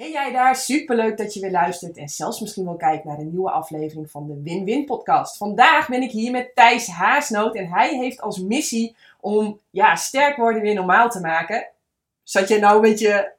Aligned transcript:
Hey 0.00 0.10
jij 0.10 0.32
daar, 0.32 0.56
superleuk 0.56 1.16
dat 1.16 1.34
je 1.34 1.40
weer 1.40 1.50
luistert 1.50 1.96
en 1.96 2.08
zelfs 2.08 2.40
misschien 2.40 2.64
wel 2.64 2.76
kijkt 2.76 3.04
naar 3.04 3.18
een 3.18 3.30
nieuwe 3.30 3.50
aflevering 3.50 4.10
van 4.10 4.26
de 4.26 4.40
Win-Win 4.42 4.84
podcast. 4.84 5.36
Vandaag 5.36 5.88
ben 5.88 6.02
ik 6.02 6.10
hier 6.10 6.30
met 6.30 6.54
Thijs 6.54 6.86
Haasnoot 6.86 7.54
en 7.54 7.68
hij 7.68 7.96
heeft 7.96 8.20
als 8.20 8.38
missie 8.38 8.96
om 9.20 9.60
ja, 9.70 9.96
sterk 9.96 10.36
worden 10.36 10.62
weer 10.62 10.74
normaal 10.74 11.10
te 11.10 11.20
maken. 11.20 11.68
Zat 12.22 12.48
jij 12.48 12.58
nou 12.58 12.74
een 12.74 12.80
beetje... 12.80 13.32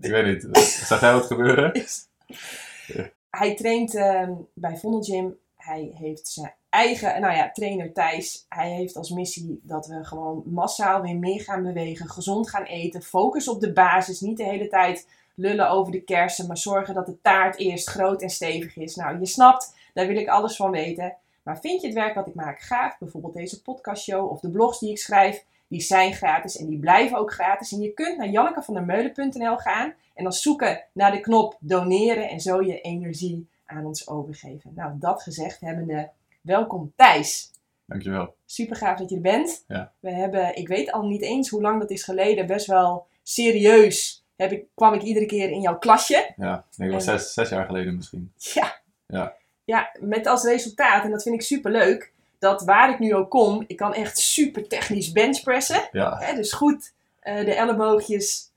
Ik 0.00 0.10
weet 0.10 0.24
niet, 0.24 0.58
zag 0.58 1.00
jij 1.00 1.12
wat 1.12 1.26
gebeuren? 1.26 1.72
Hij 3.30 3.54
traint 3.54 3.94
ehm, 3.94 4.32
bij 4.54 4.76
Vondel 4.76 5.02
Gym. 5.02 5.38
Hij 5.56 5.92
heeft 5.94 6.28
zijn 6.28 6.54
eigen, 6.68 7.20
nou 7.20 7.36
ja, 7.36 7.50
trainer 7.50 7.92
Thijs. 7.92 8.46
Hij 8.48 8.70
heeft 8.70 8.96
als 8.96 9.10
missie 9.10 9.60
dat 9.62 9.86
we 9.86 10.04
gewoon 10.04 10.42
massaal 10.46 11.02
weer 11.02 11.16
meer 11.16 11.40
gaan 11.40 11.62
bewegen, 11.62 12.08
gezond 12.08 12.50
gaan 12.50 12.64
eten, 12.64 13.02
focus 13.02 13.48
op 13.48 13.60
de 13.60 13.72
basis, 13.72 14.20
niet 14.20 14.36
de 14.36 14.44
hele 14.44 14.68
tijd 14.68 15.06
lullen 15.34 15.70
over 15.70 15.92
de 15.92 16.00
kersen, 16.00 16.46
maar 16.46 16.58
zorgen 16.58 16.94
dat 16.94 17.06
de 17.06 17.20
taart 17.20 17.58
eerst 17.58 17.88
groot 17.88 18.22
en 18.22 18.30
stevig 18.30 18.76
is. 18.76 18.96
Nou, 18.96 19.18
je 19.18 19.26
snapt, 19.26 19.76
daar 19.94 20.06
wil 20.06 20.16
ik 20.16 20.28
alles 20.28 20.56
van 20.56 20.70
weten. 20.70 21.16
Maar 21.42 21.60
vind 21.60 21.80
je 21.80 21.86
het 21.86 21.96
werk 21.96 22.14
wat 22.14 22.26
ik 22.26 22.34
maak 22.34 22.60
gaaf, 22.60 22.98
bijvoorbeeld 22.98 23.34
deze 23.34 23.62
podcastshow 23.62 24.30
of 24.30 24.40
de 24.40 24.50
blogs 24.50 24.78
die 24.78 24.90
ik 24.90 24.98
schrijf, 24.98 25.44
die 25.68 25.80
zijn 25.80 26.12
gratis 26.12 26.56
en 26.56 26.66
die 26.66 26.78
blijven 26.78 27.18
ook 27.18 27.32
gratis. 27.32 27.72
En 27.72 27.80
je 27.80 27.92
kunt 27.92 28.18
naar 28.18 28.28
jannekevandermeulen.nl 28.28 29.56
gaan 29.56 29.94
en 30.14 30.22
dan 30.22 30.32
zoeken 30.32 30.84
naar 30.92 31.12
de 31.12 31.20
knop 31.20 31.56
doneren 31.60 32.28
en 32.28 32.40
zo 32.40 32.62
je 32.62 32.80
energie 32.80 33.48
aan 33.66 33.86
ons 33.86 34.08
overgeven. 34.08 34.72
Nou, 34.74 34.92
dat 34.98 35.22
gezegd 35.22 35.60
hebbende, 35.60 36.10
welkom 36.40 36.92
Thijs. 36.96 37.50
Dankjewel. 37.84 38.34
Super 38.44 38.76
gaaf 38.76 38.98
dat 38.98 39.08
je 39.10 39.16
er 39.16 39.22
bent. 39.22 39.64
Ja. 39.68 39.92
We 40.00 40.10
hebben, 40.10 40.56
ik 40.56 40.68
weet 40.68 40.92
al 40.92 41.02
niet 41.02 41.22
eens 41.22 41.48
hoe 41.48 41.62
lang 41.62 41.80
dat 41.80 41.90
is 41.90 42.02
geleden, 42.02 42.46
best 42.46 42.66
wel 42.66 43.06
serieus 43.22 44.21
heb 44.42 44.52
ik, 44.52 44.64
kwam 44.74 44.94
ik 44.94 45.02
iedere 45.02 45.26
keer 45.26 45.50
in 45.50 45.60
jouw 45.60 45.78
klasje. 45.78 46.32
Ja, 46.36 46.54
ik 46.70 46.76
denk 46.76 46.90
wel 46.90 46.98
En- 46.98 47.04
zes, 47.04 47.32
zes 47.32 47.48
jaar 47.48 47.66
geleden 47.66 47.96
misschien. 47.96 48.32
Ja. 48.36 48.80
Ja. 49.06 49.32
Ja, 49.64 49.90
met 50.00 50.26
als 50.26 50.44
resultaat, 50.44 51.04
en 51.04 51.10
dat 51.10 51.22
vind 51.22 51.34
ik 51.34 51.42
super 51.42 51.70
leuk, 51.70 52.12
dat 52.38 52.62
waar 52.64 52.90
ik 52.90 52.98
nu 52.98 53.14
ook 53.14 53.30
kom, 53.30 53.64
ik 53.66 53.76
kan 53.76 53.94
echt 53.94 54.18
super 54.18 54.68
technisch 54.68 55.12
benchpressen. 55.12 55.88
Ja, 55.92 56.16
Hè, 56.18 56.34
dus 56.34 56.52
goed 56.52 56.92
eh, 57.20 57.44
de 57.44 57.54
elleboogjes 57.54 58.50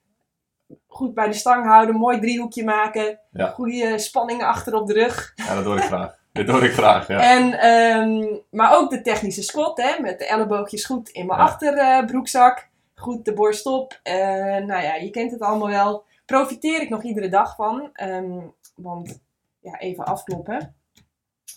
goed 0.87 1.13
bij 1.13 1.27
de 1.27 1.33
stang 1.33 1.65
houden, 1.65 1.95
mooi 1.95 2.19
driehoekje 2.19 2.63
maken, 2.63 3.19
Ja. 3.31 3.47
goede 3.49 3.99
spanningen 3.99 4.47
achter 4.47 4.73
op 4.75 4.87
de 4.87 4.93
rug. 4.93 5.33
ja 5.35 5.55
dat 5.55 5.63
doe 5.63 5.75
ik 5.77 5.83
graag. 5.83 6.15
Dit 6.31 6.47
doe 6.47 6.61
ik 6.61 6.71
graag, 6.73 7.07
ja. 7.07 7.19
En, 7.19 7.53
ehm, 7.59 8.37
maar 8.49 8.77
ook 8.77 8.89
de 8.89 9.01
technische 9.01 9.43
squat, 9.43 9.77
hè, 9.81 10.01
met 10.01 10.19
de 10.19 10.25
elleboogjes 10.27 10.85
goed 10.85 11.09
in 11.09 11.25
mijn 11.25 11.39
Ja. 11.39 11.45
achterbroekzak. 11.45 12.69
Goed 12.95 13.25
de 13.25 13.33
borst 13.33 13.65
op. 13.65 13.99
Eh, 14.03 14.15
nou 14.57 14.83
ja, 14.83 14.95
je 14.95 15.09
kent 15.09 15.31
het 15.31 15.41
allemaal 15.41 15.67
wel. 15.69 16.03
Profiteer 16.25 16.81
ik 16.81 16.89
nog 16.89 17.03
iedere 17.03 17.29
dag 17.29 17.55
van. 17.55 17.89
ehm, 17.93 18.39
want, 18.75 19.19
ja, 19.59 19.79
even 19.79 20.05
afkloppen. 20.05 20.75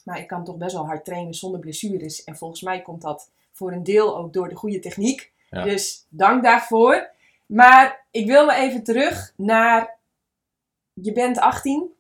Maar 0.05 0.19
ik 0.19 0.27
kan 0.27 0.45
toch 0.45 0.57
best 0.57 0.75
wel 0.75 0.87
hard 0.87 1.05
trainen 1.05 1.35
zonder 1.35 1.61
blessures. 1.61 2.25
En 2.25 2.37
volgens 2.37 2.63
mij 2.63 2.83
komt 2.83 3.03
dat 3.03 3.31
voor 3.53 3.73
een 3.73 3.83
deel 3.83 4.17
ook 4.19 4.33
door 4.33 4.49
de 4.49 4.55
goede 4.55 4.79
techniek. 4.79 5.33
Ja. 5.51 5.63
Dus 5.65 6.07
dank 6.09 6.43
daarvoor. 6.43 7.11
Maar 7.47 8.05
ik 8.11 8.27
wil 8.27 8.47
me 8.47 8.55
even 8.55 8.83
terug 8.85 9.33
naar... 9.37 9.97
Je 10.93 11.13
bent 11.13 11.39
18. 11.39 11.93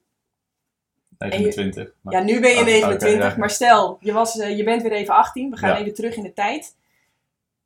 29. 1.19 1.95
maar- 2.01 2.15
Ja, 2.15 2.21
nu 2.21 2.41
ben 2.41 2.51
je 2.51 2.59
Oh, 2.59 2.65
29, 2.65 3.19
oké, 3.19 3.27
ja. 3.33 3.37
maar 3.39 3.51
stel, 3.51 3.97
je, 4.01 4.13
was, 4.13 4.39
eh, 4.39 4.57
je 4.57 4.65
bent 4.65 4.83
weer 4.83 4.93
even 4.93 5.15
18. 5.15 5.51
We 5.51 5.57
gaan 5.57 5.71
Ja. 5.71 5.79
even 5.79 5.95
terug 5.95 6.17
in 6.17 6.23
de 6.23 6.33
tijd. 6.33 6.77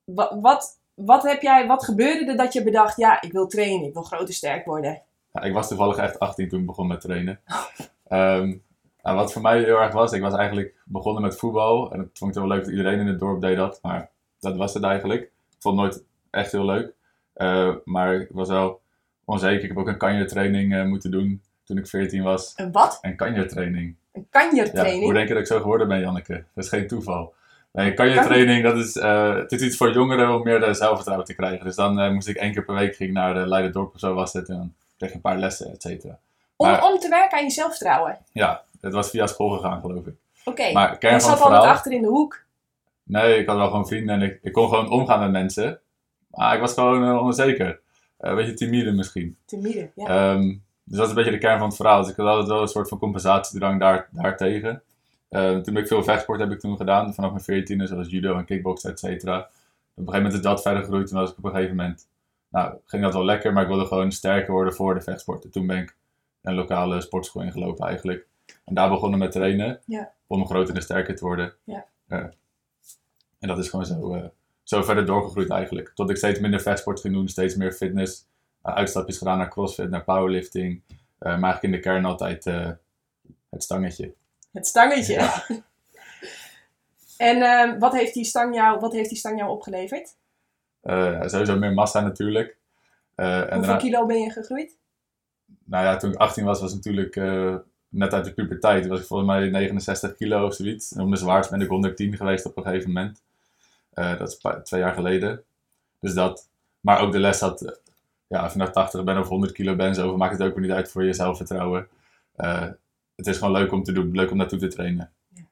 Wat, 0.04 0.36
wat, 0.40 0.78
wat, 0.94 1.22
heb 1.22 1.42
jij, 1.42 1.66
wat 1.66 1.84
gebeurde 1.84 2.30
er 2.30 2.36
dat 2.36 2.52
je 2.52 2.62
bedacht, 2.62 2.96
ja, 2.96 3.20
ik 3.22 3.32
wil 3.32 3.46
trainen, 3.46 3.86
ik 3.86 3.92
wil 3.92 4.02
groot 4.02 4.28
en 4.28 4.34
sterk 4.34 4.64
worden? 4.66 5.02
Ja, 5.32 5.42
ik 5.42 5.52
was 5.52 5.68
toevallig 5.68 5.96
echt 5.96 6.18
18 6.18 6.48
toen 6.48 6.60
ik 6.60 6.66
begon 6.66 6.86
met 6.86 7.00
trainen. 7.00 7.40
Ehm, 8.08 8.54
nou, 9.02 9.16
wat 9.16 9.32
voor 9.32 9.42
mij 9.42 9.58
heel 9.62 9.78
erg 9.80 9.92
was, 9.92 10.12
ik 10.12 10.20
was 10.20 10.34
eigenlijk 10.34 10.74
begonnen 10.84 11.22
met 11.22 11.36
voetbal. 11.38 11.92
En 11.92 11.98
dat 11.98 12.08
vond 12.12 12.30
ik 12.34 12.38
wel 12.40 12.48
leuk 12.48 12.60
dat 12.64 12.70
iedereen 12.70 12.98
in 12.98 13.06
het 13.06 13.18
dorp 13.18 13.40
deed 13.40 13.56
dat. 13.56 13.78
Maar 13.82 14.10
dat 14.40 14.56
was 14.56 14.74
het 14.74 14.82
eigenlijk. 14.82 15.22
Ik 15.22 15.56
vond 15.58 15.80
het 15.80 15.90
nooit 15.90 16.04
echt 16.30 16.52
heel 16.52 16.64
leuk. 16.64 16.92
Eh, 17.32 17.74
maar 17.84 18.14
ik 18.14 18.28
was 18.32 18.48
wel 18.48 18.80
onzeker. 19.24 19.62
Ik 19.62 19.68
heb 19.68 19.78
ook 19.78 19.88
een 19.88 19.98
kanjertraining 19.98 20.74
eh 20.74 20.84
moeten 20.84 21.10
doen 21.10 21.42
toen 21.64 21.78
ik 21.78 21.86
14 21.86 22.22
was. 22.22 22.52
Een 22.56 22.72
wat? 22.72 22.98
Een 23.02 23.16
kanjertraining. 23.16 23.96
Een 24.12 24.26
Ja, 24.30 24.40
kanjertraining? 24.40 25.02
hoe 25.04 25.12
denk 25.12 25.28
je 25.28 25.32
dat 25.34 25.42
ik 25.42 25.48
zo 25.48 25.60
geworden 25.60 25.88
ben, 25.88 26.00
Janneke? 26.00 26.44
Dat 26.54 26.64
is 26.64 26.70
geen 26.70 26.86
toeval. 26.86 27.34
Nee, 27.72 27.94
kanjertraining, 27.94 28.62
dat 28.62 28.76
is, 28.76 28.96
eh, 28.96 29.34
het 29.34 29.52
is 29.52 29.62
iets 29.62 29.76
voor 29.76 29.92
jongeren 29.92 30.34
om 30.34 30.42
meer 30.42 30.62
eh, 30.62 30.74
zelfvertrouwen 30.74 31.26
te 31.26 31.34
krijgen. 31.34 31.64
Dus 31.64 31.74
dan 31.76 32.00
eh, 32.00 32.10
moest 32.10 32.28
ik 32.28 32.36
één 32.36 32.52
keer 32.52 32.64
per 32.64 32.74
week 32.74 32.96
ging 32.96 33.08
ik 33.08 33.14
naar 33.14 33.34
de 33.34 33.46
Leiderdorp 33.48 33.94
of 33.94 34.00
zo 34.00 34.14
was 34.14 34.32
het. 34.32 34.48
En 34.48 34.56
dan 34.56 34.72
kreeg 34.96 35.08
je 35.10 35.14
een 35.16 35.20
paar 35.22 35.38
lessen, 35.38 35.72
et 35.72 35.82
cetera. 35.82 36.18
om, 36.56 36.68
maar- 36.68 36.82
om 36.84 36.98
te 36.98 37.08
werken 37.08 37.38
aan 37.38 37.44
je 37.44 37.50
zelfvertrouwen. 37.50 38.18
Ja, 38.32 38.62
het 38.80 38.92
was 38.92 39.10
via 39.10 39.26
school 39.26 39.48
gegaan, 39.50 39.80
geloof 39.80 40.06
ik. 40.06 40.14
Oké, 40.44 40.62
en 40.62 41.20
van 41.20 41.20
zat 41.20 41.40
altijd 41.40 41.62
achter 41.70 41.92
in 41.92 42.02
de 42.02 42.08
hoek. 42.08 42.42
Nee, 43.02 43.38
ik 43.38 43.46
had 43.46 43.56
wel 43.56 43.66
gewoon 43.66 43.86
vrienden 43.86 44.14
en 44.14 44.22
ik, 44.22 44.38
ik 44.42 44.52
kon 44.52 44.68
gewoon 44.68 44.90
omgaan 44.90 45.20
met 45.20 45.30
mensen. 45.30 45.80
Maar 46.30 46.54
ik 46.54 46.60
was 46.60 46.72
gewoon 46.74 47.04
eh, 47.04 47.22
onzeker. 47.22 47.80
Eh, 48.16 48.30
een 48.30 48.36
beetje 48.36 48.54
timide 48.54 48.92
misschien. 48.92 49.36
Timide, 49.46 49.90
ja. 49.94 50.06
Ehm, 50.06 50.42
dus 50.84 50.96
dat 50.96 51.02
is 51.02 51.08
een 51.08 51.14
beetje 51.14 51.30
de 51.30 51.38
kern 51.38 51.58
van 51.58 51.66
het 51.66 51.76
verhaal. 51.76 52.00
Dus 52.02 52.10
ik 52.10 52.16
had 52.16 52.26
altijd 52.26 52.48
wel 52.48 52.60
een 52.62 52.68
soort 52.68 52.88
van 52.88 52.98
compensatiedrang 52.98 53.80
daar, 53.80 54.08
daartegen. 54.10 54.82
Eh, 55.32 55.48
toen 55.50 55.74
heb 55.74 55.82
ik 55.82 55.86
veel 55.86 56.02
vechtsport 56.02 56.40
heb 56.40 56.50
ik 56.50 56.60
toen 56.60 56.76
gedaan, 56.76 57.14
vanaf 57.14 57.30
mijn 57.30 57.64
14e, 57.64 57.84
zoals 57.84 58.10
judo 58.10 58.36
en 58.36 58.44
kickboksen, 58.44 58.90
et 58.90 58.98
cetera. 58.98 59.38
Op 59.38 59.44
een 59.44 59.50
gegeven 59.94 60.12
moment 60.16 60.32
is 60.34 60.40
dat 60.40 60.62
verder 60.62 60.82
gegroeid. 60.82 61.06
Toen 61.08 61.18
was 61.18 61.30
ik 61.30 61.38
op 61.38 61.44
een 61.44 61.50
gegeven 61.50 61.76
moment, 61.76 62.08
nou, 62.48 62.74
ging 62.84 63.02
dat 63.02 63.12
wel 63.12 63.24
lekker, 63.24 63.52
maar 63.52 63.62
ik 63.62 63.68
wilde 63.68 63.86
gewoon 63.86 64.12
sterker 64.12 64.52
worden 64.52 64.74
voor 64.74 64.94
de 64.94 65.00
vechtsporten. 65.00 65.50
Toen 65.50 65.66
ben 65.66 65.76
ik 65.78 65.96
een 66.42 66.54
lokale 66.54 67.00
sportschool 67.00 67.42
ingelopen 67.42 67.86
eigenlijk. 67.86 68.26
En 68.64 68.74
daar 68.74 68.88
begonnen 68.88 69.18
met 69.18 69.32
trainen, 69.32 69.80
Ja. 69.86 70.12
om 70.26 70.46
groter 70.46 70.74
en 70.74 70.82
sterker 70.82 71.16
te 71.16 71.24
worden. 71.24 71.52
Ja. 71.64 71.84
Eh, 72.08 72.18
en 73.38 73.48
dat 73.48 73.58
is 73.58 73.68
gewoon 73.68 73.86
zo, 73.86 74.14
eh, 74.14 74.24
zo 74.62 74.82
verder 74.82 75.06
doorgegroeid 75.06 75.50
eigenlijk. 75.50 75.92
Tot 75.94 76.10
ik 76.10 76.16
steeds 76.16 76.40
minder 76.40 76.60
vechtsport 76.60 77.00
ging 77.00 77.14
doen, 77.14 77.28
steeds 77.28 77.56
meer 77.56 77.72
fitness. 77.72 78.26
Uh, 78.66 78.74
uitstapjes 78.74 79.18
gedaan 79.18 79.38
naar 79.38 79.48
crossfit, 79.50 79.90
naar 79.90 80.04
powerlifting. 80.04 80.82
Eh, 80.88 80.96
maar 81.18 81.30
eigenlijk 81.30 81.62
in 81.62 81.70
de 81.70 81.80
kern 81.80 82.04
altijd 82.04 82.46
eh, 82.46 82.70
het 83.50 83.62
stangetje. 83.62 84.14
Het 84.52 84.66
stangetje. 84.66 85.12
Ja. 85.12 85.44
en 87.28 87.42
ehm, 87.42 87.78
wat, 87.78 87.92
heeft 87.92 88.14
die 88.14 88.24
stang 88.24 88.54
jou, 88.54 88.80
wat 88.80 88.92
heeft 88.92 89.08
die 89.08 89.18
stang 89.18 89.38
jou 89.38 89.50
opgeleverd? 89.50 90.16
Eh, 90.80 91.22
sowieso 91.26 91.58
meer 91.58 91.72
massa 91.72 92.00
natuurlijk. 92.00 92.56
Eh, 93.14 93.26
en 93.26 93.40
Hoeveel 93.40 93.60
daarna, 93.60 93.76
kilo 93.76 94.06
ben 94.06 94.20
je 94.20 94.30
gegroeid? 94.30 94.76
nou 95.64 95.84
ja, 95.84 95.96
toen 95.96 96.12
ik 96.12 96.18
18 96.18 96.44
was, 96.44 96.60
was 96.60 96.74
natuurlijk 96.74 97.16
eh, 97.16 97.56
net 97.88 98.12
uit 98.12 98.24
de 98.24 98.32
puberteit. 98.32 98.86
Was 98.86 99.00
ik 99.00 99.06
volgens 99.06 99.28
mij 99.28 99.48
69 99.48 100.16
kilo 100.16 100.46
of 100.46 100.54
zoiets. 100.54 100.92
En 100.92 101.00
op 101.00 101.06
mijn 101.06 101.20
zwaarst 101.20 101.50
ben 101.50 101.60
ik 101.60 101.68
110 101.68 102.16
geweest 102.16 102.46
op 102.46 102.56
een 102.56 102.62
gegeven 102.62 102.92
moment. 102.92 103.22
Dat 103.94 104.28
is 104.28 104.62
twee 104.62 104.80
jaar 104.80 104.94
geleden. 104.94 105.44
Dus 106.00 106.14
dat. 106.14 106.48
Maar 106.80 107.00
ook 107.00 107.12
de 107.12 107.18
les 107.18 107.40
had, 107.40 107.80
ja, 108.26 108.44
of 108.44 108.52
je 108.52 108.58
nou 108.58 108.72
80 108.72 109.04
bent 109.04 109.18
of 109.18 109.28
100 109.28 109.52
kilo 109.52 109.76
bent, 109.76 109.96
zo 109.96 110.16
maakt 110.16 110.38
het 110.38 110.42
ook 110.48 110.54
weer 110.54 110.62
niet 110.62 110.76
uit 110.76 110.90
voor 110.90 111.04
je 111.04 111.12
zelfvertrouwen. 111.12 111.88
Het 113.16 113.26
is 113.26 113.38
gewoon 113.38 113.52
leuk 113.52 113.72
om 113.72 113.82
te 113.82 113.92
doen, 113.92 114.10
leuk 114.12 114.30
om 114.30 114.36
naartoe 114.36 114.58
te 114.58 114.68
trainen. 114.68 115.10
Ja. 115.34 115.42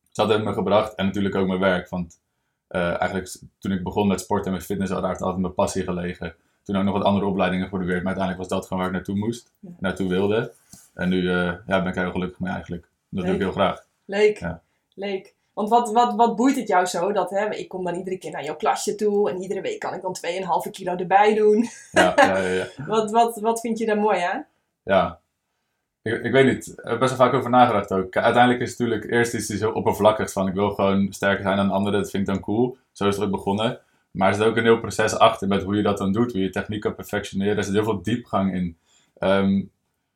Dus 0.00 0.12
dat 0.12 0.28
heeft 0.28 0.44
me 0.44 0.52
gebracht 0.52 0.94
en 0.94 1.04
natuurlijk 1.06 1.34
ook 1.34 1.46
mijn 1.46 1.60
werk. 1.60 1.88
Want 1.88 2.20
eh, 2.68 3.00
eigenlijk 3.00 3.36
toen 3.58 3.72
ik 3.72 3.82
begon 3.82 4.06
met 4.08 4.20
sporten 4.20 4.46
en 4.46 4.56
met 4.56 4.64
fitness, 4.66 4.92
had 4.92 5.02
altijd 5.04 5.36
mijn 5.36 5.54
passie 5.54 5.82
gelegen. 5.82 6.34
Toen 6.62 6.76
ook 6.76 6.84
nog 6.84 6.94
wat 6.94 7.04
andere 7.04 7.26
opleidingen 7.26 7.64
geprobeerd, 7.64 8.02
maar 8.02 8.16
uiteindelijk 8.16 8.38
was 8.38 8.48
dat 8.48 8.62
gewoon 8.66 8.78
waar 8.78 8.88
ik 8.88 8.94
naartoe 8.94 9.16
moest, 9.16 9.52
Ja. 9.60 9.70
naartoe 9.78 10.08
wilde. 10.08 10.52
En 10.94 11.08
nu 11.08 11.18
eh, 11.30 11.34
ja, 11.44 11.62
ben 11.66 11.86
ik 11.86 11.96
er 11.96 12.02
heel 12.02 12.12
gelukkig 12.12 12.40
mee 12.40 12.52
eigenlijk. 12.52 12.88
Dat 13.08 13.24
doe 13.24 13.34
ik 13.34 13.40
heel 13.40 13.52
graag. 13.52 13.86
Leuk. 14.04 14.38
Ja. 14.38 14.62
Leuk. 14.94 15.34
Want 15.52 15.68
wat, 15.68 15.92
wat, 15.92 16.14
wat 16.14 16.36
boeit 16.36 16.56
het 16.56 16.68
jou 16.68 16.86
zo? 16.86 17.12
Dat, 17.12 17.30
hè, 17.30 17.54
ik 17.54 17.68
kom 17.68 17.84
dan 17.84 17.94
iedere 17.94 18.18
keer 18.18 18.30
naar 18.30 18.44
jouw 18.44 18.56
klasje 18.56 18.94
toe 18.94 19.30
en 19.30 19.40
iedere 19.42 19.60
week 19.60 19.78
kan 19.78 19.94
ik 19.94 20.02
dan 20.02 20.16
2,5 20.66 20.70
kilo 20.70 20.96
erbij 20.96 21.34
doen. 21.34 21.68
Ja, 21.92 22.12
ja, 22.16 22.38
ja, 22.38 22.48
ja. 22.48 22.66
Wat, 22.86 23.10
wat, 23.10 23.40
wat 23.40 23.60
vind 23.60 23.78
je 23.78 23.86
daar 23.86 23.98
mooi 23.98 24.20
aan? 24.20 24.46
ja. 24.82 25.20
Ik, 26.08 26.32
weet 26.32 26.46
niet, 26.46 26.66
ik 26.66 26.78
heb 26.82 26.98
best 26.98 27.16
wel 27.16 27.26
vaak 27.26 27.36
over 27.36 27.50
nagedacht 27.50 27.92
ook. 27.92 28.16
Uiteindelijk 28.16 28.62
is 28.62 28.70
het 28.70 28.78
natuurlijk 28.78 29.10
eerst 29.10 29.34
iets 29.34 29.46
die 29.46 29.56
zo 29.56 29.70
oppervlakkig 29.70 30.32
van 30.32 30.48
ik 30.48 30.54
wil 30.54 30.70
gewoon 30.70 31.12
sterker 31.12 31.42
zijn 31.42 31.56
dan 31.56 31.70
anderen, 31.70 32.00
dat 32.00 32.10
vind 32.10 32.28
ik 32.28 32.34
dan 32.34 32.42
cool. 32.42 32.76
Zo 32.92 33.08
is 33.08 33.14
het 33.16 33.24
ook 33.24 33.30
begonnen. 33.30 33.80
Maar 34.10 34.28
er 34.28 34.34
zit 34.34 34.44
ook 34.44 34.56
een 34.56 34.62
heel 34.62 34.80
proces 34.80 35.18
achter 35.18 35.48
met 35.48 35.62
hoe 35.62 35.76
je 35.76 35.82
dat 35.82 35.98
dan 35.98 36.12
doet, 36.12 36.32
hoe 36.32 36.40
je 36.40 36.50
techniek 36.50 36.80
kan 36.80 36.94
perfectioneren. 36.94 37.56
Er 37.56 37.64
zit 37.64 37.72
heel 37.72 37.84
veel 37.84 38.02
diepgang 38.02 38.54
in. 38.54 38.76
Ehm, 39.18 39.62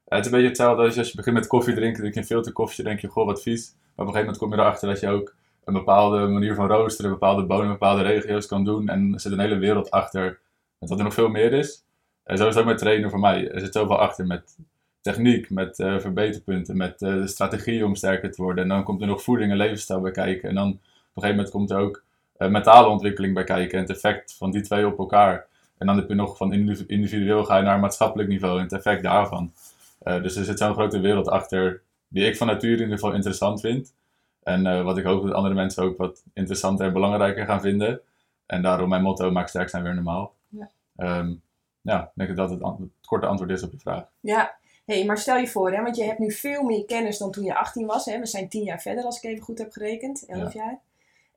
het 0.05 0.21
is 0.21 0.27
een 0.27 0.33
beetje 0.33 0.49
hetzelfde 0.49 0.83
als 0.83 0.99
als 0.99 1.11
je 1.11 1.17
begint 1.17 1.37
met 1.37 1.47
koffie 1.47 1.75
drinken, 1.75 2.01
drink 2.01 2.15
je 2.15 2.21
een 2.21 2.27
filterkoffietje, 2.27 2.83
denk 2.83 3.01
je, 3.01 3.09
goh, 3.09 3.27
wat 3.27 3.43
vies. 3.43 3.71
Maar 3.73 4.07
op 4.07 4.15
een 4.15 4.21
gegeven 4.21 4.21
moment 4.21 4.39
kom 4.39 4.51
je 4.51 4.59
erachter 4.59 4.89
dat 4.89 5.01
je 5.01 5.09
ook 5.09 5.35
een 5.65 5.75
bepaalde 5.75 6.27
manier 6.27 6.55
van 6.55 6.67
roosteren, 6.67 7.11
bepaalde 7.11 7.45
bonen, 7.45 7.69
bepaalde 7.69 8.03
regio's 8.03 8.47
kan 8.47 8.65
doen. 8.65 8.89
En 8.89 9.13
er 9.13 9.21
zit 9.21 9.33
een 9.33 9.41
hele 9.41 9.59
wereld 9.59 9.91
achter, 9.91 10.41
met 10.79 10.89
wat 10.89 10.99
er 10.99 11.05
nog 11.05 11.15
veel 11.15 11.29
meer 11.29 11.53
is. 11.53 11.85
En 12.25 12.37
zo 12.37 12.49
is 12.49 12.55
het 12.55 12.63
ook 12.63 12.71
met 12.71 12.79
trainen 12.79 13.11
voor 13.11 13.21
mij. 13.21 13.51
Er 13.51 13.61
zit 13.61 13.73
zoveel 13.73 13.99
achter 13.99 14.27
met 14.27 14.57
techniek, 15.03 15.51
met 15.51 15.79
eh, 15.79 15.99
verbeterpunten, 15.99 16.77
met 16.77 17.03
eh, 17.03 17.13
de 17.13 17.27
strategie 17.27 17.85
om 17.85 17.95
sterker 17.95 18.33
te 18.33 18.43
worden. 18.43 18.63
En 18.63 18.69
dan 18.69 18.85
komt 18.85 19.01
er 19.01 19.07
nog 19.07 19.23
voeding 19.23 19.51
en 19.51 19.57
levensstijl 19.57 20.01
bij 20.01 20.11
kijken. 20.11 20.49
En 20.49 20.55
dan 20.55 20.69
op 20.69 20.75
een 20.75 21.23
gegeven 21.23 21.37
moment 21.37 21.51
komt 21.51 21.71
er 21.71 21.79
ook 21.79 22.03
eh, 22.37 22.49
mentale 22.49 22.89
ontwikkeling 22.89 23.35
bij 23.35 23.45
kijken 23.45 23.79
en 23.79 23.85
het 23.85 23.97
effect 23.97 24.35
van 24.35 24.51
die 24.51 24.63
twee 24.63 24.87
op 24.87 24.99
elkaar. 24.99 25.47
En 25.79 25.87
dan 25.87 25.97
heb 25.97 26.09
je 26.09 26.15
nog 26.15 26.37
van 26.37 26.53
individu- 26.53 26.95
individueel 26.95 27.45
ga 27.45 27.57
je 27.57 27.63
naar 27.63 27.81
maatschappelijk 27.81 28.29
niveau 28.29 28.57
en 28.57 28.63
het 28.63 28.73
effect 28.73 29.03
daarvan. 29.03 29.53
Eh, 29.99 30.23
dus 30.23 30.37
er 30.37 30.45
zit 30.45 30.59
zo'n 30.59 30.75
grote 30.75 31.01
wereld 31.01 31.29
achter, 31.29 31.83
die 32.09 32.25
ik 32.25 32.37
van 32.37 32.47
nature 32.47 32.73
in 32.73 32.79
ieder 32.79 32.95
geval 32.95 33.13
interessant 33.13 33.61
vind. 33.61 33.95
En 34.43 34.67
eh, 34.67 34.83
wat 34.83 34.99
ik 34.99 35.05
hoop 35.05 35.23
dat 35.23 35.33
andere 35.33 35.55
mensen 35.55 35.83
ook 35.83 35.97
wat 35.97 36.23
interessanter 36.33 36.87
en 36.87 36.93
belangrijker 36.93 37.47
gaan 37.47 37.61
vinden. 37.61 38.01
En 38.47 38.63
daarom 38.63 38.89
mijn 38.89 39.03
motto, 39.03 39.31
maak 39.31 39.49
sterk 39.49 39.69
zijn 39.69 39.83
weer 39.83 39.95
normaal. 39.95 40.35
Ja. 40.49 40.71
Ehm, 40.97 41.33
ja, 41.81 42.03
ik 42.03 42.11
denk 42.15 42.37
dat 42.37 42.49
dat 42.49 42.51
het, 42.51 42.79
het 42.79 43.07
korte 43.07 43.27
antwoord 43.27 43.51
is 43.51 43.63
op 43.63 43.73
je 43.73 43.79
vraag. 43.79 44.05
Ja, 44.21 44.55
hey, 44.85 45.05
maar 45.05 45.19
stel 45.19 45.37
je 45.37 45.49
voor, 45.49 45.73
hè, 45.73 45.83
want 45.83 45.97
je 45.97 46.05
hebt 46.05 46.19
nu 46.19 46.33
veel 46.33 46.63
meer 46.63 46.85
kennis 46.85 47.19
dan 47.19 47.31
toen 47.31 47.45
je 47.45 47.55
18 47.55 47.87
was. 47.87 48.05
Hè? 48.05 48.19
We 48.19 48.27
zijn 48.27 48.49
10 48.49 48.63
jaar 48.63 48.81
verder, 48.81 49.05
als 49.05 49.17
ik 49.17 49.31
even 49.31 49.45
goed 49.45 49.59
heb 49.59 49.73
gerekend. 49.73 50.25
11 50.27 50.53
jaar. 50.53 50.81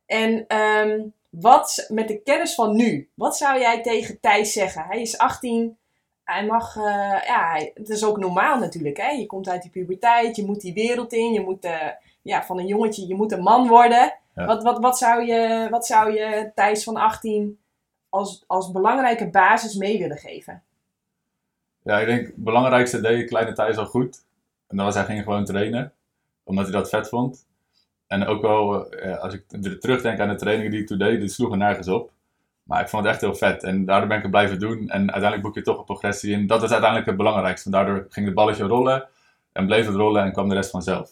En 0.05 0.47
ehm, 0.47 1.01
wat 1.29 1.85
met 1.89 2.07
de 2.07 2.21
kennis 2.21 2.55
van 2.55 2.75
nu, 2.75 3.09
wat 3.13 3.37
zou 3.37 3.59
jij 3.59 3.81
tegen 3.81 4.19
Thijs 4.19 4.53
zeggen? 4.53 4.83
Hij 4.83 5.01
is 5.01 5.17
18. 5.17 5.77
Hij 6.23 6.45
mag, 6.45 6.75
eh, 6.75 6.83
ja, 7.25 7.69
het 7.73 7.89
is 7.89 8.05
ook 8.05 8.17
normaal 8.17 8.59
natuurlijk. 8.59 8.97
Hè? 8.97 9.09
Je 9.09 9.25
komt 9.25 9.49
uit 9.49 9.61
die 9.61 9.71
puberteit, 9.71 10.35
je 10.35 10.45
moet 10.45 10.61
die 10.61 10.73
wereld 10.73 11.13
in, 11.13 11.33
je 11.33 11.41
moet 11.41 11.63
eh, 11.63 11.87
ja, 12.21 12.43
van 12.43 12.59
een 12.59 12.67
jongetje, 12.67 13.07
je 13.07 13.15
moet 13.15 13.31
een 13.31 13.43
man 13.43 13.67
worden. 13.67 14.13
Ja. 14.35 14.45
Wat, 14.45 14.63
wat, 14.63 14.79
wat, 14.79 14.97
zou 14.97 15.25
je, 15.25 15.67
wat 15.69 15.85
zou 15.85 16.13
je 16.13 16.51
Thijs 16.55 16.83
van 16.83 16.95
18 16.95 17.59
als, 18.09 18.43
als 18.47 18.71
belangrijke 18.71 19.29
basis 19.29 19.75
mee 19.75 19.97
willen 19.97 20.17
geven? 20.17 20.63
Ja, 21.85 21.99
ik 21.99 22.05
denk 22.05 22.25
het 22.25 22.35
belangrijkste 22.35 23.01
deed 23.01 23.29
kleine 23.29 23.53
Thijs 23.53 23.77
al 23.77 23.85
goed. 23.85 24.23
En 24.67 24.77
dat 24.77 24.85
was 24.85 24.95
hij 24.95 25.05
ging 25.05 25.23
gewoon 25.23 25.45
trainen. 25.45 25.93
Omdat 26.43 26.63
hij 26.63 26.73
dat 26.73 26.89
vet 26.89 27.09
vond. 27.09 27.47
En 28.07 28.25
ook 28.25 28.41
wel, 28.41 28.89
eh, 28.89 29.19
als 29.19 29.33
ik 29.33 29.43
er 29.49 29.79
terugdenk 29.79 30.19
aan 30.19 30.29
de 30.29 30.35
trainingen 30.35 30.71
die 30.71 30.81
ik 30.81 30.87
toen 30.87 30.97
deed, 30.97 31.19
die 31.19 31.29
sloegen 31.29 31.57
nergens 31.57 31.87
op. 31.87 32.11
Maar 32.63 32.81
ik 32.81 32.89
vond 32.89 33.03
het 33.03 33.11
echt 33.11 33.21
heel 33.21 33.35
vet. 33.35 33.63
En 33.63 33.85
daardoor 33.85 34.07
ben 34.07 34.17
ik 34.17 34.23
het 34.23 34.31
blijven 34.31 34.59
doen. 34.59 34.79
En 34.79 34.99
uiteindelijk 34.99 35.41
boek 35.41 35.55
je 35.55 35.61
toch 35.61 35.77
een 35.77 35.83
progressie 35.83 36.31
in. 36.31 36.47
Dat 36.47 36.63
is 36.63 36.69
uiteindelijk 36.69 37.09
het 37.09 37.17
belangrijkste. 37.17 37.69
Daardoor 37.69 38.05
ging 38.09 38.25
het 38.25 38.35
balletje 38.35 38.63
rollen. 38.63 39.07
En 39.51 39.65
bleef 39.65 39.85
het 39.85 39.95
rollen 39.95 40.23
en 40.23 40.31
kwam 40.31 40.49
de 40.49 40.55
rest 40.55 40.69
vanzelf. 40.69 41.11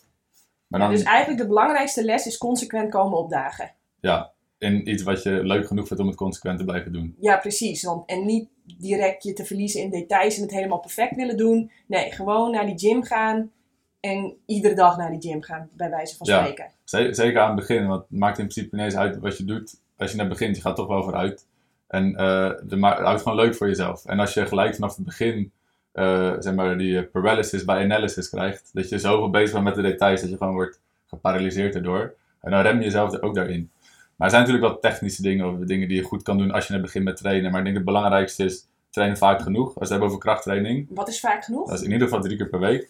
Maar 0.67 0.79
dan, 0.79 0.89
Dus 0.89 1.03
eigenlijk 1.03 1.41
de 1.41 1.47
belangrijkste 1.47 2.03
les 2.03 2.25
is 2.25 2.37
consequent 2.37 2.91
komen 2.91 3.17
opdagen. 3.17 3.71
ja, 3.99 4.31
in 4.57 4.89
iets 4.89 5.03
wat 5.03 5.23
je 5.23 5.43
leuk 5.43 5.67
genoeg 5.67 5.87
vindt 5.87 6.03
om 6.03 6.09
het 6.09 6.17
consequent 6.17 6.57
te 6.57 6.65
blijven 6.65 6.93
doen. 6.93 7.15
Ja, 7.19 7.37
precies. 7.37 7.83
Want, 7.83 8.09
en 8.09 8.25
niet 8.25 8.49
direct 8.77 9.23
je 9.23 9.33
te 9.33 9.45
verliezen 9.45 9.81
in 9.81 9.89
details 9.89 10.35
en 10.35 10.41
het 10.41 10.51
helemaal 10.51 10.79
perfect 10.79 11.15
willen 11.15 11.37
doen. 11.37 11.71
Nee, 11.87 12.11
gewoon 12.11 12.51
naar 12.51 12.65
die 12.65 12.79
gym 12.79 13.03
gaan 13.03 13.51
en 13.99 14.33
iedere 14.45 14.75
dag 14.75 14.97
naar 14.97 15.11
die 15.11 15.31
gym 15.31 15.41
gaan, 15.41 15.69
bij 15.77 15.89
wijze 15.89 16.15
van 16.17 16.25
spreken. 16.41 16.67
Ze- 16.83 17.13
Zeker 17.13 17.39
aan 17.39 17.47
het 17.47 17.55
begin, 17.55 17.87
want 17.87 18.01
het 18.09 18.19
maakt 18.19 18.37
in 18.39 18.47
principe 18.47 18.75
niet 18.75 18.85
eens 18.85 18.95
uit 18.95 19.17
wat 19.19 19.37
je 19.37 19.45
doet. 19.45 19.75
Als 19.97 20.11
je 20.11 20.17
net 20.17 20.29
begint, 20.29 20.55
je 20.55 20.61
gaat 20.61 20.75
toch 20.75 20.87
wel 20.87 21.03
vooruit. 21.03 21.45
En 21.87 22.15
eh 22.15 22.47
het 22.69 22.79
houdt 22.81 23.21
gewoon 23.21 23.37
leuk 23.37 23.55
voor 23.55 23.67
jezelf. 23.67 24.05
En 24.05 24.19
als 24.19 24.33
je 24.33 24.45
gelijk 24.45 24.75
vanaf 24.75 24.95
het 24.95 25.05
begin, 25.05 25.51
eh, 25.91 26.33
zeg 26.39 26.53
maar, 26.53 26.77
die 26.77 26.97
eh, 26.97 27.03
paralysis 27.11 27.65
bij 27.65 27.83
analysis 27.83 28.29
krijgt, 28.29 28.69
dat 28.73 28.89
je 28.89 28.99
zoveel 28.99 29.29
bezig 29.29 29.51
bent 29.51 29.63
met 29.63 29.75
de 29.75 29.81
details, 29.81 30.21
dat 30.21 30.29
je 30.29 30.37
gewoon 30.37 30.53
wordt 30.53 30.79
geparalyseerd 31.07 31.75
erdoor. 31.75 32.13
En 32.41 32.51
dan 32.51 32.61
rem 32.61 32.77
je 32.77 32.83
jezelf 32.83 33.13
er 33.13 33.21
ook 33.21 33.35
daarin. 33.35 33.71
Maar 34.15 34.27
er 34.27 34.33
zijn 34.33 34.45
natuurlijk 34.47 34.71
wel 34.71 34.79
technische 34.91 35.21
dingen, 35.21 35.47
of 35.53 35.57
dingen 35.65 35.87
die 35.87 35.97
je 35.97 36.03
goed 36.03 36.23
kan 36.23 36.37
doen 36.37 36.51
als 36.51 36.67
je 36.67 36.73
net 36.73 36.81
begint 36.81 37.03
met 37.03 37.17
trainen. 37.17 37.49
Maar 37.49 37.59
ik 37.59 37.65
denk 37.65 37.75
het 37.77 37.85
belangrijkste 37.85 38.43
is, 38.43 38.67
trainen 38.89 39.17
vaak 39.17 39.41
genoeg. 39.41 39.65
Als 39.65 39.73
we 39.75 39.79
het 39.79 39.89
hebben 39.89 40.07
over 40.07 40.19
krachttraining, 40.19 40.87
Wat 40.89 41.07
is 41.07 41.19
vaak 41.19 41.43
genoeg? 41.43 41.67
dat 41.67 41.77
is 41.79 41.85
in 41.85 41.91
ieder 41.91 42.07
geval 42.07 42.21
drie 42.23 42.37
keer 42.37 42.49
per 42.49 42.59
week 42.59 42.89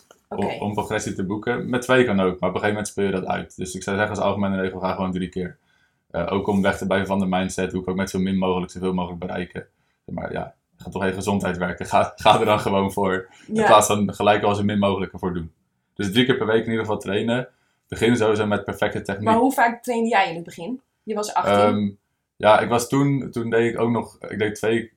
om, 0.60 0.74
progressie 0.74 1.14
te 1.14 1.24
boeken. 1.26 1.70
Met 1.70 1.82
twee 1.82 2.06
kan 2.06 2.20
ook, 2.20 2.40
maar 2.40 2.50
op 2.50 2.56
een 2.56 2.62
gegeven 2.62 2.68
moment 2.70 2.88
speel 2.88 3.06
je 3.06 3.12
dat 3.12 3.26
uit. 3.26 3.56
Dus 3.58 3.76
ik 3.76 3.84
zou 3.84 3.98
zeggen 3.98 4.16
als 4.16 4.26
algemene 4.26 4.62
regel, 4.62 4.80
ga 4.80 4.94
gewoon 4.94 5.12
drie 5.12 5.30
keer. 5.30 5.58
Eh, 6.12 6.32
ook 6.32 6.48
om 6.48 6.62
weg 6.62 6.78
te 6.78 6.86
blijven 6.86 7.08
van 7.08 7.20
de 7.20 7.26
mindset, 7.26 7.72
hoe 7.72 7.82
ik 7.82 7.90
ook 7.90 7.96
met 7.96 8.10
zo 8.10 8.20
min 8.20 8.38
mogelijk 8.38 8.72
zoveel 8.72 8.94
mogelijk 8.94 9.20
bereiken. 9.20 9.66
Maar 10.06 10.32
ja, 10.32 10.54
ga 10.78 10.90
toch 10.90 11.04
even 11.04 11.16
gezondheid 11.16 11.58
werken. 11.58 11.86
Ga, 11.86 12.14
ga 12.16 12.40
er 12.40 12.46
dan 12.46 12.60
gewoon 12.60 12.92
voor. 12.92 13.28
In 13.48 13.56
Ja, 13.56 13.66
plaats 13.66 13.88
van 13.88 14.14
gelijk 14.14 14.44
al 14.44 14.56
zo 14.56 14.64
min 14.64 14.80
mogelijk 14.80 15.14
ervoor 15.14 15.34
doen. 15.34 15.52
Dus 15.94 16.12
drie 16.12 16.26
keer 16.26 16.38
per 16.38 16.46
week 16.48 16.64
in 16.66 16.70
ieder 16.72 16.80
geval 16.86 16.98
trainen. 17.00 17.48
Begin 17.88 18.18
sowieso 18.18 18.46
met 18.46 18.64
perfecte 18.66 19.02
techniek. 19.02 19.26
maar 19.26 19.38
hoe 19.38 19.52
vaak 19.52 19.84
trainde 19.84 20.10
jij 20.10 20.30
in 20.30 20.36
het 20.36 20.44
begin? 20.44 20.82
Je 21.04 21.16
was 21.16 21.34
18. 21.34 21.54
Ehm, 21.54 21.90
ja, 22.36 22.60
ik 22.60 22.70
was 22.70 22.90
toen, 22.90 23.32
toen 23.32 23.50
deed 23.50 23.74
ik 23.74 23.80
ook 23.80 23.92
nog, 23.92 24.18
ik 24.28 24.40
deed 24.40 24.56
twee, 24.56 24.92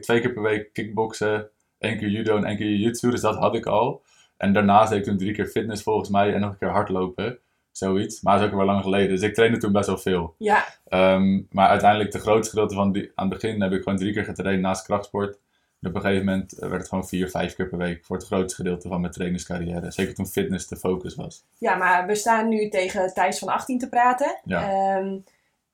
twee 0.00 0.20
keer 0.20 0.32
per 0.32 0.42
week 0.42 0.72
kickboksen, 0.72 1.50
één 1.78 1.98
keer 1.98 2.08
judo 2.08 2.36
en 2.36 2.44
één 2.44 2.56
keer 2.56 2.66
jiu-jitsu, 2.66 3.10
dus 3.10 3.20
dat 3.20 3.36
had 3.36 3.54
ik 3.54 3.66
al. 3.66 4.02
En 4.36 4.52
daarnaast 4.52 4.90
deed 4.90 4.98
ik 4.98 5.04
toen 5.04 5.16
drie 5.18 5.32
keer 5.34 5.46
fitness 5.46 5.82
volgens 5.82 6.08
mij 6.08 6.34
en 6.34 6.40
nog 6.40 6.50
een 6.50 6.58
keer 6.58 6.70
hardlopen, 6.70 7.38
zoiets. 7.72 8.20
Maar 8.20 8.34
dat 8.34 8.42
is 8.46 8.50
ook 8.50 8.56
wel 8.56 8.66
lang 8.66 8.82
geleden, 8.82 9.08
dus 9.08 9.22
ik 9.22 9.34
trainde 9.34 9.58
toen 9.58 9.72
best 9.72 9.86
wel 9.86 9.98
veel. 9.98 10.34
ja, 10.38 10.64
Ehm, 10.88 11.40
maar 11.50 11.68
uiteindelijk, 11.68 12.12
de 12.12 12.18
grootste 12.18 12.50
gedeelte 12.50 12.74
van 12.74 12.92
die, 12.92 13.12
aan 13.14 13.30
het 13.30 13.40
begin 13.40 13.62
heb 13.62 13.72
ik 13.72 13.82
gewoon 13.82 13.98
drie 13.98 14.12
keer 14.12 14.24
getraind 14.24 14.60
naast 14.60 14.84
krachtsport. 14.86 15.38
En 15.80 15.88
op 15.88 15.94
een 15.94 16.00
gegeven 16.00 16.24
moment 16.24 16.52
werd 16.58 16.72
het 16.72 16.88
gewoon 16.88 17.08
vier, 17.08 17.30
vijf 17.30 17.54
keer 17.54 17.68
per 17.68 17.78
week 17.78 18.04
voor 18.04 18.16
het 18.16 18.26
grootste 18.26 18.54
gedeelte 18.54 18.88
van 18.88 19.00
mijn 19.00 19.12
trainingscarrière. 19.12 19.90
Zeker 19.90 20.14
toen 20.14 20.26
fitness 20.26 20.66
de 20.66 20.76
focus 20.76 21.14
was. 21.14 21.44
ja, 21.58 21.74
maar 21.74 22.06
we 22.06 22.14
staan 22.14 22.48
nu 22.48 22.68
tegen 22.68 23.14
Thijs 23.14 23.38
van 23.38 23.48
18 23.48 23.78
te 23.78 23.88
praten. 23.88 24.40
Ja. 24.44 24.70
Ehm, 24.70 25.16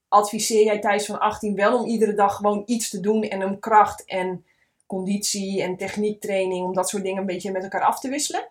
adviseer 0.08 0.64
jij 0.64 0.78
Thijs 0.78 1.06
van 1.06 1.20
18 1.20 1.54
wel 1.54 1.78
om 1.78 1.88
iedere 1.88 2.14
dag 2.14 2.36
gewoon 2.36 2.62
iets 2.66 2.90
te 2.90 3.00
doen 3.00 3.22
en 3.22 3.44
om 3.44 3.58
kracht 3.58 4.04
en 4.04 4.44
conditie 4.86 5.62
en 5.62 5.76
techniektraining, 5.76 6.64
om 6.66 6.74
dat 6.74 6.88
soort 6.88 7.02
dingen 7.02 7.20
een 7.20 7.26
beetje 7.26 7.52
met 7.52 7.62
elkaar 7.62 7.84
af 7.84 8.00
te 8.00 8.08
wisselen? 8.08 8.48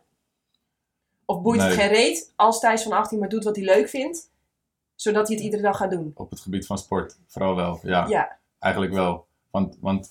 Of 1.26 1.42
boeit 1.42 1.62
het 1.62 1.70
Nee. 1.70 1.78
geen 1.78 1.96
reet 1.96 2.34
als 2.36 2.60
Thijs 2.60 2.84
van 2.84 2.92
18 2.92 3.20
maar 3.20 3.30
doet 3.30 3.44
wat 3.44 3.56
hij 3.56 3.66
leuk 3.66 3.90
vindt, 3.90 4.32
zodat 4.96 5.28
hij 5.28 5.36
het 5.36 5.46
iedere 5.46 5.62
dag 5.62 5.78
gaat 5.78 5.92
doen? 5.92 6.12
Op 6.16 6.30
het 6.30 6.40
gebied 6.40 6.66
van 6.66 6.78
sport, 6.78 7.18
vooral 7.28 7.56
wel. 7.56 7.80
Ja. 7.84 8.08
Ja, 8.08 8.38
Eigenlijk 8.60 8.94
wel. 8.94 9.26
Want, 9.52 9.78
want 9.80 10.10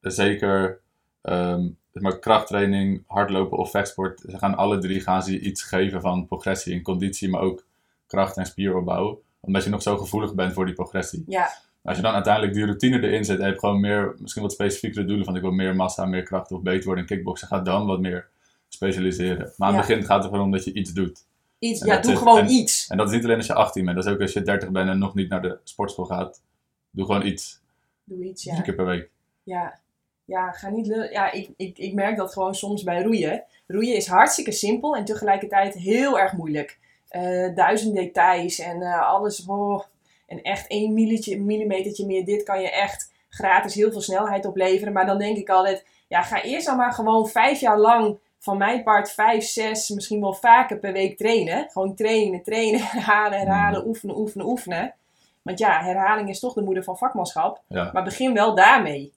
zeker 0.00 0.80
ehm, 1.22 1.68
maar 1.92 2.18
krachttraining, 2.18 3.02
hardlopen 3.06 3.58
of 3.58 3.70
vechtsport, 3.70 4.20
ze 4.28 4.38
gaan 4.38 4.54
alle 4.54 4.78
drie 4.78 5.00
gaan 5.00 5.22
ze 5.22 5.40
iets 5.40 5.62
geven 5.62 6.00
van 6.00 6.26
progressie 6.26 6.74
en 6.74 6.82
conditie, 6.82 7.28
maar 7.28 7.40
ook 7.40 7.66
kracht 8.06 8.36
en 8.36 8.46
spieropbouw. 8.46 9.22
Omdat 9.46 9.64
je 9.64 9.70
nog 9.70 9.82
zo 9.82 9.96
gevoelig 9.96 10.34
bent 10.34 10.52
voor 10.52 10.66
die 10.66 10.74
progressie. 10.74 11.24
ja, 11.26 11.48
Als 11.82 11.96
je 11.96 12.02
dan 12.02 12.14
uiteindelijk 12.14 12.54
die 12.54 12.64
routine 12.64 13.00
erin 13.00 13.24
zet 13.24 13.38
en 13.40 13.48
je 13.48 13.58
gewoon 13.58 13.80
meer, 13.80 14.14
misschien 14.18 14.42
wat 14.42 14.52
specifiekere 14.52 15.04
doelen 15.04 15.24
van 15.24 15.36
ik 15.36 15.42
wil 15.42 15.50
meer 15.50 15.76
massa, 15.76 16.04
meer 16.06 16.22
kracht 16.22 16.52
of 16.52 16.62
beter 16.62 16.84
worden 16.84 17.04
in 17.04 17.08
kickboksen, 17.16 17.48
ga 17.48 17.60
dan 17.60 17.86
wat 17.86 18.00
meer 18.00 18.28
specialiseren. 18.68 19.52
Maar 19.56 19.68
aan 19.68 19.74
het 19.76 19.86
Ja. 19.86 19.90
begin 19.94 20.06
gaat 20.06 20.22
het 20.22 20.30
gewoon 20.30 20.44
om 20.46 20.50
dat 20.52 20.64
je 20.64 20.72
iets 20.72 20.92
doet. 20.92 21.24
iets, 21.58 21.80
En 21.80 21.86
ja 21.86 21.98
doe 22.00 22.12
is- 22.12 22.18
gewoon 22.18 22.38
en- 22.38 22.50
iets. 22.50 22.86
En 22.88 22.96
dat 22.96 23.08
is 23.08 23.14
niet 23.14 23.24
alleen 23.24 23.36
als 23.36 23.46
je 23.46 23.54
18 23.54 23.84
bent, 23.84 23.96
dat 23.96 24.06
is 24.06 24.12
ook 24.12 24.20
als 24.20 24.32
je 24.32 24.42
30 24.42 24.70
bent 24.70 24.88
en 24.88 24.98
nog 24.98 25.14
niet 25.14 25.28
naar 25.28 25.42
de 25.42 25.58
sportschool 25.64 26.04
gaat. 26.04 26.42
Doe 26.90 27.04
gewoon 27.06 27.26
iets, 27.26 27.60
Doe 28.04 28.24
iets, 28.24 28.42
drie 28.42 28.56
ja. 28.56 28.62
keer 28.62 28.74
per 28.74 28.84
week. 28.86 29.10
Ja, 29.42 29.78
ja 30.24 30.50
ga 30.52 30.70
niet 30.70 30.86
lullen. 30.86 31.10
Ja, 31.10 31.32
ik, 31.32 31.48
ik, 31.56 31.78
ik 31.78 31.94
merk 31.94 32.16
dat 32.16 32.32
gewoon 32.32 32.54
soms 32.54 32.82
bij 32.82 33.02
roeien. 33.02 33.44
Roeien 33.66 33.96
is 33.96 34.06
hartstikke 34.06 34.52
simpel 34.52 34.96
en 34.96 35.04
tegelijkertijd 35.04 35.74
heel 35.74 36.18
erg 36.18 36.32
moeilijk. 36.32 36.78
Eh, 37.16 37.54
duizend 37.54 37.94
details 37.94 38.58
en 38.58 38.82
eh, 38.82 39.08
alles. 39.08 39.44
Oh, 39.46 39.82
en 40.26 40.42
echt 40.42 40.66
één 40.66 40.94
milletje, 40.94 41.40
millimetertje 41.40 42.06
meer. 42.06 42.24
Dit 42.24 42.42
kan 42.42 42.60
je 42.60 42.70
echt 42.70 43.12
gratis 43.28 43.74
heel 43.74 43.90
veel 43.92 44.00
snelheid 44.00 44.44
opleveren. 44.44 44.92
Maar 44.92 45.06
dan 45.06 45.18
denk 45.18 45.36
ik 45.36 45.48
altijd, 45.48 45.84
ja, 46.08 46.22
ga 46.22 46.42
eerst 46.42 46.66
dan 46.66 46.76
maar 46.76 46.92
gewoon 46.92 47.28
vijf 47.28 47.60
jaar 47.60 47.78
lang 47.78 48.18
van 48.38 48.58
mijn 48.58 48.82
part 48.82 49.10
vijf, 49.10 49.44
zes, 49.44 49.88
misschien 49.88 50.20
wel 50.20 50.34
vaker 50.34 50.78
per 50.78 50.92
week 50.92 51.16
trainen. 51.16 51.68
Gewoon 51.70 51.94
trainen, 51.94 52.42
trainen, 52.42 52.80
herhalen, 52.86 53.38
herhalen, 53.38 53.86
oefenen, 53.86 54.18
oefenen, 54.18 54.46
oefenen. 54.46 54.94
Want 55.42 55.58
ja, 55.58 55.82
herhaling 55.82 56.28
is 56.28 56.40
toch 56.40 56.54
de 56.54 56.62
moeder 56.62 56.84
van 56.84 56.98
vakmanschap. 56.98 57.62
Ja. 57.68 57.90
Maar 57.92 58.04
begin 58.04 58.34
wel 58.34 58.54
daarmee. 58.54 59.12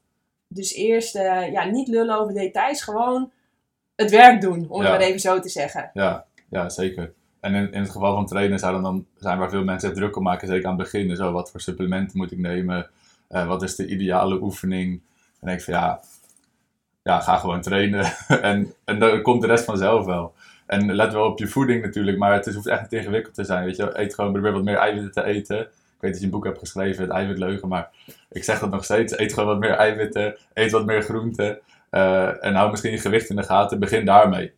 Dus 0.48 0.74
eerst 0.74 1.16
eh, 1.16 1.52
ja, 1.52 1.64
niet 1.66 1.88
lullen 1.88 2.20
over 2.20 2.34
details, 2.34 2.82
gewoon 2.82 3.32
het 3.96 4.12
werk 4.12 4.42
doen, 4.42 4.70
om 4.70 4.80
het 4.80 4.90
maar 4.90 5.00
even 5.00 5.20
zo 5.20 5.40
te 5.40 5.50
zeggen. 5.50 5.92
Ja, 5.94 6.26
ja 6.50 6.70
zeker. 6.70 7.14
En 7.40 7.56
in, 7.56 7.82
het 7.82 7.90
geval 7.90 8.14
van 8.14 8.26
trainen 8.26 8.60
zou 8.60 8.76
er 8.76 8.82
dan 8.82 9.06
zijn 9.18 9.38
waar 9.38 9.50
veel 9.50 9.64
mensen 9.64 9.90
het 9.90 9.98
druk 9.98 10.16
om 10.16 10.24
maken, 10.24 10.48
zeker 10.48 10.70
aan 10.70 10.80
het 10.80 10.92
begin. 10.92 11.16
Zo, 11.16 11.32
wat 11.32 11.52
voor 11.52 11.62
supplementen 11.62 12.18
moet 12.18 12.32
ik 12.32 12.38
nemen? 12.38 12.90
Eh, 13.28 13.48
wat 13.48 13.64
is 13.64 13.76
de 13.76 13.88
ideale 13.88 14.42
oefening? 14.42 15.02
En 15.40 15.48
denk 15.48 15.60
ik 15.60 15.66
van 15.66 15.74
ja, 15.74 16.00
ja 17.04 17.20
ga 17.20 17.38
gewoon 17.38 17.62
trainen. 17.62 18.14
en, 18.42 18.74
en 18.86 19.00
dan 19.00 19.22
komt 19.22 19.42
de 19.42 19.48
rest 19.48 19.64
vanzelf 19.66 20.06
wel. 20.06 20.34
En 20.66 20.96
let 20.96 21.14
wel 21.14 21.26
op 21.26 21.40
je 21.40 21.48
voeding 21.48 21.84
natuurlijk, 21.84 22.18
maar 22.18 22.34
het 22.34 22.48
is, 22.48 22.56
hoeft 22.56 22.68
echt 22.68 22.82
niet 22.82 22.94
ingewikkeld 22.94 23.36
te 23.36 23.44
zijn. 23.44 23.66
Weet 23.66 23.76
je, 23.76 24.00
eet 24.00 24.14
gewoon, 24.14 24.32
probeer 24.32 24.52
wat 24.52 24.64
meer 24.64 24.78
eiwitten 24.78 25.12
te 25.12 25.24
eten. 25.24 25.60
Ik 25.60 26.06
weet 26.06 26.12
dat 26.12 26.20
je 26.20 26.26
een 26.26 26.32
boek 26.32 26.46
hebt 26.46 26.60
geschreven, 26.60 27.04
het 27.04 27.12
eiwitleugen, 27.12 27.68
maar 27.68 27.90
ik 28.30 28.44
zeg 28.44 28.60
dat 28.60 28.70
nog 28.70 28.84
steeds. 28.84 29.18
Eet 29.18 29.34
gewoon 29.34 29.50
wat 29.50 29.60
meer 29.60 29.76
eiwitten, 29.76 30.38
eet 30.54 30.72
wat 30.72 30.86
meer 30.86 31.02
groenten. 31.02 31.60
eh, 31.90 32.46
en 32.46 32.56
hou 32.56 32.70
misschien 32.70 32.92
je 32.92 32.98
gewicht 32.98 33.30
in 33.30 33.36
de 33.36 33.44
gaten, 33.44 33.80
begin 33.80 34.06
daarmee. 34.06 34.54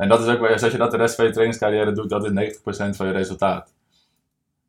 En 0.00 0.08
dat 0.08 0.20
is 0.20 0.26
ook 0.26 0.40
wel, 0.40 0.52
als 0.52 0.60
je 0.60 0.76
dat 0.76 0.90
de 0.90 0.96
rest 0.96 1.14
van 1.14 1.24
je 1.24 1.30
trainingscarrière 1.30 1.92
doet, 1.92 2.10
dat 2.10 2.24
is 2.24 2.58
90% 2.58 2.96
van 2.96 3.06
je 3.06 3.12
resultaat. 3.12 3.72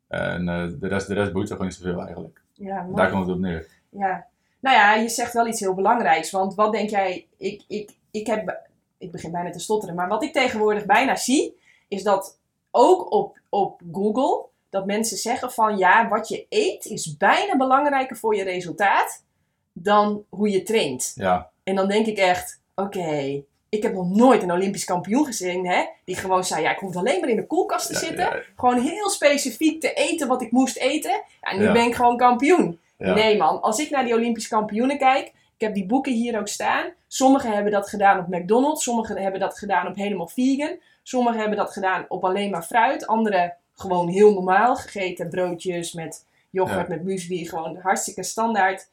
En 0.08 0.48
eh, 0.48 0.68
de, 0.80 0.88
rest, 0.88 1.06
de 1.06 1.14
rest 1.14 1.32
boeit 1.32 1.48
er 1.48 1.52
gewoon 1.56 1.66
niet 1.66 1.76
zoveel 1.76 2.00
eigenlijk. 2.02 2.42
Ja. 2.52 2.86
Daar 2.94 3.10
komt 3.10 3.26
het 3.26 3.34
op 3.34 3.40
neer. 3.40 3.66
Ja. 3.88 4.26
Nou 4.60 4.76
ja, 4.76 4.94
je 4.94 5.08
zegt 5.08 5.32
wel 5.32 5.46
iets 5.46 5.60
heel 5.60 5.74
belangrijks. 5.74 6.30
Want 6.30 6.54
wat 6.54 6.72
denk 6.72 6.90
jij, 6.90 7.26
ik, 7.36 7.64
ik, 7.68 7.90
ik 8.10 8.26
heb, 8.26 8.68
ik 8.98 9.10
begin 9.10 9.30
bijna 9.30 9.50
te 9.50 9.58
stotteren, 9.58 9.94
maar 9.94 10.08
wat 10.08 10.22
ik 10.22 10.32
tegenwoordig 10.32 10.86
bijna 10.86 11.16
zie, 11.16 11.58
is 11.88 12.02
dat 12.02 12.38
ook 12.70 13.12
op, 13.12 13.38
op 13.48 13.80
Google, 13.92 14.44
dat 14.70 14.86
mensen 14.86 15.16
zeggen 15.16 15.52
van 15.52 15.78
ja, 15.78 16.08
wat 16.08 16.28
je 16.28 16.46
eet 16.48 16.84
is 16.84 17.16
bijna 17.16 17.56
belangrijker 17.56 18.16
voor 18.16 18.36
je 18.36 18.44
resultaat 18.44 19.24
dan 19.72 20.24
hoe 20.28 20.50
je 20.50 20.62
traint. 20.62 21.12
Ja, 21.14 21.50
En 21.62 21.74
dan 21.74 21.88
denk 21.88 22.06
ik 22.06 22.18
echt, 22.18 22.60
oké, 22.74 23.42
Ik 23.74 23.82
heb 23.82 23.94
nog 23.94 24.10
nooit 24.10 24.42
een 24.42 24.52
Olympisch 24.52 24.84
kampioen 24.84 25.24
gezien, 25.24 25.66
hè? 25.66 25.84
Die 26.04 26.16
gewoon 26.16 26.44
zei, 26.44 26.62
ja, 26.62 26.70
ik 26.70 26.78
hoef 26.78 26.96
alleen 26.96 27.20
maar 27.20 27.28
in 27.28 27.36
de 27.36 27.46
koelkast 27.46 27.86
te 27.86 27.92
Ja, 27.92 27.98
zitten. 27.98 28.24
ja, 28.24 28.42
Gewoon 28.56 28.80
heel 28.80 29.10
specifiek 29.10 29.80
te 29.80 29.92
eten 29.92 30.28
wat 30.28 30.42
ik 30.42 30.50
moest 30.50 30.76
eten. 30.76 31.22
Ja, 31.40 31.56
nu 31.56 31.72
ben 31.72 31.86
ik 31.86 31.94
gewoon 31.94 32.16
kampioen. 32.16 32.80
Nee 32.98 33.36
man, 33.36 33.62
als 33.62 33.78
ik 33.78 33.90
naar 33.90 34.04
die 34.04 34.14
Olympische 34.14 34.48
kampioenen 34.48 34.98
kijk, 34.98 35.26
ik 35.26 35.60
heb 35.60 35.74
die 35.74 35.86
boeken 35.86 36.12
hier 36.12 36.38
ook 36.38 36.48
staan. 36.48 36.92
Sommigen 37.08 37.52
hebben 37.52 37.72
dat 37.72 37.88
gedaan 37.88 38.18
op 38.18 38.28
McDonald's, 38.28 38.82
sommigen 38.84 39.16
hebben 39.16 39.40
dat 39.40 39.58
gedaan 39.58 39.86
op 39.86 39.96
helemaal 39.96 40.28
vegan. 40.28 40.76
Sommigen 41.02 41.40
hebben 41.40 41.58
dat 41.58 41.72
gedaan 41.72 42.04
op 42.08 42.24
alleen 42.24 42.50
maar 42.50 42.62
fruit, 42.62 43.06
anderen 43.06 43.56
gewoon 43.74 44.08
heel 44.08 44.32
normaal, 44.32 44.76
gegeten 44.76 45.28
broodjes 45.28 45.92
met 45.92 46.26
yoghurt, 46.50 46.88
met 46.88 47.04
muesli, 47.04 47.48
gewoon 47.48 47.76
hartstikke 47.76 48.22
standaard. 48.22 48.88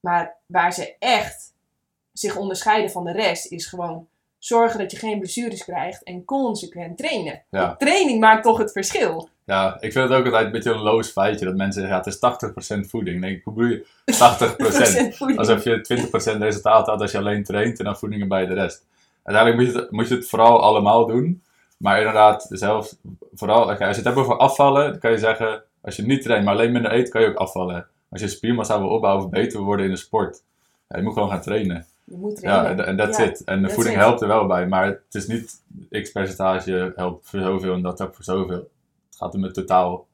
Maar 0.00 0.36
waar 0.46 0.72
ze 0.72 0.94
echt 0.98 1.52
zich 2.12 2.36
onderscheiden 2.36 2.90
van 2.90 3.04
de 3.04 3.12
rest, 3.12 3.46
is 3.52 3.66
gewoon 3.66 4.06
zorgen 4.38 4.78
dat 4.78 4.90
je 4.90 4.96
geen 4.96 5.18
blessures 5.18 5.64
krijgt 5.64 6.02
en 6.02 6.24
consequent 6.24 6.98
trainen. 6.98 7.42
Ja. 7.50 7.76
Training 7.76 8.20
maakt 8.20 8.42
toch 8.42 8.58
het 8.58 8.72
verschil. 8.72 9.28
Ja, 9.44 9.76
ik 9.80 9.92
vind 9.92 10.08
het 10.08 10.18
ook 10.18 10.24
altijd 10.24 10.44
een 10.44 10.52
beetje 10.52 10.70
een 10.70 10.80
loos 10.80 11.10
feitje 11.10 11.44
dat 11.44 11.56
mensen 11.56 11.80
zeggen, 11.80 11.98
ja, 11.98 12.04
het 12.04 12.52
is 12.62 12.84
80% 12.86 12.88
voeding. 12.88 13.20
Nee, 13.20 13.40
hoe 13.44 13.52
bedoel 13.52 13.70
je 13.70 13.86
80%? 15.12 15.16
voeding. 15.16 15.38
Alsof 15.38 15.64
je 15.64 16.08
20% 16.36 16.38
resultaat 16.38 16.86
had 16.86 17.00
als 17.00 17.12
je 17.12 17.18
alleen 17.18 17.44
traint 17.44 17.78
en 17.78 17.84
dan 17.84 17.96
voeding 17.96 18.28
bij 18.28 18.46
de 18.46 18.54
rest. 18.54 18.86
Uiteindelijk 19.22 19.64
moet 19.64 19.74
je, 19.74 19.80
het, 19.80 19.90
moet 19.90 20.08
je 20.08 20.14
het 20.14 20.28
vooral 20.28 20.62
allemaal 20.62 21.06
doen. 21.06 21.42
Maar 21.78 21.98
inderdaad, 21.98 22.46
zelf, 22.48 22.94
vooral, 23.34 23.68
als 23.68 23.78
je 23.78 23.84
het 23.84 24.04
hebt 24.04 24.16
over 24.16 24.36
afvallen, 24.36 24.90
dan 24.90 24.98
kan 24.98 25.10
je 25.10 25.18
zeggen, 25.18 25.62
als 25.80 25.96
je 25.96 26.02
niet 26.02 26.22
traint, 26.22 26.44
maar 26.44 26.54
alleen 26.54 26.72
minder 26.72 26.92
eet, 26.92 27.08
kan 27.08 27.20
je 27.20 27.28
ook 27.28 27.36
afvallen. 27.36 27.86
Als 28.10 28.20
je 28.20 28.28
spiermassa 28.28 28.78
wil 28.78 28.88
opbouwen 28.88 29.24
of 29.24 29.30
beter 29.30 29.60
worden 29.60 29.86
in 29.86 29.92
de 29.92 29.98
sport, 29.98 30.42
ja, 30.88 30.96
je 30.96 31.02
moet 31.02 31.12
gewoon 31.12 31.30
gaan 31.30 31.40
trainen. 31.40 31.86
Je 32.10 32.16
moet. 32.16 32.40
Ja, 32.40 32.66
en 32.66 32.86
en 32.86 32.96
that's 32.96 33.18
Ja, 33.18 33.24
it. 33.24 33.44
En 33.44 33.62
de 33.62 33.70
voeding 33.70 33.96
it. 33.96 34.02
helpt 34.02 34.20
er 34.20 34.28
wel 34.28 34.46
bij, 34.46 34.66
maar 34.66 34.86
het 34.86 35.14
is 35.14 35.26
niet 35.26 35.62
x 35.90 36.12
percentage 36.12 36.92
helpt 36.96 37.28
voor 37.28 37.40
zoveel 37.40 37.74
en 37.74 37.82
dat 37.82 38.02
ook 38.02 38.14
voor 38.14 38.24
zoveel. 38.24 38.70
Het 39.08 39.16
gaat 39.16 39.34
om 39.34 39.42
het 39.42 39.54
totaal, 39.54 40.06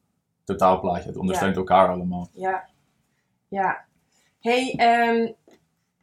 totaalplaatje. 0.45 1.09
Het 1.09 1.17
ondersteunt 1.17 1.57
elkaar 1.57 1.89
allemaal. 1.89 2.29
Ja, 2.33 2.65
ja. 3.49 3.85
hey, 4.41 4.75
ehm, 4.77 5.33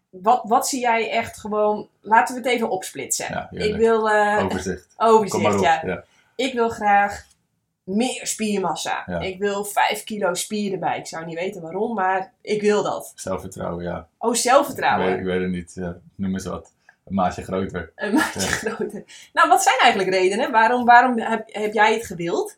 wat, 0.09 0.41
wat 0.43 0.67
zie 0.67 0.79
jij 0.79 1.09
echt 1.09 1.39
gewoon... 1.39 1.87
Laten 2.01 2.35
we 2.35 2.41
het 2.41 2.49
even 2.49 2.69
opsplitsen. 2.69 3.25
Ja, 3.29 3.47
ik 3.51 3.75
wil... 3.75 4.09
eh, 4.09 4.43
Overzicht. 4.43 4.93
Overzicht. 4.97 5.61
Ja. 5.61 6.03
Ik 6.35 6.53
wil 6.53 6.69
graag 6.69 7.25
meer 7.83 8.27
spiermassa. 8.27 9.03
Ja. 9.05 9.19
Ik 9.19 9.39
wil 9.39 9.63
5 9.63 10.03
kilo 10.03 10.33
spier 10.33 10.73
erbij. 10.73 10.97
Ik 10.97 11.07
zou 11.07 11.25
niet 11.25 11.35
weten 11.39 11.61
waarom, 11.61 11.93
maar 11.93 12.33
ik 12.41 12.61
wil 12.61 12.83
dat. 12.83 13.11
Zelfvertrouwen, 13.15 13.83
ja. 13.83 14.07
Oh, 14.17 14.29
Ik 14.35 14.41
zelfvertrouwen. 14.41 15.07
weet, 15.07 15.17
ik 15.19 15.23
weet 15.25 15.41
het 15.41 15.49
niet. 15.51 15.71
Ja, 15.75 15.97
noem 16.15 16.33
eens 16.33 16.45
wat. 16.45 16.71
Een 17.05 17.13
maatje 17.15 17.43
groter. 17.43 17.91
Een 17.95 18.13
maatje 18.13 18.39
groter. 18.39 19.03
Nou, 19.33 19.49
wat 19.49 19.63
zijn 19.63 19.77
eigenlijk 19.79 20.11
redenen? 20.13 20.51
Waarom, 20.51 20.85
waarom 20.85 21.19
heb, 21.19 21.43
heb 21.53 21.73
jij 21.73 21.93
het 21.93 22.05
gewild? 22.05 22.57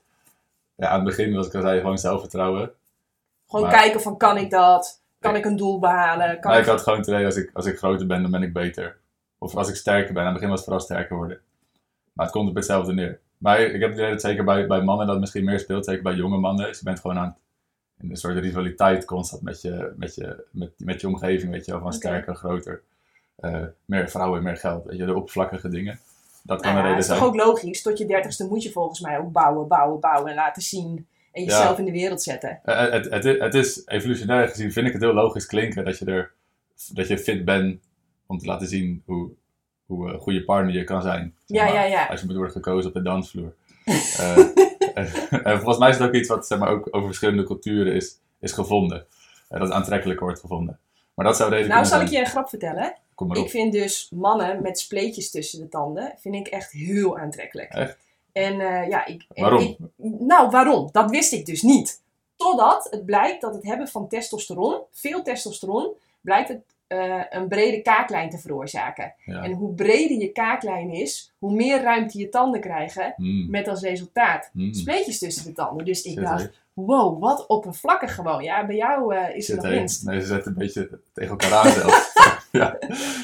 Ja, 0.75 0.87
aan 0.87 0.95
het 0.95 1.03
begin 1.05 1.33
was 1.33 1.47
ik 1.47 1.55
al 1.55 1.61
zei, 1.61 1.79
gewoon 1.79 1.97
zelfvertrouwen. 1.97 2.71
Gewoon 3.47 3.65
Maar- 3.65 3.79
kijken 3.79 4.01
van, 4.01 4.17
kan 4.17 4.37
ik 4.37 4.49
dat? 4.49 5.01
Kan 5.19 5.35
ik 5.35 5.45
een 5.45 5.55
doel 5.55 5.79
behalen? 5.79 6.39
Kan 6.39 6.53
ik... 6.53 6.59
ik 6.59 6.65
had 6.65 6.81
gewoon 6.81 6.99
het 6.99 7.07
idee, 7.07 7.25
als 7.25 7.35
ik, 7.35 7.49
als 7.53 7.65
ik 7.65 7.77
groter 7.77 8.07
ben, 8.07 8.21
dan 8.21 8.31
ben 8.31 8.43
ik 8.43 8.53
beter. 8.53 8.97
Of 9.37 9.55
als 9.55 9.69
ik 9.69 9.75
sterker 9.75 10.13
ben. 10.13 10.21
Aan 10.23 10.25
het 10.27 10.33
begin 10.33 10.49
was 10.49 10.59
het 10.59 10.67
vooral 10.69 10.85
sterker 10.85 11.15
worden. 11.15 11.39
Maar 12.13 12.25
het 12.25 12.35
komt 12.35 12.49
op 12.49 12.55
hetzelfde 12.55 12.93
neer. 12.93 13.19
Maar 13.43 13.59
ik 13.61 13.81
heb 13.81 13.89
het 13.89 13.99
idee 13.99 14.09
dat 14.11 14.21
zeker 14.21 14.43
bij, 14.43 14.67
bij 14.67 14.81
mannen 14.81 15.07
dat 15.07 15.19
misschien 15.19 15.43
meer 15.43 15.59
speelt. 15.59 15.85
Zeker 15.85 16.03
bij 16.03 16.13
jonge 16.13 16.37
mannen. 16.37 16.65
Dus 16.67 16.77
je 16.79 16.83
bent 16.85 16.99
gewoon 16.99 17.17
aan 17.17 17.25
het, 17.25 17.35
in 18.03 18.09
een 18.09 18.17
soort 18.17 18.37
rivaliteit 18.37 19.05
constant 19.05 19.41
met 19.41 19.61
je, 19.61 19.93
met 19.97 20.15
je, 20.15 20.45
met, 20.51 20.71
met 20.77 21.01
je 21.01 21.07
omgeving. 21.07 21.51
Weet 21.51 21.65
je 21.65 21.71
wel, 21.71 21.81
van 21.81 21.93
sterker, 21.93 22.35
groter. 22.35 22.81
Eh, 23.35 23.61
meer 23.85 24.09
vrouwen, 24.09 24.43
meer 24.43 24.57
geld. 24.57 24.85
Weet 24.85 24.97
je, 24.97 25.05
de 25.05 25.15
oppervlakkige 25.15 25.69
dingen. 25.69 25.99
Dat 26.43 26.61
kan 26.61 26.73
Nou 26.73 26.77
een 26.77 26.83
reden 26.83 26.99
is 27.03 27.07
toch 27.07 27.17
zijn. 27.17 27.29
ook 27.29 27.35
logisch. 27.35 27.81
Tot 27.81 27.97
je 27.97 28.05
dertigste 28.05 28.47
moet 28.47 28.63
je 28.63 28.71
volgens 28.71 28.99
mij 28.99 29.17
ook 29.19 29.31
bouwen, 29.31 29.67
bouwen, 29.67 29.99
bouwen 29.99 30.29
en 30.29 30.35
laten 30.35 30.61
zien. 30.61 31.07
En 31.31 31.43
jezelf 31.43 31.77
in 31.79 31.85
de 31.85 31.91
wereld 31.91 32.21
zetten. 32.21 32.59
Eh, 32.63 32.91
het, 32.91 33.09
het, 33.09 33.25
is- 33.25 33.39
het 33.39 33.53
is 33.53 33.81
evolutionair 33.85 34.47
gezien, 34.47 34.71
vind 34.71 34.87
ik 34.87 34.93
het 34.93 35.01
heel 35.01 35.13
logisch 35.13 35.45
klinken 35.45 35.85
dat 35.85 35.97
je, 35.97 36.05
er, 36.05 36.31
dat 36.93 37.07
je 37.07 37.17
fit 37.17 37.45
bent 37.45 37.81
om 38.25 38.37
te 38.37 38.45
laten 38.45 38.67
zien 38.67 39.01
hoe, 39.05 39.29
hoe 39.95 40.09
een 40.13 40.19
goede 40.19 40.43
partner 40.43 40.73
je 40.73 40.83
kan 40.83 41.01
zijn. 41.01 41.35
zeg 41.45 41.57
Ja, 41.57 41.63
maar, 41.65 41.73
ja, 41.73 41.83
ja. 41.83 42.05
Als 42.05 42.19
je 42.19 42.25
moet 42.25 42.35
worden 42.35 42.53
gekozen 42.53 42.87
op 42.87 42.95
de 42.95 43.01
dansvloer. 43.01 43.53
Eh, 44.17 44.37
en, 44.93 45.07
en 45.43 45.55
volgens 45.57 45.77
mij 45.77 45.89
is 45.89 45.97
het 45.97 46.07
ook 46.07 46.13
iets 46.13 46.29
wat 46.29 46.47
zeg 46.47 46.59
maar, 46.59 46.69
ook 46.69 46.87
over 46.91 47.07
verschillende 47.07 47.43
culturen 47.43 47.93
is, 47.93 48.19
is 48.39 48.51
gevonden. 48.51 49.05
Eh, 49.49 49.59
dat 49.59 49.71
aantrekkelijker 49.71 50.25
wordt 50.25 50.39
gevonden. 50.39 50.79
Maar 51.13 51.25
dat 51.25 51.37
zou 51.37 51.49
de 51.49 51.55
reden 51.55 51.71
Nou, 51.71 51.85
zal 51.85 52.01
ik 52.01 52.07
je 52.07 52.19
een 52.19 52.25
grap 52.25 52.49
vertellen? 52.49 52.95
Kom 53.15 53.27
maar 53.27 53.37
op. 53.37 53.43
Ik 53.43 53.49
vind 53.49 53.73
dus 53.73 54.09
mannen 54.15 54.61
met 54.61 54.79
spleetjes 54.79 55.31
tussen 55.31 55.59
de 55.59 55.69
tanden, 55.69 56.13
vind 56.19 56.35
ik 56.35 56.47
echt 56.47 56.71
heel 56.71 57.17
aantrekkelijk. 57.17 57.69
Echt? 57.69 57.97
En 58.31 58.59
eh, 58.59 58.89
ja, 58.89 59.05
ik... 59.05 59.25
Waarom? 59.27 59.61
ik- 59.61 59.77
nou, 60.19 60.49
waarom? 60.49 60.89
Dat 60.91 61.09
wist 61.09 61.33
ik 61.33 61.45
dus 61.45 61.61
niet. 61.61 62.01
Totdat 62.35 62.87
het 62.89 63.05
blijkt 63.05 63.41
dat 63.41 63.53
het 63.53 63.63
hebben 63.63 63.87
van 63.87 64.07
testosteron, 64.07 64.81
veel 64.91 65.23
testosteron, 65.23 65.89
blijkt 66.21 66.47
het 66.49 66.61
eh, 66.93 67.39
een 67.39 67.47
brede 67.47 67.81
kaaklijn 67.81 68.29
te 68.29 68.37
veroorzaken. 68.37 69.13
Ja. 69.25 69.43
En 69.43 69.51
hoe 69.51 69.73
breder 69.73 70.17
je 70.17 70.31
kaaklijn 70.31 70.89
is, 70.89 71.33
hoe 71.39 71.53
meer 71.53 71.81
ruimte 71.81 72.17
je 72.17 72.29
tanden 72.29 72.61
krijgen, 72.61 73.13
Mm, 73.17 73.49
met 73.49 73.67
als 73.67 73.81
resultaat 73.81 74.49
mm. 74.53 74.73
spleetjes 74.73 75.19
tussen 75.19 75.45
de 75.45 75.51
tanden. 75.51 75.85
Dus 75.85 76.01
ik 76.01 76.21
dacht, 76.21 76.49
wow, 76.73 77.21
wat 77.21 77.47
oppervlakkig 77.47 78.15
gewoon. 78.15 78.43
Ja, 78.43 78.65
bij 78.65 78.75
jou 78.75 79.15
eh, 79.15 79.35
is 79.35 79.47
het 79.47 79.61
nog 79.61 79.71
winst. 79.71 80.05
Nee, 80.05 80.19
ze 80.19 80.25
zetten 80.25 80.51
een 80.51 80.57
beetje 80.57 80.99
tegen 81.13 81.31
elkaar 81.31 81.53
aan 81.53 81.71
zelfs. 81.71 82.13
ja. 82.51 82.77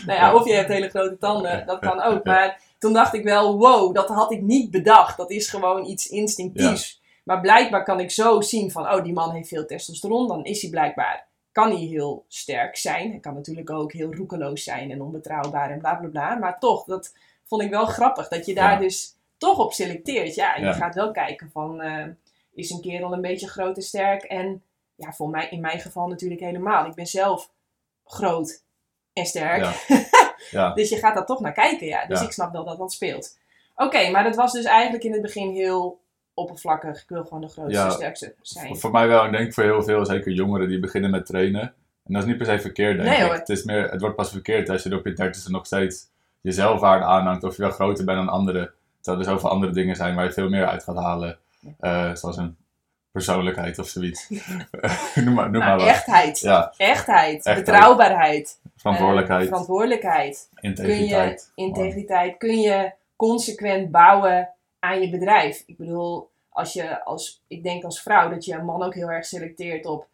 Nou 0.06 0.20
ja, 0.20 0.36
of 0.36 0.48
je 0.48 0.54
hebt 0.54 0.70
hele 0.70 0.90
grote 0.90 1.18
tanden, 1.18 1.66
dat 1.66 1.80
kan 1.80 2.02
ook. 2.02 2.24
Maar 2.24 2.62
toen 2.78 2.94
dacht 2.94 3.14
ik 3.14 3.24
wel, 3.24 3.58
wow, 3.58 3.96
dat 3.96 4.10
had 4.10 4.32
ik 4.32 4.42
niet 4.42 4.72
bedacht. 4.72 5.18
Dat 5.18 5.32
is 5.32 5.50
gewoon 5.50 5.86
iets 5.86 6.08
instinctiefs. 6.08 7.02
Maar 7.24 7.42
blijkbaar 7.42 7.84
kan 7.84 8.00
ik 8.00 8.12
zo 8.12 8.42
zien 8.42 8.72
van, 8.72 8.94
oh, 8.94 9.04
die 9.04 9.14
man 9.14 9.32
heeft 9.32 9.48
veel 9.48 9.66
testosteron. 9.66 10.28
Dan 10.28 10.44
is 10.44 10.62
hij 10.62 10.70
blijkbaar, 10.70 11.28
kan 11.51 11.70
hij 11.72 11.79
heel 11.86 12.25
sterk 12.27 12.75
zijn. 12.77 13.10
Hij 13.10 13.20
kan 13.20 13.34
natuurlijk 13.34 13.70
ook 13.70 13.91
heel 13.94 14.13
roekeloos 14.13 14.63
zijn 14.63 14.91
en 14.91 15.01
onbetrouwbaar 15.01 15.72
en 15.72 15.79
bla 15.79 15.96
bla 15.96 16.08
bla. 16.10 16.36
Maar 16.36 16.60
toch, 16.60 16.84
dat 16.86 17.13
vond 17.46 17.62
ik 17.62 17.70
wel 17.70 17.86
grappig. 17.86 18.27
Dat 18.27 18.46
je 18.46 18.53
daar 18.53 18.72
Ja. 18.72 18.79
dus 18.79 19.15
toch 19.38 19.60
op 19.60 19.74
selecteert. 19.74 20.36
Ja, 20.36 20.56
je 20.56 20.65
Ja. 20.65 20.74
gaat 20.74 20.96
wel 20.96 21.12
kijken 21.12 21.50
van, 21.51 21.82
eh, 21.82 22.06
is 22.53 22.70
een 22.70 22.82
kerel 22.82 23.13
een 23.13 23.22
beetje 23.22 23.48
groot 23.48 23.75
en 23.75 23.82
sterk? 23.84 24.24
En 24.24 24.63
ja, 24.96 25.12
voor 25.13 25.29
mij, 25.29 25.48
in 25.50 25.62
mijn 25.62 25.79
geval 25.79 26.08
natuurlijk 26.08 26.41
helemaal. 26.41 26.86
Ik 26.86 26.94
ben 26.96 27.08
zelf 27.08 27.51
groot 28.06 28.63
en 29.13 29.25
sterk. 29.25 29.65
Ja. 30.51 30.74
Dus 30.74 30.89
je 30.89 30.98
gaat 30.98 31.15
daar 31.15 31.25
toch 31.25 31.39
naar 31.39 31.53
kijken, 31.53 31.88
ja. 31.88 32.06
Dus 32.06 32.22
ik 32.22 32.32
snap 32.32 32.51
wel 32.51 32.65
dat 32.65 32.77
dat 32.77 32.91
speelt. 32.91 33.38
Oké, 33.75 34.10
maar 34.10 34.24
dat 34.24 34.36
was 34.36 34.51
dus 34.51 34.65
eigenlijk 34.65 35.03
in 35.03 35.12
het 35.12 35.22
begin 35.22 35.50
heel 35.53 36.00
oppervlakkig. 36.39 37.01
Ik 37.01 37.10
wil 37.10 37.24
gewoon 37.24 37.41
de 37.41 37.48
grootste, 37.48 37.79
Ja. 37.79 37.89
sterkste 37.89 38.34
zijn. 38.41 38.77
Voor 38.77 38.91
mij 38.91 39.08
wel, 39.08 39.25
ik 39.25 39.31
denk 39.31 39.53
voor 39.53 39.63
heel 39.63 39.84
veel, 39.84 40.05
zeker 40.05 40.31
jongeren 40.31 40.67
die 40.67 40.79
beginnen 40.79 41.12
met 41.12 41.25
trainen. 41.25 41.62
En 42.05 42.13
dat 42.15 42.22
is 42.24 42.27
niet 42.27 42.38
per 42.38 42.46
se 42.46 42.60
verkeerd, 42.60 42.98
denk 42.98 43.10
Nee, 43.10 43.17
ik. 43.17 43.24
hoor. 43.24 43.34
Het, 43.34 43.50
is 43.50 43.63
meer, 43.63 43.91
het 43.91 44.01
wordt 44.01 44.15
pas 44.15 44.31
verkeerd 44.31 44.69
als 44.69 44.84
je 44.84 44.89
er 44.89 44.98
op 44.98 45.05
je 45.05 45.13
dertigste 45.13 45.51
nog 45.51 45.65
steeds 45.65 46.08
je 46.41 46.51
zelfwaarde 46.51 47.05
aanhangt. 47.05 47.43
Of 47.43 47.55
je 47.55 47.62
wel 47.62 47.72
groter 47.72 48.05
bent 48.05 48.17
dan 48.17 48.29
anderen. 48.29 48.72
Terwijl 49.01 49.24
er 49.25 49.31
zoveel 49.31 49.50
andere 49.50 49.72
dingen 49.72 49.96
zijn 49.96 50.15
waar 50.15 50.25
je 50.25 50.31
veel 50.31 50.50
meer 50.50 50.67
uit 50.67 50.84
gaat 50.84 50.96
halen. 50.96 51.38
Eh, 51.79 52.15
zoals 52.15 52.38
een 52.38 52.58
persoonlijkheid 53.12 53.79
of 53.79 53.88
zoiets. 53.88 54.29
noem 55.15 55.34
maar, 55.34 55.50
noem 55.50 55.60
maar 55.62 55.67
Nou, 55.67 55.79
wat. 55.79 55.88
echtheid. 55.88 56.39
Ja, 56.39 56.74
Echtheid. 56.77 57.36
Echtheid. 57.36 57.65
Betrouwbaarheid. 57.65 58.60
verantwoordelijkheid, 58.77 59.41
eh, 59.41 59.48
verantwoordelijkheid. 59.48 60.50
Kun 60.53 60.62
je, 60.62 60.67
integriteit. 60.77 61.51
integriteit. 61.55 62.38
Kun 62.38 62.60
je 62.60 62.91
consequent 63.15 63.91
bouwen 63.91 64.50
aan 64.80 65.02
je 65.02 65.10
bedrijf. 65.10 65.64
Ik 65.66 65.78
bedoel, 65.78 66.30
als 66.50 66.74
je 66.74 67.04
als, 67.04 67.44
ik 67.48 67.64
denk 67.64 67.84
als 67.84 68.02
vrouw 68.02 68.30
dat 68.30 68.46
je 68.46 68.54
een 68.54 68.66
man 68.66 68.84
ook 68.84 68.94
heel 68.94 69.12
erg 69.12 69.26
selecteert 69.26 69.86
op, 69.86 70.08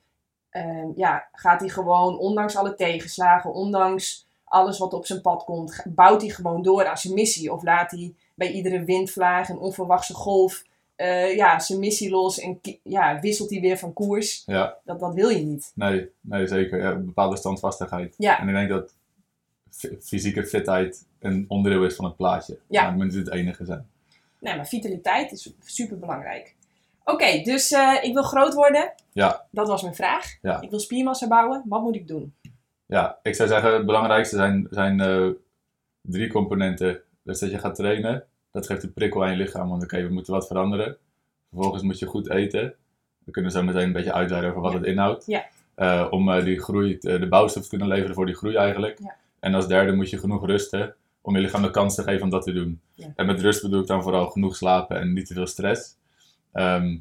ehm, 0.50 0.88
ja, 0.96 1.28
gaat 1.32 1.60
hij 1.60 1.70
gewoon, 1.70 2.18
ondanks 2.18 2.56
alle 2.56 2.76
tegenslagen, 2.76 3.54
ondanks 3.54 4.28
alles 4.44 4.78
wat 4.78 4.94
op 4.94 5.06
zijn 5.06 5.22
pad 5.22 5.44
komt, 5.44 5.84
bouwt 5.88 6.22
hij 6.22 6.30
gewoon 6.30 6.62
door 6.62 6.86
aan 6.86 6.98
zijn 6.98 7.14
missie? 7.14 7.54
Of 7.54 7.64
laat 7.64 7.92
hij 7.92 8.14
bij 8.36 8.52
iedere 8.52 8.84
windvlaag 8.84 9.50
en 9.50 9.58
onverwachte 9.58 10.14
golf, 10.14 10.64
eh, 10.96 11.36
ja, 11.36 11.60
zijn 11.60 11.80
missie 11.80 12.10
los 12.10 12.40
en 12.40 12.60
ja, 12.84 13.20
wisselt 13.20 13.50
hij 13.50 13.60
weer 13.62 13.78
van 13.78 13.94
koers? 13.94 14.44
Ja, 14.46 14.78
Dat, 14.84 15.00
dat 15.00 15.14
wil 15.14 15.30
je 15.30 15.44
niet. 15.46 15.72
nee, 15.76 16.10
nee 16.22 16.48
zeker. 16.48 16.82
Ja, 16.82 16.92
een 16.92 17.06
bepaalde 17.06 17.38
standvastigheid. 17.38 18.16
Ja. 18.18 18.40
En 18.40 18.48
ik 18.48 18.54
denk 18.54 18.70
dat 18.70 18.94
fysieke 20.02 20.46
fitheid 20.46 21.06
een 21.20 21.46
onderdeel 21.48 21.86
is 21.86 21.96
van 21.96 22.06
het 22.06 22.16
plaatje. 22.16 22.60
Ja. 22.68 22.82
Maar 22.82 22.92
het 22.92 23.00
moet 23.00 23.06
niet 23.06 23.26
het 23.26 23.34
enige 23.34 23.66
zijn. 23.66 23.90
Nee, 24.40 24.56
maar 24.56 24.68
vitaliteit 24.68 25.32
is 25.32 25.54
super 25.60 26.00
belangrijk. 26.00 26.56
Oké, 27.04 27.42
dus 27.44 27.72
eh, 27.72 27.94
ik 28.02 28.14
wil 28.14 28.24
groot 28.24 28.54
worden. 28.54 28.94
Ja. 29.12 29.46
Dat 29.52 29.68
was 29.68 29.82
mijn 29.82 29.96
vraag. 29.96 30.26
Ja. 30.42 30.62
Ik 30.62 30.70
wil 30.70 30.80
spiermassa 30.80 31.28
bouwen. 31.28 31.64
Wat 31.66 31.82
moet 31.82 31.96
ik 31.96 32.08
doen? 32.08 32.34
Ja, 32.86 33.20
ik 33.22 33.36
zou 33.36 33.50
zeggen, 33.50 33.74
het 33.74 33.86
belangrijkste 33.86 34.36
zijn, 34.36 34.68
zijn 34.70 35.00
eh, 35.00 35.28
drie 36.02 36.30
componenten. 36.32 37.02
Dus 37.24 37.40
dat 37.40 37.52
je 37.52 37.60
gaat 37.60 37.76
trainen, 37.76 38.24
dat 38.52 38.66
geeft 38.66 38.84
een 38.84 38.94
prikkel 38.94 39.24
aan 39.24 39.32
je 39.32 39.38
lichaam, 39.38 39.70
want 39.70 39.84
oké, 39.84 40.08
we 40.08 40.14
moeten 40.14 40.34
wat 40.34 40.48
veranderen. 40.48 40.98
Vervolgens 41.50 41.84
moet 41.84 42.00
je 42.00 42.06
goed 42.06 42.30
eten. 42.30 42.74
We 43.26 43.32
kunnen 43.32 43.52
zo 43.52 43.64
meteen 43.64 43.82
een 43.84 43.92
beetje 43.92 44.14
uitweiden 44.14 44.50
over 44.50 44.62
wat 44.62 44.72
Ja. 44.72 44.78
het 44.78 44.88
inhoudt. 44.88 45.26
Ja. 45.26 45.46
Eh, 45.76 46.08
om 46.10 46.44
die 46.44 46.60
groei, 46.62 46.98
de 47.00 47.28
bouwstof 47.30 47.64
te 47.64 47.70
kunnen 47.70 47.88
leveren 47.88 48.16
voor 48.16 48.26
die 48.26 48.36
groei 48.36 48.56
eigenlijk. 48.56 49.00
Ja. 49.00 49.16
En 49.40 49.54
als 49.54 49.68
derde 49.68 49.92
moet 49.94 50.10
je 50.10 50.18
genoeg 50.18 50.46
rusten 50.46 50.96
om 51.26 51.36
je 51.36 51.42
lichaam 51.42 51.62
de 51.62 51.72
kans 51.72 51.96
te 51.96 52.04
geven 52.04 52.22
om 52.24 52.30
dat 52.30 52.44
te 52.44 52.54
doen. 52.54 52.82
Ja. 52.94 53.14
En 53.16 53.26
met 53.26 53.40
rust 53.40 53.62
bedoel 53.62 53.82
ik 53.82 53.88
dan 53.88 54.04
vooral 54.04 54.30
genoeg 54.30 54.56
slapen 54.56 55.00
en 55.00 55.14
niet 55.14 55.28
te 55.28 55.34
veel 55.34 55.48
stress. 55.48 55.96
Ehm, 56.54 56.98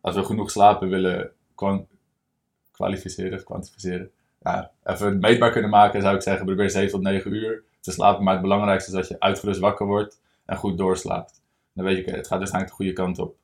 als 0.00 0.14
we 0.14 0.24
genoeg 0.24 0.50
slapen 0.50 0.88
willen 0.88 1.30
kwalificeren, 2.70 3.44
kwantificeren, 3.44 4.10
even 4.84 5.18
meetbaar 5.18 5.50
kunnen 5.50 5.70
maken, 5.70 6.02
zou 6.02 6.14
ik 6.14 6.22
zeggen, 6.22 6.46
probeer 6.46 6.70
7 6.70 6.90
tot 6.90 7.02
9 7.02 7.32
uur 7.32 7.62
te 7.80 7.92
slapen. 7.92 8.24
Maar 8.24 8.32
het 8.32 8.42
belangrijkste 8.42 8.90
is 8.90 8.96
dat 8.96 9.08
je 9.08 9.20
uitgerust 9.20 9.60
wakker 9.60 9.86
wordt 9.86 10.20
en 10.46 10.56
goed 10.56 10.78
doorslaapt. 10.78 11.42
Dan 11.72 11.84
weet 11.84 12.04
je, 12.04 12.10
het 12.10 12.26
gaat 12.26 12.38
waarschijnlijk 12.38 12.70
de 12.70 12.76
goede 12.76 12.92
kant 12.92 13.18
op. 13.18 13.36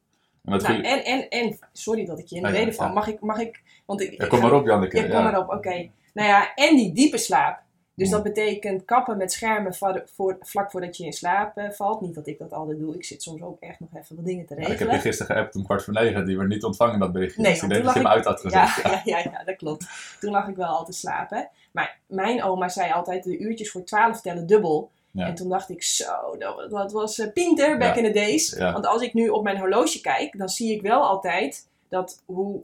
En 0.44 0.50
Nou, 0.50 0.64
goede... 0.64 0.88
en, 0.88 1.04
en, 1.04 1.28
en, 1.28 1.58
sorry 1.72 2.04
dat 2.04 2.18
ik 2.18 2.26
je 2.26 2.36
in 2.36 2.42
de 2.42 2.48
ja, 2.48 2.54
reden 2.54 2.74
val. 2.74 2.86
ja. 2.86 2.92
Mag 2.92 3.06
ik, 3.06 3.20
mag 3.20 3.38
ik, 3.38 3.62
want 3.86 4.00
ik... 4.00 4.18
Kom 4.18 4.28
ga- 4.28 4.46
maar 4.46 4.54
op, 4.54 4.66
Janneke. 4.66 4.96
Ja, 4.96 5.08
kom 5.08 5.22
maar 5.22 5.38
op, 5.38 5.48
oké. 5.48 5.90
Nou 6.14 6.28
ja, 6.28 6.54
en 6.54 6.76
die 6.76 6.92
diepe 6.92 7.18
slaap. 7.18 7.62
Dus 7.96 8.10
dat 8.10 8.22
betekent 8.22 8.84
kappen 8.84 9.16
met 9.16 9.32
schermen 9.32 9.74
voor, 9.74 10.38
vlak 10.40 10.70
voordat 10.70 10.96
je 10.96 11.04
in 11.04 11.12
slaap 11.12 11.56
eh, 11.56 11.70
valt. 11.70 12.00
Niet 12.00 12.14
dat 12.14 12.26
ik 12.26 12.38
dat 12.38 12.52
altijd 12.52 12.78
doe. 12.78 12.94
Ik 12.94 13.04
zit 13.04 13.22
soms 13.22 13.42
ook 13.42 13.60
echt 13.60 13.80
nog 13.80 13.88
even 13.94 14.16
wat 14.16 14.24
dingen 14.24 14.46
te 14.46 14.54
Ja, 14.54 14.60
ik 14.60 14.66
regelen. 14.66 14.92
heb 14.92 15.02
je 15.02 15.08
gisteren 15.08 15.36
geappt 15.36 15.54
om 15.54 15.64
kwart 15.64 15.84
voor 15.84 15.92
negen, 15.92 16.26
die 16.26 16.36
werd 16.36 16.48
niet 16.48 16.64
ontvangen, 16.64 16.98
dat 16.98 17.12
berichtje. 17.12 17.42
Nee, 17.42 17.52
dus 17.52 17.62
ik 17.62 17.68
denk 17.68 17.84
dat 17.84 17.92
je 17.92 17.98
hem 17.98 18.08
uit 18.08 18.24
had 18.24 18.40
gezet. 18.40 18.52
Ja, 18.52 18.82
ja, 18.90 19.00
ja, 19.04 19.18
ja, 19.18 19.44
dat 19.44 19.56
klopt. 19.56 19.86
Toen 20.20 20.30
lag 20.30 20.48
ik 20.48 20.56
wel 20.56 20.66
al 20.66 20.84
te 20.84 20.92
slapen. 20.92 21.48
Maar 21.72 21.98
mijn 22.06 22.42
oma 22.42 22.68
zei 22.68 22.92
altijd 22.92 23.24
de 23.24 23.38
uurtjes 23.38 23.70
voor 23.70 23.84
12 23.84 24.20
tellen 24.20 24.46
dubbel. 24.46 24.90
Ja. 25.10 25.26
En 25.26 25.34
toen 25.34 25.48
dacht 25.48 25.70
ik, 25.70 25.82
zo, 25.82 26.36
dat, 26.38 26.70
dat 26.70 26.92
was 26.92 27.18
eh, 27.18 27.32
Pinter 27.32 27.78
back 27.78 27.96
in 27.96 28.04
the 28.04 28.10
days. 28.10 28.58
Want 28.58 28.86
als 28.86 29.02
ik 29.02 29.14
nu 29.14 29.28
op 29.28 29.42
mijn 29.42 29.58
horloge 29.58 30.00
kijk, 30.00 30.38
dan 30.38 30.48
zie 30.48 30.74
ik 30.74 30.82
wel 30.82 31.02
altijd 31.02 31.68
dat 31.88 32.22
hoe, 32.24 32.60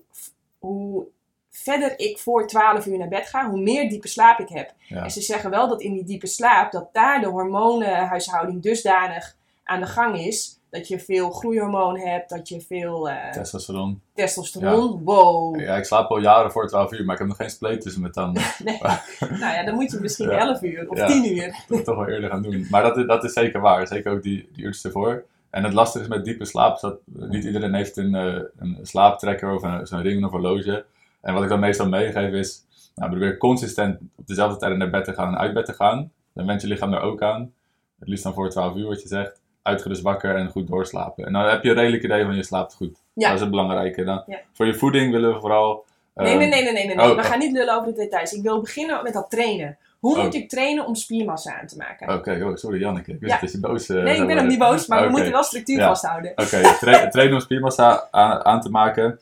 hoe 0.59 1.07
verder 1.55 1.99
ik 1.99 2.19
voor 2.19 2.47
12 2.47 2.87
uur 2.87 2.99
naar 2.99 3.09
bed 3.09 3.27
ga, 3.29 3.51
hoe 3.51 3.61
meer 3.61 3.89
diepe 3.89 4.09
slaap 4.09 4.39
ik 4.39 4.49
heb. 4.49 4.73
Ja. 4.79 5.03
En 5.05 5.11
ze 5.11 5.21
zeggen 5.21 5.51
wel 5.51 5.69
dat 5.69 5.81
in 5.83 5.93
die 5.93 6.05
diepe 6.05 6.27
slaap, 6.27 6.73
dat 6.73 6.89
daar 6.93 7.21
de 7.21 7.27
hormonenhuishouding 7.27 8.63
dusdanig 8.63 9.37
aan 9.65 9.81
de 9.81 9.87
gang 9.87 10.19
is. 10.19 10.61
Dat 10.71 10.89
je 10.89 10.99
veel 11.01 11.31
groeihormoon 11.31 11.99
hebt, 11.99 12.31
dat 12.31 12.49
je 12.49 12.61
veel 12.61 13.09
eh, 13.11 13.31
Testosteron. 13.31 14.01
testosteron. 14.15 15.01
Wow. 15.05 15.61
Ja, 15.61 15.77
ik 15.77 15.85
slaap 15.85 16.11
al 16.11 16.19
jaren 16.19 16.53
voor 16.53 16.69
12 16.69 16.93
uur, 16.93 17.05
maar 17.05 17.13
ik 17.15 17.19
heb 17.19 17.29
nog 17.29 17.37
geen 17.37 17.51
spleet 17.51 17.81
tussen 17.81 18.01
mijn 18.01 18.13
tanden. 18.13 18.43
Nee. 18.65 18.79
nou 19.21 19.39
ja, 19.55 19.65
dan 19.65 19.75
moet 19.75 19.91
je 19.91 19.99
misschien 20.01 20.31
Ja. 20.31 20.39
11 20.39 20.63
uur 20.63 20.89
of 20.91 20.97
Ja. 20.99 21.07
10 21.07 21.37
uur. 21.37 21.47
Dat 21.47 21.65
moet 21.69 21.85
toch 21.85 21.97
wel 21.97 22.09
eerder 22.09 22.31
gaan 22.31 22.43
doen. 22.43 22.67
Maar 22.71 22.83
dat, 22.83 22.97
is- 22.97 23.07
dat 23.07 23.25
is 23.25 23.33
zeker 23.33 23.61
waar. 23.61 23.87
Zeker 23.87 24.13
ook 24.13 24.23
die, 24.23 24.49
die 24.53 24.65
uurtjes 24.65 24.85
ervoor. 24.85 25.25
En 25.51 25.65
het 25.65 25.73
lastige 25.73 26.05
is 26.05 26.11
met 26.11 26.25
diepe 26.25 26.45
slaap, 26.45 26.75
is 26.75 26.81
dat 26.81 26.97
niet 27.07 27.45
iedereen 27.45 27.75
heeft 27.75 27.97
een, 27.97 28.15
eh, 28.15 28.41
een 28.59 28.79
slaaptrekker 28.83 29.55
of 29.55 29.63
een, 29.63 29.87
zo'n 29.87 30.03
ring 30.03 30.25
of 30.25 30.31
horloge. 30.31 30.85
En 31.23 31.35
wat 31.35 31.43
ik 31.43 31.49
dan 31.49 31.61
meestal 31.61 31.89
meegeef 31.89 32.33
is, 32.33 32.65
nou, 32.95 33.11
probeer 33.11 33.37
consistent 33.39 33.99
op 34.17 34.27
dezelfde 34.27 34.57
tijd 34.59 34.77
naar 34.77 34.91
bed 34.91 35.05
te 35.05 35.13
gaan 35.15 35.29
en 35.29 35.39
uit 35.39 35.55
bed 35.55 35.65
te 35.65 35.73
gaan. 35.73 36.13
Dan 36.35 36.47
went 36.47 36.61
je 36.63 36.69
lichaam 36.69 36.93
er 36.93 37.01
ook 37.01 37.23
aan. 37.23 37.53
Het 37.99 38.09
liefst 38.09 38.25
dan 38.25 38.35
voor 38.35 38.51
12 38.51 38.77
uur, 38.77 38.87
wat 38.87 39.03
je 39.03 39.09
zegt. 39.09 39.41
Uitgerust 39.63 40.03
wakker 40.03 40.35
en 40.37 40.49
goed 40.49 40.67
doorslapen. 40.69 41.27
En 41.27 41.33
dan 41.33 41.45
heb 41.45 41.63
je 41.63 41.69
een 41.71 41.75
redelijk 41.77 42.03
idee 42.05 42.25
van 42.25 42.35
je 42.35 42.43
slaapt 42.45 42.75
goed. 42.75 42.99
Ja. 43.13 43.27
Dat 43.27 43.35
is 43.35 43.41
het 43.41 43.51
belangrijke. 43.51 44.05
Dan, 44.05 44.23
Ja. 44.27 44.39
Voor 44.53 44.67
je 44.67 44.75
voeding 44.75 45.13
willen 45.13 45.35
we 45.35 45.41
vooral... 45.41 45.85
Nee, 46.15 46.37
nee, 46.37 46.49
nee, 46.49 46.63
nee, 46.63 46.73
nee. 46.73 46.87
nee, 46.87 46.95
nee. 46.97 47.11
oh, 47.11 47.17
We 47.17 47.23
gaan 47.23 47.39
niet 47.39 47.53
lullen 47.53 47.75
over 47.77 47.95
de 47.95 48.01
details. 48.01 48.33
Ik 48.33 48.43
wil 48.43 48.61
beginnen 48.61 49.03
met 49.03 49.13
dat 49.13 49.31
trainen. 49.31 49.79
Hoe 50.01 50.17
Oh. 50.17 50.23
moet 50.25 50.35
ik 50.35 50.49
trainen 50.49 50.87
om 50.87 50.95
spiermassa 50.95 51.61
aan 51.61 51.67
te 51.67 51.77
maken? 51.77 52.15
Oké, 52.15 52.45
oh, 52.45 52.57
sorry 52.57 52.81
Janneke. 52.81 53.13
Ik 53.13 53.21
wist 53.21 53.33
Ja. 53.33 53.41
dat 53.41 53.53
je 53.53 53.61
boos 53.61 53.89
eh, 53.89 54.03
nee, 54.03 54.21
ik 54.21 54.27
ben 54.27 54.39
ook 54.39 54.47
niet 54.47 54.59
boos, 54.59 54.87
maar 54.87 55.03
we 55.05 55.11
moeten 55.11 55.31
wel 55.33 55.43
structuur 55.43 55.79
Ja. 55.79 55.87
vasthouden. 55.87 56.31
Oké, 56.31 56.61
tra- 56.81 57.09
trainen 57.15 57.35
om 57.35 57.41
spiermassa 57.41 58.09
aan, 58.11 58.45
aan 58.45 58.61
te 58.61 58.71
maken. 58.71 59.19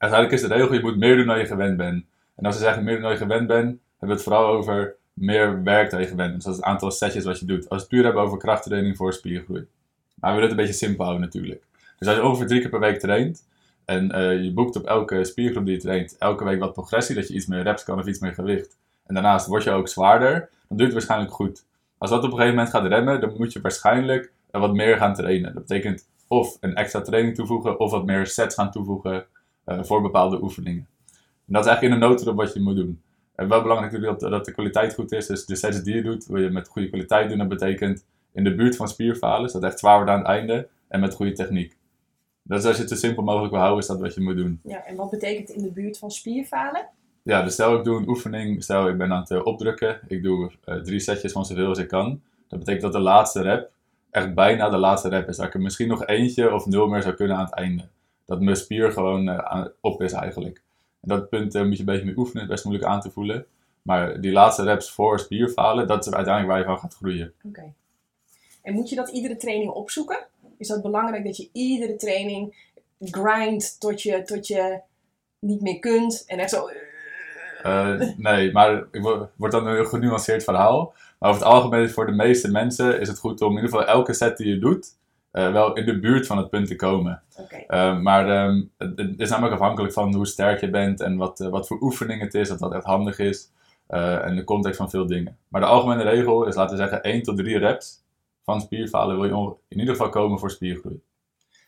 Uiteindelijk 0.00 0.42
is 0.42 0.48
de 0.48 0.54
regel, 0.54 0.74
je 0.74 0.80
moet 0.80 0.96
meer 0.96 1.16
doen 1.16 1.26
dan 1.26 1.38
je 1.38 1.46
gewend 1.46 1.76
bent. 1.76 2.04
En 2.36 2.44
als 2.44 2.56
we 2.56 2.62
zeggen 2.62 2.84
meer 2.84 3.00
dan 3.00 3.10
je 3.10 3.16
gewend 3.16 3.46
bent, 3.46 3.66
hebben 3.66 4.08
we 4.08 4.12
het 4.12 4.22
vooral 4.22 4.46
over 4.46 4.96
meer 5.12 5.62
werk 5.62 5.90
dan 5.90 6.00
je 6.00 6.06
gewend 6.06 6.30
bent. 6.30 6.34
Dus 6.34 6.44
dat 6.44 6.52
is 6.52 6.58
het 6.58 6.68
aantal 6.68 6.90
setjes 6.90 7.24
wat 7.24 7.38
je 7.38 7.46
doet. 7.46 7.58
Als 7.58 7.68
we 7.68 7.76
het 7.76 7.88
puur 7.88 8.04
hebben 8.04 8.22
over 8.22 8.38
krachttraining 8.38 8.96
voor 8.96 9.12
spiergroei. 9.12 9.66
Maar 10.14 10.30
we 10.30 10.36
willen 10.36 10.50
het 10.50 10.50
een 10.50 10.66
beetje 10.66 10.86
simpel 10.86 11.04
houden 11.04 11.24
natuurlijk. 11.24 11.62
Dus 11.98 12.08
als 12.08 12.16
je 12.16 12.24
ongeveer 12.24 12.46
drie 12.46 12.60
keer 12.60 12.70
per 12.70 12.80
week 12.80 12.98
traint, 13.00 13.44
en 13.84 14.10
eh, 14.10 14.42
je 14.42 14.52
boekt 14.52 14.76
op 14.76 14.84
elke 14.84 15.24
spiergroep 15.24 15.64
die 15.64 15.74
je 15.74 15.80
traint, 15.80 16.16
elke 16.18 16.44
week 16.44 16.60
wat 16.60 16.72
progressie, 16.72 17.14
dat 17.14 17.28
je 17.28 17.34
iets 17.34 17.46
meer 17.46 17.62
reps 17.62 17.84
kan 17.84 17.98
of 17.98 18.06
iets 18.06 18.18
meer 18.18 18.34
gewicht. 18.34 18.76
En 19.06 19.14
daarnaast 19.14 19.46
word 19.46 19.62
je 19.62 19.70
ook 19.70 19.88
zwaarder, 19.88 20.32
dan 20.38 20.48
doe 20.68 20.78
je 20.78 20.84
het 20.84 20.92
waarschijnlijk 20.92 21.32
goed. 21.32 21.64
Als 21.98 22.10
dat 22.10 22.18
op 22.18 22.30
een 22.30 22.36
gegeven 22.36 22.54
moment 22.54 22.74
gaat 22.74 22.86
remmen, 22.86 23.20
dan 23.20 23.34
moet 23.36 23.52
je 23.52 23.60
waarschijnlijk 23.60 24.32
eh, 24.50 24.60
wat 24.60 24.74
meer 24.74 24.96
gaan 24.96 25.14
trainen. 25.14 25.54
Dat 25.54 25.66
betekent 25.66 26.08
of 26.28 26.56
een 26.60 26.74
extra 26.74 27.00
training 27.00 27.34
toevoegen, 27.34 27.80
of 27.80 27.90
wat 27.90 28.04
meer 28.04 28.26
sets 28.26 28.54
gaan 28.54 28.70
toevoegen 28.70 29.26
voor 29.80 30.02
bepaalde 30.02 30.42
oefeningen. 30.42 30.88
En 31.46 31.56
dat 31.56 31.64
is 31.64 31.70
eigenlijk 31.70 31.82
in 31.82 32.02
een 32.02 32.08
notendop 32.10 32.36
wat 32.36 32.54
je 32.54 32.60
moet 32.60 32.76
doen. 32.76 33.00
En 33.34 33.48
wel 33.48 33.62
belangrijk 33.62 33.92
natuurlijk 33.92 34.20
dat, 34.20 34.30
dat 34.30 34.44
de 34.44 34.52
kwaliteit 34.52 34.94
goed 34.94 35.12
is. 35.12 35.26
Dus 35.26 35.46
de 35.46 35.56
sets 35.56 35.82
die 35.82 35.94
je 35.94 36.02
doet, 36.02 36.26
wil 36.26 36.42
je 36.42 36.50
met 36.50 36.68
goede 36.68 36.88
kwaliteit 36.88 37.28
doen. 37.28 37.38
Dat 37.38 37.48
betekent 37.48 38.04
in 38.32 38.44
de 38.44 38.54
buurt 38.54 38.76
van 38.76 38.88
spierfalen, 38.88 39.52
het 39.52 39.62
echt 39.62 39.78
zwaar 39.78 39.96
wordt 39.96 40.10
aan 40.10 40.18
het 40.18 40.26
einde. 40.26 40.68
En 40.88 41.00
met 41.00 41.14
goede 41.14 41.32
techniek. 41.32 41.76
Dus 42.42 42.64
als 42.64 42.74
je 42.76 42.80
het 42.82 42.90
zo 42.90 42.96
simpel 42.96 43.22
mogelijk 43.22 43.50
wil 43.50 43.60
houden, 43.60 43.82
is 43.82 43.88
dat 43.88 44.00
wat 44.00 44.14
je 44.14 44.20
moet 44.20 44.36
doen. 44.36 44.60
Ja, 44.62 44.84
en 44.84 44.96
wat 44.96 45.10
betekent 45.10 45.48
in 45.48 45.62
de 45.62 45.70
buurt 45.70 45.98
van 45.98 46.10
spierfalen? 46.10 46.88
Ja, 47.22 47.42
dus 47.42 47.52
stel 47.52 47.78
ik 47.78 47.84
doe 47.84 47.98
een 47.98 48.08
oefening, 48.08 48.62
stel 48.62 48.88
ik 48.88 48.98
ben 48.98 49.12
aan 49.12 49.20
het 49.20 49.30
eh, 49.30 49.46
opdrukken, 49.46 50.00
ik 50.06 50.22
doe 50.22 50.50
eh, 50.64 50.76
drie 50.76 51.00
setjes 51.00 51.32
van 51.32 51.44
zoveel 51.44 51.66
als 51.66 51.78
ik 51.78 51.88
kan. 51.88 52.20
Dat 52.48 52.58
betekent 52.58 52.82
dat 52.82 52.92
de 52.92 52.98
laatste 52.98 53.42
rep 53.42 53.70
echt 54.10 54.34
bijna 54.34 54.68
de 54.68 54.76
laatste 54.76 55.08
rep 55.08 55.28
is. 55.28 55.36
Dat 55.36 55.46
ik 55.46 55.54
er 55.54 55.60
misschien 55.60 55.88
nog 55.88 56.06
eentje 56.06 56.54
of 56.54 56.66
nul 56.66 56.88
meer 56.88 57.02
zou 57.02 57.14
kunnen 57.14 57.36
aan 57.36 57.44
het 57.44 57.54
einde. 57.54 57.88
Dat 58.30 58.40
mijn 58.40 58.56
spier 58.56 58.92
gewoon 58.92 59.28
eh, 59.28 59.64
op 59.80 60.02
is 60.02 60.12
eigenlijk. 60.12 60.62
En 61.00 61.08
dat 61.08 61.28
punt 61.28 61.54
eh, 61.54 61.62
moet 61.62 61.72
je 61.72 61.78
een 61.78 61.84
beetje 61.84 62.04
mee 62.04 62.16
oefenen, 62.16 62.48
best 62.48 62.64
moeilijk 62.64 62.88
aan 62.88 63.00
te 63.00 63.10
voelen. 63.10 63.46
Maar 63.82 64.20
die 64.20 64.32
laatste 64.32 64.62
reps 64.62 64.90
voor 64.90 65.18
spierfalen, 65.18 65.86
dat 65.86 66.06
is 66.06 66.12
uiteindelijk 66.12 66.46
waar 66.52 66.58
je 66.58 66.64
van 66.64 66.78
gaat 66.78 66.94
groeien. 66.94 67.32
Oké. 67.44 67.72
En 68.62 68.74
moet 68.74 68.88
je 68.88 68.96
dat 68.96 69.08
iedere 69.08 69.36
training 69.36 69.70
opzoeken? 69.70 70.26
Is 70.58 70.68
dat 70.68 70.82
belangrijk 70.82 71.24
dat 71.24 71.36
je 71.36 71.48
iedere 71.52 71.96
training 71.96 72.72
grind 73.00 73.80
tot 73.80 74.02
je, 74.02 74.22
tot 74.22 74.46
je 74.46 74.80
niet 75.38 75.60
meer 75.60 75.78
kunt 75.78 76.24
en 76.26 76.38
echt 76.38 76.50
zo... 76.50 76.70
Eh, 77.62 78.00
nee, 78.16 78.52
maar 78.52 78.86
ik 78.90 79.02
wordt 79.36 79.54
dan 79.54 79.66
een 79.66 79.74
heel 79.74 79.84
genuanceerd 79.84 80.44
verhaal. 80.44 80.94
Maar 81.18 81.30
over 81.30 81.42
het 81.42 81.52
algemeen 81.52 81.90
voor 81.90 82.06
de 82.06 82.12
meeste 82.12 82.50
mensen 82.50 83.00
is 83.00 83.08
het 83.08 83.18
goed 83.18 83.40
om 83.40 83.50
in 83.50 83.62
ieder 83.62 83.70
geval 83.70 83.94
elke 83.94 84.14
set 84.14 84.36
die 84.36 84.48
je 84.48 84.58
doet, 84.58 84.98
eh, 85.30 85.52
wel 85.52 85.76
in 85.76 85.84
de 85.86 86.00
buurt 86.00 86.26
van 86.26 86.38
het 86.38 86.50
punt 86.50 86.66
te 86.66 86.76
komen. 86.76 87.22
Eh, 87.66 87.98
maar 87.98 88.28
ehm, 88.28 88.62
het, 88.78 88.98
het 88.98 89.20
is 89.20 89.30
namelijk 89.30 89.54
afhankelijk 89.54 89.92
van 89.92 90.14
hoe 90.14 90.26
sterk 90.26 90.60
je 90.60 90.70
bent 90.70 91.00
en 91.00 91.16
wat, 91.16 91.40
eh, 91.40 91.48
wat 91.48 91.66
voor 91.66 91.80
oefening 91.80 92.20
het 92.20 92.34
is, 92.34 92.48
dat 92.48 92.58
dat 92.58 92.72
echt 92.74 92.84
handig 92.84 93.18
is. 93.18 93.50
en 93.90 94.36
de 94.36 94.44
context 94.44 94.76
van 94.78 94.90
veel 94.90 95.06
dingen. 95.06 95.36
Maar 95.48 95.60
de 95.60 95.66
algemene 95.66 96.02
regel 96.02 96.46
is, 96.46 96.54
laten 96.54 96.76
we 96.76 96.82
zeggen, 96.82 97.02
1 97.02 97.22
tot 97.22 97.36
3 97.36 97.58
reps 97.58 98.02
van 98.44 98.60
spierfalen 98.60 99.20
wil 99.20 99.24
je 99.24 99.54
in 99.68 99.78
ieder 99.78 99.94
geval 99.94 100.08
komen 100.08 100.38
voor 100.38 100.50
spiergroei. 100.50 101.00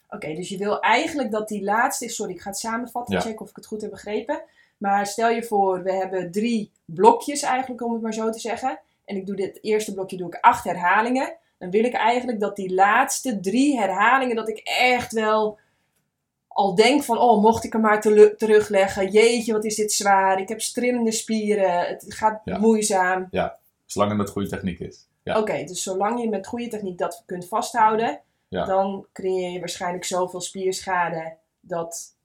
Oké, 0.08 0.34
dus 0.34 0.48
je 0.48 0.58
wil 0.58 0.80
eigenlijk 0.80 1.30
dat 1.30 1.48
die 1.48 1.64
laatste, 1.64 2.08
sorry, 2.08 2.32
ik 2.32 2.40
ga 2.40 2.48
het 2.50 2.58
samenvatten, 2.58 3.14
Ja. 3.14 3.20
checken 3.20 3.40
of 3.40 3.50
ik 3.50 3.56
het 3.56 3.66
goed 3.66 3.80
heb 3.80 3.90
begrepen. 3.90 4.42
Maar 4.78 5.06
stel 5.06 5.30
je 5.30 5.42
voor, 5.42 5.82
we 5.82 5.92
hebben 5.92 6.30
drie 6.30 6.70
blokjes 6.84 7.42
eigenlijk, 7.42 7.82
om 7.82 7.92
het 7.92 8.02
maar 8.02 8.14
zo 8.14 8.30
te 8.30 8.38
zeggen. 8.38 8.78
En 9.04 9.16
ik 9.16 9.26
doe 9.26 9.36
dit 9.36 9.58
eerste 9.62 9.94
blokje 9.94 10.16
doe 10.16 10.26
ik 10.26 10.38
acht 10.40 10.64
herhalingen. 10.64 11.36
Dan 11.62 11.70
wil 11.70 11.84
ik 11.84 11.92
eigenlijk 11.94 12.40
dat 12.40 12.56
die 12.56 12.74
laatste 12.74 13.40
drie 13.40 13.78
herhalingen, 13.78 14.36
dat 14.36 14.48
ik 14.48 14.58
echt 14.64 15.12
wel 15.12 15.58
al 16.48 16.74
denk 16.74 17.02
van, 17.02 17.18
oh, 17.18 17.42
mocht 17.42 17.64
ik 17.64 17.72
hem 17.72 17.80
maar 17.82 18.00
terugleggen. 18.36 19.10
Jeetje, 19.10 19.52
wat 19.52 19.64
is 19.64 19.74
dit 19.74 19.92
zwaar. 19.92 20.40
Ik 20.40 20.48
heb 20.48 20.60
strillende 20.60 21.12
spieren. 21.12 21.80
Het 21.80 22.04
gaat 22.08 22.40
Ja. 22.44 22.58
moeizaam. 22.58 23.28
Zolang 23.86 24.10
het 24.10 24.20
met 24.20 24.30
goede 24.30 24.48
techniek 24.48 24.78
is. 24.78 25.08
Ja. 25.22 25.38
Oké, 25.38 25.64
dus 25.64 25.82
zolang 25.82 26.20
je 26.20 26.28
met 26.28 26.46
goede 26.46 26.68
techniek 26.68 26.98
dat 26.98 27.22
kunt 27.26 27.48
vasthouden, 27.48 28.20
Ja. 28.48 28.64
dan 28.64 29.06
creëer 29.12 29.50
je 29.50 29.58
waarschijnlijk 29.58 30.04
zoveel 30.04 30.40
spierschade 30.40 31.36
dat, 31.60 32.16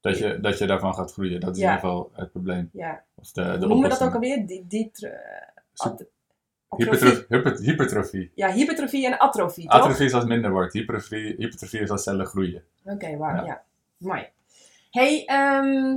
Dat 0.00 0.18
je, 0.18 0.40
dat 0.40 0.58
je 0.58 0.66
daarvan 0.66 0.94
gaat 0.94 1.12
groeien. 1.12 1.40
Dat 1.40 1.56
is 1.56 1.62
Ja. 1.62 1.68
in 1.70 1.74
ieder 1.74 1.88
geval 1.90 2.10
het 2.12 2.30
probleem. 2.32 2.70
ja, 2.72 3.02
Of 3.14 3.30
de, 3.30 3.42
de 3.42 3.66
noemen 3.66 3.82
we 3.90 3.98
dat 3.98 4.02
ook 4.08 4.14
alweer? 4.14 4.46
Die, 4.46 4.64
die, 4.68 4.90
eh, 5.00 5.10
Sup- 6.78 6.88
at- 6.92 6.94
atrofie. 6.94 7.24
Hypertro- 7.28 7.36
hyper- 7.36 7.60
hypertrofie. 7.64 8.30
Ja, 8.34 8.52
hypertrofie 8.52 9.06
en 9.06 9.18
atrofie, 9.20 9.68
toch? 9.68 9.80
Atrofie 9.80 10.04
is 10.06 10.12
als 10.12 10.22
het 10.22 10.32
minder 10.32 10.50
wordt. 10.50 10.72
Hypertrofie, 10.72 11.34
hypertrofie 11.38 11.80
is 11.80 11.90
als 11.90 12.02
cellen 12.02 12.26
groeien. 12.26 12.62
Oké, 12.84 13.16
waar, 13.16 13.36
Ja. 13.36 13.44
ja. 13.44 13.62
Mooi. 13.98 14.28
hey, 14.90 15.22
ehm, 15.26 15.96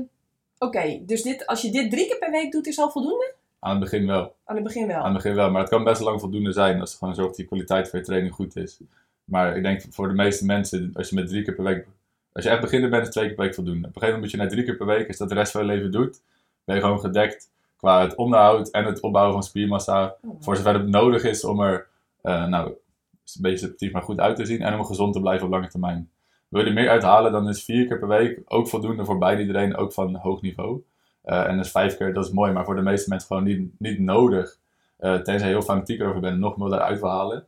oké, 0.58 1.00
dus 1.06 1.22
dit, 1.22 1.46
als 1.46 1.62
je 1.62 1.72
dit 1.72 1.92
drie 1.92 2.08
keer 2.08 2.18
per 2.18 2.32
week 2.32 2.52
doet, 2.52 2.68
is 2.68 2.80
al 2.80 2.90
voldoende? 2.92 3.34
Aan 3.60 3.72
het 3.72 3.80
begin 3.80 4.08
wel. 4.08 4.36
Aan 4.46 4.56
het 4.56 4.64
begin 4.64 4.88
wel. 4.88 4.98
Aan 4.98 5.04
het 5.04 5.14
begin 5.14 5.36
wel. 5.36 5.52
Maar 5.52 5.62
het 5.62 5.70
kan 5.70 5.84
best 5.84 6.02
lang 6.02 6.20
voldoende 6.20 6.52
zijn 6.52 6.80
als 6.80 6.92
je 6.92 6.98
gewoon 6.98 7.14
zorgt 7.16 7.30
dat 7.30 7.38
die 7.38 7.48
kwaliteit 7.48 7.90
van 7.90 8.00
je 8.00 8.06
training 8.06 8.34
goed 8.34 8.56
is. 8.56 8.80
Maar 9.24 9.58
ik 9.58 9.64
denk 9.64 9.82
voor 9.90 10.08
de 10.08 10.14
meeste 10.14 10.46
mensen, 10.46 10.90
als 10.94 11.10
je 11.10 11.16
met 11.16 11.28
drie 11.28 11.44
keer 11.44 11.54
per 11.56 11.64
week. 11.64 11.88
Als 12.34 12.44
je 12.44 12.50
echt 12.50 12.62
beginner 12.62 12.90
bent, 12.90 13.08
is 13.08 13.12
twee 13.14 13.26
keer 13.26 13.36
per 13.36 13.46
week 13.46 13.54
voldoende. 13.56 13.88
Op 13.88 13.96
een 13.96 14.02
gegeven 14.02 14.20
moment 14.20 14.32
moet 14.32 14.42
je 14.42 14.48
na 14.48 14.54
drie 14.54 14.64
keer 14.64 14.76
per 14.86 14.96
week, 14.98 15.08
als 15.08 15.18
dat 15.18 15.30
de 15.30 15.36
rest 15.36 15.52
van 15.52 15.62
je 15.62 15.68
leven 15.68 15.92
doet, 15.92 16.22
ben 16.66 16.76
je 16.76 16.82
gewoon 16.82 17.00
gedekt 17.00 17.50
qua 17.80 18.02
het 18.02 18.16
onderhoud 18.16 18.70
en 18.70 18.86
het 18.86 19.00
opbouwen 19.00 19.34
van 19.34 19.44
spiermassa. 19.44 20.16
Oh, 20.22 20.36
Voor 20.40 20.56
zover 20.56 20.74
het 20.74 20.88
nodig 20.88 21.24
is 21.24 21.44
om 21.44 21.60
er, 21.60 21.88
eh, 22.22 22.46
nou, 22.46 22.68
een 22.68 23.42
beetje 23.42 23.58
subjectief, 23.58 23.92
maar 23.92 24.02
goed 24.02 24.20
uit 24.20 24.36
te 24.36 24.46
zien 24.46 24.62
en 24.62 24.74
om 24.74 24.86
gezond 24.86 25.14
te 25.14 25.20
blijven 25.20 25.46
op 25.46 25.52
lange 25.52 25.68
termijn. 25.68 26.10
Wil 26.48 26.62
je 26.62 26.68
er 26.68 26.74
meer 26.74 26.90
uithalen, 26.90 27.32
dan 27.32 27.50
is 27.50 27.64
vier 27.64 27.88
keer 27.88 28.00
per 28.00 28.08
week 28.08 28.42
ook 28.46 28.68
voldoende 28.68 29.06
voor 29.06 29.18
bijna 29.18 29.42
iedereen, 29.42 29.76
ook 29.76 29.94
van 29.94 30.16
hoog 30.16 30.42
niveau. 30.42 30.84
Eh, 31.22 31.48
en 31.48 31.58
dus 31.58 31.72
vijf 31.72 31.98
keer, 31.98 32.14
dat 32.14 32.26
is 32.26 32.32
mooi, 32.32 32.52
maar 32.52 32.66
voor 32.66 32.76
de 32.76 32.82
meeste 32.82 33.10
mensen 33.10 33.28
gewoon 33.28 33.44
niet, 33.44 33.80
niet 33.80 34.00
nodig. 34.00 34.58
Eh, 34.98 35.16
tenzij 35.16 35.48
je 35.48 35.54
heel 35.54 35.62
fanatiek 35.62 36.00
erover 36.00 36.22
bent 36.22 36.34
en 36.34 36.40
nog 36.40 36.58
meer 36.58 36.74
eruit 36.74 37.00
wil 37.00 37.10
halen. 37.10 37.46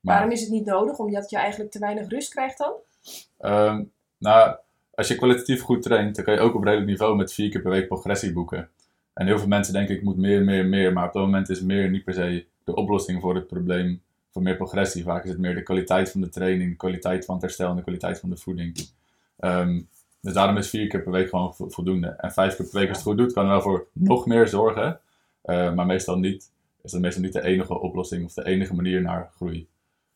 Maar, 0.00 0.14
Waarom 0.14 0.30
is 0.30 0.40
het 0.40 0.50
niet 0.50 0.64
nodig? 0.66 0.98
Omdat 0.98 1.30
je 1.30 1.36
eigenlijk 1.36 1.70
te 1.70 1.78
weinig 1.78 2.08
rust 2.08 2.30
krijgt 2.30 2.58
dan? 2.58 2.72
Ehm, 3.38 3.84
nou, 4.18 4.56
als 4.94 5.08
je 5.08 5.16
kwalitatief 5.16 5.62
goed 5.62 5.82
traint, 5.82 6.16
dan 6.16 6.24
kan 6.24 6.34
je 6.34 6.40
ook 6.40 6.54
op 6.54 6.64
redelijk 6.64 6.88
niveau 6.88 7.16
met 7.16 7.32
vier 7.32 7.50
keer 7.50 7.62
per 7.62 7.70
week 7.70 7.86
progressie 7.86 8.32
boeken. 8.32 8.68
En 9.14 9.26
heel 9.26 9.38
veel 9.38 9.48
mensen 9.48 9.72
denken, 9.72 9.94
ik 9.96 10.02
moet 10.02 10.16
meer, 10.16 10.42
meer, 10.44 10.66
meer. 10.66 10.92
Maar 10.92 11.06
op 11.06 11.12
dat 11.12 11.22
moment 11.22 11.48
is 11.48 11.60
meer 11.62 11.90
niet 11.90 12.04
per 12.04 12.14
se 12.14 12.46
de 12.64 12.74
oplossing 12.74 13.20
voor 13.20 13.34
het 13.34 13.46
probleem 13.46 14.02
voor 14.30 14.42
meer 14.42 14.56
progressie. 14.56 15.02
Vaak 15.02 15.24
is 15.24 15.30
het 15.30 15.38
meer 15.38 15.54
de 15.54 15.62
kwaliteit 15.62 16.10
van 16.10 16.20
de 16.20 16.28
training, 16.28 16.70
de 16.70 16.76
kwaliteit 16.76 17.24
van 17.24 17.34
het 17.34 17.44
herstel 17.44 17.70
en 17.70 17.76
de 17.76 17.82
kwaliteit 17.82 18.20
van 18.20 18.30
de 18.30 18.36
voeding. 18.36 18.76
Ehm, 19.38 19.80
dus 20.20 20.32
daarom 20.32 20.56
is 20.56 20.68
vier 20.70 20.86
keer 20.88 21.02
per 21.02 21.12
week 21.12 21.28
gewoon 21.28 21.54
vo- 21.54 21.68
voldoende. 21.68 22.06
En 22.08 22.32
vijf 22.32 22.56
keer 22.56 22.66
per 22.68 22.78
week 22.80 22.88
als 22.88 22.98
je 23.02 23.02
het 23.10 23.12
goed 23.12 23.16
doet, 23.26 23.32
kan 23.32 23.44
er 23.44 23.50
wel 23.50 23.60
voor 23.60 23.86
nog 23.92 24.26
meer 24.26 24.48
zorgen. 24.48 25.00
Eh, 25.42 25.74
maar 25.74 25.86
meestal 25.86 26.18
niet. 26.18 26.50
Is 26.82 26.92
dat 26.92 27.00
meestal 27.00 27.22
niet 27.22 27.32
de 27.32 27.42
enige 27.42 27.78
oplossing 27.80 28.24
of 28.24 28.32
de 28.32 28.44
enige 28.46 28.74
manier 28.74 29.02
naar 29.02 29.30
groei. 29.36 29.66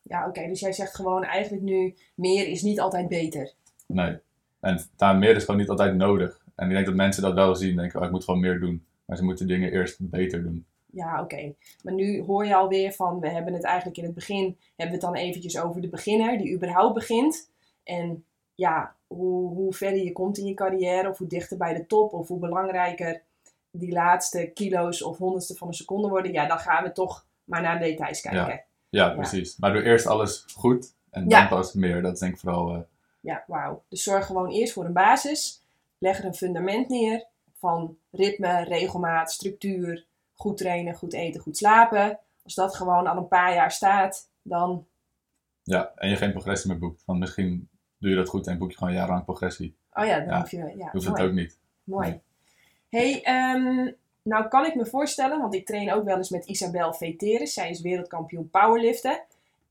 Ja, 0.01 0.27
oké. 0.27 0.47
dus 0.47 0.59
jij 0.59 0.73
zegt 0.73 0.95
gewoon 0.95 1.23
eigenlijk 1.23 1.63
nu, 1.63 1.95
meer 2.15 2.47
is 2.47 2.61
niet 2.61 2.79
altijd 2.79 3.07
beter. 3.07 3.51
Nee. 3.87 4.17
En 4.59 4.79
daar 4.97 5.17
meer 5.17 5.35
is 5.35 5.43
gewoon 5.43 5.59
niet 5.59 5.69
altijd 5.69 5.95
nodig. 5.95 6.41
En 6.55 6.67
ik 6.67 6.73
denk 6.73 6.85
dat 6.85 6.95
mensen 6.95 7.21
dat 7.21 7.33
wel 7.33 7.55
zien. 7.55 7.75
Denken, 7.75 7.99
oh, 7.99 8.05
ik 8.05 8.11
moet 8.11 8.23
gewoon 8.23 8.39
meer 8.39 8.59
doen. 8.59 8.83
Maar 9.09 9.17
ze 9.17 9.23
moeten 9.23 9.47
dingen 9.47 9.71
eerst 9.71 9.97
beter 9.99 10.43
doen. 10.43 10.65
Ja, 10.85 11.21
oké. 11.21 11.53
Maar 11.83 11.93
nu 11.93 12.21
hoor 12.23 12.45
je 12.45 12.55
alweer 12.55 12.91
van, 12.93 13.19
we 13.19 13.29
hebben 13.29 13.53
het 13.53 13.63
eigenlijk 13.63 13.97
in 13.97 14.03
het 14.03 14.13
begin, 14.13 14.43
hebben 14.75 14.85
we 14.85 14.91
het 14.91 15.01
dan 15.01 15.15
eventjes 15.15 15.59
over 15.59 15.81
de 15.81 15.87
beginner 15.89 16.37
die 16.37 16.53
überhaupt 16.55 16.93
begint. 16.93 17.49
En 17.83 18.23
ja, 18.55 18.95
hoe, 19.07 19.53
hoe 19.53 19.73
verder 19.73 20.03
je 20.03 20.11
komt 20.11 20.37
in 20.37 20.45
je 20.45 20.53
carrière, 20.53 21.09
of 21.09 21.17
hoe 21.17 21.27
dichter 21.27 21.57
bij 21.57 21.73
de 21.73 21.85
top, 21.85 22.13
of 22.13 22.27
hoe 22.27 22.39
belangrijker 22.39 23.21
die 23.71 23.91
laatste 23.91 24.51
kilo's 24.53 25.01
of 25.03 25.17
honderdste 25.17 25.55
van 25.55 25.67
een 25.67 25.73
seconde 25.73 26.07
worden, 26.07 26.31
ja, 26.31 26.47
dan 26.47 26.59
gaan 26.59 26.83
we 26.83 26.91
toch 26.91 27.25
maar 27.43 27.61
naar 27.61 27.79
de 27.79 27.85
details 27.85 28.21
kijken. 28.21 28.47
Ja. 28.47 28.63
Ja, 28.89 29.09
precies. 29.09 29.57
Maar 29.57 29.73
doe 29.73 29.83
eerst 29.83 30.07
alles 30.07 30.45
goed. 30.55 30.93
En 31.11 31.27
dan 31.27 31.39
Ja. 31.39 31.47
pas 31.47 31.73
meer. 31.73 32.01
Dat 32.01 32.13
is 32.13 32.19
denk 32.19 32.33
ik 32.33 32.39
vooral... 32.39 32.73
eh, 32.73 32.79
Ja, 33.19 33.43
wauw. 33.47 33.83
Dus 33.87 34.03
zorg 34.03 34.25
gewoon 34.25 34.49
eerst 34.49 34.73
voor 34.73 34.85
een 34.85 34.93
basis. 34.93 35.63
Leg 35.97 36.17
er 36.19 36.25
een 36.25 36.33
fundament 36.33 36.89
neer 36.89 37.25
van 37.59 37.97
ritme, 38.11 38.63
regelmaat, 38.63 39.31
structuur, 39.31 40.05
goed 40.35 40.57
trainen, 40.57 40.95
goed 40.95 41.13
eten, 41.13 41.41
goed 41.41 41.57
slapen. 41.57 42.19
Als 42.43 42.55
dat 42.55 42.75
gewoon 42.75 43.07
al 43.07 43.17
een 43.17 43.27
paar 43.27 43.53
jaar 43.53 43.71
staat, 43.71 44.29
dan 44.41 44.87
ja, 45.69 45.91
en 45.95 46.09
je 46.09 46.15
geen 46.15 46.31
progressie 46.31 46.69
meer 46.69 46.79
boekt. 46.79 47.03
Want 47.05 47.19
misschien 47.19 47.69
doe 47.97 48.09
je 48.09 48.15
dat 48.15 48.29
goed 48.29 48.47
en 48.47 48.57
boek 48.57 48.71
je 48.71 48.77
gewoon 48.77 48.93
jarenlang 48.93 49.23
progressie. 49.23 49.75
Oh 49.93 50.05
ja, 50.05 50.19
dan 50.19 50.27
Ja, 50.27 50.39
hoef 50.39 50.51
je... 50.51 50.73
Ja, 50.77 50.89
Hoeft 50.91 51.07
het 51.07 51.19
ook 51.19 51.31
niet. 51.31 51.57
mooi. 51.83 52.21
hey, 52.89 53.21
ehm, 53.23 53.91
nou 54.21 54.47
kan 54.47 54.65
ik 54.65 54.75
me 54.75 54.85
voorstellen, 54.85 55.39
want 55.39 55.53
ik 55.53 55.65
train 55.65 55.93
ook 55.93 56.03
wel 56.03 56.17
eens 56.17 56.29
met 56.29 56.45
Isabel 56.45 56.93
Veteris. 56.93 57.53
Zij 57.53 57.69
is 57.69 57.81
wereldkampioen 57.81 58.49
powerliften. 58.49 59.21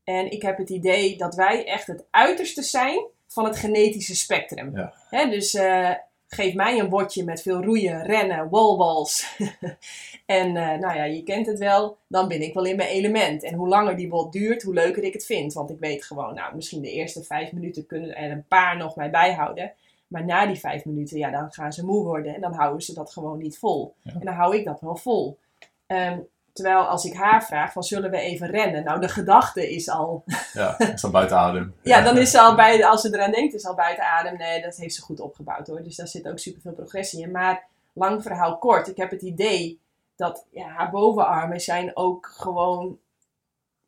En 0.03 0.31
ik 0.31 0.41
heb 0.41 0.57
het 0.57 0.69
idee 0.69 1.17
dat 1.17 1.35
wij 1.35 1.65
echt 1.65 1.87
het 1.87 2.05
uiterste 2.09 2.63
zijn 2.63 3.05
van 3.27 3.45
het 3.45 3.57
genetische 3.57 4.15
spectrum. 4.15 4.77
Ja. 5.09 5.25
Dus 5.25 5.53
eh, 5.53 5.91
geef 6.29 6.53
mij 6.53 6.79
een 6.79 6.89
bordje 6.89 7.23
met 7.23 7.41
veel 7.41 7.63
roeien, 7.63 8.05
rennen, 8.05 8.49
wallballs. 8.49 9.37
en 10.25 10.55
eh, 10.55 10.79
nou 10.79 10.95
ja, 10.95 11.03
je 11.03 11.23
kent 11.23 11.45
het 11.45 11.59
wel, 11.59 11.97
dan 12.07 12.27
ben 12.27 12.41
ik 12.41 12.53
wel 12.53 12.65
in 12.65 12.75
mijn 12.75 12.89
element. 12.89 13.43
En 13.43 13.53
hoe 13.53 13.67
langer 13.67 13.95
die 13.95 14.07
bot 14.07 14.31
duurt, 14.31 14.63
hoe 14.63 14.73
leuker 14.73 15.03
ik 15.03 15.13
het 15.13 15.25
vind. 15.25 15.53
Want 15.53 15.69
ik 15.69 15.79
weet 15.79 16.03
gewoon, 16.03 16.33
nou, 16.33 16.55
misschien 16.55 16.81
de 16.81 16.91
eerste 16.91 17.23
vijf 17.23 17.51
minuten 17.51 17.85
kunnen 17.85 18.15
er 18.15 18.31
een 18.31 18.47
paar 18.47 18.77
nog 18.77 18.95
mij 18.95 19.09
bijhouden. 19.09 19.73
Maar 20.07 20.25
na 20.25 20.45
die 20.45 20.59
vijf 20.59 20.85
minuten, 20.85 21.17
ja, 21.17 21.29
dan 21.29 21.51
gaan 21.51 21.73
ze 21.73 21.85
moe 21.85 22.03
worden 22.03 22.35
en 22.35 22.41
dan 22.41 22.53
houden 22.53 22.81
ze 22.81 22.93
dat 22.93 23.11
gewoon 23.11 23.37
niet 23.37 23.57
vol. 23.57 23.95
Ja. 24.01 24.13
En 24.13 24.25
dan 24.25 24.33
hou 24.33 24.57
ik 24.57 24.65
dat 24.65 24.81
wel 24.81 24.95
vol. 24.95 25.37
Ehm, 25.85 26.19
terwijl 26.61 26.85
als 26.85 27.05
ik 27.05 27.13
haar 27.13 27.45
vraag 27.45 27.71
van 27.71 27.83
zullen 27.83 28.11
we 28.11 28.17
even 28.17 28.47
rennen? 28.47 28.83
Nou, 28.83 28.99
de 28.99 29.09
gedachte 29.09 29.73
is 29.73 29.89
al... 29.89 30.23
Ja, 30.53 30.79
is 30.79 31.01
dan 31.01 31.11
buiten 31.11 31.37
adem. 31.37 31.73
Ja, 31.83 32.01
dan 32.01 32.17
is 32.17 32.31
ze 32.31 32.39
al 32.39 32.55
bij, 32.55 32.85
als 32.85 33.01
ze 33.01 33.13
eraan 33.13 33.31
denkt, 33.31 33.53
is 33.53 33.65
al 33.65 33.75
buiten 33.75 34.03
adem. 34.03 34.37
Nee, 34.37 34.61
dat 34.61 34.75
heeft 34.75 34.95
ze 34.95 35.01
goed 35.01 35.19
opgebouwd 35.19 35.67
hoor. 35.67 35.83
Dus 35.83 35.95
daar 35.95 36.07
zit 36.07 36.27
ook 36.27 36.39
superveel 36.39 36.71
progressie 36.73 37.21
in. 37.21 37.31
Maar 37.31 37.63
lang 37.93 38.23
verhaal 38.23 38.57
kort, 38.57 38.87
ik 38.87 38.97
heb 38.97 39.11
het 39.11 39.21
idee 39.21 39.79
dat 40.15 40.45
ja, 40.51 40.67
haar 40.67 40.89
bovenarmen 40.89 41.59
zijn 41.59 41.91
ook 41.93 42.33
gewoon 42.37 42.99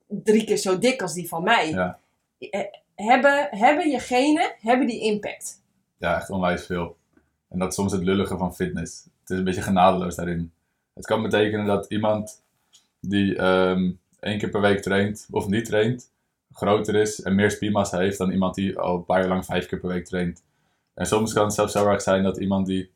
drie 0.07 0.43
keer 0.43 0.57
zo 0.57 0.77
dik 0.77 1.01
als 1.01 1.13
die 1.13 1.27
van 1.27 1.43
mij. 1.43 1.69
Ja. 1.69 1.99
Eh, 2.37 2.61
Hebben, 2.95 3.47
hebben 3.51 3.89
je 3.89 3.99
genen, 3.99 4.55
hebben 4.59 4.87
die 4.87 5.01
impact? 5.01 5.61
Ja, 5.97 6.15
echt 6.15 6.29
onwijs 6.29 6.65
veel. 6.65 6.95
En 7.49 7.59
dat 7.59 7.69
is 7.69 7.75
soms 7.75 7.91
het 7.91 8.03
lullige 8.03 8.37
van 8.37 8.55
fitness. 8.55 9.03
Het 9.03 9.29
is 9.29 9.37
een 9.37 9.43
beetje 9.43 9.61
genadeloos 9.61 10.15
daarin. 10.15 10.51
Het 10.93 11.05
kan 11.05 11.21
betekenen 11.21 11.65
dat 11.65 11.85
iemand 11.85 12.41
die 13.01 13.35
ehm, 13.35 13.91
één 14.19 14.37
keer 14.37 14.49
per 14.49 14.61
week 14.61 14.81
traint 14.81 15.27
of 15.31 15.47
niet 15.47 15.65
traint, 15.65 16.11
groter 16.53 16.95
is 16.95 17.21
en 17.21 17.35
meer 17.35 17.51
spiermassa 17.51 17.97
heeft 17.97 18.17
dan 18.17 18.31
iemand 18.31 18.55
die 18.55 18.77
al 18.77 18.95
een 18.95 19.05
paar 19.05 19.19
jaar 19.19 19.29
lang 19.29 19.45
vijf 19.45 19.65
keer 19.65 19.79
per 19.79 19.89
week 19.89 20.05
traint. 20.05 20.43
En 20.93 21.05
soms 21.05 21.33
kan 21.33 21.43
het 21.43 21.53
zelfs 21.53 21.73
zo 21.73 21.87
erg 21.87 22.01
zijn 22.01 22.23
dat 22.23 22.37
iemand 22.37 22.65
die 22.65 22.91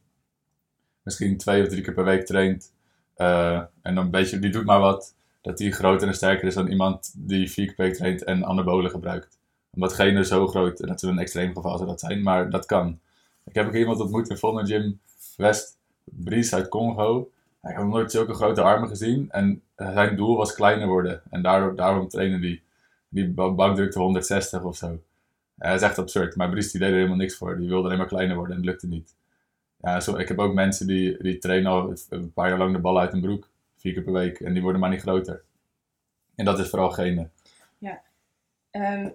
misschien 1.04 1.38
twee 1.38 1.62
of 1.62 1.68
drie 1.68 1.82
keer 1.82 1.94
per 1.94 2.04
week 2.04 2.26
traint 2.26 2.74
eh, 3.16 3.62
en 3.82 3.96
dan 3.96 3.98
een 3.98 4.12
beetje, 4.12 4.40
die 4.40 4.52
doet 4.52 4.66
maar 4.66 4.80
wat, 4.80 5.16
dat 5.42 5.58
die 5.58 5.72
groter 5.72 6.08
en 6.08 6.14
sterker 6.14 6.48
is 6.48 6.54
dan 6.54 6.68
iemand 6.68 7.14
die 7.18 7.52
vier 7.52 7.66
keer 7.66 7.76
per 7.76 7.86
week 7.86 7.96
traint 7.96 8.24
en 8.24 8.46
anabolen 8.46 8.92
gebruikt. 8.92 9.40
Omdat 9.72 9.94
genen 9.94 10.26
zo 10.26 10.48
groot, 10.48 10.80
en 10.80 10.88
dat 10.88 11.04
is 11.04 11.10
een 11.10 11.20
extreem 11.20 11.56
geval 11.56 11.78
zou 11.78 11.90
dat 11.90 12.00
zijn, 12.00 12.24
maar 12.24 12.50
dat 12.50 12.66
kan. 12.66 13.00
Ik 13.46 13.56
heb 13.56 13.68
ook 13.68 13.74
iemand 13.74 14.00
ontmoet 14.00 14.30
in 14.30 14.38
Volna 14.38 14.66
Gym 14.66 15.00
West, 15.38 15.78
Bries 16.04 16.54
uit 16.54 16.70
Congo. 16.70 17.32
Hij 17.62 17.74
had 17.74 17.84
nog 17.84 17.94
nooit 17.94 18.12
zulke 18.12 18.34
grote 18.34 18.62
armen 18.62 18.90
gezien 18.90 19.32
en 19.32 19.62
zijn 19.76 20.16
doel 20.16 20.38
was 20.38 20.54
kleiner 20.54 20.88
worden. 20.88 21.22
En 21.30 21.42
daardoor, 21.42 21.76
daarom 21.76 22.08
trainen 22.08 22.42
die. 22.42 22.64
Die 23.10 23.28
ba- 23.30 23.52
bankdrukte 23.52 24.00
160 24.00 24.64
of 24.64 24.76
zo. 24.76 24.88
Ja, 25.56 25.68
dat 25.70 25.76
is 25.76 25.88
echt 25.88 25.98
absurd, 25.98 26.36
maar 26.36 26.50
Bries 26.50 26.72
die 26.72 26.80
deed 26.80 26.90
er 26.90 26.96
helemaal 26.96 27.18
niks 27.18 27.36
voor. 27.36 27.58
Die 27.58 27.68
wilde 27.70 27.86
alleen 27.86 27.98
maar 27.98 28.08
kleiner 28.08 28.36
worden 28.36 28.56
en 28.56 28.62
het 28.62 28.70
lukte 28.70 28.88
niet. 28.88 29.16
Ja, 29.82 30.00
zo, 30.00 30.16
ik 30.16 30.28
heb 30.28 30.40
ook 30.40 30.54
mensen 30.54 30.88
die, 30.88 31.24
die 31.24 31.38
trainen 31.38 31.72
al 31.72 31.94
een 32.10 32.34
paar 32.34 32.50
jaar 32.50 32.58
lang 32.58 32.74
de 32.74 32.80
bal 32.80 33.00
uit 33.00 33.12
hun 33.12 33.22
broek. 33.22 33.50
Vier 33.78 33.94
keer 33.94 34.04
per 34.04 34.14
week. 34.14 34.40
En 34.40 34.54
die 34.54 34.62
worden 34.62 34.82
maar 34.82 34.90
niet 34.90 35.02
groter. 35.02 35.44
En 36.36 36.46
dat 36.46 36.60
is 36.60 36.70
vooral 36.70 36.92
genen. 36.92 37.32
Ehm, 38.72 39.10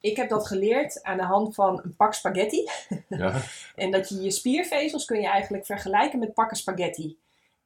ik 0.00 0.16
heb 0.16 0.28
dat 0.28 0.46
geleerd 0.46 1.02
aan 1.02 1.16
de 1.16 1.22
hand 1.22 1.54
van 1.54 1.80
een 1.84 1.96
pak 1.96 2.14
spaghetti. 2.14 2.68
Ja, 3.08 3.40
En 3.74 3.90
dat 3.90 4.08
je 4.08 4.20
je 4.20 4.30
spiervezels 4.30 5.04
kun 5.04 5.20
je 5.20 5.28
eigenlijk 5.28 5.66
vergelijken 5.66 6.18
met 6.18 6.34
pakken 6.34 6.56
spaghetti. 6.56 7.16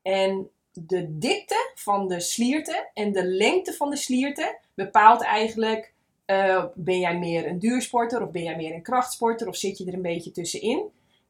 En 0.03 0.51
de 0.73 1.19
dikte 1.19 1.73
van 1.75 2.09
de 2.09 2.21
slierte 2.21 2.91
en 2.95 3.13
de 3.13 3.25
lengte 3.25 3.73
van 3.73 3.91
de 3.91 3.97
slierte 3.97 4.59
bepaalt 4.75 5.23
eigenlijk... 5.23 5.93
eh, 6.25 6.65
ben 6.75 6.99
jij 6.99 7.19
meer 7.19 7.47
een 7.47 7.59
duursporter 7.59 8.23
of 8.23 8.31
ben 8.31 8.43
jij 8.43 8.57
meer 8.57 8.75
een 8.75 8.83
krachtsporter 8.83 9.49
of 9.49 9.57
zit 9.57 9.79
je 9.79 9.85
er 9.85 9.95
een 9.95 10.03
beetje 10.03 10.31
tussenin? 10.31 10.83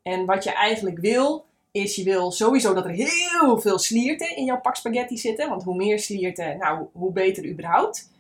En 0.03 0.26
wat 0.26 0.44
je 0.44 0.53
eigenlijk 0.53 0.98
wil, 0.98 1.44
is 1.70 1.96
je 1.96 2.05
wil 2.05 2.31
sowieso 2.31 2.74
dat 2.74 2.85
er 2.85 2.90
heel 2.90 3.61
veel 3.61 3.79
slierten 3.79 4.37
in 4.37 4.44
jouw 4.44 4.61
pak 4.61 4.76
spaghetti 4.76 5.16
zitten. 5.16 5.48
Want 5.48 5.62
hoe 5.62 5.76
meer 5.76 5.98
slierten, 5.98 6.59
nou, 6.59 6.87
hoe 6.92 7.12
beter 7.12 7.48
überhaupt. 7.48 8.11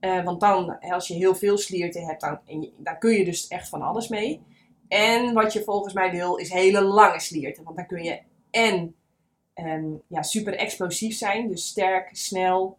Eh, 0.00 0.24
want 0.24 0.40
dan, 0.40 0.78
als 0.80 1.08
je 1.08 1.14
heel 1.14 1.34
veel 1.34 1.58
slierten 1.58 2.04
hebt, 2.04 2.20
dan, 2.20 2.38
dan 2.76 2.98
kun 2.98 3.12
je 3.12 3.24
dus 3.24 3.48
echt 3.48 3.68
van 3.68 3.82
alles 3.82 4.08
mee. 4.08 4.40
En 4.88 5.34
wat 5.34 5.52
je 5.52 5.64
volgens 5.64 5.94
mij 5.94 6.10
wil, 6.10 6.36
is 6.36 6.52
hele 6.52 6.80
lange 6.80 7.20
slierten. 7.20 7.64
Want 7.64 7.76
dan 7.76 7.86
kun 7.86 8.02
je 8.02 8.18
en 8.50 8.94
ehm, 9.64 9.84
ja, 10.06 10.22
super 10.22 10.54
explosief 10.54 11.16
zijn, 11.16 11.48
dus 11.48 11.66
sterk, 11.66 12.08
snel. 12.12 12.78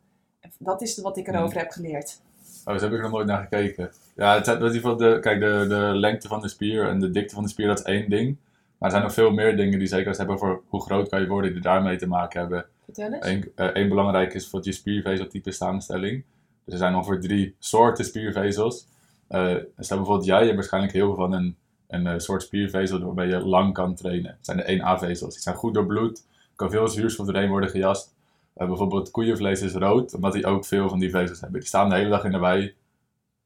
Dat 0.58 0.82
is 0.82 1.02
wat 1.02 1.18
ik 1.18 1.28
erover 1.28 1.58
heb 1.58 1.70
geleerd. 1.70 2.22
oh, 2.66 2.76
zo 2.76 2.84
heb 2.84 2.92
ik 2.92 2.98
er 2.98 3.02
nog 3.02 3.12
nooit 3.12 3.28
naar 3.28 3.42
gekeken. 3.42 3.92
Ja, 4.16 4.36
het, 4.36 4.46
de, 4.46 5.18
kijk, 5.22 5.40
de, 5.40 5.66
de 5.68 5.92
lengte 5.94 6.28
van 6.28 6.42
de 6.42 6.48
spier 6.48 6.88
en 6.88 7.00
de 7.00 7.12
dikte 7.12 7.34
van 7.34 7.44
de 7.44 7.50
spier, 7.50 7.68
dat 7.68 7.80
is 7.80 7.86
één 7.86 8.10
ding. 8.10 8.38
Maar 8.78 8.90
er 8.90 8.96
zijn 8.96 9.04
nog 9.04 9.14
veel 9.14 9.32
meer 9.32 9.58
dingen 9.58 9.80
die 9.80 9.88
zeker 9.88 10.08
als 10.08 10.18
hebben 10.18 10.36
over 10.36 10.62
hoe 10.68 10.82
groot 10.82 11.10
kan 11.10 11.22
je 11.22 11.28
worden, 11.28 11.54
die 11.54 11.62
daarmee 11.62 11.98
te 11.98 12.08
maken 12.08 12.40
hebben. 12.40 12.66
Vertel 12.86 13.14
eens. 13.14 13.26
Eén 13.56 13.74
één 13.74 13.90
belangrijk 13.90 14.34
is 14.34 14.48
voor 14.48 14.60
je 14.64 14.72
spiervezeltype 14.72 15.52
samenstelling. 15.52 16.24
Dus 16.64 16.74
er 16.74 16.80
zijn 16.80 16.96
ongeveer 16.96 17.20
drie 17.20 17.56
soorten 17.60 18.06
spiervezels. 18.06 18.88
Eh 19.28 19.56
stel 19.78 19.98
bijvoorbeeld 19.98 20.26
jij, 20.26 20.40
je 20.40 20.44
hebt 20.44 20.56
waarschijnlijk 20.56 20.94
heel 20.94 21.06
veel 21.06 21.16
van 21.16 21.34
een, 21.34 21.56
een 21.88 22.08
eh, 22.08 22.18
soort 22.18 22.42
spiervezel 22.42 23.00
waarbij 23.00 23.28
je 23.28 23.40
lang 23.40 23.74
kan 23.74 23.96
trainen. 23.96 24.32
Het 24.32 24.46
zijn 24.46 24.58
de 24.58 24.78
1A-vezels. 24.78 25.34
Die 25.34 25.42
zijn 25.42 25.56
goed 25.56 25.74
doorbloed, 25.74 26.26
kan 26.60 26.70
veel 26.72 26.88
zuurstof 26.88 27.26
doorheen 27.26 27.50
worden 27.50 27.70
gejast. 27.70 28.14
Eh, 28.56 28.68
bijvoorbeeld 28.68 29.12
koeienvlees 29.12 29.62
is 29.62 29.74
rood, 29.74 30.14
omdat 30.14 30.34
die 30.34 30.46
ook 30.46 30.66
veel 30.66 30.90
van 30.90 31.00
die 31.00 31.10
vezels 31.10 31.42
hebben. 31.42 31.60
Die 31.60 31.70
staan 31.70 31.90
de 31.90 31.96
hele 31.96 32.10
dag 32.10 32.24
in 32.24 32.32
de 32.32 32.40
wei, 32.40 32.76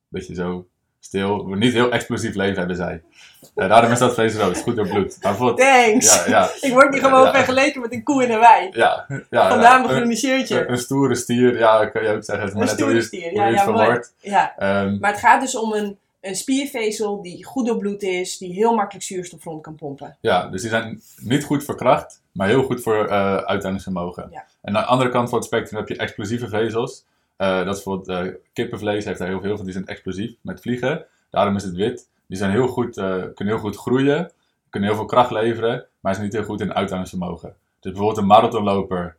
beetje 0.07 0.35
zo 0.35 0.67
stil. 0.99 1.45
Niet 1.45 1.73
heel 1.73 1.91
explosief 1.91 2.35
leven 2.35 2.57
hebben 2.57 2.75
zij. 2.75 3.01
Eh, 3.55 3.69
daarom 3.69 3.91
is 3.91 3.99
dat 3.99 4.13
vlees 4.13 4.35
rood, 4.35 4.55
is 4.55 4.61
goed. 4.61 4.75
Maar 4.75 4.85
bijvoorbeeld, 5.21 5.57
Thanks! 5.57 6.25
ja, 6.25 6.29
ja, 6.29 6.49
Ik 6.67 6.73
word 6.73 6.89
niet 6.91 7.01
gewoon 7.03 7.23
Ja. 7.25 7.31
vergeleken 7.33 7.81
met 7.81 7.93
een 7.93 8.03
koe 8.03 8.23
in 8.23 8.31
een 8.31 8.39
wei. 8.39 8.69
ja, 8.71 9.05
ja, 9.29 9.49
Vandaar 9.49 9.81
mijn 9.81 9.93
groene 9.95 10.15
shirtje. 10.15 10.59
een, 10.59 10.71
een 10.71 10.77
stoere 10.77 11.15
stier, 11.15 11.57
ja, 11.57 11.85
kan 11.85 12.03
je 12.03 12.09
ook 12.09 12.23
zeggen. 12.23 12.45
Het 12.45 12.53
is 12.55 12.59
Een 12.59 12.65
net 12.65 12.69
stoere 12.79 13.01
stier, 13.01 13.29
hoe 13.29 13.39
ja, 13.39 13.47
je 13.47 13.53
ja, 13.53 13.91
het. 13.91 14.13
Ja, 14.19 14.53
Ehm, 14.57 14.97
maar 14.99 15.11
het 15.11 15.19
gaat 15.19 15.41
dus 15.41 15.55
om 15.57 15.73
een, 15.73 15.97
een 16.23 16.35
spiervezel 16.35 17.21
die 17.21 17.45
goed 17.45 17.65
doorbloed 17.65 18.01
is, 18.01 18.37
die 18.37 18.53
heel 18.53 18.75
makkelijk 18.75 19.05
zuurstof 19.05 19.43
rond 19.43 19.61
kan 19.61 19.75
pompen. 19.75 20.17
ja, 20.21 20.47
dus 20.47 20.61
die 20.61 20.69
zijn 20.69 21.01
niet 21.21 21.43
goed 21.43 21.63
voor 21.63 21.75
kracht, 21.75 22.21
maar 22.31 22.47
heel 22.47 22.63
goed 22.63 22.81
voor 22.81 23.07
eh 23.07 23.35
uithoudingsvermogen. 23.35 24.27
Ja. 24.31 24.45
En 24.61 24.75
aan 24.75 24.81
de 24.81 24.87
andere 24.87 25.09
kant 25.09 25.29
van 25.29 25.37
het 25.37 25.47
spectrum 25.47 25.79
heb 25.79 25.87
je 25.87 25.97
explosieve 25.97 26.47
vezels. 26.47 27.05
Eh, 27.35 27.65
dat 27.65 27.77
is 27.77 27.83
bijvoorbeeld 27.83 28.27
eh, 28.27 28.33
kippenvlees, 28.53 29.05
heeft 29.05 29.19
daar 29.19 29.27
heel 29.27 29.41
veel 29.41 29.55
van. 29.55 29.65
Die 29.65 29.73
zijn 29.73 29.87
explosief 29.87 30.33
met 30.41 30.61
vliegen. 30.61 31.05
Daarom 31.29 31.55
is 31.55 31.63
het 31.63 31.75
wit. 31.75 32.09
Die 32.27 32.37
zijn 32.37 32.51
heel 32.51 32.67
goed, 32.67 32.93
kunnen 32.95 33.53
heel 33.53 33.57
goed 33.57 33.77
groeien, 33.77 34.31
kunnen 34.69 34.89
heel 34.89 34.97
veel 34.97 35.07
kracht 35.07 35.31
leveren, 35.31 35.85
maar 35.99 36.13
zijn 36.13 36.25
niet 36.25 36.35
heel 36.35 36.43
goed 36.43 36.61
in 36.61 36.73
uithoudingsvermogen. 36.73 37.55
Dus 37.79 37.91
bijvoorbeeld 37.91 38.17
een 38.17 38.25
marathonloper 38.25 39.15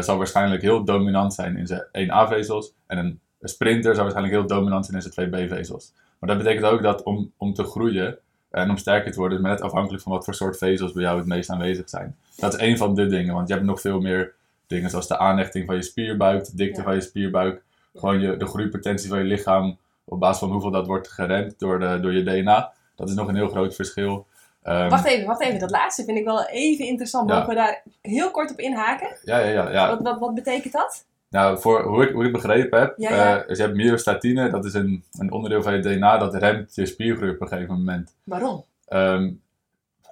zal 0.00 0.16
waarschijnlijk 0.16 0.62
heel 0.62 0.84
dominant 0.84 1.34
zijn 1.34 1.56
in 1.56 1.66
zijn 1.66 1.86
1A-vezels. 1.92 2.74
En 2.86 2.98
een, 2.98 3.20
sprinter 3.40 3.94
zal 3.94 4.02
waarschijnlijk 4.02 4.38
heel 4.38 4.46
dominant 4.46 4.86
zijn 4.86 5.02
in 5.02 5.12
zijn 5.12 5.28
2B-vezels. 5.28 5.92
Maar 6.18 6.28
dat 6.28 6.38
betekent 6.38 6.66
ook 6.66 6.82
dat 6.82 7.02
om, 7.02 7.32
om 7.36 7.54
te 7.54 7.64
groeien 7.64 8.18
en 8.50 8.70
om 8.70 8.76
sterker 8.76 9.12
te 9.12 9.18
worden, 9.18 9.38
is 9.38 9.44
net 9.44 9.60
afhankelijk 9.60 10.02
van 10.02 10.12
wat 10.12 10.24
voor 10.24 10.34
soort 10.34 10.58
vezels 10.58 10.92
bij 10.92 11.02
jou 11.02 11.18
het 11.18 11.26
meest 11.26 11.50
aanwezig 11.50 11.88
zijn. 11.88 12.16
Dat 12.36 12.54
is 12.54 12.60
één 12.60 12.76
van 12.76 12.94
de 12.94 13.06
dingen, 13.06 13.34
want 13.34 13.48
je 13.48 13.54
hebt 13.54 13.66
nog 13.66 13.80
veel 13.80 14.00
meer 14.00 14.34
dingen 14.66 14.90
zoals 14.90 15.08
de 15.08 15.18
aanhechting 15.18 15.66
van 15.66 15.74
je 15.74 15.82
spierbuik, 15.82 16.44
de 16.44 16.56
dikte 16.56 16.78
Ja. 16.80 16.86
van 16.86 16.94
je 16.94 17.00
spierbuik, 17.00 17.62
gewoon 17.94 18.20
je, 18.20 18.36
de 18.36 18.46
groeipotentie 18.46 19.08
van 19.08 19.18
je 19.18 19.24
lichaam 19.24 19.76
op 20.04 20.20
basis 20.20 20.38
van 20.38 20.50
hoeveel 20.50 20.70
dat 20.70 20.86
wordt 20.86 21.08
geremd 21.08 21.58
door, 21.58 21.78
de, 21.78 21.98
door 22.00 22.12
je 22.12 22.22
DNA. 22.22 22.72
Dat 22.96 23.08
is 23.08 23.14
nog 23.14 23.28
een 23.28 23.36
heel 23.36 23.48
groot 23.48 23.74
verschil. 23.74 24.26
Ehm, 24.62 24.88
Wacht 24.88 25.04
even, 25.04 25.26
wacht 25.26 25.40
even. 25.40 25.58
Dat 25.58 25.70
laatste 25.70 26.04
vind 26.04 26.18
ik 26.18 26.24
wel 26.24 26.46
even 26.46 26.86
interessant. 26.86 27.28
Ja. 27.28 27.34
Mogen 27.34 27.48
we 27.50 27.54
daar 27.54 27.82
heel 28.02 28.30
kort 28.30 28.50
op 28.50 28.58
inhaken? 28.58 29.16
Ja, 29.22 29.38
ja, 29.38 29.48
ja. 29.48 29.70
ja. 29.70 29.88
Wat, 29.88 30.02
wat, 30.02 30.18
wat 30.18 30.34
betekent 30.34 30.72
dat? 30.72 31.04
Nou, 31.30 31.58
voor 31.60 31.82
hoe 31.82 32.02
ik, 32.06 32.12
hoe 32.14 32.24
ik 32.24 32.32
begrepen 32.32 32.78
heb, 32.80 32.94
Ja, 32.96 33.10
ja. 33.14 33.44
eh, 33.44 33.56
je 33.56 33.62
hebt 33.62 33.74
myostatine, 33.74 34.50
dat 34.50 34.64
is 34.64 34.74
een, 34.74 35.04
een 35.18 35.32
onderdeel 35.32 35.62
van 35.62 35.72
je 35.74 35.80
DNA, 35.80 36.18
dat 36.18 36.34
remt 36.34 36.74
je 36.74 36.86
spiergroei 36.86 37.30
op 37.30 37.40
een 37.40 37.48
gegeven 37.48 37.74
moment. 37.74 38.14
Waarom? 38.24 38.64
Ehm, 38.86 39.30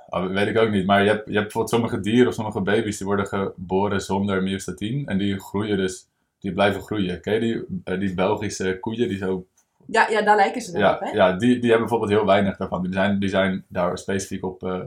oh, 0.08 0.26
weet 0.26 0.46
ik 0.48 0.58
ook 0.58 0.70
niet, 0.70 0.86
maar 0.86 1.02
je 1.02 1.08
hebt, 1.08 1.24
je 1.26 1.32
hebt 1.32 1.42
bijvoorbeeld 1.42 1.74
sommige 1.74 2.00
dieren 2.00 2.28
of 2.28 2.34
sommige 2.34 2.60
baby's 2.60 2.96
die 2.98 3.06
worden 3.06 3.26
geboren 3.26 4.00
zonder 4.00 4.42
myostatine 4.42 5.06
en 5.06 5.18
die 5.18 5.40
groeien 5.40 5.76
dus, 5.76 6.06
die 6.40 6.52
blijven 6.52 6.82
groeien. 6.82 7.20
Ken 7.20 7.34
je 7.34 7.40
die, 7.40 7.64
eh, 7.84 7.98
die 8.00 8.14
Belgische 8.14 8.78
koeien 8.80 9.08
die 9.08 9.18
zo 9.18 9.46
Ja, 9.86 10.08
ja 10.08 10.22
daar 10.22 10.36
lijken 10.36 10.60
ze 10.62 10.72
dan 10.72 10.80
Ja, 10.80 10.94
op, 10.94 11.00
hè? 11.00 11.10
ja 11.10 11.32
die, 11.32 11.52
die 11.58 11.70
hebben 11.70 11.78
bijvoorbeeld 11.88 12.10
heel 12.10 12.26
weinig 12.26 12.56
daarvan. 12.56 12.82
Die 12.82 12.92
zijn, 12.92 13.18
die 13.18 13.28
zijn 13.28 13.64
daar 13.68 13.98
specifiek 13.98 14.44
op 14.44 14.62
eh 14.62 14.80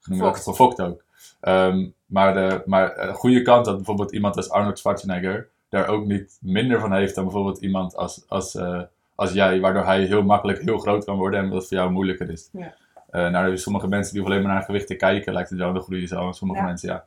genoemd, 0.00 0.22
Gefokt. 0.22 0.42
gefokt 0.42 0.80
ook. 0.80 1.04
Ehm, 1.40 1.86
maar 2.06 2.34
de 2.34 2.62
maar 2.66 2.94
de 2.94 3.12
goede 3.12 3.42
kant 3.42 3.64
dat 3.64 3.76
bijvoorbeeld 3.76 4.12
iemand 4.12 4.36
als 4.36 4.50
Arnold 4.50 4.78
Schwarzenegger 4.78 5.48
daar 5.68 5.88
ook 5.88 6.06
niet 6.06 6.38
minder 6.40 6.80
van 6.80 6.92
heeft 6.92 7.14
dan 7.14 7.24
bijvoorbeeld 7.24 7.58
iemand 7.58 7.96
als, 7.96 8.24
als, 8.28 8.54
eh, 8.54 8.82
als 9.14 9.32
jij, 9.32 9.60
waardoor 9.60 9.84
hij 9.84 10.04
heel 10.04 10.22
makkelijk 10.22 10.62
heel 10.62 10.78
groot 10.78 11.04
kan 11.04 11.16
worden 11.16 11.40
en 11.40 11.50
dat 11.50 11.68
voor 11.68 11.76
jou 11.76 11.90
moeilijker 11.90 12.30
is. 12.30 12.48
Ja. 12.52 12.74
Eh, 13.10 13.20
nou, 13.20 13.34
er 13.34 13.44
zijn 13.46 13.58
sommige 13.58 13.88
mensen 13.88 14.14
die 14.14 14.24
alleen 14.24 14.42
maar 14.42 14.52
naar 14.52 14.62
gewicht 14.62 14.86
te 14.86 14.94
kijken, 14.96 15.32
lijkt 15.32 15.50
het 15.50 15.58
wel, 15.58 15.72
dan 15.72 15.82
groeien 15.82 16.08
zo. 16.08 16.26
En 16.26 16.34
sommige 16.34 16.60
Ja. 16.60 16.66
mensen, 16.66 16.88
ja, 16.88 17.04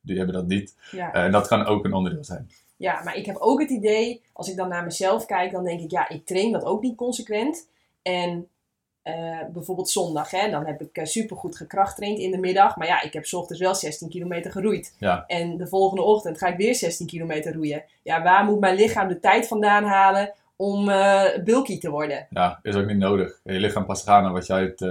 die 0.00 0.16
hebben 0.16 0.34
dat 0.34 0.46
niet. 0.46 0.76
Ja. 0.90 1.12
Eh, 1.12 1.24
en 1.24 1.32
dat 1.32 1.46
kan 1.46 1.64
ook 1.66 1.84
een 1.84 1.92
onderdeel 1.92 2.24
zijn. 2.24 2.50
Ja, 2.76 3.02
maar 3.02 3.16
ik 3.16 3.26
heb 3.26 3.36
ook 3.36 3.60
het 3.60 3.70
idee, 3.70 4.22
als 4.32 4.48
ik 4.50 4.56
dan 4.56 4.68
naar 4.68 4.84
mezelf 4.84 5.26
kijk, 5.26 5.52
dan 5.52 5.64
denk 5.64 5.80
ik, 5.80 5.90
ja, 5.90 6.08
ik 6.08 6.26
train 6.26 6.52
dat 6.52 6.64
ook 6.64 6.82
niet 6.82 6.96
consequent. 6.96 7.68
En 8.02 8.48
eh, 9.04 9.38
bijvoorbeeld 9.52 9.90
zondag, 9.90 10.30
hè, 10.30 10.50
dan 10.50 10.66
heb 10.66 10.80
ik 10.80 10.88
super 10.92 11.06
supergoed 11.06 11.56
gekrachttraind 11.56 12.18
in 12.18 12.30
de 12.30 12.38
middag. 12.38 12.76
Maar 12.76 12.86
ja, 12.86 13.02
ik 13.02 13.12
heb 13.12 13.26
ochtends 13.30 13.62
wel 13.62 13.74
16 13.74 14.08
kilometer 14.08 14.50
geroeid. 14.50 14.94
Ja. 14.98 15.24
En 15.26 15.56
de 15.56 15.66
volgende 15.66 16.02
ochtend 16.02 16.38
ga 16.38 16.46
ik 16.46 16.56
weer 16.56 16.74
16 16.74 17.06
kilometer 17.06 17.54
roeien. 17.54 17.84
Ja, 18.02 18.22
waar 18.22 18.44
moet 18.44 18.60
mijn 18.60 18.74
lichaam 18.74 19.08
de 19.08 19.20
tijd 19.20 19.48
vandaan 19.48 19.84
halen 19.84 20.32
om 20.56 20.88
eh 20.88 21.42
bulky 21.44 21.78
te 21.78 21.90
worden? 21.90 22.26
Ja, 22.30 22.58
is 22.62 22.74
ook 22.74 22.86
niet 22.86 22.96
nodig. 22.96 23.40
Je 23.44 23.52
lichaam 23.52 23.86
past 23.86 24.08
aan 24.08 24.32
wat 24.32 24.46
jij 24.46 24.62
het, 24.62 24.82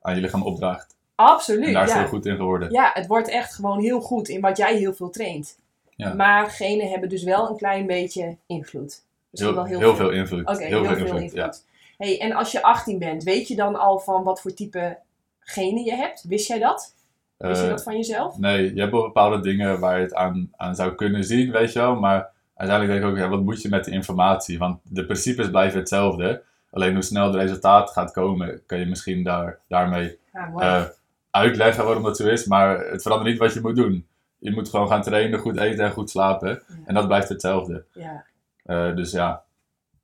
aan 0.00 0.14
je 0.14 0.20
lichaam 0.20 0.42
opdraagt. 0.42 0.96
Absoluut, 1.14 1.66
En 1.66 1.72
daar 1.72 1.84
is 1.84 1.92
ja. 1.92 1.98
heel 1.98 2.08
goed 2.08 2.26
in 2.26 2.36
geworden. 2.36 2.70
Ja, 2.72 2.90
het 2.94 3.06
wordt 3.06 3.28
echt 3.28 3.54
gewoon 3.54 3.80
heel 3.80 4.00
goed 4.00 4.28
in 4.28 4.40
wat 4.40 4.56
jij 4.56 4.76
heel 4.76 4.94
veel 4.94 5.10
traint. 5.10 5.58
Ja. 5.96 6.14
Maar 6.14 6.50
genen 6.50 6.88
hebben 6.88 7.08
dus 7.08 7.22
wel 7.22 7.48
een 7.48 7.56
klein 7.56 7.86
beetje 7.86 8.36
invloed. 8.46 9.02
Misschien 9.30 9.54
Heel, 9.54 9.62
wel 9.62 9.70
heel, 9.70 9.78
heel 9.78 9.96
veel. 9.96 10.06
veel 10.06 10.18
invloed. 10.18 10.58
Heel, 10.58 10.84
veel 10.84 10.96
invloed. 10.96 11.32
Ja. 11.32 11.54
Hey, 12.00 12.20
en 12.20 12.32
als 12.32 12.52
je 12.52 12.62
18 12.62 12.98
bent, 12.98 13.22
weet 13.22 13.48
je 13.48 13.56
dan 13.56 13.76
al 13.76 13.98
van 13.98 14.22
wat 14.24 14.40
voor 14.40 14.54
type 14.54 14.98
genen 15.40 15.84
je 15.84 15.94
hebt? 15.94 16.22
Wist 16.28 16.48
jij 16.48 16.58
dat? 16.58 16.94
Wist 17.36 17.58
je 17.60 17.64
Eh, 17.66 17.70
dat 17.70 17.82
van 17.82 17.96
jezelf? 17.96 18.38
nee, 18.38 18.74
je 18.74 18.80
hebt 18.80 18.92
bepaalde 18.92 19.40
dingen 19.40 19.80
waar 19.80 19.96
je 19.96 20.02
het 20.02 20.14
aan, 20.14 20.50
aan 20.56 20.74
zou 20.74 20.94
kunnen 20.94 21.24
zien, 21.24 21.50
weet 21.50 21.72
je 21.72 21.78
wel. 21.78 21.94
Maar 21.94 22.30
uiteindelijk 22.54 22.98
denk 23.00 23.12
ik 23.12 23.18
ook, 23.18 23.24
ja, 23.24 23.36
wat 23.36 23.44
moet 23.44 23.62
je 23.62 23.68
met 23.68 23.84
de 23.84 23.90
informatie? 23.90 24.58
Want 24.58 24.80
de 24.82 25.04
principes 25.04 25.50
blijven 25.50 25.78
hetzelfde. 25.78 26.42
Alleen 26.70 26.92
hoe 26.94 27.02
snel 27.02 27.26
het 27.26 27.34
resultaat 27.34 27.90
gaat 27.90 28.12
komen, 28.12 28.62
kan 28.66 28.78
je 28.78 28.86
misschien 28.86 29.22
daar, 29.24 29.58
daarmee 29.68 30.18
Ja, 30.32 30.52
eh, 30.58 30.84
uitleggen 31.30 31.84
waarom 31.84 32.02
dat 32.02 32.16
zo 32.16 32.26
is. 32.28 32.44
Maar 32.46 32.78
het 32.86 33.02
verandert 33.02 33.30
niet 33.30 33.38
wat 33.40 33.52
je 33.54 33.60
moet 33.60 33.76
doen. 33.76 34.06
Je 34.38 34.50
moet 34.52 34.68
gewoon 34.68 34.88
gaan 34.88 35.02
trainen, 35.02 35.38
goed 35.38 35.58
eten 35.58 35.84
en 35.84 35.92
goed 35.92 36.10
slapen. 36.10 36.62
En 36.84 36.94
dat 36.94 37.06
blijft 37.06 37.28
hetzelfde. 37.28 37.84
ja. 37.92 38.24
Eh, 38.64 38.94
dus 38.96 39.10
ja, 39.12 39.42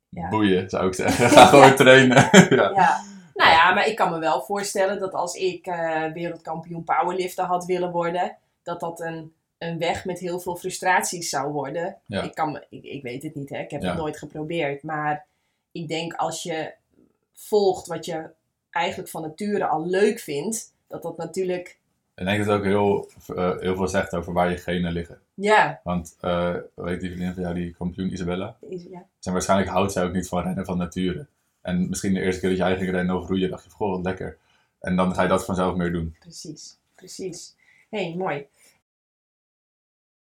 Ja. 0.09 0.29
boeien 0.29 0.69
zou 0.69 0.87
ik 0.87 0.93
zeggen. 0.93 1.29
Ga 1.37 1.45
gewoon 1.45 1.75
trainen. 1.75 2.29
ja. 2.57 2.71
ja. 2.75 3.03
Nou 3.33 3.49
ja, 3.51 3.73
maar 3.73 3.87
ik 3.87 3.95
kan 3.95 4.11
me 4.11 4.19
wel 4.19 4.41
voorstellen 4.41 4.99
dat 4.99 5.13
als 5.13 5.35
ik 5.35 5.65
eh, 5.65 6.11
wereldkampioen 6.13 6.83
powerlifter 6.83 7.45
had 7.45 7.65
willen 7.65 7.91
worden, 7.91 8.37
dat 8.63 8.79
dat 8.79 8.99
een, 8.99 9.33
een 9.57 9.77
weg 9.77 10.05
met 10.05 10.19
heel 10.19 10.39
veel 10.39 10.55
frustraties 10.55 11.29
zou 11.29 11.51
worden. 11.51 11.97
Ja. 12.05 12.21
Ik, 12.21 12.35
kan 12.35 12.51
me, 12.51 12.65
ik, 12.69 12.83
ik 12.83 13.01
weet 13.03 13.23
het 13.23 13.35
niet, 13.35 13.49
hè? 13.49 13.57
ik 13.59 13.71
heb 13.71 13.81
Ja. 13.81 13.87
het 13.89 13.97
nooit 13.97 14.17
geprobeerd. 14.17 14.83
Maar 14.83 15.25
ik 15.71 15.87
denk 15.87 16.13
als 16.13 16.43
je 16.43 16.73
volgt 17.33 17.87
wat 17.87 18.05
je 18.05 18.29
eigenlijk 18.71 19.09
van 19.09 19.21
nature 19.21 19.65
al 19.65 19.85
leuk 19.85 20.19
vindt, 20.19 20.73
dat 20.87 21.01
dat 21.01 21.17
natuurlijk, 21.17 21.77
Ik 22.17 22.25
denk 22.25 22.37
dat 22.37 22.47
het 22.47 22.57
ook 22.57 22.63
heel, 22.63 23.09
eh, 23.35 23.59
heel 23.59 23.75
veel 23.75 23.87
zegt 23.87 24.15
over 24.15 24.33
waar 24.33 24.49
je 24.49 24.57
genen 24.57 24.91
liggen. 24.91 25.19
ja, 25.33 25.79
Want, 25.83 26.17
eh 26.21 26.55
weet 26.73 26.99
die 26.99 27.09
vriendin 27.09 27.33
van 27.33 27.43
jou, 27.43 27.55
die 27.55 27.73
kampioen 27.73 28.13
Isabella? 28.13 28.57
is, 28.69 28.83
ja. 28.89 29.05
En 29.21 29.31
waarschijnlijk 29.31 29.69
houdt 29.69 29.91
zij 29.91 30.03
ook 30.03 30.13
niet 30.13 30.27
van 30.27 30.43
rennen 30.43 30.65
van 30.65 30.77
nature. 30.77 31.27
En 31.61 31.89
misschien 31.89 32.13
de 32.13 32.21
eerste 32.21 32.39
keer 32.41 32.49
dat 32.49 32.57
jij 32.57 32.77
ging 32.77 32.91
rennen 32.91 33.15
of 33.15 33.27
roeien, 33.27 33.49
dacht 33.49 33.63
je, 33.63 33.69
goh, 33.69 33.91
wat 33.91 34.03
lekker. 34.03 34.37
En 34.79 34.95
dan 34.95 35.15
ga 35.15 35.21
je 35.21 35.27
dat 35.27 35.45
vanzelf 35.45 35.75
meer 35.75 35.91
doen. 35.91 36.15
precies, 36.19 36.77
precies. 36.95 37.55
hey, 37.89 38.15
mooi. 38.17 38.45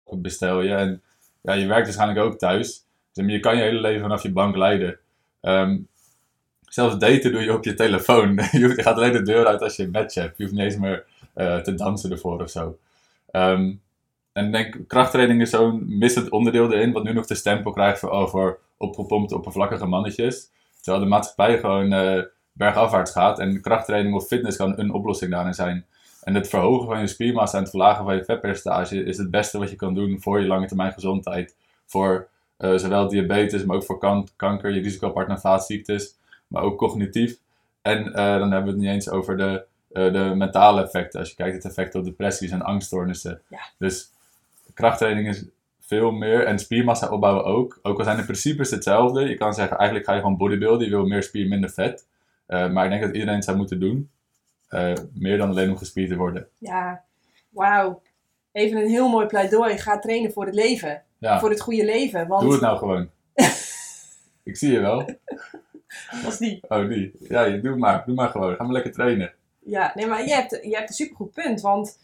Bestel 0.04 0.62
je. 0.62 0.74
En 0.74 1.02
ja, 1.40 1.52
je 1.52 1.66
werkt 1.66 1.85
waarschijnlijk 1.85 2.20
ook 2.20 2.38
thuis. 2.38 2.85
Dus 3.12 3.26
je 3.26 3.40
kan 3.40 3.57
je 3.57 3.62
hele 3.62 3.80
leven 3.80 4.00
vanaf 4.00 4.22
je 4.22 4.33
bank 4.33 4.57
leiden. 4.57 4.98
Ehm, 5.40 5.78
zelfs 6.68 6.98
daten 6.98 7.33
doe 7.33 7.42
je 7.42 7.52
op 7.52 7.64
je 7.64 7.74
telefoon. 7.74 8.35
je 8.62 8.83
gaat 8.83 8.96
alleen 8.96 9.12
de 9.12 9.22
deur 9.22 9.46
uit 9.46 9.62
als 9.62 9.76
je 9.76 9.83
een 9.83 9.90
match 9.90 10.14
hebt. 10.14 10.37
Je 10.37 10.42
hoeft 10.42 10.57
niet 10.57 10.64
eens 10.64 10.76
meer 10.76 11.07
eh, 11.35 11.57
te 11.57 11.75
dansen 11.75 12.11
ervoor 12.11 12.42
of 12.42 12.51
zo. 12.51 12.79
Ehm, 13.31 13.73
en 14.33 14.47
ik 14.47 14.53
denk, 14.53 14.79
krachttraining 14.88 15.40
is 15.40 15.51
zo'n 15.51 15.99
missend 15.99 16.31
onderdeel 16.31 16.73
erin, 16.73 16.92
wat 16.92 17.05
nu 17.05 17.12
nog 17.12 17.27
de 17.27 17.35
stempel 17.35 17.73
krijgt 17.73 17.99
voor, 17.99 18.11
oh, 18.11 18.29
voor 18.29 18.59
opgepompte, 18.77 19.35
oppervlakkige 19.35 19.87
mannetjes. 19.87 20.51
Terwijl 20.81 21.05
de 21.05 21.11
maatschappij 21.11 21.59
gewoon 21.59 21.92
eh, 21.92 22.23
bergafwaarts 22.53 23.11
gaat. 23.11 23.38
En 23.38 23.61
krachttraining 23.61 24.14
of 24.14 24.27
fitness 24.27 24.57
kan 24.57 24.79
een 24.79 24.92
oplossing 24.92 25.31
daarin 25.31 25.55
zijn. 25.55 25.87
En 26.23 26.35
het 26.35 26.49
verhogen 26.49 26.87
van 26.87 27.01
je 27.01 27.07
spiermassa 27.07 27.57
en 27.57 27.62
het 27.62 27.73
verlagen 27.73 28.05
van 28.05 28.16
je 28.16 28.25
vetpercentage 28.25 29.05
is 29.05 29.18
het 29.18 29.31
beste 29.31 29.59
wat 29.59 29.70
je 29.70 29.77
kan 29.77 29.94
doen 29.94 30.20
voor 30.20 30.40
je 30.40 30.47
lange 30.47 30.66
termijn 30.66 30.92
gezondheid. 30.92 31.57
Voor 31.87 32.29
eh, 32.57 32.75
zowel 32.77 33.09
diabetes, 33.09 33.64
maar 33.64 33.77
ook 33.77 33.85
voor 33.85 33.99
kan- 33.99 34.29
kanker, 34.37 34.70
je 34.70 34.81
risicoapart 34.81 35.29
naar 35.29 35.40
vaatziektes, 35.40 36.16
maar 36.47 36.62
ook 36.62 36.79
cognitief. 36.79 37.38
En 37.83 38.05
dan 38.12 38.53
hebben 38.53 38.64
we 38.64 38.70
het 38.70 38.77
niet 38.77 38.88
eens 38.88 39.11
over 39.11 39.37
de, 39.37 39.64
de 39.94 40.33
mentale 40.37 40.83
effecten. 40.83 41.20
Als 41.20 41.28
je 41.28 41.35
kijkt 41.35 41.54
het 41.54 41.64
effect 41.64 41.94
op 41.94 42.04
depressies 42.04 42.50
en 42.50 42.62
angststoornissen. 42.62 43.42
Ja. 43.48 43.59
Dus 43.78 44.11
krachttraining 44.74 45.28
is 45.28 45.44
veel 45.80 46.11
meer. 46.11 46.46
En 46.46 46.59
spiermassa 46.59 47.09
opbouwen 47.09 47.44
ook. 47.44 47.78
Ook 47.83 47.98
al 47.98 48.04
zijn 48.04 48.16
de 48.16 48.24
principes 48.24 48.70
hetzelfde. 48.70 49.28
Je 49.28 49.37
kan 49.37 49.54
zeggen, 49.54 49.76
eigenlijk 49.76 50.09
ga 50.09 50.14
je 50.14 50.20
gewoon 50.20 50.37
bodybuilden. 50.37 50.87
Je 50.87 50.92
wil 50.92 51.07
meer 51.07 51.22
spier, 51.22 51.48
minder 51.48 51.70
vet. 51.70 52.07
Eh, 52.46 52.70
maar 52.70 52.85
ik 52.85 52.90
denk 52.90 53.02
dat 53.02 53.12
iedereen 53.12 53.35
het 53.35 53.44
zou 53.44 53.57
moeten 53.57 53.80
doen. 53.80 54.11
Eh, 54.68 54.92
meer 55.12 55.38
dan 55.38 55.50
alleen 55.50 55.70
om 55.70 55.76
gespierd 55.76 56.09
te 56.09 56.16
worden. 56.16 56.48
Ja, 56.59 57.04
wauw. 57.48 58.02
Even 58.52 58.80
een 58.80 58.88
heel 58.88 59.09
mooi 59.09 59.26
pleidooi. 59.26 59.78
Ga 59.78 59.98
trainen 59.98 60.33
voor 60.33 60.46
het 60.46 60.54
leven. 60.54 61.02
Ja, 61.18 61.40
Voor 61.40 61.50
het 61.50 61.61
goede 61.61 61.85
leven. 61.85 62.26
Want 62.26 62.42
doe 62.42 62.52
het 62.52 62.61
nou 62.61 62.78
gewoon. 62.78 63.11
ik 64.50 64.57
zie 64.57 64.72
je 64.72 64.80
wel. 64.80 65.09
was 66.24 66.38
die. 66.38 66.61
Oh, 66.68 66.88
die. 66.88 67.12
Ja, 67.28 67.48
doe 67.48 67.76
maar. 67.76 68.02
Doe 68.07 68.14
maar 68.14 68.28
gewoon. 68.28 68.57
Ga 68.57 68.62
maar 68.62 68.72
lekker 68.72 68.92
trainen. 68.92 69.33
Ja, 69.66 69.92
nee, 69.94 70.07
maar 70.07 70.24
je 70.27 70.35
hebt, 70.35 70.59
je 70.62 70.77
hebt 70.77 70.88
een 70.88 70.94
supergoed 70.94 71.33
punt. 71.33 71.61
Want 71.61 71.98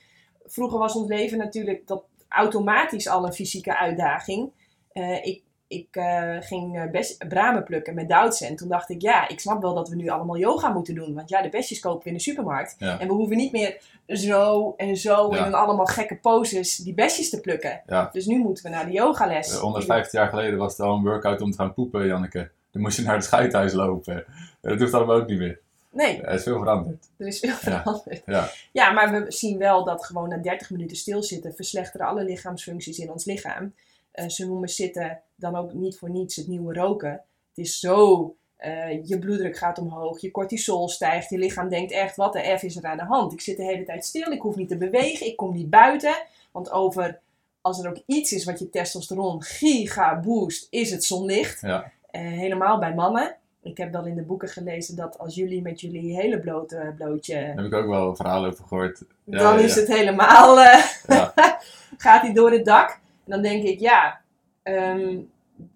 vroeger 0.46 0.78
was 0.78 0.94
ons 0.94 1.08
leven 1.08 1.38
natuurlijk 1.38 1.86
dat 1.86 2.04
automatisch 2.28 3.08
al 3.08 3.26
een 3.26 3.32
fysieke 3.32 3.78
uitdaging. 3.78 4.50
Eh, 4.92 5.24
ik 5.24 5.42
ik 5.66 5.88
eh, 5.90 6.36
ging 6.40 6.78
eh, 6.78 6.90
bes- 6.90 7.16
bramen 7.28 7.64
plukken 7.64 7.94
met 7.94 8.08
Doutzen. 8.08 8.46
En 8.48 8.56
toen 8.56 8.68
dacht 8.68 8.88
ik, 8.90 9.02
ja, 9.02 9.28
ik 9.28 9.40
snap 9.40 9.62
wel 9.62 9.74
dat 9.74 9.88
we 9.88 9.96
nu 9.96 10.08
allemaal 10.08 10.36
yoga 10.38 10.68
moeten 10.68 10.94
doen. 10.94 11.14
Want 11.14 11.28
ja, 11.28 11.42
de 11.42 11.48
bestjes 11.48 11.80
kopen 11.80 12.02
we 12.02 12.08
in 12.08 12.14
de 12.14 12.20
supermarkt. 12.22 12.76
Ja. 12.78 12.98
En 13.00 13.06
we 13.08 13.12
hoeven 13.14 13.36
niet 13.36 13.52
meer 13.52 13.80
zo 14.06 14.74
en 14.76 14.96
zo 14.96 15.34
Ja. 15.34 15.44
en 15.46 15.54
allemaal 15.54 15.86
gekke 15.86 16.16
poses 16.16 16.76
die 16.76 16.94
bestjes 16.94 17.30
te 17.30 17.40
plukken. 17.40 17.82
Ja. 17.86 18.08
Dus 18.12 18.26
nu 18.26 18.38
moeten 18.38 18.64
we 18.64 18.70
naar 18.70 18.86
de 18.86 18.92
yogales. 18.92 19.52
Eh, 19.54 19.58
150 19.60 20.12
jaar 20.12 20.28
geleden 20.28 20.58
was 20.58 20.72
het 20.76 20.86
al 20.86 20.94
een 20.96 21.02
workout 21.04 21.40
om 21.40 21.50
te 21.50 21.56
gaan 21.56 21.74
poepen, 21.74 22.06
Janneke. 22.06 22.50
Dan 22.70 22.82
moest 22.82 22.96
je 22.96 23.02
naar 23.02 23.14
het 23.14 23.24
scheidhuis 23.24 23.72
lopen. 23.72 24.24
Dat 24.60 24.80
hoeft 24.80 24.94
allemaal 24.94 25.16
ook 25.16 25.28
niet 25.28 25.38
meer. 25.38 25.60
Nee, 25.92 26.22
Er 26.22 26.34
is 26.34 26.42
veel 26.42 26.58
veranderd. 26.58 27.08
er 27.16 27.26
is 27.26 27.38
veel 27.38 27.48
Ja. 27.50 27.56
veranderd. 27.56 28.22
Ja. 28.26 28.50
Ja, 28.72 28.90
maar 28.90 29.10
we 29.24 29.32
zien 29.32 29.58
wel 29.58 29.84
dat 29.84 30.04
gewoon 30.04 30.28
na 30.28 30.36
30 30.36 30.70
minuten 30.70 30.96
stilzitten 30.96 31.54
verslechteren 31.54 32.06
alle 32.06 32.24
lichaamsfuncties 32.24 32.98
in 32.98 33.10
ons 33.12 33.24
lichaam. 33.24 33.74
Eh, 34.10 34.28
ze 34.28 34.46
noemen 34.46 34.68
zitten 34.68 35.20
dan 35.34 35.56
ook 35.56 35.72
niet 35.72 35.98
voor 35.98 36.10
niets 36.10 36.36
het 36.36 36.46
nieuwe 36.46 36.74
roken. 36.74 37.10
Het 37.10 37.66
is 37.66 37.78
zo, 37.80 38.34
eh, 38.56 39.04
je 39.06 39.18
bloeddruk 39.18 39.56
gaat 39.56 39.78
omhoog, 39.78 40.20
je 40.20 40.30
cortisol 40.30 40.88
stijgt, 40.88 41.30
je 41.30 41.38
lichaam 41.38 41.68
denkt 41.68 41.92
echt, 41.92 42.16
wat 42.16 42.32
de 42.32 42.56
F 42.58 42.62
is 42.62 42.76
er 42.76 42.84
aan 42.84 42.96
de 42.96 43.04
hand? 43.04 43.32
Ik 43.32 43.40
zit 43.40 43.56
de 43.56 43.64
hele 43.64 43.84
tijd 43.84 44.04
stil, 44.04 44.30
ik 44.32 44.40
hoef 44.40 44.56
niet 44.56 44.68
te 44.68 44.76
bewegen, 44.76 45.26
ik 45.26 45.36
kom 45.36 45.52
niet 45.54 45.70
buiten. 45.70 46.14
Want 46.52 46.70
over, 46.70 47.20
als 47.60 47.82
er 47.82 47.88
ook 47.90 48.02
iets 48.06 48.32
is 48.32 48.44
wat 48.44 48.58
je 48.58 48.70
testosteron 48.70 49.42
giga 49.42 50.20
boost, 50.20 50.66
is 50.70 50.90
het 50.90 51.04
zonlicht. 51.04 51.60
Ja. 51.60 51.92
Eh, 52.10 52.20
helemaal 52.22 52.78
bij 52.78 52.94
mannen. 52.94 53.36
Ik 53.62 53.76
heb 53.76 53.92
dan 53.92 54.06
in 54.06 54.14
de 54.14 54.22
boeken 54.22 54.48
gelezen 54.48 54.96
dat 54.96 55.18
als 55.18 55.34
jullie 55.34 55.62
met 55.62 55.80
jullie 55.80 56.14
hele 56.14 56.40
blote 56.40 56.94
blootje, 56.96 57.34
Daar 57.34 57.56
heb 57.56 57.64
ik 57.64 57.74
ook 57.74 57.86
wel 57.86 58.16
verhalen 58.16 58.50
over 58.50 58.64
gehoord. 58.64 59.02
Ja, 59.24 59.38
dan 59.38 59.58
ja, 59.58 59.64
is 59.64 59.74
ja. 59.74 59.80
het 59.80 59.88
helemaal, 59.88 60.60
eh, 60.60 60.84
Ja. 61.06 61.32
gaat 61.96 62.22
hij 62.22 62.32
door 62.32 62.50
het 62.50 62.64
dak. 62.64 62.90
En 63.24 63.30
dan 63.30 63.42
denk 63.42 63.62
ik, 63.64 63.80
ja, 63.80 64.20
ehm, 64.62 65.18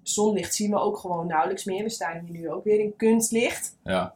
zonlicht 0.03 0.55
zien 0.55 0.70
we 0.70 0.79
ook 0.79 0.99
gewoon 0.99 1.27
nauwelijks 1.27 1.64
meer. 1.64 1.83
We 1.83 1.88
staan 1.88 2.18
hier 2.18 2.40
nu 2.40 2.51
ook 2.51 2.64
weer 2.64 2.81
in 2.81 2.97
kunstlicht. 2.97 3.77
Ja. 3.83 4.14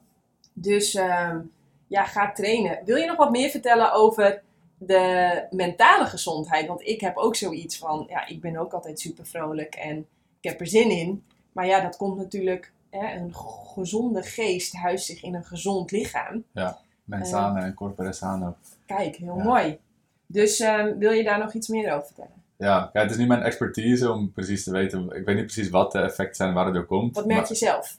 Dus 0.52 0.94
ehm, 0.94 1.38
ja, 1.87 2.04
ga 2.04 2.33
trainen. 2.33 2.78
Wil 2.85 2.96
je 2.96 3.07
nog 3.07 3.16
wat 3.16 3.31
meer 3.31 3.50
vertellen 3.50 3.92
over 3.92 4.42
de 4.78 5.42
mentale 5.50 6.04
gezondheid? 6.04 6.66
Want 6.66 6.87
ik 6.87 7.00
heb 7.00 7.16
ook 7.16 7.37
zoiets 7.37 7.78
van, 7.78 8.07
ja, 8.09 8.26
ik 8.26 8.40
ben 8.40 8.57
ook 8.57 8.72
altijd 8.72 9.00
super 9.00 9.26
vrolijk 9.26 9.74
en 9.74 9.98
ik 10.40 10.50
heb 10.50 10.61
er 10.61 10.66
zin 10.66 10.90
in. 10.90 11.24
Maar 11.52 11.66
ja, 11.66 11.81
dat 11.81 11.96
komt 11.96 12.16
natuurlijk, 12.16 12.72
hè, 12.90 13.16
een 13.20 13.35
gezonde 13.74 14.22
geest 14.22 14.74
huist 14.74 15.07
zich 15.07 15.22
in 15.22 15.35
een 15.35 15.44
gezond 15.44 15.90
lichaam. 15.90 16.44
Mensana 17.05 17.62
en 17.64 17.74
corpore 17.74 18.12
sano. 18.12 18.57
Kijk, 18.87 19.16
heel 19.16 19.37
Ja. 19.37 19.44
mooi. 19.44 19.79
Dus 20.27 20.61
ehm, 20.61 20.98
wil 20.98 21.11
je 21.11 21.22
daar 21.24 21.38
nog 21.38 21.53
iets 21.53 21.68
meer 21.68 21.92
over 21.92 22.07
vertellen? 22.07 22.33
Ja, 22.57 22.81
kijk, 22.92 23.03
het 23.05 23.11
is 23.12 23.16
niet 23.18 23.29
mijn 23.29 23.42
expertise 23.42 24.12
om 24.12 24.33
precies 24.33 24.64
te 24.64 24.70
weten. 24.72 25.11
Ik 25.11 25.24
weet 25.24 25.37
niet 25.37 25.44
precies 25.44 25.68
wat 25.70 25.92
de 25.92 25.98
effecten 25.98 26.35
zijn 26.37 26.55
waar 26.55 26.64
het 26.64 26.74
door 26.74 26.85
komt. 26.87 27.14
Wat 27.16 27.27
merk 27.27 27.40
maar- 27.40 27.48
je 27.48 27.55
zelf? 27.55 27.98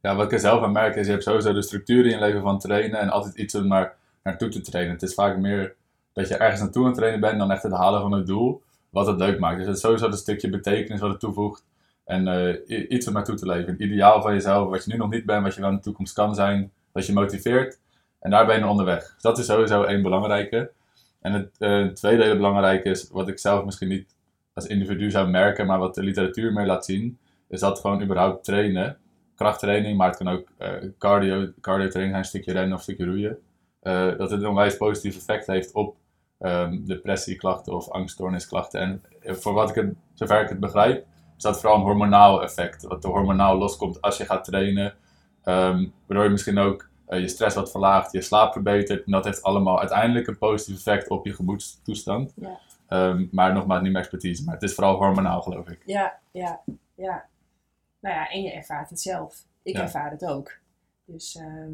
Ja, 0.00 0.14
wat 0.16 0.24
ik 0.24 0.32
er 0.32 0.38
zelf 0.40 0.62
aan 0.62 0.72
merk 0.72 0.94
is, 0.96 1.04
je 1.06 1.12
hebt 1.12 1.24
sowieso 1.24 1.52
de 1.52 1.62
structuur 1.62 2.04
in 2.04 2.10
je 2.10 2.18
leven 2.18 2.40
van 2.42 2.58
trainen 2.58 3.00
en 3.00 3.08
altijd 3.08 3.34
iets 3.34 3.54
om 3.54 3.66
maar 3.66 3.96
naartoe 4.22 4.48
te 4.48 4.60
trainen. 4.60 4.92
Het 4.92 5.02
is 5.02 5.14
vaak 5.14 5.36
meer 5.38 5.74
dat 6.12 6.28
je 6.28 6.36
ergens 6.36 6.60
naartoe 6.60 6.82
aan 6.82 6.88
het 6.88 6.96
trainen 6.98 7.20
bent 7.20 7.38
dan 7.38 7.50
echt 7.50 7.62
het 7.62 7.72
halen 7.72 8.00
van 8.00 8.12
het 8.12 8.26
doel, 8.26 8.62
wat 8.90 9.06
het 9.06 9.18
leuk 9.18 9.38
maakt. 9.38 9.56
Dus 9.58 9.66
het 9.66 9.74
is 9.76 9.80
sowieso 9.82 10.06
een 10.06 10.12
stukje 10.12 10.50
betekenis 10.50 11.00
wat 11.00 11.10
het 11.10 11.20
toevoegt 11.20 11.64
en 12.04 12.26
i- 12.68 12.86
iets 12.86 13.06
om 13.06 13.12
naartoe 13.12 13.34
te 13.36 13.46
leven. 13.46 13.72
Het 13.72 13.80
ideaal 13.80 14.22
van 14.22 14.32
jezelf, 14.32 14.68
wat 14.68 14.84
je 14.84 14.92
nu 14.92 14.98
nog 14.98 15.10
niet 15.10 15.26
bent, 15.26 15.42
wat 15.42 15.54
je 15.54 15.60
wel 15.60 15.70
in 15.70 15.76
de 15.76 15.82
toekomst 15.82 16.14
kan 16.14 16.34
zijn, 16.34 16.72
wat 16.92 17.06
je 17.06 17.12
motiveert. 17.12 17.78
En 18.20 18.30
daar 18.30 18.46
ben 18.46 18.58
je 18.58 18.66
onderweg. 18.66 19.14
Dat 19.20 19.38
is 19.38 19.46
sowieso 19.46 19.82
één 19.82 20.02
belangrijke. 20.02 20.70
En 21.20 21.32
het 21.32 21.50
eh, 21.58 21.86
tweede 21.86 22.22
hele 22.22 22.36
belangrijke 22.36 22.88
is, 22.88 23.08
wat 23.10 23.28
ik 23.28 23.38
zelf 23.38 23.64
misschien 23.64 23.88
niet 23.88 24.14
als 24.54 24.66
individu 24.66 25.10
zou 25.10 25.28
merken, 25.28 25.66
maar 25.66 25.78
wat 25.78 25.94
de 25.94 26.02
literatuur 26.02 26.52
meer 26.52 26.66
laat 26.66 26.84
zien, 26.84 27.18
is 27.48 27.60
dat 27.60 27.80
gewoon 27.80 28.02
überhaupt 28.02 28.44
trainen 28.44 28.96
krachttraining, 29.36 29.96
maar 29.96 30.08
het 30.08 30.16
kan 30.16 30.28
ook 30.28 30.48
eh, 30.58 30.70
cardio, 30.98 31.52
cardio 31.60 31.88
training 31.88 31.92
zijn, 32.10 32.14
een 32.14 32.24
stukje 32.24 32.52
rennen 32.52 32.72
of 32.72 32.76
een 32.78 32.82
stukje 32.94 33.04
roeien. 33.04 33.38
dat 34.18 34.30
het 34.30 34.40
een 34.42 34.48
onwijs 34.48 34.76
positief 34.76 35.16
effect 35.16 35.46
heeft 35.46 35.72
op 35.72 35.96
ehm, 36.38 36.84
depressieklachten 36.84 37.72
of 37.74 37.90
angststoornisklachten. 37.90 38.80
En 38.80 39.00
voor 39.36 39.52
wat 39.52 39.68
ik 39.68 39.74
het, 39.74 39.94
zover 40.14 40.42
ik 40.42 40.48
het 40.48 40.60
begrijp, 40.60 41.06
is 41.44 41.50
dat 41.52 41.60
vooral 41.60 41.78
een 41.78 41.84
hormonaal 41.84 42.42
effect. 42.42 42.82
Wat 42.82 43.04
er 43.04 43.10
hormonaal 43.10 43.56
loskomt 43.58 44.00
als 44.00 44.16
je 44.16 44.24
gaat 44.24 44.44
trainen. 44.44 44.94
ehm, 45.44 45.86
waardoor 46.06 46.24
je 46.26 46.30
misschien 46.30 46.58
ook 46.58 46.88
eh, 47.06 47.20
je 47.20 47.28
stress 47.28 47.56
wat 47.56 47.70
verlaagt, 47.70 48.12
je 48.12 48.20
slaap 48.22 48.52
verbetert. 48.52 49.04
En 49.04 49.12
dat 49.12 49.24
heeft 49.24 49.42
allemaal 49.42 49.78
uiteindelijk 49.80 50.26
een 50.26 50.38
positief 50.38 50.76
effect 50.76 51.08
op 51.08 51.26
je 51.26 51.34
gemoedstoestand. 51.34 52.32
Ja. 52.36 52.58
Ehm, 52.88 53.26
maar 53.30 53.52
nogmaals, 53.52 53.82
niet 53.82 53.92
mijn 53.92 54.04
expertise. 54.04 54.44
Maar 54.44 54.54
het 54.54 54.62
is 54.62 54.74
vooral 54.74 54.96
hormonaal, 54.96 55.42
geloof 55.42 55.68
ik. 55.68 55.82
Ja, 55.86 56.18
ja, 56.30 56.60
ja. 56.94 57.24
Nou 58.00 58.14
ja, 58.14 58.30
en 58.30 58.42
je 58.42 58.52
ervaart 58.52 58.90
het 58.90 59.00
zelf. 59.00 59.42
Ik 59.62 59.76
Ja. 59.76 59.82
ervaar 59.82 60.10
het 60.10 60.24
ook. 60.26 60.52
Dus 61.04 61.36
ehm, 61.36 61.72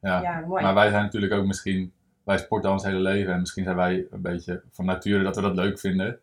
Ja. 0.00 0.20
ja, 0.22 0.40
mooi. 0.46 0.62
Maar 0.62 0.74
wij 0.74 0.90
zijn 0.90 1.02
natuurlijk 1.02 1.32
ook 1.32 1.46
misschien, 1.46 1.92
wij 2.24 2.38
sporten 2.38 2.70
ons 2.70 2.82
hele 2.84 2.98
leven 2.98 3.32
en 3.32 3.40
misschien 3.40 3.64
zijn 3.64 3.76
wij 3.76 4.06
een 4.10 4.22
beetje 4.22 4.62
van 4.70 4.84
nature 4.84 5.22
dat 5.22 5.36
we 5.36 5.42
dat 5.42 5.54
leuk 5.54 5.78
vinden. 5.78 6.18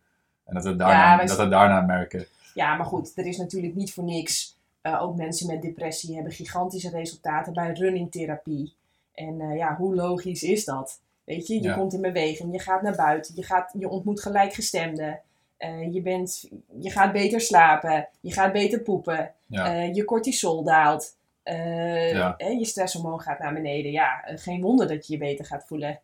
En 0.46 0.54
dat 0.54 0.64
we 0.64 0.76
daarna, 0.76 1.12
Ja, 1.12 1.18
wij- 1.18 1.26
dat 1.26 1.38
we 1.38 1.48
daarna 1.48 1.82
merken. 1.82 2.26
Ja, 2.56 2.76
maar 2.76 2.86
goed, 2.86 3.12
er 3.18 3.26
is 3.26 3.38
natuurlijk 3.38 3.76
niet 3.76 3.94
voor 3.94 4.04
niks. 4.04 4.54
eh, 4.82 5.02
ook 5.02 5.16
mensen 5.16 5.48
met 5.48 5.62
depressie 5.62 6.16
hebben 6.16 6.34
gigantische 6.34 6.90
resultaten 6.90 7.54
bij 7.54 7.72
runningtherapie. 7.74 8.74
En 9.14 9.42
eh, 9.42 9.56
ja, 9.58 9.76
hoe 9.76 9.96
logisch 9.96 10.44
is 10.44 10.66
dat? 10.66 11.00
Weet 11.24 11.48
je, 11.48 11.54
je 11.54 11.62
Ja. 11.62 11.74
komt 11.76 11.94
in 11.94 12.02
beweging, 12.02 12.52
je 12.54 12.60
gaat 12.60 12.82
naar 12.82 12.96
buiten, 12.96 13.36
je, 13.36 13.44
gaat, 13.44 13.74
je 13.80 13.90
ontmoet 13.90 14.22
gelijkgestemden. 14.22 15.22
eh, 15.58 15.94
je, 15.94 16.02
bent, 16.02 16.50
je 16.80 16.90
gaat 16.90 17.12
beter 17.12 17.42
slapen, 17.42 18.08
je 18.22 18.32
gaat 18.34 18.52
beter 18.52 18.80
poepen, 18.82 19.34
Ja. 19.46 19.72
je 19.82 20.06
cortisol 20.06 20.64
daalt, 20.64 21.16
Ja. 21.44 22.38
eh, 22.38 22.60
je 22.60 22.66
stresshormoon 22.66 23.20
gaat 23.22 23.40
naar 23.40 23.54
beneden. 23.54 23.92
Ja, 23.92 24.22
geen 24.26 24.62
wonder 24.62 24.88
dat 24.88 25.08
je 25.08 25.14
je 25.14 25.20
beter 25.20 25.46
gaat 25.46 25.66
voelen. 25.68 26.00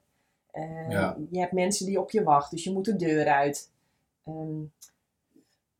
Je 1.30 1.40
hebt 1.40 1.52
mensen 1.52 1.86
die 1.86 2.00
op 2.00 2.12
je 2.12 2.24
wachten, 2.24 2.56
dus 2.56 2.66
je 2.66 2.72
moet 2.72 2.86
de 2.86 2.96
deur 2.96 3.28
uit. 3.28 3.70
Ehm, 4.26 4.62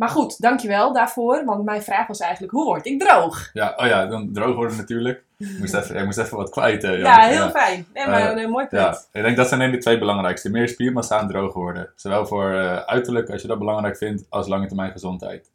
maar 0.01 0.09
goed, 0.09 0.41
dankjewel 0.41 0.93
daarvoor. 0.93 1.45
Want 1.45 1.63
mijn 1.63 1.81
vraag 1.83 2.07
was 2.07 2.19
eigenlijk, 2.19 2.51
hoe 2.53 2.63
word 2.65 2.85
ik 2.85 2.99
droog? 2.99 3.49
ja, 3.53 3.73
oh 3.77 3.85
ja, 3.85 4.05
dan 4.05 4.29
droog 4.33 4.55
worden 4.55 4.77
natuurlijk. 4.77 5.23
Ik 5.37 5.59
moest 5.59 5.73
even, 5.73 5.95
ik 5.95 6.05
moest 6.05 6.17
even 6.17 6.37
wat 6.37 6.49
kwijt. 6.49 6.83
eh, 6.83 6.99
Ja, 6.99 7.19
heel 7.27 7.49
fijn. 7.49 7.85
Nee, 7.93 8.07
maar 8.07 8.35
Eh, 8.35 8.43
een 8.43 8.49
mooi 8.49 8.67
punt. 8.67 8.81
Ja, 8.81 9.19
ik 9.19 9.23
denk 9.23 9.37
dat 9.37 9.47
zijn 9.47 9.71
de 9.71 9.77
twee 9.77 9.97
belangrijkste. 9.99 10.49
Meer 10.49 10.67
spiermassa 10.67 11.19
en 11.19 11.27
droog 11.27 11.53
worden. 11.53 11.89
Zowel 11.95 12.25
voor 12.25 12.51
eh, 12.51 12.75
uiterlijk, 12.77 13.29
als 13.29 13.41
je 13.41 13.47
dat 13.47 13.59
belangrijk 13.59 13.97
vindt, 13.97 14.25
als 14.29 14.47
lange 14.47 14.67
termijn 14.67 14.91
gezondheid. 14.91 15.51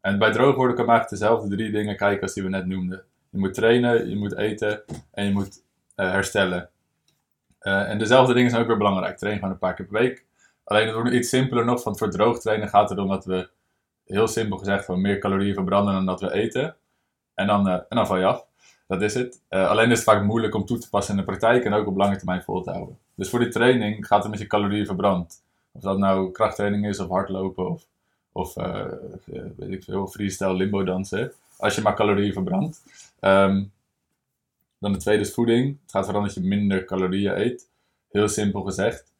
En 0.00 0.18
bij 0.18 0.32
droog 0.32 0.54
worden 0.56 0.76
kan 0.76 0.84
je 0.84 0.90
eigenlijk 0.90 1.20
dezelfde 1.20 1.56
drie 1.56 1.70
dingen 1.70 1.96
kijken 1.96 2.22
als 2.22 2.32
die 2.34 2.42
we 2.42 2.48
net 2.48 2.66
noemden. 2.66 3.02
Je 3.30 3.38
moet 3.38 3.54
trainen, 3.54 4.08
je 4.10 4.16
moet 4.16 4.36
eten 4.36 4.82
en 5.12 5.24
je 5.24 5.32
moet 5.32 5.62
eh, 5.94 6.10
herstellen. 6.10 6.68
En 7.60 7.98
dezelfde 7.98 8.34
dingen 8.34 8.50
zijn 8.50 8.62
ook 8.62 8.68
weer 8.68 8.76
belangrijk. 8.76 9.16
Train 9.18 9.34
gewoon 9.34 9.50
een 9.50 9.58
paar 9.58 9.74
keer 9.74 9.86
per 9.86 10.00
week. 10.00 10.24
Alleen 10.64 10.86
het 10.86 10.94
wordt 10.94 11.10
iets 11.12 11.28
simpeler 11.28 11.64
nog, 11.64 11.84
want 11.84 11.98
voor 11.98 12.10
droog 12.10 12.40
trainen 12.40 12.68
gaat 12.68 12.88
het 12.88 12.98
erom 12.98 13.10
dat 13.10 13.24
we, 13.24 13.48
heel 14.08 14.28
simpel 14.28 14.58
gezegd, 14.58 14.84
gewoon 14.84 15.00
meer 15.00 15.18
calorieën 15.18 15.54
verbranden 15.54 15.94
dan 15.94 16.06
dat 16.06 16.20
we 16.20 16.32
eten. 16.32 16.76
En 17.34 17.46
dan, 17.46 17.68
eh, 17.68 17.80
en 17.88 18.06
val 18.06 18.16
je 18.16 18.24
af. 18.24 18.46
Dat 18.86 19.02
is 19.02 19.14
het. 19.14 19.40
Eh, 19.48 19.68
alleen 19.68 19.90
is 19.90 19.96
het 19.96 20.06
vaak 20.06 20.22
moeilijk 20.22 20.54
om 20.54 20.64
toe 20.64 20.78
te 20.78 20.88
passen 20.88 21.14
in 21.14 21.20
de 21.20 21.26
praktijk 21.26 21.64
en 21.64 21.72
ook 21.72 21.86
op 21.86 21.96
lange 21.96 22.16
termijn 22.16 22.42
vol 22.42 22.62
te 22.62 22.70
houden. 22.70 22.98
Dus 23.14 23.30
voor 23.30 23.38
die 23.38 23.48
training 23.48 24.06
gaat 24.06 24.22
het 24.22 24.30
met 24.30 24.40
je 24.40 24.46
calorieën 24.46 24.86
verbrand. 24.86 25.42
Of 25.72 25.82
dat 25.82 25.98
nou 25.98 26.30
krachttraining 26.30 26.86
is, 26.86 26.98
of 27.00 27.08
hardlopen, 27.08 27.70
of, 27.70 27.86
of 28.32 28.56
eh, 28.56 28.84
weet 29.56 29.70
ik 29.70 29.84
veel, 29.84 30.06
freestyle 30.06 30.54
limbo 30.54 30.84
dansen. 30.84 31.32
Als 31.56 31.74
je 31.74 31.82
maar 31.82 31.94
calorieën 31.94 32.32
verbrandt. 32.32 32.82
Ehm, 33.20 33.64
dan 34.78 34.92
de 34.92 34.98
tweede 34.98 35.22
is 35.22 35.34
voeding. 35.34 35.78
Het 35.82 35.90
gaat 35.90 36.04
vooral 36.04 36.22
dat 36.22 36.34
je 36.34 36.40
minder 36.40 36.84
calorieën 36.84 37.40
eet. 37.40 37.68
Heel 38.10 38.28
simpel 38.28 38.62
gezegd. 38.62 39.12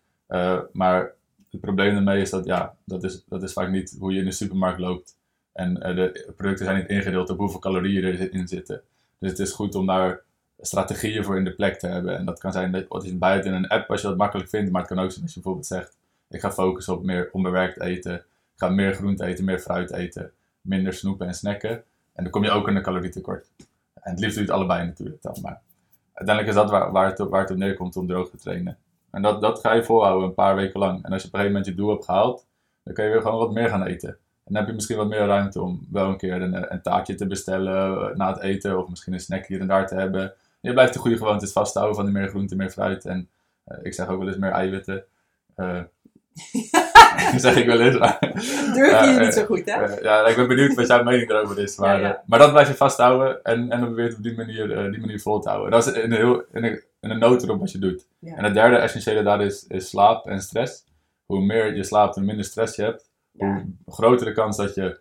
Maar 0.73 1.13
het 1.51 1.61
probleem 1.61 1.95
daarmee 1.95 2.21
is 2.21 2.31
dat, 2.31 2.45
ja, 2.45 2.75
dat 2.85 3.05
is, 3.05 3.25
dat 3.29 3.43
is 3.43 3.53
vaak 3.53 3.71
niet 3.71 3.97
hoe 3.99 4.13
je 4.13 4.19
in 4.19 4.25
de 4.25 4.33
supermarkt 4.33 4.81
loopt. 4.81 5.17
En 5.53 5.83
eh, 5.83 5.95
de 5.95 6.33
producten 6.37 6.65
zijn 6.65 6.79
niet 6.79 6.89
ingedeeld 6.89 7.31
op 7.31 7.39
hoeveel 7.39 7.61
calorieën 7.61 8.05
erin 8.05 8.49
zitten. 8.49 8.83
Dus 9.19 9.31
het 9.31 9.39
is 9.39 9.53
goed 9.53 9.75
om 9.75 9.87
daar 9.87 10.21
strategieën 10.61 11.25
voor 11.25 11.37
in 11.37 11.45
de 11.45 11.55
plek 11.55 11.79
te 11.79 11.87
hebben. 11.87 12.19
En 12.19 12.25
dat 12.25 12.39
kan 12.39 12.53
zijn 12.53 12.73
dat 12.73 12.85
wat 12.89 13.05
je 13.05 13.17
het 13.19 13.45
in 13.45 13.53
een 13.53 13.69
app 13.69 13.91
als 13.91 14.01
je 14.01 14.07
dat 14.09 14.17
makkelijk 14.17 14.49
vindt. 14.49 14.71
Maar 14.71 14.81
het 14.81 14.91
kan 14.91 15.05
ook 15.05 15.11
zijn 15.11 15.23
als 15.25 15.35
je 15.35 15.41
bijvoorbeeld 15.41 15.67
zegt: 15.67 15.97
ik 16.29 16.41
ga 16.41 16.53
focussen 16.53 16.95
op 16.95 17.05
meer 17.05 17.29
onbewerkt 17.33 17.81
eten. 17.81 18.15
Ik 18.15 18.65
ga 18.65 18.69
meer 18.69 18.95
groente 18.95 19.25
eten, 19.25 19.45
meer 19.45 19.59
fruit 19.59 19.93
eten. 19.93 20.33
Minder 20.61 20.93
snoepen 20.93 21.27
en 21.27 21.35
snacken. 21.35 21.83
En 22.13 22.23
dan 22.23 22.31
kom 22.31 22.45
je 22.45 22.51
ook 22.51 22.69
in 22.69 22.77
een 22.77 22.83
calorietekort. 22.83 23.47
En 23.95 24.11
het 24.11 24.21
liefst 24.21 24.37
doe 24.37 24.45
je 24.45 24.51
het 24.51 24.59
allebei 24.59 24.87
natuurlijk 24.87 25.23
dan. 25.23 25.37
Maar 25.43 25.61
uiteindelijk 26.13 26.57
is 26.57 26.63
dat 26.63 26.71
waar, 26.71 26.93
waar, 26.93 27.07
het, 27.07 27.19
waar 27.19 27.41
het 27.41 27.51
op 27.51 27.57
neerkomt 27.57 27.97
om 27.97 28.07
droog 28.07 28.31
te 28.31 28.37
trainen. 28.37 28.77
En 29.19 29.25
dat, 29.25 29.41
dat 29.41 29.61
ga 29.61 29.73
je 29.73 29.85
volhouden 29.85 30.29
een 30.29 30.35
paar 30.35 30.57
weken 30.57 30.81
lang. 30.81 31.05
En 31.05 31.13
als 31.13 31.23
je 31.23 31.29
op 31.29 31.35
een 31.35 31.41
gegeven 31.41 31.47
moment 31.47 31.67
je 31.67 31.75
doel 31.75 31.91
hebt 31.91 32.05
gehaald, 32.05 32.47
dan 32.83 32.95
kun 32.95 33.05
je 33.05 33.11
weer 33.11 33.23
gewoon 33.23 33.39
wat 33.39 33.53
meer 33.53 33.69
gaan 33.69 33.83
eten. 33.83 34.09
En 34.09 34.19
dan 34.45 34.57
heb 34.57 34.67
je 34.67 34.73
misschien 34.73 34.97
wat 34.97 35.09
meer 35.09 35.27
ruimte 35.27 35.63
om 35.63 35.87
wel 35.91 36.09
een 36.09 36.17
keer 36.17 36.43
een, 36.43 36.73
een 36.73 36.83
taartje 36.83 37.15
te 37.15 37.27
bestellen 37.27 38.11
eh, 38.11 38.17
na 38.17 38.33
het 38.33 38.43
eten. 38.43 38.79
Of 38.79 38.89
misschien 38.89 39.13
een 39.13 39.21
snack 39.21 39.47
hier 39.47 39.61
en 39.61 39.67
daar 39.67 39.87
te 39.87 39.95
hebben. 39.95 40.35
Je 40.61 40.73
blijft 40.73 40.93
de 40.93 40.99
goede 40.99 41.17
gewoontes 41.17 41.53
vasthouden 41.53 41.97
van 41.97 42.05
die 42.05 42.15
meer 42.15 42.29
groente, 42.29 42.57
meer 42.57 42.71
fruit. 42.71 43.05
En 43.05 43.29
eh, 43.65 43.79
ik 43.83 43.95
zeg 43.95 44.09
ook 44.09 44.19
wel 44.19 44.29
eens 44.29 44.37
meer 44.37 44.51
eiwitten. 44.51 45.05
Eh 45.55 45.81
zeg 47.37 47.57
ik 47.57 47.67
wel 47.67 47.81
eens. 47.81 47.99
maar- 47.99 48.19
Durf 48.75 49.01
je 49.05 49.07
niet 49.11 49.19
eh, 49.21 49.31
zo 49.31 49.45
goed, 49.45 49.63
hè? 49.65 49.73
eh, 49.85 50.03
ja, 50.03 50.27
ik 50.27 50.37
ben 50.37 50.49
benieuwd 50.49 50.75
wat 50.75 50.87
jouw 50.87 51.03
mening 51.03 51.31
erover 51.31 51.59
is. 51.59 51.77
Maar, 51.77 52.01
Ja, 52.01 52.13
eh, 52.15 52.19
maar 52.27 52.39
dat 52.39 52.51
blijf 52.53 52.69
je 52.69 52.75
vasthouden 52.75 53.43
en, 53.45 53.61
en 53.61 53.69
dan 53.69 53.81
probeer 53.85 54.03
je 54.05 54.09
het 54.09 54.17
op 54.19 54.23
die 54.23 54.37
manier, 54.37 54.91
die 54.91 55.01
manier 55.01 55.21
vol 55.21 55.41
te 55.41 55.49
houden. 55.49 55.71
Dat 55.71 55.87
is 55.87 55.93
in 55.93 56.01
een, 56.13 56.17
heel, 56.17 56.43
in 56.53 56.65
een, 56.65 56.83
in 57.01 57.11
een 57.11 57.19
notendop 57.19 57.61
wat 57.61 57.73
je 57.73 57.79
doet. 57.79 58.07
En 58.23 58.45
het 58.45 58.55
derde 58.55 58.77
essentiële 58.77 59.23
daar 59.23 59.41
is, 59.43 59.65
is 59.67 59.89
slaap 59.89 60.27
en 60.27 60.41
stress. 60.41 60.85
Hoe 61.27 61.41
meer 61.45 61.75
je 61.77 61.85
slaapt, 61.85 62.15
hoe 62.15 62.25
minder 62.25 62.45
stress 62.45 62.77
je 62.77 62.83
hebt. 62.83 63.11
Hoe 63.39 63.65
groter 63.87 64.27
de 64.27 64.33
kans 64.33 64.57
dat 64.57 64.75
je 64.75 64.99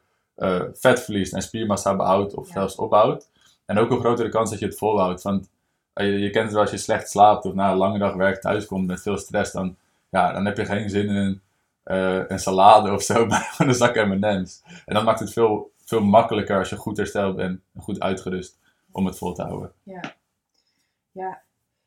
vet 0.74 1.04
verliest 1.04 1.34
en 1.34 1.42
spiermassa 1.42 1.96
behoudt 1.96 2.34
of 2.34 2.48
Ja. 2.48 2.54
zelfs 2.54 2.76
opbouwt. 2.76 3.30
En 3.66 3.78
ook 3.78 3.90
hoe 3.90 4.00
grotere 4.00 4.30
kans 4.30 4.50
dat 4.50 4.60
je 4.60 4.66
het 4.66 4.78
volhoudt. 4.78 5.22
Want 5.22 5.50
je, 5.94 6.04
je 6.20 6.30
kent 6.30 6.44
het 6.44 6.54
wel 6.54 6.62
als 6.62 6.72
je 6.72 6.78
slecht 6.78 7.10
slaapt 7.10 7.46
of 7.46 7.54
na 7.54 7.72
een 7.72 7.78
lange 7.78 8.00
dag 8.00 8.14
werk 8.14 8.42
thuis 8.42 8.66
komt 8.66 8.88
met 8.88 9.02
veel 9.02 9.18
stress, 9.18 9.52
dan, 9.52 9.76
ja, 10.10 10.32
dan 10.34 10.46
heb 10.46 10.58
je 10.58 10.66
geen 10.66 10.90
zin 10.90 11.08
in 11.08 11.16
een 11.16 11.42
eh, 11.88 12.24
een 12.28 12.40
salade 12.40 12.92
of 12.92 13.02
zo, 13.02 13.14
gewoon 13.30 13.72
een 13.72 13.78
zak 13.78 13.96
M&M's. 13.96 14.62
En 14.86 14.94
dat 14.94 15.04
maakt 15.04 15.20
het 15.20 15.34
veel, 15.34 15.72
veel 15.86 16.02
makkelijker 16.02 16.58
als 16.58 16.70
je 16.70 16.76
goed 16.76 16.98
hersteld 16.98 17.36
bent 17.36 17.60
en 17.74 17.82
goed 17.82 18.00
uitgerust 18.00 18.58
om 18.92 19.06
het 19.06 19.18
vol 19.18 19.34
te 19.34 19.42
houden. 19.42 19.72
Ja. 19.84 20.16
ja. 21.12 21.42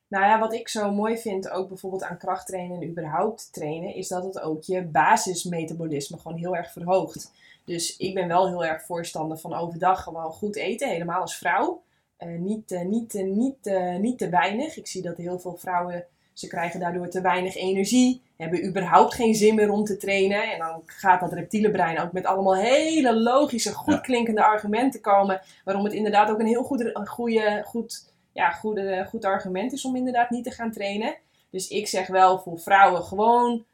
Nou 0.08 0.24
ja, 0.24 0.38
wat 0.38 0.52
ik 0.52 0.68
zo 0.68 0.92
mooi 0.92 1.18
vind, 1.18 1.50
ook 1.50 1.68
bijvoorbeeld 1.68 2.02
aan 2.02 2.18
krachttrainen 2.18 2.80
en 2.80 2.88
überhaupt 2.88 3.52
trainen, 3.52 3.94
is 3.94 4.08
dat 4.08 4.24
het 4.24 4.40
ook 4.40 4.62
je 4.62 4.82
basismetabolisme 4.82 6.18
gewoon 6.18 6.38
heel 6.38 6.56
erg 6.56 6.72
verhoogt. 6.72 7.32
Dus 7.64 7.96
ik 7.96 8.14
ben 8.14 8.28
wel 8.28 8.48
heel 8.48 8.64
erg 8.64 8.82
voorstander 8.82 9.38
van 9.38 9.54
overdag 9.54 10.02
gewoon 10.02 10.32
goed 10.32 10.56
eten, 10.56 10.88
helemaal 10.88 11.20
als 11.20 11.36
vrouw. 11.36 11.82
Eh, 12.16 12.28
niet, 12.28 12.70
uh, 12.70 12.82
niet, 12.82 13.14
uh, 13.14 13.24
niet, 13.24 13.72
niet 13.98 14.18
te 14.18 14.28
weinig. 14.28 14.76
Ik 14.76 14.86
zie 14.86 15.02
dat 15.02 15.16
heel 15.16 15.38
veel 15.38 15.56
vrouwen, 15.56 16.06
ze 16.40 16.48
krijgen 16.48 16.80
daardoor 16.80 17.08
te 17.08 17.20
weinig 17.20 17.56
energie, 17.56 18.22
hebben 18.36 18.66
überhaupt 18.66 19.14
geen 19.14 19.34
zin 19.34 19.54
meer 19.54 19.70
om 19.70 19.84
te 19.84 19.96
trainen. 19.96 20.52
En 20.52 20.58
dan 20.58 20.82
gaat 20.86 21.20
dat 21.20 21.32
reptiele 21.32 21.70
brein 21.70 22.00
ook 22.00 22.12
met 22.12 22.24
allemaal 22.24 22.56
hele 22.56 23.20
logische, 23.20 23.72
goed 23.72 24.00
klinkende 24.00 24.44
argumenten 24.44 25.00
komen, 25.00 25.40
waarom 25.64 25.84
het 25.84 25.92
inderdaad 25.92 26.30
ook 26.30 26.38
een 26.38 26.46
heel 26.46 26.62
goed, 26.62 26.90
goede, 27.04 27.62
goed 27.66 28.12
ja, 28.32 28.50
goede, 28.50 29.06
goed 29.08 29.24
argument 29.24 29.72
is 29.72 29.84
om 29.84 29.96
inderdaad 29.96 30.30
niet 30.30 30.44
te 30.44 30.50
gaan 30.50 30.72
trainen. 30.72 31.14
Dus 31.50 31.68
ik 31.68 31.88
zeg 31.88 32.06
wel 32.06 32.38
voor 32.38 32.58
vrouwen 32.58 33.02
gewoon 33.02 33.64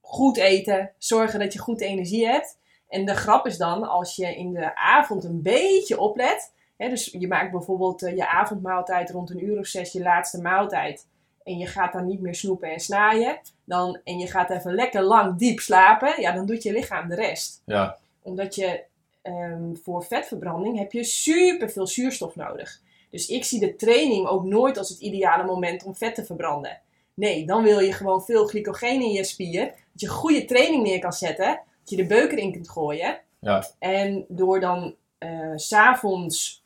goed 0.00 0.36
eten. 0.36 0.92
Zorgen 0.98 1.38
dat 1.38 1.52
je 1.52 1.58
goed 1.58 1.80
energie 1.80 2.26
hebt. 2.26 2.58
En 2.88 3.04
de 3.04 3.14
grap 3.14 3.46
is 3.46 3.56
dan, 3.56 3.88
als 3.88 4.16
je 4.16 4.36
in 4.36 4.52
de 4.52 4.76
avond 4.76 5.24
een 5.24 5.42
beetje 5.42 6.00
oplet. 6.00 6.52
Hè, 6.76 6.88
dus 6.88 7.04
je 7.18 7.28
maakt 7.28 7.50
bijvoorbeeld 7.50 8.02
eh, 8.02 8.16
je 8.16 8.28
avondmaaltijd 8.28 9.10
rond 9.10 9.30
een 9.30 9.44
uur 9.44 9.58
of 9.58 9.66
zes, 9.66 9.92
je 9.92 10.02
laatste 10.02 10.40
maaltijd. 10.40 11.06
En 11.46 11.58
je 11.58 11.66
gaat 11.66 11.92
dan 11.92 12.06
niet 12.06 12.20
meer 12.20 12.34
snoepen 12.34 12.70
en 12.72 12.80
snaaien. 12.80 13.38
Dan, 13.64 14.00
en 14.04 14.18
je 14.18 14.26
gaat 14.26 14.50
even 14.50 14.74
lekker 14.74 15.02
lang 15.02 15.38
diep 15.38 15.60
slapen. 15.60 16.20
Ja, 16.20 16.32
dan 16.32 16.46
doet 16.46 16.62
je 16.62 16.72
lichaam 16.72 17.08
de 17.08 17.14
rest. 17.14 17.62
Ja. 17.64 17.98
Omdat 18.22 18.54
je 18.54 18.82
ehm, 19.22 19.74
voor 19.82 20.04
vetverbranding 20.04 20.78
heb 20.78 20.92
je 20.92 21.04
super 21.04 21.70
veel 21.70 21.86
zuurstof 21.86 22.36
nodig. 22.36 22.80
Dus 23.10 23.28
ik 23.28 23.44
zie 23.44 23.60
de 23.60 23.76
training 23.76 24.26
ook 24.26 24.44
nooit 24.44 24.78
als 24.78 24.88
het 24.88 24.98
ideale 24.98 25.44
moment 25.44 25.84
om 25.84 25.94
vet 25.94 26.14
te 26.14 26.24
verbranden. 26.24 26.80
Nee, 27.14 27.46
dan 27.46 27.62
wil 27.62 27.80
je 27.80 27.92
gewoon 27.92 28.24
veel 28.24 28.46
glycogeen 28.46 29.00
in 29.00 29.12
je 29.12 29.24
spier. 29.24 29.64
Dat 29.64 30.00
je 30.00 30.06
goede 30.06 30.44
training 30.44 30.82
neer 30.82 30.98
kan 30.98 31.12
zetten. 31.12 31.60
Dat 31.80 31.90
je 31.90 31.96
de 31.96 32.06
beuker 32.06 32.38
in 32.38 32.52
kunt 32.52 32.68
gooien. 32.68 33.20
Ja. 33.40 33.66
En 33.78 34.24
door 34.28 34.60
dan 34.60 34.94
uh, 35.18 35.52
s'avonds 35.54 36.64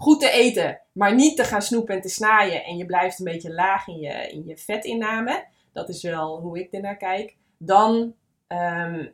goed 0.00 0.20
te 0.20 0.30
eten, 0.30 0.80
maar 0.92 1.14
niet 1.14 1.36
te 1.36 1.44
gaan 1.44 1.62
snoepen 1.62 1.94
en 1.94 2.00
te 2.00 2.08
snaaien. 2.08 2.64
En 2.64 2.76
je 2.76 2.86
blijft 2.86 3.18
een 3.18 3.24
beetje 3.24 3.54
laag 3.54 3.88
in 3.88 3.98
je, 3.98 4.30
in 4.30 4.46
je 4.46 4.56
vetinname. 4.56 5.44
Dat 5.72 5.88
is 5.88 6.02
wel 6.02 6.40
hoe 6.40 6.58
ik 6.58 6.72
ernaar 6.72 6.96
kijk. 6.96 7.36
Dan, 7.58 8.14
um, 8.48 9.12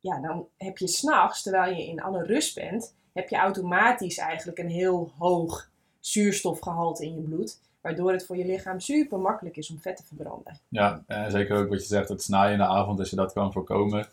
ja, 0.00 0.20
dan 0.20 0.46
heb 0.56 0.78
je 0.78 0.88
s'nachts, 0.88 1.42
terwijl 1.42 1.74
je 1.74 1.86
in 1.86 2.02
alle 2.02 2.22
rust 2.22 2.54
bent, 2.54 2.94
heb 3.12 3.28
je 3.28 3.36
automatisch 3.36 4.18
eigenlijk 4.18 4.58
een 4.58 4.70
heel 4.70 5.12
hoog 5.18 5.70
zuurstofgehalte 6.00 7.04
in 7.04 7.14
je 7.14 7.20
bloed. 7.20 7.60
Waardoor 7.80 8.12
het 8.12 8.26
voor 8.26 8.36
je 8.36 8.46
lichaam 8.46 8.80
super 8.80 9.18
makkelijk 9.18 9.56
is 9.56 9.70
om 9.70 9.80
vet 9.80 9.96
te 9.96 10.04
verbranden. 10.04 10.60
Ja, 10.68 11.02
en 11.06 11.30
zeker 11.30 11.56
ook 11.56 11.68
wat 11.68 11.80
je 11.80 11.86
zegt, 11.86 12.08
het 12.08 12.22
snaaien 12.22 12.52
in 12.52 12.58
de 12.58 12.66
avond, 12.66 12.98
als 12.98 13.10
je 13.10 13.16
dat 13.16 13.32
kan 13.32 13.52
voorkomen, 13.52 14.08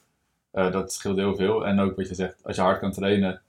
uh, 0.53 0.71
dat 0.71 0.93
scheelt 0.93 1.17
heel 1.17 1.35
veel. 1.35 1.65
En 1.65 1.79
ook 1.79 1.95
wat 1.95 2.07
je 2.07 2.15
zegt, 2.15 2.43
als 2.43 2.55
je 2.55 2.61
hard 2.61 2.79
kan 2.79 2.91
trainen, 2.91 3.41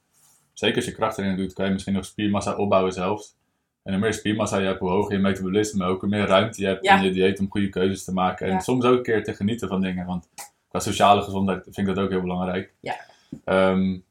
zeker 0.61 0.77
als 0.77 0.85
je 0.85 0.93
krachttraining 0.93 1.41
doet, 1.41 1.53
kan 1.53 1.67
je 1.67 1.73
misschien 1.73 1.95
nog 1.95 2.05
spiermassa 2.05 2.57
opbouwen 2.57 2.93
zelfs. 2.93 3.37
En 3.83 3.93
hoe 3.93 4.01
meer 4.01 4.15
spiermassa 4.15 4.59
je 4.59 4.67
hebt, 4.67 4.79
hoe 4.79 4.91
hoger 4.91 5.13
je 5.13 5.19
metabolisme, 5.19 5.85
ook 5.85 6.01
hoe 6.01 6.09
meer 6.09 6.27
ruimte 6.27 6.61
je 6.61 6.67
hebt 6.67 6.85
ja. 6.85 6.97
in 6.97 7.03
je 7.03 7.11
dieet 7.11 7.41
om 7.41 7.51
goede 7.51 7.69
keuzes 7.69 8.05
te 8.05 8.13
maken. 8.13 8.47
En 8.47 8.53
ja. 8.53 8.61
soms 8.61 8.85
ook 8.85 8.97
een 8.97 9.03
keer 9.03 9.25
te 9.25 9.35
genieten 9.35 9.69
van 9.69 9.81
dingen, 9.81 10.07
want 10.07 10.29
qua 10.69 10.79
sociale 10.79 11.23
gezondheid 11.23 11.63
vind 11.63 11.89
ik 11.89 11.95
dat 11.95 12.05
ook 12.05 12.11
heel 12.11 12.21
belangrijk. 12.21 12.73
Ja. 12.81 12.97
Um, 13.45 14.05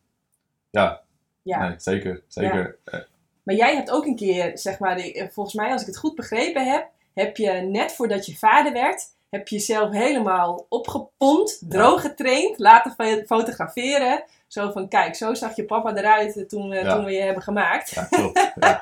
ja, 0.70 1.02
ja. 1.41 1.68
Nee, 1.68 1.74
zeker, 1.78 2.22
zeker. 2.28 2.78
Maar 3.43 3.56
jij 3.56 3.76
hebt 3.76 3.91
ook 3.91 4.06
een 4.06 4.16
keer, 4.16 4.58
zeg 4.58 4.80
maar, 4.80 5.02
volgens 5.32 5.56
mij 5.56 5.72
als 5.72 5.82
ik 5.82 5.88
het 5.88 5.97
goed 5.97 6.16
begrepen 6.16 6.72
heb, 6.72 6.88
heb 7.14 7.38
je 7.38 7.52
net 7.52 7.91
voordat 7.91 8.26
je 8.26 8.38
vader 8.38 8.74
werd, 8.74 9.04
heb 9.30 9.47
je 9.47 9.56
jezelf 9.56 9.91
helemaal 9.91 10.66
opgepompt, 10.70 11.62
droog 11.70 12.02
getraind, 12.02 12.60
laten 12.60 13.26
fotograferen. 13.26 14.24
Zo 14.50 14.72
van, 14.72 14.88
kijk, 14.88 15.16
zo 15.16 15.34
zag 15.34 15.56
je 15.56 15.66
papa 15.66 15.95
eruit 15.95 16.50
toen, 16.50 16.70
ja. 16.70 16.95
toen 16.95 17.06
we 17.06 17.12
je 17.12 17.22
hebben 17.22 17.43
gemaakt. 17.43 17.89
Ja, 17.89 18.04
klopt. 18.04 18.52
Ja. 18.60 18.80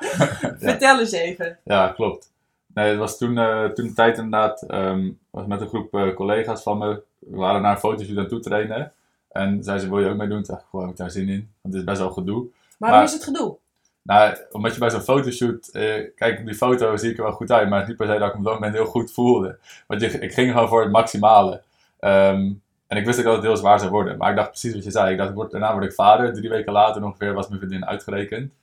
Vertel 0.57 0.99
eens 0.99 1.11
even. 1.11 1.59
Ja, 1.63 1.87
klopt. 1.87 2.31
Nee, 2.73 2.89
het 2.89 2.97
was 2.97 3.17
toen, 3.17 3.37
uh, 3.37 3.65
toen 3.65 3.87
de 3.87 3.93
tijd 3.93 4.17
inderdaad, 4.17 4.65
um, 4.71 5.19
was 5.29 5.45
met 5.45 5.61
een 5.61 5.67
groep 5.67 5.93
uh, 5.93 6.15
collega's 6.15 6.63
van 6.63 6.77
me, 6.77 7.01
we 7.19 7.37
waren 7.37 7.61
naar 7.61 7.71
een 7.71 7.79
fotoshoot 7.79 8.17
aan 8.17 8.27
toe 8.27 8.39
trainen. 8.39 8.91
En 9.31 9.63
zei 9.63 9.79
ze, 9.79 9.89
wil 9.89 9.99
je 9.99 10.09
ook 10.09 10.17
meedoen? 10.17 10.43
Toen 10.43 10.55
dacht 10.55 10.67
ik, 10.73 10.79
heb 10.79 10.89
ik 10.89 10.97
daar 10.97 11.11
zin 11.11 11.29
in. 11.29 11.51
Want 11.61 11.73
het 11.73 11.83
is 11.83 11.83
best 11.83 11.99
wel 11.99 12.11
gedoe. 12.11 12.45
Waarom 12.77 12.97
maar, 12.97 13.07
is 13.07 13.13
het 13.13 13.23
gedoe? 13.23 13.57
Nou, 14.01 14.37
omdat 14.51 14.73
je 14.73 14.79
bij 14.79 14.89
zo'n 14.89 15.01
fotoshoot, 15.01 15.67
eh, 15.67 16.03
kijk 16.15 16.39
op 16.39 16.45
die 16.45 16.55
foto 16.55 16.95
zie 16.97 17.11
ik 17.11 17.17
er 17.17 17.23
wel 17.23 17.31
goed 17.31 17.51
uit, 17.51 17.69
maar 17.69 17.79
het 17.79 17.81
is 17.81 17.87
niet 17.87 17.97
per 17.97 18.13
se 18.13 18.19
dat 18.19 18.27
ik 18.27 18.33
me 18.33 18.39
op 18.39 18.45
dat 18.45 18.53
moment 18.53 18.73
heel 18.73 18.85
goed 18.85 19.11
voelde. 19.11 19.57
Want 19.87 20.01
je, 20.01 20.07
ik 20.07 20.33
ging 20.33 20.51
gewoon 20.51 20.67
voor 20.67 20.81
het 20.81 20.91
maximale. 20.91 21.61
Um, 21.99 22.61
en 22.87 22.97
ik 22.97 23.05
wist 23.05 23.19
ook 23.19 23.25
dat 23.25 23.35
het 23.35 23.43
heel 23.43 23.57
zwaar 23.57 23.79
zou 23.79 23.91
worden. 23.91 24.17
Maar 24.17 24.29
ik 24.29 24.35
dacht 24.35 24.49
precies 24.49 24.73
wat 24.73 24.83
je 24.83 24.91
zei. 24.91 25.11
Ik 25.11 25.17
dacht, 25.17 25.33
word, 25.33 25.51
daarna 25.51 25.71
word 25.71 25.83
ik 25.83 25.93
vader. 25.93 26.33
Drie 26.33 26.49
weken 26.49 26.73
later 26.73 27.03
ongeveer 27.03 27.33
was 27.33 27.47
mijn 27.47 27.59
vriendin 27.59 27.85
uitgerekend. 27.85 28.53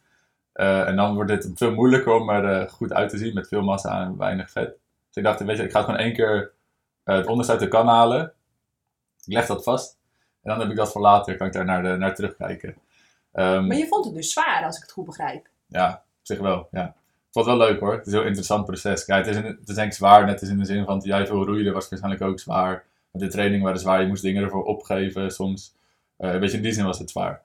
Uh, 0.54 0.88
en 0.88 0.96
dan 0.96 1.14
wordt 1.14 1.30
het 1.30 1.50
veel 1.54 1.72
moeilijker 1.72 2.12
om 2.12 2.30
er 2.30 2.62
uh, 2.62 2.68
goed 2.68 2.92
uit 2.92 3.10
te 3.10 3.18
zien 3.18 3.34
met 3.34 3.48
veel 3.48 3.62
massa 3.62 4.00
en 4.00 4.18
weinig 4.18 4.50
vet. 4.50 4.68
Dus 5.06 5.16
ik 5.16 5.22
dacht, 5.22 5.44
weet 5.44 5.56
je, 5.56 5.62
ik 5.62 5.70
ga 5.70 5.82
gewoon 5.82 5.98
één 5.98 6.12
keer 6.12 6.52
uh, 7.04 7.16
het 7.16 7.26
onderste 7.26 7.52
uit 7.52 7.60
de 7.60 7.68
kan 7.68 7.86
halen. 7.86 8.32
Ik 9.24 9.32
leg 9.32 9.46
dat 9.46 9.62
vast. 9.62 9.98
En 10.42 10.50
dan 10.50 10.60
heb 10.60 10.70
ik 10.70 10.76
dat 10.76 10.92
voor 10.92 11.00
later, 11.00 11.36
kan 11.36 11.46
ik 11.46 11.52
daar 11.52 11.64
naar, 11.64 11.82
de, 11.82 11.96
naar 11.96 12.14
terugkijken. 12.14 12.68
Um, 13.32 13.66
maar 13.66 13.76
je 13.76 13.86
vond 13.86 14.04
het 14.04 14.14
dus 14.14 14.32
zwaar, 14.32 14.64
als 14.64 14.76
ik 14.76 14.82
het 14.82 14.92
goed 14.92 15.04
begrijp. 15.04 15.48
Ja, 15.66 15.90
op 15.92 16.26
zich 16.26 16.38
wel, 16.38 16.68
ja. 16.70 16.84
Het 17.26 17.44
was 17.44 17.56
wel 17.56 17.66
leuk 17.66 17.80
hoor. 17.80 17.92
Het 17.92 18.06
is 18.06 18.12
een 18.12 18.18
heel 18.18 18.26
interessant 18.26 18.64
proces. 18.64 19.04
Kijk, 19.04 19.26
het 19.26 19.34
is, 19.34 19.42
een, 19.42 19.56
het 19.58 19.68
is 19.68 19.74
denk 19.74 19.88
ik 19.88 19.96
zwaar, 19.96 20.26
net 20.26 20.40
als 20.40 20.50
in 20.50 20.58
de 20.58 20.64
zin 20.64 20.84
van, 20.84 21.00
jij 21.00 21.26
veel 21.26 21.44
roeide, 21.44 21.72
was 21.72 21.88
waarschijnlijk 21.88 22.24
ook 22.24 22.40
zwaar. 22.40 22.84
De 23.16 23.28
training 23.28 23.62
waren 23.62 23.80
zwaar, 23.80 24.00
je 24.00 24.06
moest 24.06 24.22
dingen 24.22 24.42
ervoor 24.42 24.64
opgeven 24.64 25.30
soms. 25.30 25.74
Uh, 26.18 26.32
een 26.32 26.40
beetje 26.40 26.56
in 26.56 26.62
die 26.62 26.72
zin 26.72 26.84
was 26.84 26.98
het 26.98 27.10
zwaar. 27.10 27.42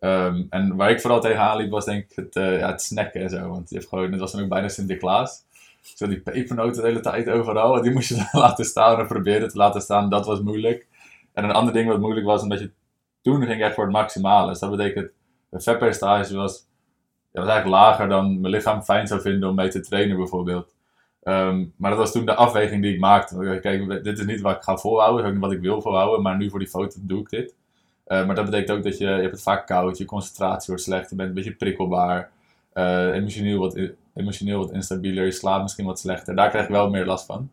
Um, 0.00 0.46
en 0.50 0.76
waar 0.76 0.90
ik 0.90 1.00
vooral 1.00 1.20
tegenaan 1.20 1.56
liep 1.56 1.70
was 1.70 1.84
denk 1.84 2.04
ik 2.04 2.16
het, 2.16 2.34
ja, 2.34 2.70
het 2.70 2.82
snacken 2.82 3.20
en 3.20 3.30
zo. 3.30 3.48
Want 3.48 3.68
je 3.68 3.76
hebt 3.76 3.88
gewoon, 3.88 4.10
het 4.10 4.20
was 4.20 4.32
dan 4.32 4.42
ook 4.42 4.48
bijna 4.48 4.68
Sinterklaas. 4.68 5.44
Zo 5.80 6.06
die 6.06 6.20
pepernoten 6.20 6.82
de 6.82 6.88
hele 6.88 7.00
tijd 7.00 7.28
overal. 7.28 7.82
Die 7.82 7.92
moest 7.92 8.08
je 8.08 8.28
laten 8.38 8.64
staan 8.64 8.98
en 8.98 9.06
proberen 9.06 9.48
te 9.48 9.56
laten 9.56 9.80
staan. 9.80 10.10
Dat 10.10 10.26
was 10.26 10.40
moeilijk. 10.40 10.86
En 11.32 11.44
een 11.44 11.50
ander 11.50 11.72
ding 11.72 11.88
wat 11.88 12.00
moeilijk 12.00 12.26
was, 12.26 12.42
omdat 12.42 12.58
je 12.58 12.70
toen 13.22 13.46
ging 13.46 13.62
echt 13.62 13.74
voor 13.74 13.84
het 13.84 13.92
maximale. 13.92 14.50
Dus 14.50 14.58
dat 14.58 14.70
betekent, 14.70 15.10
het 15.50 15.62
vetpercentage 15.62 16.36
was, 16.36 16.66
ja, 17.32 17.40
was 17.40 17.50
eigenlijk 17.50 17.82
lager 17.82 18.08
dan 18.08 18.40
mijn 18.40 18.54
lichaam 18.54 18.82
fijn 18.82 19.06
zou 19.06 19.20
vinden 19.20 19.48
om 19.48 19.54
mee 19.54 19.68
te 19.68 19.80
trainen 19.80 20.16
bijvoorbeeld. 20.16 20.74
Um, 21.28 21.72
maar 21.76 21.90
dat 21.90 21.98
was 21.98 22.12
toen 22.12 22.26
de 22.26 22.34
afweging 22.34 22.82
die 22.82 22.94
ik 22.94 23.00
maakte. 23.00 23.58
Kijk, 23.62 24.04
dit 24.04 24.18
is 24.18 24.24
niet 24.24 24.40
wat 24.40 24.56
ik 24.56 24.62
ga 24.62 24.76
volhouden, 24.76 25.20
is 25.20 25.26
ook 25.26 25.32
niet 25.32 25.42
wat 25.42 25.52
ik 25.52 25.60
wil 25.60 25.80
volhouden, 25.80 26.22
maar 26.22 26.36
nu 26.36 26.50
voor 26.50 26.58
die 26.58 26.68
foto 26.68 26.98
doe 27.00 27.20
ik 27.20 27.30
dit. 27.30 27.54
Uh, 28.06 28.26
maar 28.26 28.34
dat 28.34 28.44
betekent 28.44 28.70
ook 28.70 28.84
dat 28.84 28.98
je, 28.98 29.04
je 29.04 29.10
hebt 29.10 29.32
het 29.32 29.42
vaak 29.42 29.66
koud, 29.66 29.98
je 29.98 30.04
concentratie 30.04 30.66
wordt 30.66 30.82
slecht, 30.82 31.10
je 31.10 31.16
bent 31.16 31.28
een 31.28 31.34
beetje 31.34 31.54
prikkelbaar, 31.54 32.30
uh, 32.74 33.14
emotioneel, 33.14 33.58
wat, 33.58 33.78
emotioneel 34.14 34.58
wat 34.58 34.72
instabieler, 34.72 35.24
je 35.24 35.30
slaapt 35.30 35.62
misschien 35.62 35.86
wat 35.86 35.98
slechter. 35.98 36.34
Daar 36.34 36.48
krijg 36.48 36.64
ik 36.64 36.70
wel 36.70 36.90
meer 36.90 37.06
last 37.06 37.26
van. 37.26 37.50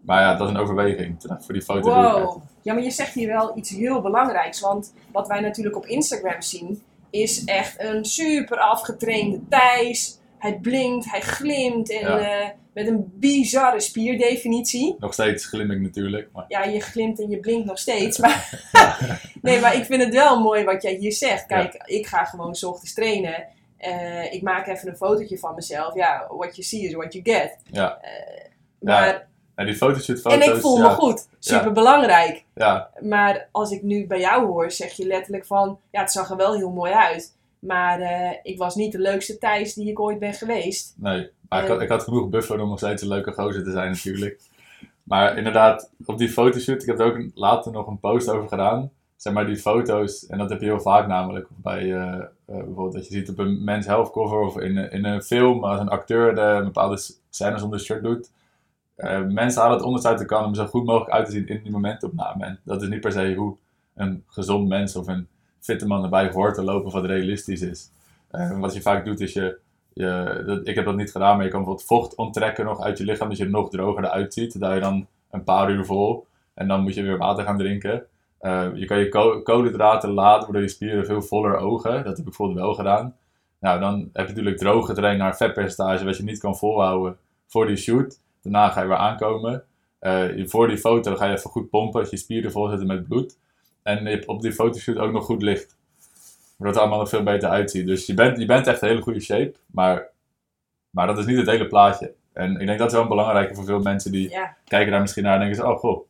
Maar 0.00 0.20
ja, 0.20 0.36
dat 0.36 0.48
is 0.48 0.54
een 0.54 0.60
overweging 0.60 1.16
voor 1.38 1.52
die 1.54 1.62
foto. 1.62 1.94
Wow. 1.94 2.42
Ja, 2.62 2.74
maar 2.74 2.82
je 2.82 2.90
zegt 2.90 3.14
hier 3.14 3.28
wel 3.28 3.56
iets 3.56 3.70
heel 3.70 4.00
belangrijks. 4.00 4.60
Want 4.60 4.94
wat 5.12 5.28
wij 5.28 5.40
natuurlijk 5.40 5.76
op 5.76 5.86
Instagram 5.86 6.42
zien, 6.42 6.82
is 7.10 7.44
echt 7.44 7.80
een 7.80 8.04
super 8.04 8.58
afgetrainde 8.58 9.40
Thijs. 9.48 10.18
Hij 10.44 10.58
blinkt, 10.58 11.10
hij 11.10 11.20
glimt 11.20 11.90
en 11.90 12.00
ja. 12.00 12.42
uh, 12.42 12.48
met 12.72 12.86
een 12.86 13.12
bizarre 13.14 13.80
spierdefinitie. 13.80 14.96
Nog 14.98 15.12
steeds 15.12 15.46
glim 15.46 15.70
ik 15.70 15.80
natuurlijk. 15.80 16.28
Maar... 16.32 16.44
Ja, 16.48 16.64
je 16.64 16.80
glimt 16.80 17.20
en 17.20 17.30
je 17.30 17.40
blinkt 17.40 17.66
nog 17.66 17.78
steeds. 17.78 18.18
Maar 18.18 18.60
nee, 19.42 19.60
maar 19.60 19.74
ik 19.74 19.84
vind 19.84 20.02
het 20.02 20.14
wel 20.14 20.40
mooi 20.40 20.64
wat 20.64 20.82
jij 20.82 20.94
hier 20.94 21.12
zegt. 21.12 21.46
Kijk, 21.46 21.72
ja. 21.72 21.86
ik 21.86 22.06
ga 22.06 22.24
gewoon 22.24 22.54
s 22.54 22.64
ochtends 22.64 22.94
trainen. 22.94 23.46
Uh, 23.80 24.32
ik 24.32 24.42
maak 24.42 24.66
even 24.66 24.88
een 24.88 24.96
fotootje 24.96 25.38
van 25.38 25.54
mezelf. 25.54 25.94
Ja, 25.94 26.26
what 26.28 26.56
you 26.56 26.62
see 26.62 26.82
is 26.82 26.94
what 26.94 27.12
you 27.12 27.24
get. 27.24 27.58
Ja. 27.70 27.98
Uh, 28.02 28.44
maar 28.78 29.28
en 29.54 29.66
die 29.66 29.74
fotoshoot 29.74 30.20
foto's. 30.20 30.46
En 30.46 30.54
ik 30.54 30.60
voel 30.60 30.78
me 30.78 30.88
goed. 30.88 31.28
Super 31.38 31.72
belangrijk. 31.72 32.44
Ja. 32.54 32.90
Maar 33.00 33.48
als 33.52 33.70
ik 33.70 33.82
nu 33.82 34.06
bij 34.06 34.20
jou 34.20 34.46
hoor, 34.46 34.70
zeg 34.70 34.92
je 34.92 35.06
letterlijk 35.06 35.46
van... 35.46 35.78
Ja, 35.90 36.00
het 36.00 36.12
zag 36.12 36.30
er 36.30 36.36
wel 36.36 36.54
heel 36.54 36.70
mooi 36.70 36.92
uit. 36.92 37.36
Maar 37.66 38.00
uh, 38.00 38.30
ik 38.42 38.58
was 38.58 38.74
niet 38.74 38.92
de 38.92 38.98
leukste 38.98 39.38
Thijs 39.38 39.74
die 39.74 39.90
ik 39.90 40.00
ooit 40.00 40.18
ben 40.18 40.34
geweest. 40.34 40.94
Nee, 40.96 41.30
maar 41.48 41.62
ik, 41.62 41.68
had, 41.68 41.80
ik 41.80 41.88
had 41.88 42.02
genoeg 42.02 42.28
buffer 42.28 42.60
om 42.60 42.68
nog 42.68 42.78
steeds 42.78 43.02
een 43.02 43.08
leuke 43.08 43.32
gozer 43.32 43.64
te 43.64 43.70
zijn 43.70 43.90
natuurlijk. 43.90 44.40
Maar 45.02 45.36
inderdaad, 45.36 45.90
op 46.04 46.18
die 46.18 46.28
fotoshoot, 46.28 46.82
ik 46.82 46.88
heb 46.88 47.00
er 47.00 47.06
ook 47.06 47.30
later 47.34 47.72
nog 47.72 47.86
een 47.86 48.00
post 48.00 48.28
over 48.28 48.48
gedaan. 48.48 48.90
Zeg 49.16 49.32
maar 49.32 49.46
die 49.46 49.56
foto's, 49.56 50.26
en 50.26 50.38
dat 50.38 50.50
heb 50.50 50.60
je 50.60 50.66
heel 50.66 50.80
vaak 50.80 51.06
namelijk. 51.06 51.48
Bij 51.56 51.82
uh, 51.82 52.00
uh, 52.00 52.26
bijvoorbeeld 52.46 52.92
dat 52.92 53.06
je 53.08 53.14
ziet 53.14 53.28
op 53.28 53.38
een 53.38 53.64
Men's 53.64 53.86
Health 53.86 54.10
cover 54.10 54.38
of 54.38 54.58
in, 54.58 54.90
in 54.90 55.04
een 55.04 55.22
film 55.22 55.64
als 55.64 55.80
een 55.80 55.88
acteur 55.88 56.34
de 56.34 56.60
bepaalde 56.64 56.98
scènes 57.30 57.62
onder 57.62 57.80
shirt 57.80 58.02
doet 58.02 58.30
eh, 58.96 59.22
mensen 59.22 59.60
halen 59.60 59.76
het 59.76 59.86
onderste 59.86 60.08
uit 60.08 60.18
de 60.18 60.24
kan 60.24 60.44
om 60.44 60.54
zo 60.54 60.66
goed 60.66 60.84
mogelijk 60.84 61.10
uit 61.10 61.26
te 61.26 61.32
zien 61.32 61.46
in 61.46 61.60
die 61.62 61.72
momentopname. 61.72 62.44
En 62.44 62.60
dat 62.64 62.82
is 62.82 62.88
niet 62.88 63.00
per 63.00 63.12
se 63.12 63.34
hoe 63.34 63.56
een 63.94 64.24
gezond 64.26 64.68
mens 64.68 64.96
of 64.96 65.06
een 65.06 65.28
fitte 65.64 65.86
man 65.86 66.02
erbij 66.04 66.30
hoort 66.32 66.54
te 66.54 66.62
lopen 66.64 66.92
wat 66.92 67.04
realistisch 67.04 67.62
is. 67.62 67.90
Eh, 68.30 68.58
wat 68.58 68.74
je 68.74 68.82
vaak 68.82 69.04
doet 69.04 69.20
is 69.20 69.32
je, 69.32 69.58
ik 70.64 70.74
heb 70.74 70.84
dat 70.84 70.96
niet 70.96 71.10
gedaan, 71.10 71.36
maar 71.36 71.44
je 71.44 71.50
kan 71.50 71.60
bijvoorbeeld 71.60 71.86
vocht 71.86 72.14
onttrekken 72.14 72.64
nog 72.64 72.80
uit 72.80 72.98
je 72.98 73.04
lichaam, 73.04 73.28
dat 73.28 73.38
je 73.38 73.44
er 73.44 73.50
nog 73.50 73.70
droger 73.70 74.04
eruit 74.04 74.32
ziet. 74.34 74.60
Dat 74.60 74.74
je 74.74 74.80
dan 74.80 75.06
een 75.30 75.44
paar 75.44 75.70
uur 75.70 75.84
vol 75.84 76.26
en 76.54 76.68
dan 76.68 76.82
moet 76.82 76.94
je 76.94 77.02
weer 77.02 77.18
water 77.18 77.44
gaan 77.44 77.58
drinken. 77.58 78.06
Eh, 78.38 78.68
je 78.74 78.86
kan 78.86 78.98
je 78.98 79.08
ko- 79.08 79.42
koolhydraten 79.42 80.10
laden, 80.10 80.42
waardoor 80.42 80.62
je 80.62 80.68
spieren 80.68 81.06
veel 81.06 81.22
voller 81.22 81.56
ogen. 81.56 81.92
Dat 81.92 82.04
heb 82.04 82.16
ik 82.18 82.24
bijvoorbeeld 82.24 82.58
wel 82.58 82.74
gedaan. 82.74 83.16
Nou, 83.60 83.80
dan 83.80 83.98
heb 84.12 84.26
je 84.26 84.32
natuurlijk 84.32 84.58
droog 84.58 84.86
getraind 84.86 85.18
naar 85.18 85.36
vetpercentage 85.36 86.04
wat 86.04 86.16
je 86.16 86.22
niet 86.22 86.38
kan 86.38 86.56
volhouden 86.56 87.16
voor 87.46 87.66
die 87.66 87.76
shoot. 87.76 88.18
Daarna 88.42 88.68
ga 88.68 88.80
je 88.80 88.88
weer 88.88 88.96
aankomen. 88.96 89.62
Eh, 89.98 90.46
voor 90.46 90.68
die 90.68 90.78
foto 90.78 91.16
ga 91.16 91.26
je 91.26 91.36
even 91.36 91.50
goed 91.50 91.70
pompen, 91.70 92.00
dat 92.00 92.10
je 92.10 92.16
spieren 92.16 92.50
vol 92.52 92.68
zitten 92.68 92.86
met 92.86 93.08
bloed. 93.08 93.36
En 93.84 94.28
op 94.28 94.42
die 94.42 94.52
fotoshoot 94.52 94.96
ook 94.96 95.12
nog 95.12 95.24
goed 95.24 95.42
licht. 95.42 95.76
Waardoor 96.56 96.66
het 96.66 96.76
allemaal 96.76 96.98
nog 96.98 97.08
veel 97.08 97.22
beter 97.22 97.48
uitziet. 97.48 97.86
Dus 97.86 98.06
je 98.06 98.14
bent, 98.14 98.38
je 98.38 98.46
bent 98.46 98.66
echt 98.66 98.82
een 98.82 98.88
hele 98.88 99.02
goede 99.02 99.20
shape, 99.20 99.54
maar, 99.66 100.08
maar 100.90 101.06
dat 101.06 101.18
is 101.18 101.26
niet 101.26 101.36
het 101.36 101.46
hele 101.46 101.66
plaatje. 101.66 102.14
En 102.32 102.60
ik 102.60 102.66
denk 102.66 102.78
dat 102.78 102.86
is 102.86 102.92
wel 102.92 103.02
een 103.02 103.08
belangrijke 103.08 103.54
voor 103.54 103.64
veel 103.64 103.80
mensen 103.80 104.12
die 104.12 104.30
Ja, 104.30 104.56
kijken 104.64 104.92
daar 104.92 105.00
misschien 105.00 105.22
naar 105.22 105.40
en 105.40 105.46
denken 105.46 105.68
oh 105.68 105.78
goh, 105.78 106.06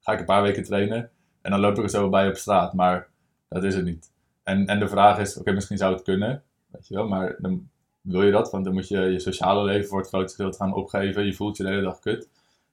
ga 0.00 0.12
ik 0.12 0.18
een 0.18 0.24
paar 0.24 0.42
weken 0.42 0.62
trainen 0.62 1.10
en 1.42 1.50
dan 1.50 1.60
loop 1.60 1.76
ik 1.76 1.82
er 1.82 1.90
zo 1.90 2.08
bij 2.08 2.28
op 2.28 2.36
straat. 2.36 2.74
Maar 2.74 3.08
dat 3.48 3.64
is 3.64 3.74
het 3.74 3.84
niet. 3.84 4.10
En, 4.42 4.66
en 4.66 4.78
de 4.78 4.88
vraag 4.88 5.18
is, 5.18 5.38
oké, 5.38 5.52
misschien 5.52 5.76
zou 5.78 5.92
het 5.92 6.02
kunnen, 6.02 6.42
weet 6.70 6.88
je 6.88 6.94
wel, 6.94 7.08
maar 7.08 7.36
dan 7.38 7.68
wil 8.00 8.22
je 8.22 8.32
dat, 8.32 8.50
want 8.50 8.64
dan 8.64 8.74
moet 8.74 8.88
je 8.88 9.00
je 9.00 9.20
sociale 9.20 9.64
leven 9.64 9.88
voor 9.88 9.98
het 9.98 10.08
grootste 10.08 10.36
gedeelte 10.36 10.58
gaan 10.58 10.74
opgeven. 10.74 11.26
Je 11.26 11.34
voelt 11.34 11.56
je 11.56 11.62
de 11.62 11.68
hele 11.68 11.82
dag 11.82 11.98
kut 11.98 12.28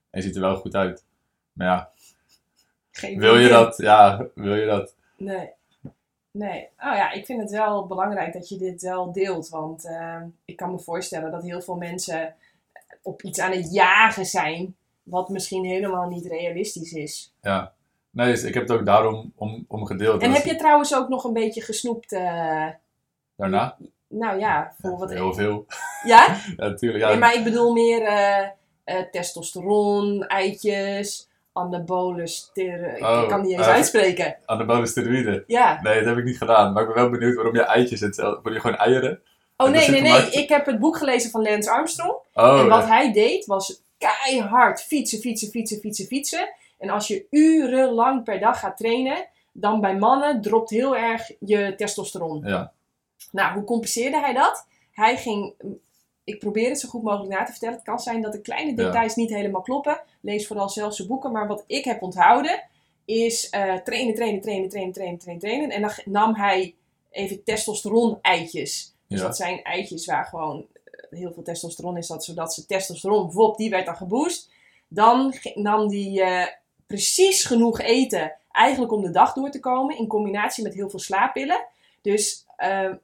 en 0.10 0.22
je 0.22 0.28
ziet 0.28 0.36
er 0.36 0.41
wel 0.41 0.55
goed 0.55 0.76
uit. 0.76 1.05
Maar 1.53 1.68
ja, 1.68 1.91
geen 2.98 3.20
wil 3.20 3.38
je 3.38 3.48
dat? 3.50 3.78
Ja, 3.78 4.26
wil 4.36 4.56
je 4.56 4.66
dat? 4.66 4.95
Nee. 5.18 5.50
Nee. 6.32 6.62
Oh 6.80 6.95
ja, 6.95 7.12
ik 7.12 7.26
vind 7.26 7.41
het 7.41 7.52
wel 7.52 7.86
belangrijk 7.88 8.34
dat 8.34 8.50
je 8.50 8.58
dit 8.58 8.82
wel 8.82 9.12
deelt. 9.12 9.50
Want 9.50 9.86
eh, 9.86 10.22
ik 10.45 10.56
kan 10.56 10.72
me 10.72 10.80
voorstellen 10.80 11.32
dat 11.32 11.43
heel 11.43 11.62
veel 11.62 11.76
mensen 11.76 12.36
op 13.02 13.22
iets 13.22 13.39
aan 13.39 13.52
het 13.52 13.74
jagen 13.74 14.26
zijn. 14.26 14.76
Wat 15.04 15.30
misschien 15.30 15.66
helemaal 15.66 16.08
niet 16.10 16.26
realistisch 16.26 16.93
is. 16.93 17.34
Ja. 17.41 17.74
Nee, 18.10 18.32
dus 18.32 18.43
ik 18.43 18.54
heb 18.54 18.68
het 18.68 18.78
ook 18.80 18.86
daarom 18.86 19.32
om, 19.36 19.66
om 19.68 19.86
gedeeld. 19.86 20.22
En 20.22 20.30
Dus 20.30 20.38
heb 20.38 20.48
je 20.48 20.56
trouwens 20.56 20.95
ook 20.95 21.10
nog 21.10 21.24
een 21.24 21.34
beetje 21.34 21.62
gesnoept? 21.62 22.12
eh, 22.12 22.68
Daarna? 23.36 23.78
nou 24.08 24.39
ja, 24.39 24.74
voor 24.82 24.91
Ja, 24.91 24.98
wat. 24.98 25.10
heel 25.10 25.34
veel. 25.34 25.66
Ja? 26.04 26.26
Ja, 26.26 26.38
natuurlijk. 26.56 27.04
Ja, 27.04 27.10
Nee, 27.10 27.18
maar 27.18 27.34
ik 27.36 27.43
bedoel 27.43 27.74
meer 27.74 28.02
eh, 28.02 28.48
eh, 28.84 29.04
testosteron, 29.12 30.24
eitjes, 30.28 31.28
anabolen 31.58 32.28
steren. 32.28 32.95
Ik 32.97 33.03
Oh, 33.03 33.28
kan 33.28 33.41
niet 33.41 33.51
eens 33.58 33.68
eh, 33.68 33.74
uitspreken. 33.74 34.36
Anabole 34.45 34.86
steroïden. 34.86 35.43
Ja. 35.47 35.80
Nee, 35.82 35.95
dat 35.97 36.05
heb 36.05 36.18
ik 36.18 36.24
niet 36.24 36.38
gedaan. 36.38 36.74
Maar 36.74 36.82
ik 36.82 36.88
ben 36.93 36.97
wel 36.97 37.10
benieuwd 37.10 37.36
waarom 37.36 37.55
je 37.55 37.62
eitjes 37.64 37.99
zet. 37.99 38.16
Word 38.18 38.53
je 38.53 38.60
gewoon 38.60 38.78
eieren? 38.78 39.22
Oh 39.58 39.70
nee, 39.70 39.89
nee, 39.89 40.01
nee. 40.01 40.30
Ik 40.32 40.49
heb 40.49 40.66
het 40.66 40.80
boek 40.80 40.97
gelezen 40.97 41.30
van 41.32 41.41
Lance 41.41 41.70
Armstrong. 41.72 42.14
Oh, 42.34 42.60
en 42.60 42.68
wat 42.68 42.82
ja. 42.82 42.88
hij 42.88 43.12
deed 43.14 43.45
was 43.45 43.82
keihard 43.97 44.82
fietsen, 44.82 45.20
fietsen, 45.20 45.49
fietsen, 45.49 45.80
fietsen, 45.80 46.05
fietsen. 46.05 46.49
En 46.80 46.89
als 46.89 47.08
je 47.08 47.26
urenlang 47.30 48.24
per 48.24 48.39
dag 48.39 48.60
gaat 48.60 48.78
trainen, 48.78 49.28
dan 49.51 49.82
bij 49.82 49.97
mannen 49.97 50.41
dropt 50.41 50.70
heel 50.70 50.95
erg 50.97 51.32
je 51.39 51.74
testosteron. 51.76 52.41
ja. 52.45 52.72
Nou, 53.32 53.53
hoe 53.53 53.64
compenseerde 53.64 54.20
hij 54.20 54.34
dat? 54.34 54.68
Hij 54.91 55.18
ging, 55.18 55.53
ik 56.24 56.39
probeer 56.39 56.70
het 56.70 56.80
zo 56.80 56.89
goed 56.89 57.03
mogelijk 57.03 57.34
na 57.34 57.43
te 57.43 57.51
vertellen. 57.51 57.76
Het 57.76 57.84
kan 57.84 57.99
zijn 57.99 58.22
dat 58.22 58.32
de 58.32 58.41
kleine 58.41 58.70
Ja. 58.70 58.76
details 58.76 59.16
niet 59.16 59.30
helemaal 59.30 59.62
kloppen. 59.62 59.99
Lees 60.28 60.47
vooral 60.47 60.69
zelf 60.69 60.93
zijn 60.95 61.07
boeken. 61.07 61.32
Maar 61.32 61.47
wat 61.47 61.63
ik 61.67 61.84
heb 61.84 62.01
onthouden 62.01 62.63
is 63.05 63.49
eh, 63.49 63.75
trainen, 63.75 64.15
trainen, 64.15 64.41
trainen, 64.41 64.69
trainen, 64.69 64.93
trainen, 64.93 65.19
trainen, 65.19 65.39
trainen. 65.41 65.69
En 65.69 65.82
dan 65.82 65.91
nam 66.05 66.36
hij 66.36 66.75
even 67.11 67.43
testosteron-eitjes. 67.43 68.93
Dus 69.07 69.19
Ja. 69.19 69.25
dat 69.25 69.38
zijn 69.38 69.63
eitjes 69.63 70.05
waar 70.05 70.25
gewoon 70.25 70.65
eh, 70.84 71.19
heel 71.19 71.34
veel 71.34 71.43
testosteron 71.43 71.97
is, 71.97 72.07
dat, 72.07 72.23
zodat 72.25 72.53
ze 72.53 72.65
testosteron, 72.65 73.32
wop, 73.32 73.57
die 73.57 73.69
werd 73.69 73.86
dan 73.86 73.95
geboost. 73.95 74.49
Dan 74.88 75.34
nam 75.53 75.88
die 75.88 76.21
eh, 76.21 76.47
precies 76.88 77.43
genoeg 77.43 77.80
eten, 77.80 78.36
eigenlijk 78.51 78.91
om 78.91 79.01
de 79.01 79.11
dag 79.11 79.34
door 79.34 79.49
te 79.49 79.59
komen, 79.59 79.97
in 79.97 80.07
combinatie 80.07 80.63
met 80.63 80.73
heel 80.73 80.89
veel 80.89 80.99
slaappillen. 80.99 81.65
Dus, 82.01 82.45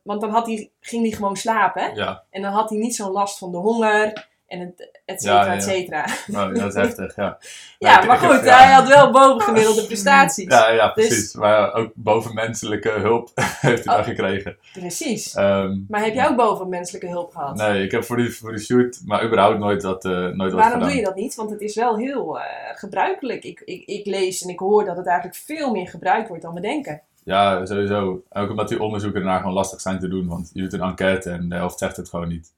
want 0.02 0.22
dan 0.22 0.30
had 0.30 0.46
hij, 0.46 0.70
ging 0.80 1.04
hij 1.04 1.12
gewoon 1.12 1.38
slapen. 1.38 1.96
Ja. 1.96 2.24
En 2.30 2.42
dan 2.42 2.52
had 2.52 2.70
hij 2.70 2.80
niet 2.80 2.96
zo'n 2.96 3.12
last 3.12 3.38
van 3.38 3.52
de 3.52 3.58
honger 3.58 4.28
en 4.48 4.60
het, 4.60 5.00
et 5.06 5.22
cetera, 5.22 5.44
Ja, 5.44 5.46
ja, 5.52 5.56
et 5.56 5.64
cetera. 5.64 6.06
Oh, 6.32 6.54
dat 6.54 6.68
is 6.68 6.74
heftig, 6.84 7.16
ja. 7.16 7.38
Ja, 7.80 8.02
ik- 8.02 8.08
maar 8.08 8.22
heb- 8.22 8.32
goed, 8.32 8.50
hij 8.50 8.72
had 8.74 8.88
wel 8.88 9.12
bovengemiddelde 9.12 9.86
prestaties. 9.92 10.46
Ja, 10.48 10.70
ja, 10.70 10.92
Dus- 10.94 11.08
precies. 11.08 11.34
Maar 11.34 11.74
ook 11.74 11.92
bovenmenselijke 11.96 12.90
hulp 12.90 13.32
heeft 13.62 13.86
hij 13.86 13.94
Oh. 13.98 14.06
dan 14.06 14.16
gekregen. 14.16 14.58
Precies. 14.74 15.34
Ehm, 15.34 15.78
Maar 15.88 16.04
heb 16.04 16.14
jij 16.14 16.28
ook 16.30 16.36
bovenmenselijke 16.36 17.08
hulp 17.10 17.32
gehad? 17.32 17.56
nee, 17.56 17.84
ik 17.84 17.92
heb 17.92 18.04
voor 18.04 18.18
die, 18.18 18.36
voor 18.36 18.52
die 18.52 18.64
shoot, 18.64 19.02
maar 19.06 19.26
überhaupt 19.26 19.60
nooit 19.60 19.84
wat, 19.84 20.06
eh 20.06 20.12
nooit 20.12 20.38
wat 20.38 20.52
Waarom 20.52 20.72
gedaan. 20.72 20.88
doe 20.88 20.96
je 20.98 21.04
dat 21.04 21.16
niet? 21.16 21.36
Want 21.36 21.50
het 21.50 21.62
is 21.62 21.76
wel 21.76 21.98
heel 21.98 22.40
eh, 22.40 22.44
gebruikelijk. 22.74 23.44
Ik, 23.44 23.62
ik, 23.66 23.84
ik 23.86 24.06
lees 24.06 24.42
en 24.42 24.50
ik 24.50 24.60
hoor 24.60 24.86
dat 24.86 24.98
het 24.98 25.06
eigenlijk 25.08 25.38
veel 25.38 25.72
meer 25.72 25.88
gebruikt 25.88 26.28
wordt 26.28 26.44
dan 26.44 26.54
we 26.54 26.62
denken. 26.62 27.02
Ja, 27.24 27.66
sowieso. 27.66 28.24
Ook 28.30 28.50
omdat 28.50 28.68
die 28.70 28.82
onderzoeken 28.82 29.22
daarna 29.24 29.38
gewoon 29.38 29.54
lastig 29.54 29.82
zijn 29.82 30.00
te 30.00 30.08
doen. 30.08 30.28
Want 30.28 30.50
je 30.54 30.62
doet 30.62 30.74
een 30.74 30.82
enquête 30.82 31.30
en 31.30 31.50
de 31.50 31.56
helft 31.56 31.80
zegt 31.80 31.98
het 31.98 32.10
gewoon 32.10 32.28
niet. 32.28 32.52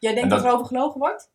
Jij 0.00 0.14
denkt 0.14 0.22
En 0.22 0.28
dat, 0.28 0.38
dat- 0.38 0.46
er 0.46 0.52
over 0.54 0.66
gelogen 0.66 0.98
wordt? 1.00 1.30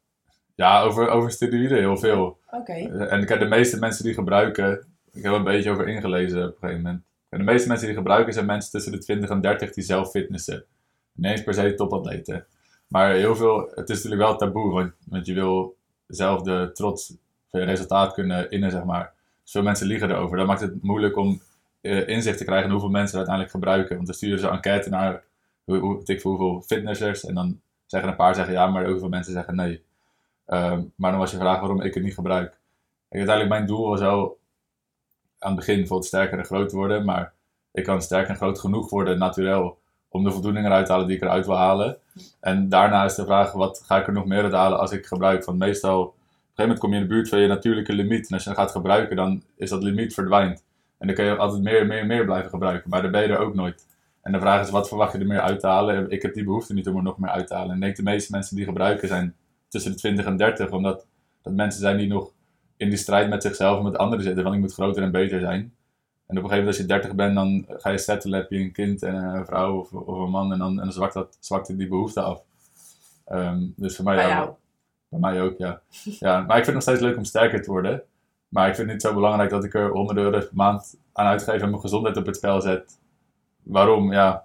Ja, 0.55 0.81
over, 0.81 1.09
over 1.09 1.31
steroïden 1.31 1.77
heel 1.77 1.97
veel. 1.97 2.37
Oké. 2.51 2.73
En 3.07 3.25
kijk, 3.25 3.39
de 3.39 3.45
meeste 3.45 3.79
mensen 3.79 4.03
die 4.03 4.13
gebruiken, 4.13 4.71
ik 5.13 5.23
heb 5.23 5.31
er 5.31 5.37
een 5.37 5.43
beetje 5.43 5.71
over 5.71 5.87
ingelezen 5.87 6.43
op 6.43 6.51
een 6.51 6.57
gegeven 6.59 6.81
moment. 6.81 7.03
En 7.29 7.37
de 7.37 7.43
meeste 7.43 7.67
mensen 7.67 7.87
die 7.87 7.95
gebruiken 7.95 8.33
zijn 8.33 8.45
mensen 8.45 8.71
tussen 8.71 8.91
de 8.91 8.97
20 8.97 9.29
en 9.29 9.41
30 9.41 9.73
die 9.73 9.83
zelf 9.83 10.09
fitnessen. 10.09 10.65
Niet 11.11 11.31
eens 11.31 11.43
per 11.43 11.53
se 11.53 11.73
topatleten. 11.73 12.45
Maar 12.87 13.11
heel 13.13 13.35
veel, 13.35 13.69
het 13.75 13.89
is 13.89 14.03
natuurlijk 14.03 14.29
wel 14.29 14.37
taboe, 14.37 14.71
want, 14.71 14.91
want 15.07 15.25
je 15.25 15.33
wil 15.33 15.75
zelf 16.07 16.41
de 16.41 16.69
trots 16.73 17.13
van 17.51 17.59
je 17.59 17.65
resultaat 17.65 18.13
kunnen 18.13 18.49
innen, 18.51 18.71
zeg 18.71 18.83
maar. 18.83 19.13
Dus 19.43 19.51
veel 19.51 19.63
mensen 19.63 19.87
liegen 19.87 20.11
erover. 20.11 20.37
Dat 20.37 20.47
maakt 20.47 20.61
het 20.61 20.83
moeilijk 20.83 21.17
om 21.17 21.41
eh, 21.81 22.07
inzicht 22.07 22.37
te 22.37 22.43
krijgen 22.43 22.65
in 22.65 22.71
hoeveel 22.71 22.89
mensen 22.89 23.11
er 23.11 23.17
uiteindelijk 23.17 23.55
gebruiken. 23.55 23.95
Want 23.95 24.07
dan 24.07 24.15
sturen 24.15 24.39
ze 24.39 24.49
enquête 24.49 24.89
naar 24.89 25.23
hoe, 25.63 25.77
hoe, 25.77 26.01
ik 26.05 26.21
veel 26.21 26.31
hoeveel 26.31 26.61
fitnessers. 26.61 27.25
En 27.25 27.33
dan 27.35 27.59
zeggen 27.85 28.09
een 28.09 28.15
paar 28.15 28.35
zeggen 28.35 28.53
ja, 28.53 28.67
maar 28.67 28.85
heel 28.85 28.99
veel 28.99 29.09
mensen 29.09 29.33
zeggen 29.33 29.55
nee. 29.55 29.83
Ehm, 30.45 30.83
maar 30.95 31.11
dan 31.11 31.19
was 31.19 31.31
je 31.31 31.37
vraag 31.37 31.59
waarom 31.59 31.81
ik 31.81 31.93
het 31.93 32.03
niet 32.03 32.13
gebruik. 32.13 32.49
Kijk, 33.09 33.27
uiteindelijk 33.27 33.49
mijn 33.49 33.65
doel 33.65 33.89
was 33.89 33.99
wel 33.99 34.39
aan 35.39 35.51
het 35.51 35.59
begin 35.59 35.75
bijvoorbeeld 35.75 36.07
sterker 36.07 36.37
en 36.37 36.45
groot 36.45 36.71
worden. 36.71 37.05
Maar 37.05 37.33
ik 37.71 37.83
kan 37.83 38.01
sterk 38.01 38.27
en 38.27 38.35
groot 38.35 38.59
genoeg 38.59 38.89
worden, 38.89 39.17
natuurlijk, 39.17 39.73
om 40.09 40.23
de 40.23 40.31
voldoening 40.31 40.65
eruit 40.65 40.85
te 40.85 40.91
halen 40.91 41.07
die 41.07 41.15
ik 41.15 41.21
eruit 41.21 41.45
wil 41.45 41.57
halen. 41.57 41.97
En 42.39 42.69
daarna 42.69 43.03
is 43.03 43.15
de 43.15 43.25
vraag, 43.25 43.51
wat 43.51 43.83
ga 43.85 43.99
ik 43.99 44.07
er 44.07 44.13
nog 44.13 44.25
meer 44.25 44.43
uit 44.43 44.53
halen 44.53 44.79
als 44.79 44.91
ik 44.91 45.05
gebruik? 45.05 45.45
Want 45.45 45.57
meestal, 45.57 46.01
op 46.01 46.07
een 46.07 46.13
gegeven 46.13 46.63
moment 46.63 46.79
kom 46.79 46.89
je 46.89 46.95
in 46.95 47.01
de 47.01 47.07
buurt 47.07 47.29
van 47.29 47.39
je 47.39 47.47
natuurlijke 47.47 47.93
limiet. 47.93 48.27
En 48.27 48.33
als 48.33 48.43
je 48.43 48.49
dan 48.49 48.57
gaat 48.57 48.71
gebruiken, 48.71 49.15
dan 49.15 49.43
is 49.55 49.69
dat 49.69 49.83
limiet 49.83 50.13
verdwijnt. 50.13 50.63
En 50.97 51.07
dan 51.07 51.15
kun 51.15 51.25
je 51.25 51.35
altijd 51.35 51.61
meer 51.61 51.79
en 51.79 51.87
meer 51.87 51.99
en 51.99 52.07
meer 52.07 52.25
blijven 52.25 52.49
gebruiken. 52.49 52.89
Maar 52.89 53.01
dan 53.01 53.11
ben 53.11 53.21
je 53.21 53.27
er 53.27 53.39
ook 53.39 53.55
nooit. 53.55 53.85
En 54.25 54.31
de 54.31 54.39
vraag 54.39 54.61
is, 54.61 54.69
wat 54.69 54.87
verwacht 54.87 55.11
je 55.11 55.19
er 55.19 55.25
meer 55.25 55.41
uit 55.41 55.59
te 55.59 55.67
halen? 55.67 56.11
Ik 56.11 56.21
heb 56.21 56.33
die 56.33 56.43
behoefte 56.43 56.73
niet 56.73 56.87
om 56.87 56.95
er 56.95 57.03
nog 57.03 57.17
meer 57.17 57.29
uit 57.29 57.47
te 57.47 57.53
halen. 57.53 57.69
En 57.69 57.75
ik 57.75 57.81
denk 57.81 57.95
de 57.95 58.03
meeste 58.03 58.31
mensen 58.31 58.55
die 58.55 58.65
gebruiken 58.65 59.07
zijn 59.07 59.35
tussen 59.67 59.91
de 59.91 59.97
20 59.97 60.25
en 60.25 60.37
30. 60.37 60.71
Omdat 60.71 61.05
dat 61.41 61.53
mensen 61.53 61.81
zijn 61.81 61.97
die 61.97 62.07
nog 62.07 62.31
in 62.77 62.89
die 62.89 62.97
strijd 62.97 63.29
met 63.29 63.43
zichzelf 63.43 63.77
en 63.77 63.83
met 63.83 63.97
anderen 63.97 64.25
zitten. 64.25 64.43
Van 64.43 64.53
ik 64.53 64.59
moet 64.59 64.73
groter 64.73 65.03
en 65.03 65.11
beter 65.11 65.39
zijn. 65.39 65.59
En 66.25 66.37
op 66.37 66.43
een 66.43 66.49
gegeven 66.49 66.57
moment 66.57 66.67
als 66.67 66.77
je 66.77 66.85
30 66.85 67.15
bent, 67.15 67.35
dan 67.35 67.65
ga 67.67 67.89
je 67.89 67.97
settelen, 67.97 68.39
heb 68.39 68.49
je 68.49 68.59
een 68.59 68.71
kind 68.71 69.03
en 69.03 69.15
een 69.15 69.45
vrouw 69.45 69.79
of, 69.79 69.91
of 69.91 70.17
een 70.19 70.29
man. 70.29 70.51
En 70.51 70.59
dan, 70.59 70.69
en 70.69 70.83
dan 70.83 70.93
zwakt, 70.93 71.13
dat, 71.13 71.37
zwakt 71.39 71.77
die 71.77 71.87
behoefte 71.87 72.21
af. 72.21 72.41
Ehm, 73.25 73.59
dus 73.75 73.95
voor 73.95 74.05
mij, 74.05 74.15
Bij 74.15 74.27
jou. 74.27 74.49
bij 75.09 75.19
mij 75.19 75.41
ook, 75.41 75.57
ja. 75.57 75.81
ja. 76.19 76.39
Maar 76.39 76.57
ik 76.57 76.63
vind 76.63 76.65
het 76.65 76.73
nog 76.73 76.83
steeds 76.83 76.99
leuk 76.99 77.17
om 77.17 77.23
sterker 77.23 77.61
te 77.61 77.71
worden. 77.71 78.03
Maar 78.47 78.67
ik 78.67 78.75
vind 78.75 78.87
het 78.87 78.95
niet 78.95 79.05
zo 79.05 79.13
belangrijk 79.13 79.49
dat 79.49 79.63
ik 79.63 79.73
er 79.73 79.89
100 79.89 80.17
euro 80.17 80.29
per 80.29 80.49
maand 80.53 80.95
aan 81.13 81.25
uitgeef 81.25 81.61
en 81.61 81.69
mijn 81.69 81.81
gezondheid 81.81 82.17
op 82.17 82.25
het 82.25 82.35
spel 82.35 82.61
zet. 82.61 82.97
Waarom? 83.65 84.11
Ja, 84.13 84.43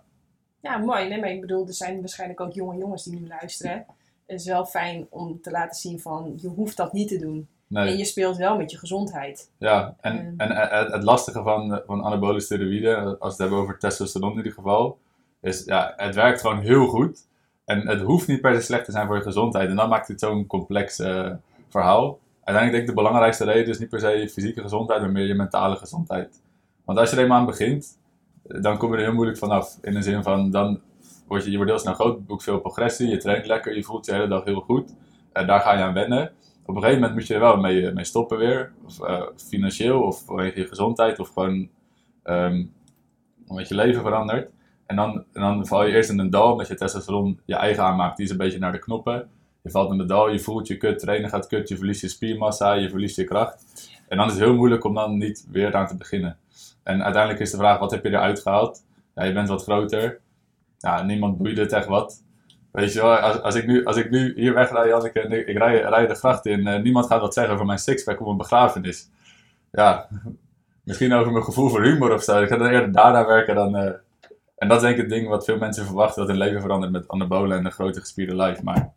Ja, 0.61 0.77
mooi. 0.79 1.09
Nee, 1.09 1.21
maar 1.21 1.31
ik 1.31 1.41
bedoel, 1.41 1.66
er 1.66 1.75
zijn 1.75 2.01
waarschijnlijk 2.01 2.41
ook 2.41 2.53
jonge 2.53 2.77
jongens 2.77 3.05
die 3.05 3.21
nu 3.21 3.27
luisteren. 3.29 3.87
Het 4.27 4.41
is 4.41 4.47
wel 4.47 4.64
fijn 4.66 5.07
om 5.11 5.41
te 5.43 5.51
laten 5.51 5.77
zien 5.77 6.01
van, 6.01 6.33
je 6.41 6.49
hoeft 6.49 6.77
dat 6.77 6.93
niet 6.93 7.09
te 7.09 7.18
doen. 7.18 7.49
nee. 7.66 7.89
En 7.91 7.97
je 7.97 8.05
speelt 8.05 8.37
wel 8.37 8.57
met 8.57 8.71
je 8.71 8.79
gezondheid. 8.79 9.51
Ja, 9.59 9.97
en, 10.01 10.18
Ehm. 10.18 10.51
en 10.51 10.71
eh, 10.71 10.93
het, 10.93 11.03
lastige 11.03 11.43
van, 11.43 11.83
van 11.87 12.05
anabole 12.05 12.41
steroïden, 12.41 12.97
als 13.05 13.18
we 13.18 13.27
het 13.27 13.39
hebben 13.39 13.59
over 13.59 13.79
testosteron 13.79 14.31
in 14.31 14.37
ieder 14.37 14.53
geval, 14.53 14.99
is 15.41 15.64
ja, 15.64 15.93
het 15.97 16.14
werkt 16.14 16.41
gewoon 16.41 16.61
heel 16.61 16.87
goed. 16.87 17.27
En 17.64 17.89
het 17.89 18.01
hoeft 18.01 18.29
niet 18.29 18.41
per 18.41 18.55
se 18.55 18.61
slecht 18.61 18.85
te 18.85 18.93
zijn 18.93 19.07
voor 19.07 19.16
je 19.16 19.23
gezondheid. 19.23 19.68
En 19.68 19.77
dan 19.77 19.89
maakt 19.89 20.09
het 20.09 20.21
zo'n 20.21 20.47
complex 20.47 20.99
eh, 20.99 21.31
verhaal. 21.68 22.18
Uiteindelijk 22.45 22.71
denk 22.71 22.83
ik 22.83 22.87
de 22.87 23.03
belangrijkste 23.03 23.45
reden 23.45 23.68
is 23.68 23.79
niet 23.79 23.89
per 23.89 24.01
se 24.01 24.09
je 24.09 24.29
fysieke 24.29 24.61
gezondheid, 24.62 25.01
maar 25.01 25.11
meer 25.11 25.27
je 25.27 25.35
mentale 25.35 25.77
gezondheid. 25.77 26.41
Want 26.85 26.99
als 26.99 27.11
je 27.11 27.16
er 27.16 27.23
eenmaal 27.23 27.39
aan 27.39 27.47
begint, 27.47 27.99
dan 28.43 28.78
kom 28.78 28.91
je 28.91 28.97
er 28.97 29.05
heel 29.05 29.14
moeilijk 29.14 29.38
vanaf. 29.38 29.78
In 29.82 29.95
de 29.95 30.03
zin 30.03 30.22
van, 30.22 30.51
dan 30.51 30.80
word 31.26 31.45
je, 31.45 31.51
je 31.51 31.57
wordt 31.57 31.70
heel 31.70 31.80
snel 31.80 31.95
groot, 31.95 32.26
boekt 32.26 32.43
veel 32.43 32.61
progressie, 32.61 33.09
je 33.09 33.16
traint 33.16 33.47
lekker, 33.47 33.76
je 33.76 33.82
voelt 33.82 34.07
je 34.07 34.12
hele 34.12 34.28
dag 34.28 34.45
heel 34.45 34.61
goed. 34.61 34.95
En 35.32 35.47
daar 35.47 35.61
ga 35.61 35.72
je 35.72 35.82
aan 35.82 35.95
wennen. 35.95 36.32
Op 36.66 36.76
een 36.76 36.82
gegeven 36.82 37.01
moment 37.01 37.18
moet 37.18 37.26
je 37.26 37.34
er 37.34 37.41
wel 37.41 37.57
mee, 37.57 37.91
eh, 37.91 38.05
stoppen 38.05 38.38
weer. 38.38 38.72
Of, 38.84 39.01
eh, 39.01 39.22
financieel, 39.36 40.03
of 40.03 40.24
vanwege 40.24 40.61
je 40.61 40.66
gezondheid, 40.66 41.18
of 41.18 41.28
gewoon 41.28 41.68
ehm, 42.22 42.64
omdat 43.47 43.68
je 43.68 43.74
leven 43.74 44.03
verandert. 44.03 44.51
En 44.86 44.97
dan, 44.97 45.24
dan 45.32 45.66
val 45.66 45.86
je 45.86 45.93
eerst 45.93 46.11
in 46.11 46.18
een 46.18 46.30
dal, 46.30 46.53
omdat 46.53 46.68
je 46.68 46.74
testosteron 46.74 47.41
je 47.45 47.55
eigen 47.55 47.82
aanmaakt. 47.82 48.16
Die 48.16 48.24
is 48.24 48.30
een 48.30 48.36
beetje 48.38 48.59
naar 48.59 48.72
de 48.72 48.78
knoppen. 48.78 49.28
Je 49.62 49.70
valt 49.70 49.91
in 49.91 49.99
de 49.99 50.05
dal, 50.05 50.30
je 50.30 50.38
voelt 50.38 50.66
je 50.66 50.76
kut, 50.76 50.99
trainen 50.99 51.30
gaat 51.30 51.47
kut, 51.47 51.68
je 51.68 51.76
verliest 51.76 52.01
je 52.01 52.09
spiermassa, 52.09 52.72
je 52.72 52.88
verliest 52.88 53.16
je 53.16 53.24
kracht. 53.24 53.64
En 54.09 54.16
dan 54.16 54.26
is 54.26 54.32
het 54.32 54.43
heel 54.43 54.55
moeilijk 54.55 54.84
om 54.84 54.95
dan 54.95 55.18
niet 55.18 55.47
weer 55.51 55.74
aan 55.74 55.86
te 55.86 55.97
beginnen. 55.97 56.38
En 56.91 57.03
uiteindelijk 57.05 57.43
is 57.43 57.51
de 57.51 57.57
vraag, 57.57 57.78
wat 57.78 57.91
heb 57.91 58.05
je 58.05 58.11
eruit 58.11 58.41
gehaald? 58.41 58.84
Ja, 59.14 59.24
je 59.24 59.32
bent 59.32 59.49
wat 59.49 59.62
groter. 59.62 60.20
Ja, 60.78 61.03
niemand 61.03 61.38
boeide 61.38 61.61
het 61.61 61.72
echt 61.72 61.86
wat. 61.86 62.22
Weet 62.72 62.93
je 62.93 63.01
wel, 63.01 63.16
als, 63.16 63.41
als, 63.41 63.55
ik, 63.55 63.66
nu, 63.66 63.84
als 63.84 63.97
ik 63.97 64.11
nu 64.11 64.32
hier 64.36 64.55
wegrij, 64.55 64.88
Janneke, 64.88 65.20
ik, 65.20 65.47
ik 65.47 65.59
rij, 65.59 65.80
rij 65.80 66.07
de 66.07 66.14
gracht 66.14 66.47
in, 66.47 66.66
eh, 66.66 66.82
niemand 66.82 67.07
gaat 67.07 67.20
wat 67.20 67.34
zeggen 67.34 67.55
over 67.55 67.66
mijn 67.66 67.78
sixpack 67.78 68.20
op 68.20 68.26
een 68.26 68.36
begrafenis. 68.36 69.11
Ja, 69.72 70.09
misschien 70.84 71.12
over 71.12 71.32
mijn 71.32 71.45
gevoel 71.45 71.68
voor 71.68 71.82
humor 71.82 72.12
of 72.12 72.22
zo. 72.22 72.43
Ik 72.43 72.49
ga 72.49 72.57
dan 72.57 72.66
eerder 72.66 72.93
daarna 72.93 73.26
werken 73.26 73.55
dan... 73.55 73.76
eh, 73.76 73.93
en 74.57 74.68
dat 74.68 74.76
is 74.76 74.82
denk 74.82 74.95
ik 74.97 75.01
het 75.01 75.11
ding 75.11 75.28
wat 75.28 75.45
veel 75.45 75.59
mensen 75.59 75.84
verwachten, 75.86 76.18
dat 76.20 76.28
hun 76.28 76.38
leven 76.38 76.61
verandert 76.61 76.93
met 76.93 77.09
anabolen 77.09 77.59
en 77.59 77.64
een 77.64 77.72
grote 77.72 78.01
gespierde 78.01 78.36
lijf. 78.36 78.62
Maar 78.62 78.93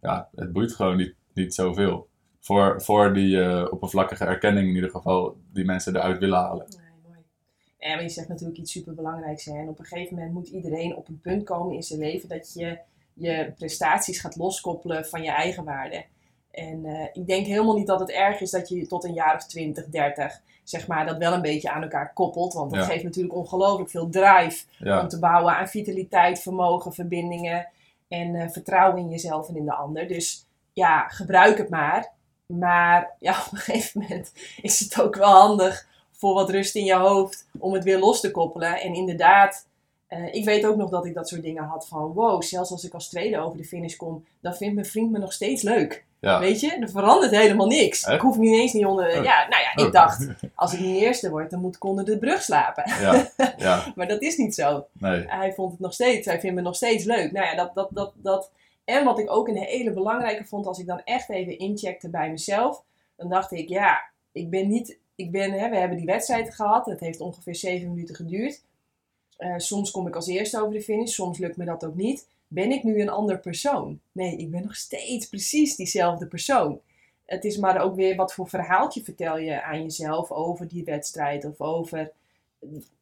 ja, 0.00 0.28
het 0.34 0.52
boeit 0.52 0.74
gewoon 0.74 0.96
niet, 0.96 1.14
niet 1.34 1.54
zoveel. 1.54 2.08
Voor, 2.40 2.82
voor 2.82 3.14
die 3.14 3.42
eh, 3.42 3.66
oppervlakkige 3.72 4.24
erkenning 4.24 4.68
in 4.68 4.74
ieder 4.74 4.90
geval, 4.90 5.36
die 5.52 5.64
mensen 5.64 5.96
eruit 5.96 6.18
willen 6.18 6.38
halen. 6.38 6.66
Nee, 6.68 6.86
mooi. 7.06 7.18
Ja, 7.78 7.94
maar 7.94 8.02
je 8.02 8.08
zegt 8.08 8.28
natuurlijk 8.28 8.58
iets 8.58 8.72
superbelangrijks. 8.72 9.44
Hè? 9.44 9.58
En 9.58 9.68
op 9.68 9.78
een 9.78 9.84
gegeven 9.84 10.14
moment 10.14 10.32
moet 10.32 10.48
iedereen 10.48 10.96
op 10.96 11.08
een 11.08 11.20
punt 11.20 11.44
komen 11.44 11.74
in 11.74 11.82
zijn 11.82 12.00
leven 12.00 12.28
dat 12.28 12.52
je 12.54 12.78
je 13.14 13.52
prestaties 13.56 14.20
gaat 14.20 14.36
loskoppelen 14.36 15.06
van 15.06 15.22
je 15.22 15.30
eigen 15.30 15.64
waarde. 15.64 16.04
En 16.50 16.84
eh, 16.84 17.06
ik 17.12 17.26
denk 17.26 17.46
helemaal 17.46 17.76
niet 17.76 17.86
dat 17.86 18.00
het 18.00 18.10
erg 18.10 18.40
is 18.40 18.50
dat 18.50 18.68
je 18.68 18.86
tot 18.86 19.04
een 19.04 19.12
jaar 19.12 19.34
of 19.34 19.46
20, 19.46 19.86
30, 19.86 20.40
zeg 20.64 20.86
maar, 20.86 21.06
dat 21.06 21.16
wel 21.18 21.32
een 21.32 21.42
beetje 21.42 21.70
aan 21.70 21.82
elkaar 21.82 22.12
koppelt. 22.12 22.52
Want 22.54 22.70
dat 22.70 22.80
Ja. 22.80 22.86
geeft 22.86 23.04
natuurlijk 23.04 23.34
ongelooflijk 23.34 23.90
veel 23.90 24.08
drive 24.08 24.64
Ja, 24.78 25.00
om 25.00 25.08
te 25.08 25.18
bouwen 25.18 25.54
aan 25.56 25.68
vitaliteit, 25.68 26.40
vermogen, 26.40 26.92
verbindingen 26.92 27.68
en 28.08 28.34
eh, 28.34 28.48
vertrouwen 28.48 29.00
in 29.00 29.08
jezelf 29.08 29.48
en 29.48 29.56
in 29.56 29.64
de 29.64 29.74
ander. 29.74 30.08
Dus 30.08 30.46
ja, 30.72 31.08
gebruik 31.08 31.58
het 31.58 31.68
maar. 31.68 32.12
Maar 32.58 33.10
ja, 33.18 33.32
op 33.46 33.52
een 33.52 33.58
gegeven 33.58 34.00
moment 34.00 34.32
is 34.62 34.80
het 34.80 35.00
ook 35.00 35.14
wel 35.16 35.30
handig 35.30 35.86
voor 36.12 36.34
wat 36.34 36.50
rust 36.50 36.74
in 36.74 36.84
je 36.84 36.94
hoofd 36.94 37.46
om 37.58 37.72
het 37.72 37.84
weer 37.84 37.98
los 37.98 38.20
te 38.20 38.30
koppelen. 38.30 38.80
En 38.80 38.94
inderdaad, 38.94 39.66
eh, 40.06 40.34
ik 40.34 40.44
weet 40.44 40.66
ook 40.66 40.76
nog 40.76 40.90
dat 40.90 41.06
ik 41.06 41.14
dat 41.14 41.28
soort 41.28 41.42
dingen 41.42 41.64
had 41.64 41.86
van 41.88 42.12
wow, 42.12 42.42
zelfs 42.42 42.70
als 42.70 42.84
ik 42.84 42.94
als 42.94 43.08
tweede 43.08 43.38
over 43.38 43.58
de 43.58 43.64
finish 43.64 43.96
kom, 43.96 44.24
dan 44.40 44.54
vindt 44.54 44.74
mijn 44.74 44.86
vriend 44.86 45.10
me 45.10 45.18
nog 45.18 45.32
steeds 45.32 45.62
leuk. 45.62 46.04
ja. 46.20 46.38
Weet 46.40 46.60
je, 46.60 46.76
er 46.80 46.90
verandert 46.90 47.32
helemaal 47.32 47.66
niks. 47.66 48.02
Echt? 48.02 48.14
Ik 48.14 48.20
hoef 48.20 48.36
niet 48.36 48.54
eens 48.54 48.72
niet 48.72 48.86
onder. 48.86 49.06
Oh. 49.18 49.24
Ja, 49.24 49.46
nou 49.48 49.62
ja, 49.62 49.72
ik 49.74 49.86
Oh. 49.86 49.92
dacht, 49.92 50.26
als 50.54 50.72
ik 50.72 50.80
niet 50.80 51.00
eerste 51.02 51.30
word, 51.30 51.50
dan 51.50 51.60
moet 51.60 51.74
ik 51.76 51.84
onder 51.84 52.04
de 52.04 52.18
brug 52.18 52.42
slapen. 52.42 52.84
Ja, 53.00 53.30
ja, 53.56 53.92
Maar 53.94 54.08
dat 54.08 54.22
is 54.22 54.36
niet 54.36 54.54
zo 54.54 54.86
nee. 54.92 55.24
hij 55.26 55.52
vond 55.52 55.70
het 55.70 55.80
nog 55.80 55.92
steeds, 55.92 56.26
hij 56.26 56.40
vindt 56.40 56.56
me 56.56 56.62
nog 56.62 56.76
steeds 56.76 57.04
leuk. 57.04 57.32
Nou 57.32 57.46
ja, 57.46 57.54
dat, 57.54 57.70
dat, 57.74 57.88
dat, 57.90 58.12
dat. 58.16 58.50
En 58.88 59.04
wat 59.04 59.18
ik 59.18 59.30
ook 59.30 59.48
een 59.48 59.56
hele 59.56 59.92
belangrijke 59.92 60.44
vond, 60.44 60.66
als 60.66 60.78
ik 60.78 60.86
dan 60.86 61.02
echt 61.04 61.28
even 61.28 61.58
incheckte 61.58 62.08
bij 62.08 62.30
mezelf, 62.30 62.84
dan 63.16 63.28
dacht 63.28 63.52
ik, 63.52 63.68
ja, 63.68 64.10
ik 64.32 64.50
ben 64.50 64.68
niet, 64.68 64.98
ik 65.14 65.30
ben, 65.30 65.52
hè, 65.52 65.68
we 65.70 65.76
hebben 65.76 65.96
die 65.96 66.06
wedstrijd 66.06 66.54
gehad, 66.54 66.86
het 66.86 67.00
heeft 67.00 67.20
ongeveer 67.20 67.54
zeven 67.54 67.88
minuten 67.88 68.14
geduurd. 68.14 68.62
Eh, 69.36 69.54
soms 69.56 69.90
kom 69.90 70.06
ik 70.06 70.14
als 70.14 70.26
eerste 70.26 70.60
over 70.60 70.72
de 70.72 70.82
finish, 70.82 71.12
soms 71.12 71.38
lukt 71.38 71.56
me 71.56 71.64
dat 71.64 71.84
ook 71.84 71.94
niet. 71.94 72.28
Ben 72.46 72.70
ik 72.70 72.82
nu 72.82 73.00
een 73.00 73.08
ander 73.08 73.38
persoon? 73.38 74.00
Nee, 74.12 74.36
ik 74.36 74.50
ben 74.50 74.62
nog 74.62 74.76
steeds 74.76 75.28
precies 75.28 75.76
diezelfde 75.76 76.26
persoon. 76.26 76.80
Het 77.24 77.44
is 77.44 77.56
maar 77.56 77.80
ook 77.80 77.94
weer 77.94 78.16
wat 78.16 78.34
voor 78.34 78.48
verhaaltje 78.48 79.02
vertel 79.02 79.38
je 79.38 79.62
aan 79.62 79.82
jezelf 79.82 80.30
over 80.30 80.68
die 80.68 80.84
wedstrijd 80.84 81.44
of 81.44 81.60
over 81.60 82.12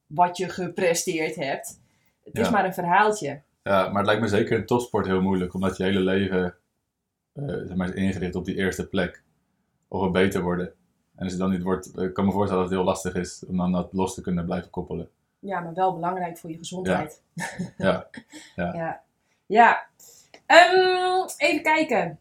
wat 0.06 0.36
je 0.36 0.48
gepresteerd 0.48 1.36
hebt. 1.36 1.78
Het 2.24 2.38
is 2.38 2.50
maar 2.50 2.64
een 2.64 2.74
verhaaltje. 2.74 3.40
Ja, 3.66 3.88
maar 3.88 3.96
het 3.96 4.06
lijkt 4.06 4.20
me 4.20 4.28
zeker 4.28 4.58
in 4.58 4.66
topsport 4.66 5.06
heel 5.06 5.22
moeilijk, 5.22 5.54
omdat 5.54 5.76
je 5.76 5.82
hele 5.82 6.00
leven 6.00 6.56
eh, 7.32 7.44
zeg 7.46 7.74
maar, 7.76 7.88
is 7.88 7.94
ingericht 7.94 8.34
op 8.34 8.44
die 8.44 8.54
eerste 8.56 8.88
plek. 8.88 9.22
Of 9.88 10.02
het 10.02 10.12
beter 10.12 10.42
worden. 10.42 10.66
En 11.14 11.22
als 11.22 11.30
het 11.32 11.40
dan 11.40 11.50
niet 11.50 11.62
wordt, 11.62 11.98
ik 11.98 12.14
kan 12.14 12.24
me 12.24 12.32
voorstellen 12.32 12.62
dat 12.62 12.70
het 12.70 12.80
heel 12.80 12.88
lastig 12.88 13.14
is 13.14 13.44
om 13.46 13.56
dan 13.56 13.72
dat 13.72 13.92
los 13.92 14.14
te 14.14 14.20
kunnen 14.20 14.44
blijven 14.44 14.70
koppelen. 14.70 15.10
Ja, 15.38 15.60
maar 15.60 15.74
wel 15.74 15.94
belangrijk 15.94 16.38
voor 16.38 16.50
je 16.50 16.58
gezondheid. 16.58 17.22
Ja, 17.76 18.08
ja. 18.56 18.74
ja. 18.74 19.02
Ja. 19.46 19.86
Ehm, 20.46 21.28
even 21.36 21.62
kijken. 21.62 22.18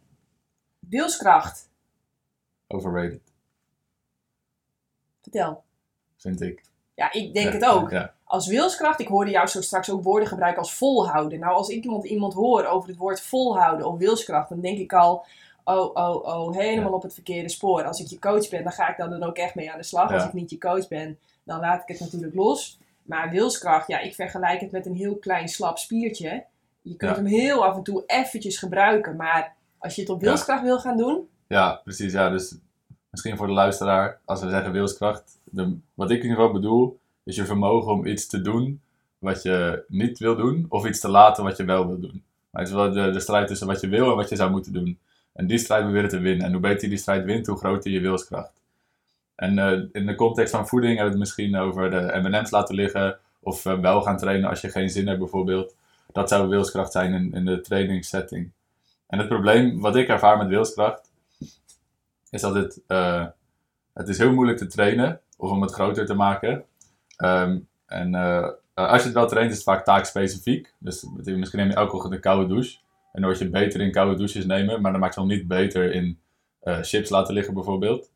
Wilskracht. 0.79 1.69
Overrated, 2.67 3.33
Vertel. 5.21 5.63
vind 6.17 6.41
ik. 6.41 6.63
Ja, 6.95 7.11
ik 7.11 7.33
denk 7.33 7.47
Ja, 7.47 7.53
het 7.53 7.65
ook. 7.65 7.89
Ja, 7.91 8.14
Als 8.26 8.47
wilskracht, 8.47 8.99
ik 8.99 9.07
hoorde 9.07 9.32
jou 9.32 9.47
zo 9.47 9.61
straks 9.61 9.89
ook 9.91 10.03
woorden 10.03 10.28
gebruiken 10.28 10.61
als 10.61 10.73
volhouden. 10.73 11.39
Nou, 11.39 11.55
als 11.55 11.69
ik 11.69 11.84
iemand, 11.84 12.05
iemand 12.05 12.34
hoor 12.34 12.65
over 12.65 12.89
het 12.89 12.97
woord 12.97 13.21
volhouden 13.21 13.86
of 13.88 13.97
wilskracht, 13.97 14.49
dan 14.49 14.59
denk 14.59 14.78
ik 14.78 14.93
al, 14.93 15.26
oh, 15.63 15.89
oh, 15.93 16.15
oh, 16.26 16.55
helemaal 16.55 16.89
Ja. 16.89 16.95
op 16.95 17.01
het 17.01 17.13
verkeerde 17.13 17.49
spoor. 17.49 17.84
Als 17.84 17.99
ik 17.99 18.07
je 18.07 18.19
coach 18.19 18.49
ben, 18.49 18.63
dan 18.63 18.71
ga 18.71 18.89
ik 18.89 18.97
daar 18.97 19.09
dan 19.09 19.23
ook 19.23 19.38
echt 19.38 19.55
mee 19.55 19.71
aan 19.71 19.78
de 19.78 19.84
slag. 19.84 20.11
Als 20.13 20.23
ik 20.23 20.34
niet 20.34 20.49
je 20.49 20.57
coach 20.57 20.88
ben, 20.88 21.17
dan 21.43 21.59
laat 21.59 21.82
ik 21.82 21.88
het 21.88 21.99
natuurlijk 21.99 22.36
los. 22.36 22.80
Maar 23.03 23.30
wilskracht, 23.30 23.88
ja, 23.88 23.99
ik 23.99 24.15
vergelijk 24.15 24.61
het 24.61 24.71
met 24.71 24.86
een 24.86 24.95
heel 24.95 25.15
klein 25.15 25.47
slap 25.47 25.78
spiertje. 25.78 26.43
Je 26.82 26.95
kunt 26.95 27.11
Ja. 27.15 27.17
hem 27.17 27.26
heel 27.26 27.65
af 27.65 27.76
en 27.76 27.84
toe 27.84 28.03
eventjes 28.05 28.57
gebruiken, 28.57 29.15
maar 29.15 29.55
als 29.78 29.95
je 29.95 30.01
het 30.01 30.09
op 30.09 30.21
wilskracht 30.21 30.63
wil 30.63 30.80
gaan 30.80 30.97
doen, 30.97 31.30
ja, 31.47 31.80
precies. 31.84 32.13
Ja, 32.13 32.30
dus 32.30 32.55
misschien 33.09 33.38
voor 33.38 33.47
de 33.47 33.53
luisteraar, 33.53 34.19
als 34.26 34.41
we 34.41 34.49
zeggen 34.49 34.71
wilskracht, 34.71 35.39
de, 35.43 35.78
wat 35.93 36.09
ik 36.11 36.17
in 36.17 36.23
ieder 36.23 36.38
geval 36.38 36.53
bedoel, 36.53 36.99
is 37.26 37.36
je 37.36 37.45
vermogen 37.45 37.91
om 37.91 38.05
iets 38.05 38.28
te 38.28 38.41
doen 38.41 38.82
wat 39.17 39.43
je 39.43 39.84
niet 39.88 40.19
wil 40.19 40.36
doen, 40.36 40.65
of 40.69 40.86
iets 40.86 40.99
te 40.99 41.09
laten 41.09 41.43
wat 41.43 41.57
je 41.57 41.65
wel 41.65 41.88
wil 41.88 41.99
doen. 41.99 42.23
Maar 42.49 42.61
het 42.61 42.71
is 42.71 42.78
wel 42.78 42.91
de, 42.91 43.19
strijd 43.19 43.47
tussen 43.47 43.67
wat 43.67 43.82
je 43.82 43.88
wil 43.88 44.09
en 44.09 44.15
wat 44.15 44.30
je 44.30 44.36
zou 44.36 44.51
moeten 44.51 44.73
doen. 44.73 44.99
En 45.34 45.47
die 45.47 45.57
strijd 45.57 45.84
proberen 45.84 46.09
te 46.09 46.19
winnen. 46.19 46.45
En 46.45 46.51
hoe 46.51 46.61
beter 46.61 46.82
je 46.82 46.89
die 46.89 46.97
strijd 46.97 47.26
wint, 47.26 47.47
hoe 47.47 47.57
groter 47.57 47.91
je 47.91 47.99
wilskracht. 47.99 48.61
En 49.36 49.59
eh, 49.59 49.82
in 49.91 50.05
de 50.05 50.15
context 50.15 50.51
van 50.51 50.67
voeding 50.67 50.97
hebben 50.97 51.13
we 51.13 51.19
het 51.19 51.28
misschien 51.28 51.57
over 51.57 51.89
de 51.89 52.19
M&M's 52.21 52.49
laten 52.49 52.76
liggen. 52.76 53.17
Of 53.39 53.65
eh, 53.65 53.80
wel 53.80 54.01
gaan 54.01 54.17
trainen 54.17 54.49
als 54.49 54.61
je 54.61 54.69
geen 54.69 54.89
zin 54.89 55.07
hebt 55.07 55.19
bijvoorbeeld. 55.19 55.76
Dat 56.11 56.30
zou 56.30 56.47
wilskracht 56.47 56.91
zijn 56.91 57.13
in, 57.13 57.34
in 57.34 57.45
de 57.45 57.61
trainingssetting. 57.61 58.51
En 59.07 59.19
het 59.19 59.28
probleem 59.28 59.80
wat 59.80 59.95
ik 59.95 60.07
ervaar 60.07 60.38
met 60.38 60.47
wilskracht, 60.47 61.11
is 62.30 62.41
dat 62.41 62.55
het, 62.55 62.82
eh, 62.88 63.26
het 63.93 64.07
is 64.07 64.17
heel 64.17 64.34
moeilijk 64.34 64.57
te 64.57 64.67
trainen. 64.67 65.19
Of 65.38 65.49
om 65.49 65.61
het 65.61 65.71
groter 65.71 66.05
te 66.05 66.13
maken. 66.13 66.65
Ehm, 67.18 67.59
en 67.86 68.16
eh, 68.16 68.49
als 68.74 68.99
je 68.99 69.05
het 69.05 69.13
wel 69.13 69.28
traint, 69.28 69.49
is 69.49 69.55
het 69.55 69.66
vaak 69.66 69.86
taakspecifiek. 69.86 70.74
Dus 70.78 71.07
misschien 71.24 71.59
neem 71.59 71.70
je 71.70 71.76
elke 71.76 71.95
ochtend 71.95 72.13
een 72.13 72.20
koude 72.20 72.47
douche. 72.47 72.78
En 73.11 73.22
dan 73.22 73.30
word 73.30 73.38
je 73.38 73.49
beter 73.49 73.82
in 73.82 73.91
koude 73.91 74.18
douches 74.18 74.45
nemen, 74.45 74.82
maar 74.82 74.91
dan 74.91 75.01
maakt 75.01 75.13
je 75.16 75.20
nog 75.20 75.30
niet 75.30 75.47
beter 75.47 75.91
in 75.91 76.20
eh, 76.59 76.80
chips 76.82 77.09
laten 77.09 77.34
liggen 77.34 77.53
bijvoorbeeld. 77.53 78.11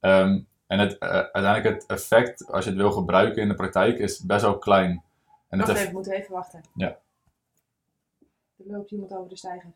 Ehm, 0.00 0.40
en 0.66 0.78
het, 0.78 0.98
eh, 0.98 1.08
uiteindelijk 1.08 1.64
het 1.64 1.86
effect, 1.86 2.52
als 2.52 2.64
je 2.64 2.70
het 2.70 2.78
wil 2.78 2.92
gebruiken 2.92 3.42
in 3.42 3.48
de 3.48 3.54
praktijk, 3.54 3.98
is 3.98 4.20
best 4.20 4.42
wel 4.42 4.58
klein. 4.58 5.02
En 5.48 5.58
wacht 5.58 5.70
even, 5.70 5.92
moeten 5.92 6.12
we 6.12 6.18
even 6.18 6.34
wachten. 6.34 6.60
Ja. 6.74 6.98
Er 8.56 8.64
loopt 8.66 8.90
iemand 8.90 9.12
over 9.12 9.28
de 9.28 9.36
steiger. 9.36 9.72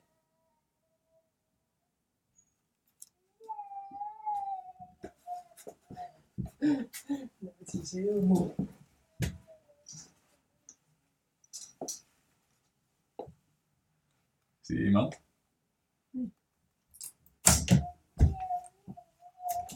Het 6.60 7.74
is 7.82 7.92
heel 7.92 8.22
mooi. 8.22 8.50
Zie 14.60 14.78
je 14.78 14.84
iemand? 14.84 15.20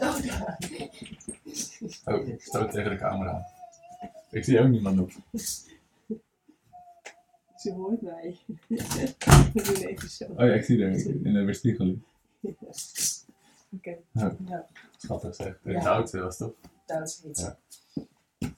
Oh, 0.00 0.18
ja. 0.24 0.58
Oh, 2.04 2.28
ik 2.28 2.42
stoot 2.42 2.70
tegen 2.70 2.90
de 2.90 2.96
camera. 2.96 3.46
Ik 4.30 4.44
zie 4.44 4.60
ook 4.60 4.68
niemand 4.68 4.96
nog. 4.96 5.10
Ze 7.56 7.72
hoort 7.72 8.02
mij. 8.02 8.36
We 8.68 9.62
doen 9.62 9.76
even 9.76 10.08
zo. 10.08 10.24
Oh 10.24 10.46
ja, 10.46 10.52
ik 10.52 10.64
zie 10.64 10.84
er 10.84 11.06
in 11.06 11.32
de 11.32 11.44
weerspiegeling. 11.44 12.02
Oké. 13.70 13.96
Ja. 14.12 14.36
Ja, 14.46 14.66
Schattig 14.96 15.34
zeg. 15.34 15.58
Ja. 15.62 15.80
De 15.80 15.88
oudste 15.88 16.20
was 16.20 16.36
toch? 16.36 16.52
Dat. 16.86 17.22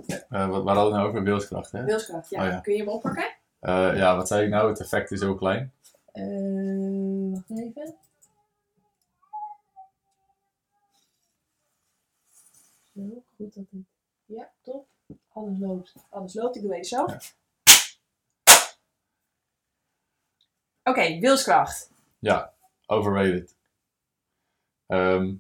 Ja. 0.06 0.48
Wat, 0.48 0.62
waar 0.62 0.74
hadden 0.74 0.74
we 0.74 0.80
het 0.80 0.90
nou 0.90 1.08
over? 1.08 1.22
Wilskracht, 1.22 1.72
hè? 1.72 1.84
Wilskracht, 1.84 2.30
ja. 2.30 2.42
Oh, 2.42 2.50
ja. 2.50 2.60
Kun 2.60 2.72
je 2.72 2.78
hem 2.78 2.88
oppakken? 2.88 3.36
Eh, 3.60 3.96
ja, 3.96 4.16
wat 4.16 4.28
zei 4.28 4.44
ik 4.44 4.50
nou? 4.50 4.68
Het 4.68 4.80
effect 4.80 5.10
is 5.10 5.20
heel 5.20 5.34
klein. 5.34 5.72
Eh, 6.12 7.32
wacht 7.32 7.50
even. 7.50 7.94
Zo, 12.94 13.24
goed 13.36 13.54
dat 13.54 13.64
het. 13.70 13.84
Ja, 14.24 14.50
top. 14.62 14.86
Alles 15.32 15.58
loopt. 15.58 15.94
Alles 16.10 16.34
loopt. 16.34 16.56
Ik 16.56 16.62
doe 16.62 16.72
even 16.72 16.84
zo. 16.84 17.06
Ja. 17.06 17.20
Oké, 20.82 21.18
wilskracht. 21.18 21.90
Ja, 22.18 22.52
overrated. 22.86 23.54
Ehm 24.86 25.34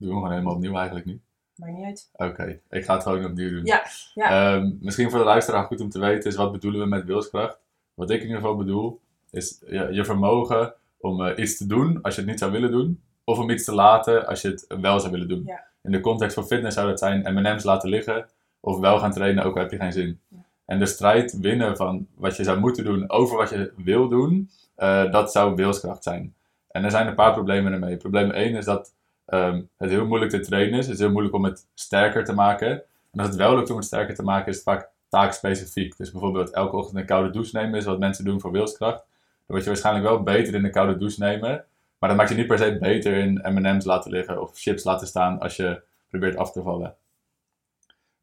doen 0.00 0.08
we 0.08 0.14
gewoon 0.14 0.30
helemaal 0.30 0.54
opnieuw 0.54 0.76
eigenlijk 0.76 1.06
nu. 1.06 1.20
Maakt 1.60 1.72
niet 1.72 1.84
uit. 1.84 2.10
Oké, 2.12 2.60
ik 2.70 2.84
ga 2.84 2.94
het 2.94 3.02
gewoon 3.02 3.24
opnieuw 3.24 3.50
doen. 3.50 3.64
Ja, 3.64 3.82
ja. 4.14 4.54
Ehm, 4.54 4.70
misschien 4.80 5.10
voor 5.10 5.18
de 5.18 5.24
luisteraar 5.24 5.64
goed 5.64 5.80
om 5.80 5.90
te 5.90 5.98
weten 5.98 6.30
is 6.30 6.36
wat 6.36 6.52
bedoelen 6.52 6.80
we 6.80 6.86
met 6.86 7.04
wilskracht. 7.04 7.58
Wat 7.94 8.10
ik 8.10 8.16
in 8.20 8.26
ieder 8.26 8.40
geval 8.40 8.56
bedoel 8.56 9.00
is 9.30 9.60
je, 9.66 9.88
je 9.90 10.04
vermogen 10.04 10.74
om 11.00 11.24
eh, 11.26 11.38
iets 11.42 11.56
te 11.56 11.66
doen 11.66 12.02
als 12.02 12.14
je 12.14 12.20
het 12.20 12.30
niet 12.30 12.38
zou 12.38 12.52
willen 12.52 12.70
doen. 12.70 13.00
Of 13.24 13.38
om 13.38 13.50
iets 13.50 13.64
te 13.64 13.74
laten 13.74 14.26
als 14.26 14.40
je 14.42 14.48
het 14.48 14.66
wel 14.80 15.00
zou 15.00 15.12
willen 15.12 15.28
doen. 15.28 15.42
Ja. 15.46 15.64
In 15.82 15.90
de 15.92 16.00
context 16.00 16.34
van 16.34 16.46
fitness 16.46 16.76
zou 16.76 16.88
dat 16.88 16.98
zijn 16.98 17.34
M&M's 17.34 17.64
laten 17.64 17.88
liggen. 17.88 18.26
Of 18.60 18.78
wel 18.78 18.98
gaan 18.98 19.12
trainen 19.12 19.44
ook 19.44 19.54
al 19.54 19.62
heb 19.62 19.70
je 19.70 19.76
geen 19.76 19.92
zin. 19.92 20.20
Ja. 20.28 20.36
En 20.66 20.78
de 20.78 20.86
strijd 20.86 21.38
winnen 21.40 21.76
van 21.76 22.06
wat 22.14 22.36
je 22.36 22.44
zou 22.44 22.58
moeten 22.60 22.84
doen 22.84 23.10
over 23.10 23.36
wat 23.36 23.50
je 23.50 23.72
wil 23.76 24.08
doen. 24.08 24.50
eh, 24.74 25.10
dat 25.12 25.32
zou 25.32 25.54
wilskracht 25.54 26.02
zijn. 26.02 26.34
En 26.70 26.84
er 26.84 26.90
zijn 26.90 27.06
een 27.06 27.14
paar 27.14 27.32
problemen 27.32 27.72
ermee. 27.72 27.96
Probleem 27.96 28.30
1 28.30 28.54
is 28.54 28.64
dat 28.64 28.92
ehm, 29.30 29.62
het 29.76 29.90
heel 29.90 30.06
moeilijk 30.06 30.30
te 30.30 30.40
trainen 30.40 30.78
is. 30.78 30.86
Het 30.86 30.94
is 30.94 31.00
heel 31.00 31.10
moeilijk 31.10 31.34
om 31.34 31.44
het 31.44 31.66
sterker 31.74 32.24
te 32.24 32.32
maken. 32.32 32.70
En 33.10 33.20
als 33.20 33.28
het 33.28 33.36
wel 33.36 33.56
lukt 33.56 33.70
om 33.70 33.76
het 33.76 33.84
sterker 33.84 34.14
te 34.14 34.22
maken, 34.22 34.48
is 34.48 34.54
het 34.54 34.64
vaak 34.64 34.88
taakspecifiek. 35.08 35.96
Dus 35.96 36.10
bijvoorbeeld 36.10 36.50
elke 36.50 36.76
ochtend 36.76 36.98
een 36.98 37.06
koude 37.06 37.30
douche 37.30 37.56
nemen 37.56 37.78
is 37.78 37.84
wat 37.84 37.98
mensen 37.98 38.24
doen 38.24 38.40
voor 38.40 38.52
wilskracht. 38.52 38.98
Dan 38.98 39.06
word 39.46 39.62
je 39.62 39.68
waarschijnlijk 39.68 40.06
wel 40.06 40.22
beter 40.22 40.54
in 40.54 40.64
een 40.64 40.70
koude 40.70 40.96
douche 40.96 41.20
nemen. 41.20 41.64
Maar 41.98 42.08
dat 42.08 42.18
maakt 42.18 42.30
je 42.30 42.36
niet 42.36 42.46
per 42.46 42.58
se 42.58 42.78
beter 42.78 43.16
in 43.16 43.40
M&M's 43.42 43.84
laten 43.84 44.10
liggen 44.10 44.40
of 44.40 44.50
chips 44.54 44.84
laten 44.84 45.06
staan 45.06 45.38
als 45.38 45.56
je 45.56 45.82
probeert 46.08 46.36
af 46.36 46.52
te 46.52 46.62
vallen. 46.62 46.94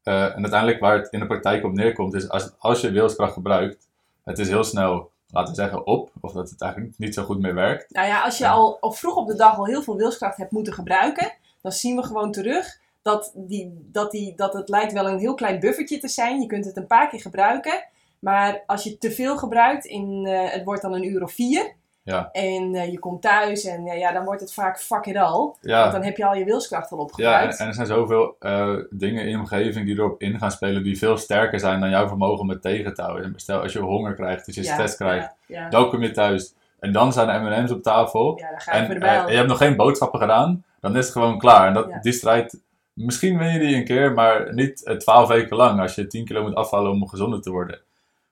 Eh, 0.02 0.24
en 0.24 0.42
uiteindelijk 0.42 0.80
waar 0.80 0.96
het 0.98 1.12
in 1.12 1.20
de 1.20 1.26
praktijk 1.26 1.64
op 1.64 1.72
neerkomt 1.72 2.14
is 2.14 2.28
als, 2.28 2.52
als 2.58 2.80
je 2.80 2.90
wilskracht 2.90 3.32
gebruikt, 3.32 3.88
het 4.24 4.38
is 4.38 4.48
heel 4.48 4.64
snel, 4.64 5.10
laten 5.30 5.54
we 5.54 5.60
zeggen, 5.60 5.86
op. 5.86 6.12
Of 6.20 6.32
dat 6.32 6.50
het 6.50 6.60
eigenlijk 6.60 6.98
niet 6.98 7.14
zo 7.14 7.24
goed 7.24 7.40
meer 7.40 7.54
werkt. 7.54 7.94
Nou 7.94 8.06
ja, 8.06 8.22
als 8.22 8.38
je 8.38 8.48
al, 8.48 8.80
al 8.80 8.92
vroeg 8.92 9.16
op 9.16 9.26
de 9.26 9.36
dag 9.36 9.58
al 9.58 9.66
heel 9.66 9.82
veel 9.82 9.96
wilskracht 9.96 10.36
hebt 10.36 10.50
moeten 10.50 10.72
gebruiken, 10.72 11.32
dan 11.62 11.72
zien 11.72 11.96
we 11.96 12.02
gewoon 12.02 12.32
terug 12.32 12.80
dat, 13.02 13.32
die, 13.34 13.88
dat, 13.92 14.10
die, 14.10 14.34
dat 14.36 14.52
het 14.52 14.68
lijkt 14.68 14.92
wel 14.92 15.08
een 15.08 15.18
heel 15.18 15.34
klein 15.34 15.60
buffertje 15.60 15.98
te 15.98 16.08
zijn. 16.08 16.40
Je 16.40 16.46
kunt 16.46 16.64
het 16.64 16.76
een 16.76 16.86
paar 16.86 17.08
keer 17.08 17.20
gebruiken, 17.20 17.84
maar 18.18 18.62
als 18.66 18.84
je 18.84 18.98
te 18.98 19.10
veel 19.10 19.36
gebruikt, 19.36 19.84
in, 19.84 20.26
eh, 20.26 20.52
het 20.52 20.64
wordt 20.64 20.82
dan 20.82 20.92
een 20.92 21.04
uur 21.04 21.22
of 21.22 21.32
vier. 21.32 21.76
Ja. 22.08 22.28
En 22.32 22.74
eh, 22.74 22.90
je 22.90 22.98
komt 22.98 23.22
thuis 23.22 23.64
en 23.64 23.86
eh, 23.86 23.98
ja, 23.98 24.12
dan 24.12 24.24
wordt 24.24 24.40
het 24.40 24.52
vaak 24.52 24.80
fuck 24.80 25.06
it 25.06 25.16
all. 25.16 25.52
Want 25.60 25.92
dan 25.92 26.02
heb 26.02 26.16
je 26.16 26.26
al 26.26 26.34
je 26.34 26.44
wilskracht 26.44 26.90
al 26.92 26.96
ja 26.96 27.02
en, 27.02 27.10
opgebruikt. 27.10 27.58
en 27.58 27.66
er 27.66 27.74
zijn 27.74 27.86
zoveel 27.86 28.36
eh, 28.38 28.74
dingen 28.90 29.22
in 29.22 29.30
je 29.30 29.38
omgeving 29.38 29.86
die 29.86 29.96
erop 29.96 30.20
in 30.20 30.38
gaan 30.38 30.50
spelen 30.50 30.82
die 30.82 30.98
veel 30.98 31.16
sterker 31.16 31.60
zijn 31.60 31.80
dan 31.80 31.90
jouw 31.90 32.08
vermogen 32.08 32.40
om 32.40 32.48
het 32.48 32.62
tegen 32.62 32.94
te 32.94 33.02
houden. 33.02 33.32
Stel, 33.36 33.60
als 33.60 33.72
je 33.72 33.78
honger 33.78 34.14
krijgt, 34.14 34.46
als 34.46 34.56
je 34.56 34.62
Ja, 34.62 34.72
stress 34.72 34.96
krijgt, 34.96 35.34
dan 35.70 35.88
kom 35.90 36.02
je 36.02 36.10
thuis 36.10 36.54
en 36.80 36.92
dan 36.92 37.12
zijn 37.12 37.28
er 37.28 37.42
M&M's 37.42 37.70
op 37.70 37.82
tafel. 37.82 38.38
ja 38.38 38.50
dan 38.50 38.60
ga 38.60 38.76
je 38.76 38.82
En, 38.82 39.00
de 39.00 39.06
en 39.06 39.30
je 39.30 39.36
hebt 39.36 39.48
nog 39.48 39.58
geen 39.58 39.76
boodschappen 39.76 40.20
gedaan, 40.20 40.64
dan 40.80 40.96
is 40.96 41.04
het 41.04 41.12
gewoon 41.12 41.38
klaar. 41.38 41.66
En 41.66 41.74
dat, 41.74 42.02
die 42.02 42.12
strijd, 42.12 42.60
misschien 42.92 43.38
win 43.38 43.52
je 43.52 43.58
die 43.58 43.76
een 43.76 43.84
keer, 43.84 44.12
maar 44.12 44.54
niet 44.54 44.94
twaalf 44.98 45.28
weken 45.28 45.56
lang 45.56 45.80
als 45.80 45.94
je 45.94 46.06
10 46.06 46.24
kilo 46.24 46.42
moet 46.42 46.54
afvallen 46.54 46.90
om 46.90 47.08
gezonder 47.08 47.40
te 47.40 47.50
worden. 47.50 47.80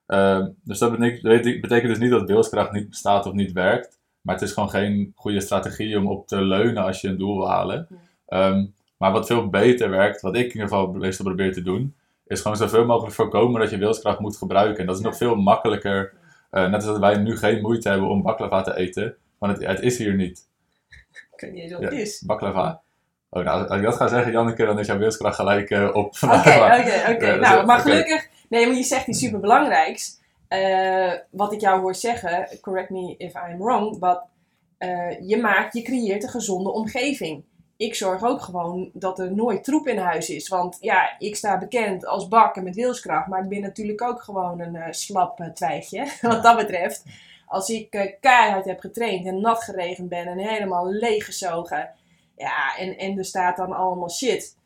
Ehm, 0.07 0.49
dus 0.65 0.79
dat 0.79 0.91
betekent, 0.99 1.61
betekent 1.61 1.89
dus 1.89 1.99
niet 1.99 2.11
dat 2.11 2.29
wilskracht 2.29 2.73
niet 2.73 2.89
bestaat 2.89 3.27
of 3.27 3.33
niet 3.33 3.53
werkt. 3.53 3.99
Maar 4.21 4.35
het 4.35 4.45
is 4.45 4.53
gewoon 4.53 4.71
geen 4.71 5.13
goede 5.15 5.41
strategie 5.41 5.99
om 5.99 6.07
op 6.07 6.27
te 6.29 6.41
leunen 6.43 6.83
als 6.85 7.01
je 7.01 7.09
een 7.09 7.19
doel 7.19 7.37
wil 7.37 7.49
halen. 7.49 7.87
Ja. 7.91 7.97
Ehm, 8.27 8.65
maar 8.97 9.13
wat 9.13 9.27
veel 9.27 9.49
beter 9.49 9.91
werkt, 9.91 10.21
wat 10.21 10.35
ik 10.37 10.41
in 10.45 10.53
ieder 10.53 10.63
geval 10.69 10.93
meestal 10.93 11.25
probeer 11.25 11.53
te 11.53 11.63
doen, 11.63 11.95
is 12.27 12.41
gewoon 12.41 12.57
zoveel 12.57 12.85
mogelijk 12.87 13.15
voorkomen 13.15 13.61
dat 13.61 13.71
je 13.71 13.79
wilskracht 13.79 14.19
moet 14.19 14.37
gebruiken. 14.37 14.79
En 14.81 14.87
dat 14.87 14.97
is 14.97 15.03
nog 15.03 15.17
veel 15.17 15.35
makkelijker. 15.37 16.13
eh, 16.51 16.63
net 16.63 16.75
als 16.75 16.85
dat 16.85 16.99
wij 16.99 17.17
nu 17.17 17.37
geen 17.37 17.61
moeite 17.61 17.89
hebben 17.89 18.09
om 18.09 18.23
baklava 18.23 18.63
te 18.63 18.77
eten, 18.77 19.17
want 19.39 19.57
het, 19.59 19.67
het 19.67 19.81
is 19.81 19.99
hier 19.99 20.15
niet. 20.15 20.49
Ik 21.33 21.41
weet 21.41 21.53
niet 21.53 21.63
eens 21.63 21.73
wat 21.73 21.83
het 21.83 21.93
is. 21.93 22.23
Baklava. 22.27 22.81
Oh, 23.31 23.45
nou, 23.45 23.69
als 23.69 23.79
ik 23.79 23.85
dat 23.85 23.97
ga 23.97 24.09
zeggen, 24.09 24.33
Janneke, 24.33 24.65
dan 24.65 24.79
is 24.79 24.87
jouw 24.87 24.99
wilskracht 24.99 25.37
gelijk 25.37 25.71
eh, 25.71 25.89
op. 25.93 26.15
Oké, 26.23 26.35
oké, 26.81 27.13
oké. 27.15 27.37
Nou, 27.37 27.67
maar 27.67 27.79
gelukkig... 27.81 28.29
Nee, 28.49 28.67
maar 28.67 28.77
je 28.77 28.83
zegt 28.83 29.07
iets 29.07 29.19
superbelangrijks. 29.19 30.21
Eh 30.49 31.13
wat 31.31 31.53
ik 31.53 31.61
jou 31.61 31.81
hoor 31.81 31.95
zeggen, 31.95 32.49
correct 32.61 32.91
me 32.91 33.15
if 33.19 33.35
I'm 33.35 33.59
wrong, 33.59 33.99
but 33.99 34.21
eh, 34.79 35.29
je 35.29 35.37
maakt, 35.37 35.75
je 35.75 35.83
creëert 35.83 36.23
een 36.23 36.29
gezonde 36.29 36.71
omgeving. 36.73 37.45
Ik 37.77 37.95
zorg 37.95 38.23
ook 38.23 38.41
gewoon 38.41 38.91
dat 38.93 39.19
er 39.19 39.35
nooit 39.35 39.65
troep 39.65 39.87
in 39.87 39.99
huis 39.99 40.31
is. 40.31 40.49
Want 40.49 40.77
ja, 40.81 41.19
ik 41.19 41.37
sta 41.37 41.59
bekend 41.59 42.07
als 42.07 42.29
bakken 42.29 42.65
met 42.65 42.75
wilskracht, 42.75 43.27
maar 43.27 43.43
ik 43.43 43.49
ben 43.49 43.61
natuurlijk 43.61 44.03
ook 44.03 44.23
gewoon 44.23 44.61
een 44.61 44.77
eh, 44.77 44.93
slap 44.93 45.51
twijgje, 45.55 46.07
wat 46.21 46.43
dat 46.43 46.57
betreft. 46.57 47.05
Als 47.47 47.69
ik 47.69 48.17
keihard 48.21 48.65
heb 48.65 48.81
getraind 48.81 49.27
en 49.27 49.41
nat 49.41 49.63
geregend 49.63 50.09
ben 50.09 50.27
en 50.27 50.39
helemaal 50.39 50.91
leeggezogen, 50.91 51.91
ja, 52.37 52.77
en, 52.77 52.99
en 52.99 53.19
er 53.19 53.25
staat 53.25 53.57
dan 53.57 53.73
allemaal 53.73 54.11
shit 54.11 54.57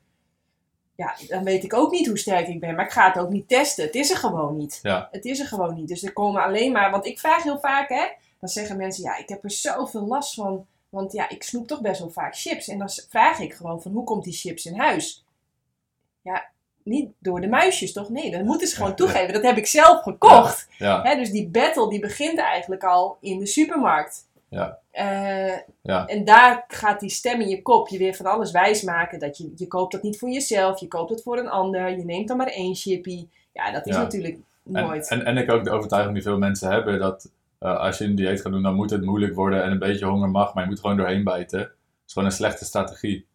ja, 1.00 1.14
dan 1.28 1.44
weet 1.44 1.64
ik 1.64 1.74
ook 1.74 1.90
niet 1.90 2.06
hoe 2.06 2.18
sterk 2.18 2.48
ik 2.48 2.60
ben. 2.60 2.74
Maar 2.74 2.84
ik 2.84 2.90
ga 2.90 3.06
het 3.06 3.18
ook 3.18 3.30
niet 3.30 3.48
testen. 3.48 3.84
Het 3.84 3.94
is 3.94 4.10
er 4.10 4.16
gewoon 4.16 4.56
niet. 4.56 4.78
Ja. 4.82 5.08
Het 5.10 5.24
is 5.24 5.40
er 5.40 5.46
gewoon 5.46 5.74
niet. 5.74 5.88
Dus 5.88 6.02
er 6.02 6.12
komen 6.12 6.42
alleen 6.42 6.72
maar... 6.72 6.90
Want 6.90 7.06
ik 7.06 7.18
vraag 7.18 7.42
heel 7.42 7.58
vaak, 7.58 7.88
hè. 7.88 8.06
Dan 8.40 8.48
zeggen 8.48 8.76
mensen, 8.76 9.02
ja, 9.02 9.16
ik 9.16 9.28
heb 9.28 9.44
er 9.44 9.50
zoveel 9.50 10.06
last 10.06 10.34
van. 10.34 10.66
Want 10.88 11.12
ja, 11.12 11.28
ik 11.28 11.42
snoep 11.42 11.66
toch 11.66 11.80
best 11.80 12.00
wel 12.00 12.10
vaak 12.10 12.36
chips. 12.36 12.68
En 12.68 12.78
dan 12.78 12.88
vraag 13.08 13.38
ik 13.38 13.54
gewoon 13.54 13.82
van, 13.82 13.92
hoe 13.92 14.04
komt 14.04 14.24
die 14.24 14.32
chips 14.32 14.66
in 14.66 14.78
huis? 14.78 15.24
Ja, 16.22 16.50
niet 16.82 17.10
door 17.18 17.40
de 17.40 17.48
muisjes, 17.48 17.92
toch? 17.92 18.08
Nee, 18.08 18.30
dat 18.30 18.42
moeten 18.42 18.68
ze 18.68 18.74
gewoon 18.74 18.90
Ja, 18.90 18.96
toegeven. 18.96 19.32
Dat 19.32 19.42
heb 19.42 19.56
ik 19.56 19.66
zelf 19.66 20.02
gekocht. 20.02 20.68
Hè, 20.78 21.16
dus 21.16 21.30
die 21.30 21.48
battle, 21.48 21.88
die 21.88 22.00
begint 22.00 22.38
eigenlijk 22.38 22.84
al 22.84 23.16
in 23.20 23.38
de 23.38 23.46
supermarkt. 23.46 24.28
Ja. 24.50 24.78
Eh, 24.90 25.58
Ja. 25.82 26.06
En 26.06 26.24
daar 26.24 26.64
gaat 26.68 27.00
die 27.00 27.10
stem 27.10 27.40
in 27.40 27.48
je 27.48 27.62
kop 27.62 27.88
je 27.88 27.98
weer 27.98 28.14
van 28.14 28.26
alles 28.26 28.50
wijsmaken. 28.50 29.18
Dat 29.18 29.36
je, 29.38 29.52
je 29.56 29.66
koopt 29.66 29.92
dat 29.92 30.02
niet 30.02 30.18
voor 30.18 30.28
jezelf, 30.30 30.80
je 30.80 30.88
koopt 30.88 31.10
het 31.10 31.22
voor 31.22 31.38
een 31.38 31.48
ander. 31.48 31.90
Je 31.90 32.04
neemt 32.04 32.28
dan 32.28 32.36
maar 32.36 32.46
één 32.46 32.74
chippy. 32.74 33.26
Ja, 33.52 33.72
dat 33.72 33.86
is 33.86 33.94
Ja. 33.94 34.02
natuurlijk 34.02 34.38
nooit. 34.62 35.08
en, 35.08 35.24
en 35.24 35.36
ik 35.36 35.50
ook 35.50 35.64
de 35.64 35.70
overtuiging 35.70 36.14
die 36.14 36.22
veel 36.22 36.38
mensen 36.38 36.70
hebben 36.70 36.98
dat 36.98 37.30
eh, 37.58 37.78
als 37.78 37.98
je 37.98 38.04
een 38.04 38.14
dieet 38.14 38.40
gaat 38.40 38.52
doen, 38.52 38.62
dan 38.62 38.74
moet 38.74 38.90
het 38.90 39.04
moeilijk 39.04 39.34
worden 39.34 39.62
en 39.62 39.70
een 39.70 39.78
beetje 39.78 40.06
honger 40.06 40.28
mag, 40.30 40.54
maar 40.54 40.62
je 40.64 40.68
moet 40.70 40.80
gewoon 40.80 40.96
doorheen 40.96 41.24
bijten. 41.24 41.58
Dat 41.58 41.68
is 42.06 42.12
gewoon 42.12 42.28
een 42.28 42.34
slechte 42.34 42.64
strategie. 42.64 43.26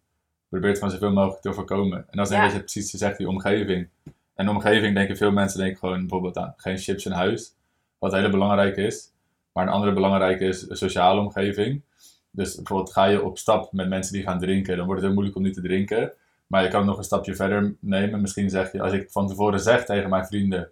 Probeer 0.50 0.70
het 0.70 0.80
van 0.80 0.92
zoveel 0.92 1.12
mogelijk 1.12 1.42
te 1.42 1.54
voorkomen. 1.54 1.98
En 1.98 2.18
dat 2.18 2.26
is 2.26 2.30
denk 2.30 2.42
Ja. 2.42 2.48
ik 2.48 2.54
wat 2.54 2.54
je 2.54 2.72
precies 2.72 2.92
zegt, 2.92 3.18
die 3.18 3.28
omgeving. 3.30 3.88
En 4.36 4.46
de 4.46 4.52
omgeving 4.52 4.96
denken 4.96 5.18
veel 5.18 5.32
mensen 5.32 5.60
denken 5.60 5.78
gewoon 5.78 6.00
bijvoorbeeld 6.00 6.38
aan 6.38 6.54
geen 6.58 6.78
chips 6.78 7.06
in 7.06 7.12
huis. 7.12 7.54
Wat 8.00 8.12
een 8.12 8.18
hele 8.18 8.32
belangrijke 8.32 8.82
is. 8.82 9.12
Maar 9.56 9.68
een 9.68 9.74
andere 9.74 9.94
belangrijke 9.94 10.46
is 10.46 10.70
een 10.70 10.78
sociale 10.78 11.22
omgeving. 11.22 11.82
Dus 12.32 12.56
bijvoorbeeld 12.56 12.92
ga 12.92 13.06
je 13.06 13.24
op 13.24 13.38
stap 13.38 13.72
met 13.72 13.90
mensen 13.90 14.14
die 14.14 14.24
gaan 14.24 14.40
drinken, 14.40 14.78
dan 14.78 14.86
wordt 14.86 15.02
het 15.02 15.06
heel 15.06 15.14
moeilijk 15.14 15.38
om 15.38 15.44
niet 15.44 15.54
te 15.54 15.62
drinken. 15.62 16.14
Maar 16.48 16.64
je 16.64 16.70
kan 16.70 16.86
nog 16.86 16.98
een 16.98 17.04
stapje 17.04 17.36
verder 17.36 17.76
nemen. 17.80 18.22
Misschien 18.22 18.50
zeg 18.50 18.72
je, 18.72 18.82
als 18.82 18.94
ik 18.94 19.12
van 19.12 19.28
tevoren 19.28 19.60
zeg 19.60 19.86
tegen 19.86 20.10
mijn 20.10 20.26
vrienden, 20.26 20.70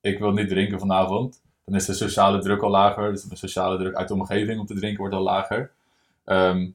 ik 0.00 0.18
wil 0.18 0.32
niet 0.32 0.48
drinken 0.48 0.78
vanavond, 0.78 1.42
dan 1.64 1.74
is 1.74 1.86
de 1.86 1.94
sociale 1.94 2.38
druk 2.38 2.62
al 2.62 2.70
lager. 2.70 3.12
Dus 3.12 3.22
de 3.22 3.36
sociale 3.36 3.78
druk 3.78 3.94
uit 3.94 4.08
de 4.08 4.14
omgeving 4.14 4.60
om 4.60 4.66
te 4.66 4.74
drinken 4.74 5.00
wordt 5.00 5.14
al 5.14 5.22
lager. 5.22 5.70
Ehm, 6.24 6.70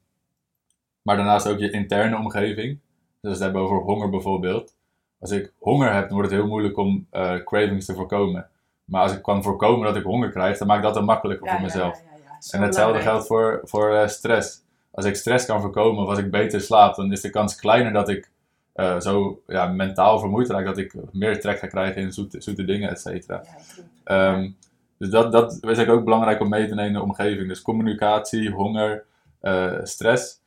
maar 1.02 1.16
daarnaast 1.16 1.48
ook 1.48 1.60
je 1.60 1.72
interne 1.72 2.18
omgeving. 2.18 2.80
Dus 3.22 3.38
we 3.38 3.44
hebben 3.44 3.62
over 3.62 3.78
honger 3.78 4.10
bijvoorbeeld. 4.10 4.76
Als 5.20 5.32
ik 5.32 5.54
honger 5.60 5.94
heb, 5.94 6.04
dan 6.08 6.18
wordt 6.18 6.32
het 6.32 6.40
heel 6.40 6.50
moeilijk 6.50 6.78
om 6.78 7.08
eh, 7.10 7.36
cravings 7.44 7.86
te 7.86 7.94
voorkomen. 7.94 8.50
Maar 8.88 9.02
als 9.02 9.12
ik 9.12 9.22
kan 9.22 9.44
voorkomen 9.44 9.86
dat 9.88 9.96
ik 9.96 10.04
honger 10.04 10.30
krijg, 10.32 10.58
dan 10.58 10.68
maak 10.68 10.78
ik 10.78 10.84
dat 10.84 10.94
dan 10.94 11.06
makkelijker 11.06 11.46
Ja, 11.48 11.54
voor 11.54 11.62
mezelf. 11.62 11.98
ja, 11.98 12.04
ja, 12.12 12.18
ja. 12.32 12.42
Zo 12.42 12.58
En 12.58 12.64
hetzelfde 12.64 13.00
geldt 13.02 13.28
voor, 13.28 13.62
voor 13.64 13.96
eh, 13.96 14.08
stress. 14.08 14.62
Als 14.92 15.06
ik 15.06 15.16
stress 15.16 15.46
kan 15.46 15.62
voorkomen 15.62 16.04
of 16.04 16.10
als 16.10 16.20
ik 16.20 16.32
beter 16.32 16.62
slaap, 16.62 16.96
dan 16.96 17.12
is 17.12 17.22
de 17.22 17.30
kans 17.30 17.56
kleiner 17.56 17.94
dat 17.94 18.10
ik 18.10 18.30
eh, 18.74 19.00
zo 19.00 19.42
ja, 19.48 19.66
mentaal 19.68 20.20
vermoeid 20.20 20.50
raak. 20.50 20.66
Dat 20.66 20.78
ik 20.78 20.94
meer 21.12 21.40
trek 21.42 21.60
ga 21.60 21.68
krijgen 21.68 22.02
in 22.02 22.12
zoete, 22.14 22.42
zoete 22.42 22.66
dingen, 22.66 22.90
et 22.90 23.00
cetera. 23.02 23.44
Ehm, 24.04 24.50
dus 24.98 25.10
dat, 25.10 25.32
dat 25.32 25.60
is 25.62 25.88
ook 25.88 26.04
belangrijk 26.04 26.40
om 26.42 26.50
mee 26.50 26.68
te 26.68 26.76
nemen 26.76 26.88
in 26.88 26.94
de 26.94 27.02
omgeving. 27.02 27.48
Dus 27.48 27.62
communicatie, 27.62 28.52
honger, 28.52 29.06
eh, 29.40 29.74
stress. 29.84 30.40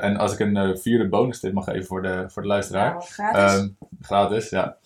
En 0.00 0.16
als 0.16 0.32
ik 0.32 0.38
een 0.38 0.78
vierde 0.78 1.08
bonus 1.08 1.40
tip 1.40 1.52
mag 1.52 1.64
geven 1.64 1.86
voor 1.86 2.02
de, 2.02 2.24
voor 2.28 2.42
de 2.42 2.48
luisteraar. 2.48 2.92
Ja, 2.94 3.00
gratis. 3.00 3.58
Ehm, 3.58 3.68
gratis, 4.00 4.50
ja. 4.50 4.76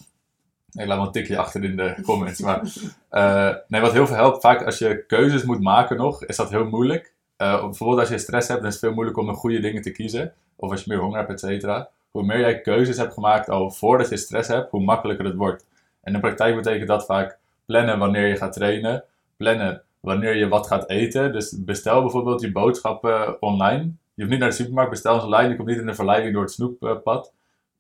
Ik 0.75 0.87
laat 0.87 0.97
wel 0.97 1.07
een 1.07 1.12
tikje 1.12 1.39
achter 1.39 1.64
in 1.64 1.77
de 1.77 1.95
comments. 2.03 2.41
Maar 2.41 2.62
eh, 3.09 3.55
nee, 3.68 3.81
wat 3.81 3.93
heel 3.93 4.07
veel 4.07 4.16
helpt, 4.16 4.41
vaak 4.41 4.64
als 4.64 4.79
je 4.79 5.05
keuzes 5.07 5.43
moet 5.43 5.61
maken 5.61 5.97
nog, 5.97 6.25
is 6.25 6.37
dat 6.37 6.51
heel 6.51 6.64
moeilijk. 6.64 7.12
Eh, 7.37 7.64
bijvoorbeeld 7.64 8.01
als 8.01 8.09
je 8.09 8.18
stress 8.18 8.49
hebt, 8.49 8.61
dan 8.61 8.68
is 8.68 8.75
het 8.75 8.85
veel 8.85 8.95
moeilijker 8.95 9.22
om 9.22 9.29
de 9.29 9.35
goede 9.35 9.61
dingen 9.61 9.83
te 9.83 9.91
kiezen. 9.91 10.33
Of 10.57 10.70
als 10.70 10.85
je 10.85 10.93
meer 10.93 11.03
honger 11.03 11.18
hebt, 11.18 11.31
et 11.31 11.41
cetera. 11.41 11.89
Hoe 12.11 12.25
meer 12.25 12.41
jij 12.41 12.61
keuzes 12.61 12.97
hebt 12.97 13.12
gemaakt 13.12 13.49
al 13.51 13.70
voordat 13.70 14.09
je 14.09 14.16
stress 14.16 14.49
hebt, 14.49 14.70
hoe 14.70 14.85
makkelijker 14.85 15.25
het 15.25 15.35
wordt. 15.35 15.66
En 16.01 16.12
in 16.12 16.12
de 16.12 16.27
praktijk 16.27 16.57
betekent 16.57 16.89
dat 16.89 17.07
vaak 17.07 17.39
plannen 17.66 17.99
wanneer 17.99 18.27
je 18.27 18.37
gaat 18.37 18.53
trainen. 18.53 19.05
Plannen 19.37 19.83
wanneer 20.01 20.37
je 20.37 20.49
wat 20.49 20.66
gaat 20.66 20.89
eten. 20.89 21.33
Dus 21.33 21.64
bestel 21.64 22.01
bijvoorbeeld 22.01 22.41
je 22.41 22.53
boodschappen 22.53 23.43
online. 23.43 23.83
Je 23.83 24.22
hoeft 24.22 24.31
niet 24.31 24.39
naar 24.39 24.49
de 24.49 24.55
supermarkt, 24.55 24.91
bestel 24.91 25.18
ze 25.20 25.25
online. 25.25 25.49
Je 25.49 25.57
komt 25.57 25.68
niet 25.68 25.79
in 25.79 25.87
de 25.87 25.95
verleiding 25.95 26.33
door 26.33 26.43
het 26.43 26.53
snoeppad. 26.53 27.33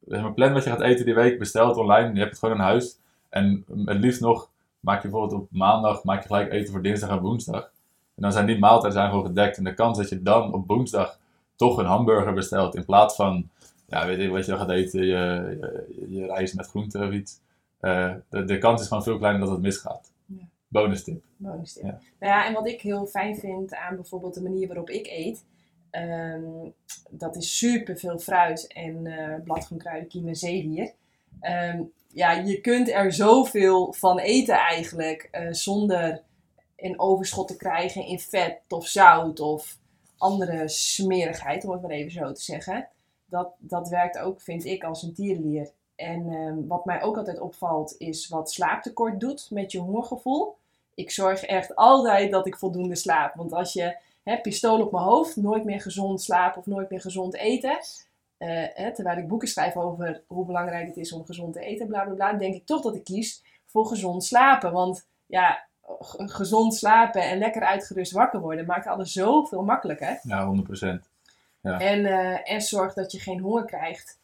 Zeg 0.06 0.22
maar, 0.22 0.32
plan 0.32 0.52
wat 0.52 0.64
je 0.64 0.70
gaat 0.70 0.80
eten 0.80 1.04
die 1.04 1.14
week, 1.14 1.38
bestel 1.38 1.68
het 1.68 1.76
online. 1.76 2.12
Je 2.12 2.18
hebt 2.18 2.30
het 2.30 2.38
gewoon 2.38 2.54
in 2.54 2.60
huis. 2.60 2.98
En 3.28 3.64
het 3.84 3.98
liefst 3.98 4.20
nog, 4.20 4.50
maak 4.80 5.02
je 5.02 5.08
bijvoorbeeld 5.08 5.40
op 5.40 5.48
maandag, 5.50 6.04
maak 6.04 6.20
je 6.20 6.26
gelijk 6.26 6.52
eten 6.52 6.72
voor 6.72 6.82
dinsdag 6.82 7.10
en 7.10 7.20
woensdag. 7.20 7.62
En 8.14 8.22
dan 8.22 8.32
zijn 8.32 8.46
die 8.46 8.58
maaltijden 8.58 8.92
zijn 8.92 9.08
gewoon 9.10 9.26
gedekt. 9.26 9.56
En 9.56 9.64
de 9.64 9.74
kans 9.74 9.98
dat 9.98 10.08
je 10.08 10.22
dan 10.22 10.52
op 10.52 10.66
woensdag 10.66 11.18
toch 11.56 11.78
een 11.78 11.86
hamburger 11.86 12.32
bestelt 12.32 12.74
in 12.74 12.84
plaats 12.84 13.16
van, 13.16 13.48
ja, 13.86 14.06
weet 14.06 14.20
je 14.20 14.28
wat 14.28 14.44
je 14.44 14.50
dan 14.50 14.60
gaat 14.60 14.70
eten, 14.70 15.00
je, 15.00 15.56
je, 15.88 16.06
je 16.08 16.26
rijst 16.26 16.56
met 16.56 16.66
groenten 16.66 17.06
of 17.06 17.12
iets. 17.12 17.40
Eh, 17.80 18.14
de, 18.28 18.44
de 18.44 18.58
kans 18.58 18.80
is 18.80 18.88
gewoon 18.88 19.02
veel 19.02 19.18
kleiner 19.18 19.40
dat 19.40 19.50
het 19.50 19.60
misgaat. 19.60 20.12
Ja. 20.26 20.44
Bonus 20.68 21.04
tip. 21.04 21.22
Bonus 21.36 21.72
tip. 21.72 21.84
Ja. 21.84 22.00
Nou 22.20 22.32
ja, 22.32 22.46
en 22.46 22.52
wat 22.52 22.66
ik 22.66 22.80
heel 22.80 23.06
fijn 23.06 23.36
vind 23.36 23.74
aan 23.74 23.94
bijvoorbeeld 23.94 24.34
de 24.34 24.42
manier 24.42 24.66
waarop 24.66 24.90
ik 24.90 25.06
eet. 25.06 25.44
Ehm, 25.94 26.70
dat 27.10 27.36
is 27.36 27.58
super 27.58 27.96
veel 27.98 28.18
fruit 28.18 28.72
en 28.72 29.06
eh 29.06 29.42
bladgroenkruiden, 29.44 30.08
kiem 30.08 30.28
en 30.28 30.36
zeewier. 30.36 30.92
Ehm, 31.40 31.82
ja, 32.12 32.32
je 32.32 32.60
kunt 32.60 32.88
er 32.90 33.12
zoveel 33.12 33.92
van 33.92 34.18
eten 34.18 34.54
eigenlijk. 34.56 35.28
eh, 35.30 35.52
zonder 35.52 36.22
een 36.76 37.00
overschot 37.00 37.48
te 37.48 37.56
krijgen 37.56 38.04
in 38.06 38.18
vet 38.18 38.60
of 38.68 38.86
zout 38.86 39.40
of 39.40 39.78
andere 40.18 40.68
smerigheid, 40.68 41.64
om 41.64 41.70
het 41.70 41.82
maar 41.82 41.90
even 41.90 42.12
zo 42.12 42.32
te 42.32 42.42
zeggen. 42.42 42.88
Dat, 43.26 43.54
dat 43.58 43.88
werkt 43.88 44.18
ook, 44.18 44.40
vind 44.40 44.64
ik, 44.64 44.84
als 44.84 45.02
een 45.02 45.14
tierenlier. 45.14 45.70
En 45.96 46.28
ehm, 46.32 46.66
wat 46.66 46.84
mij 46.84 47.02
ook 47.02 47.16
altijd 47.16 47.40
opvalt, 47.40 47.94
is 47.98 48.28
wat 48.28 48.50
slaaptekort 48.50 49.20
doet 49.20 49.48
met 49.50 49.72
je 49.72 49.78
hongergevoel. 49.78 50.56
Ik 50.94 51.10
zorg 51.10 51.42
echt 51.42 51.76
altijd 51.76 52.30
dat 52.30 52.46
ik 52.46 52.56
voldoende 52.56 52.96
slaap. 52.96 53.34
Want 53.34 53.52
als 53.52 53.72
je 53.72 53.96
hè, 54.24 54.40
pistool 54.40 54.80
op 54.80 54.92
mijn 54.92 55.04
hoofd, 55.04 55.36
nooit 55.36 55.64
meer 55.64 55.80
gezond 55.80 56.22
slapen 56.22 56.58
of 56.58 56.66
nooit 56.66 56.90
meer 56.90 57.00
gezond 57.00 57.34
eten. 57.34 57.78
eh, 58.38 58.64
hè, 58.74 58.94
terwijl 58.94 59.18
ik 59.18 59.28
boeken 59.28 59.48
schrijf 59.48 59.76
over 59.76 60.22
hoe 60.26 60.46
belangrijk 60.46 60.86
het 60.86 60.96
is 60.96 61.12
om 61.12 61.24
gezond 61.24 61.52
te 61.52 61.60
eten, 61.60 61.86
bla 61.86 62.04
bla 62.04 62.14
bla, 62.14 62.32
denk 62.32 62.54
ik 62.54 62.66
toch 62.66 62.82
dat 62.82 62.94
ik 62.94 63.04
kies 63.04 63.42
voor 63.66 63.86
gezond 63.86 64.24
slapen. 64.24 64.72
Want 64.72 65.06
ja, 65.26 65.66
gezond 66.16 66.74
slapen 66.74 67.22
en 67.22 67.38
lekker 67.38 67.62
uitgerust 67.62 68.12
wakker 68.12 68.40
worden 68.40 68.66
maakt 68.66 68.86
alles 68.86 69.12
zoveel 69.12 69.62
makkelijker. 69.62 70.18
Ja, 70.22 70.46
100%. 70.46 71.08
En, 71.62 72.06
eh, 72.06 72.52
en 72.52 72.60
zorg 72.60 72.94
dat 72.94 73.12
je 73.12 73.18
geen 73.18 73.40
honger 73.40 73.64
krijgt. 73.64 74.18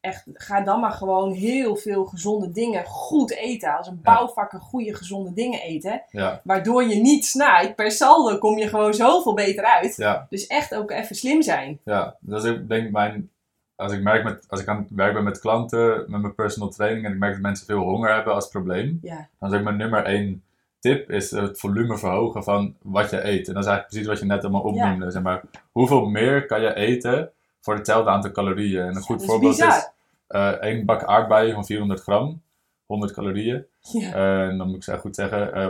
Echt, 0.00 0.24
ga 0.32 0.60
dan 0.60 0.80
maar 0.80 0.90
gewoon 0.92 1.32
heel 1.32 1.76
veel 1.76 2.04
gezonde 2.04 2.50
dingen 2.50 2.84
goed 2.84 3.30
eten. 3.32 3.76
Als 3.76 3.86
een 3.86 4.00
bouwvakker 4.02 4.60
goede 4.60 4.94
gezonde 4.94 5.32
dingen 5.32 5.60
eten. 5.60 6.02
Ja, 6.10 6.40
Waardoor 6.44 6.84
je 6.84 6.94
niet 6.94 7.24
snijdt. 7.26 7.74
Per 7.74 7.90
saldo 7.90 8.38
kom 8.38 8.58
je 8.58 8.68
gewoon 8.68 8.94
zoveel 8.94 9.34
beter 9.34 9.64
uit. 9.64 9.96
ja, 9.96 10.26
Dus 10.30 10.46
echt 10.46 10.74
ook 10.74 10.90
even 10.90 11.16
slim 11.16 11.42
zijn. 11.42 11.78
ja. 11.84 12.16
Dat 12.20 12.44
is 12.44 12.50
ook, 12.50 12.68
denk 12.68 12.86
ik, 12.86 12.92
mijn... 12.92 13.30
Als 13.76 13.92
ik, 13.92 14.02
merk 14.02 14.24
met, 14.24 14.44
als 14.48 14.60
ik 14.60 14.68
aan 14.68 14.76
het 14.78 14.90
werk 14.90 15.14
ben 15.14 15.24
met 15.24 15.40
klanten, 15.40 16.04
met 16.10 16.20
mijn 16.20 16.34
personal 16.34 16.68
training, 16.68 17.06
en 17.06 17.12
ik 17.12 17.18
merk 17.18 17.32
dat 17.32 17.42
mensen 17.42 17.66
veel 17.66 17.82
honger 17.82 18.14
hebben 18.14 18.34
als 18.34 18.48
probleem, 18.48 18.98
Ja, 19.02 19.28
dan 19.38 19.50
is 19.52 19.58
ook 19.58 19.64
mijn 19.64 19.76
nummer 19.76 20.04
één 20.04 20.42
tip 20.78 21.10
is 21.10 21.30
het 21.30 21.58
volume 21.58 21.98
verhogen 21.98 22.44
van 22.44 22.74
wat 22.82 23.10
je 23.10 23.24
eet. 23.24 23.48
En 23.48 23.54
dat 23.54 23.62
is 23.62 23.68
eigenlijk 23.68 23.86
precies 23.88 24.06
wat 24.06 24.18
je 24.18 24.24
net 24.24 24.42
allemaal 24.42 24.62
opnoemde. 24.62 25.10
Zeg 25.10 25.22
maar, 25.22 25.42
hoeveel 25.72 26.04
meer 26.06 26.46
kan 26.46 26.60
je 26.60 26.74
eten 26.74 27.32
voor 27.60 27.74
hetzelfde 27.74 28.10
aantal 28.10 28.30
calorieën? 28.30 28.82
En 28.82 28.96
een 28.96 29.02
goed 29.02 29.20
is 29.20 29.26
voorbeeld 29.26 29.56
bizar. 29.56 29.76
is 29.76 29.90
eh 30.26 30.48
één 30.48 30.84
bak 30.84 31.04
aardbeien 31.04 31.54
van 31.54 31.64
400 31.64 32.00
gram, 32.00 32.42
100 32.86 33.12
calorieën. 33.12 33.66
ja. 33.80 34.12
En 34.12 34.58
dan 34.58 34.66
moet 34.66 34.76
ik 34.76 34.82
zo 34.82 34.96
goed 34.96 35.14
zeggen, 35.14 35.52
eh 35.54 35.68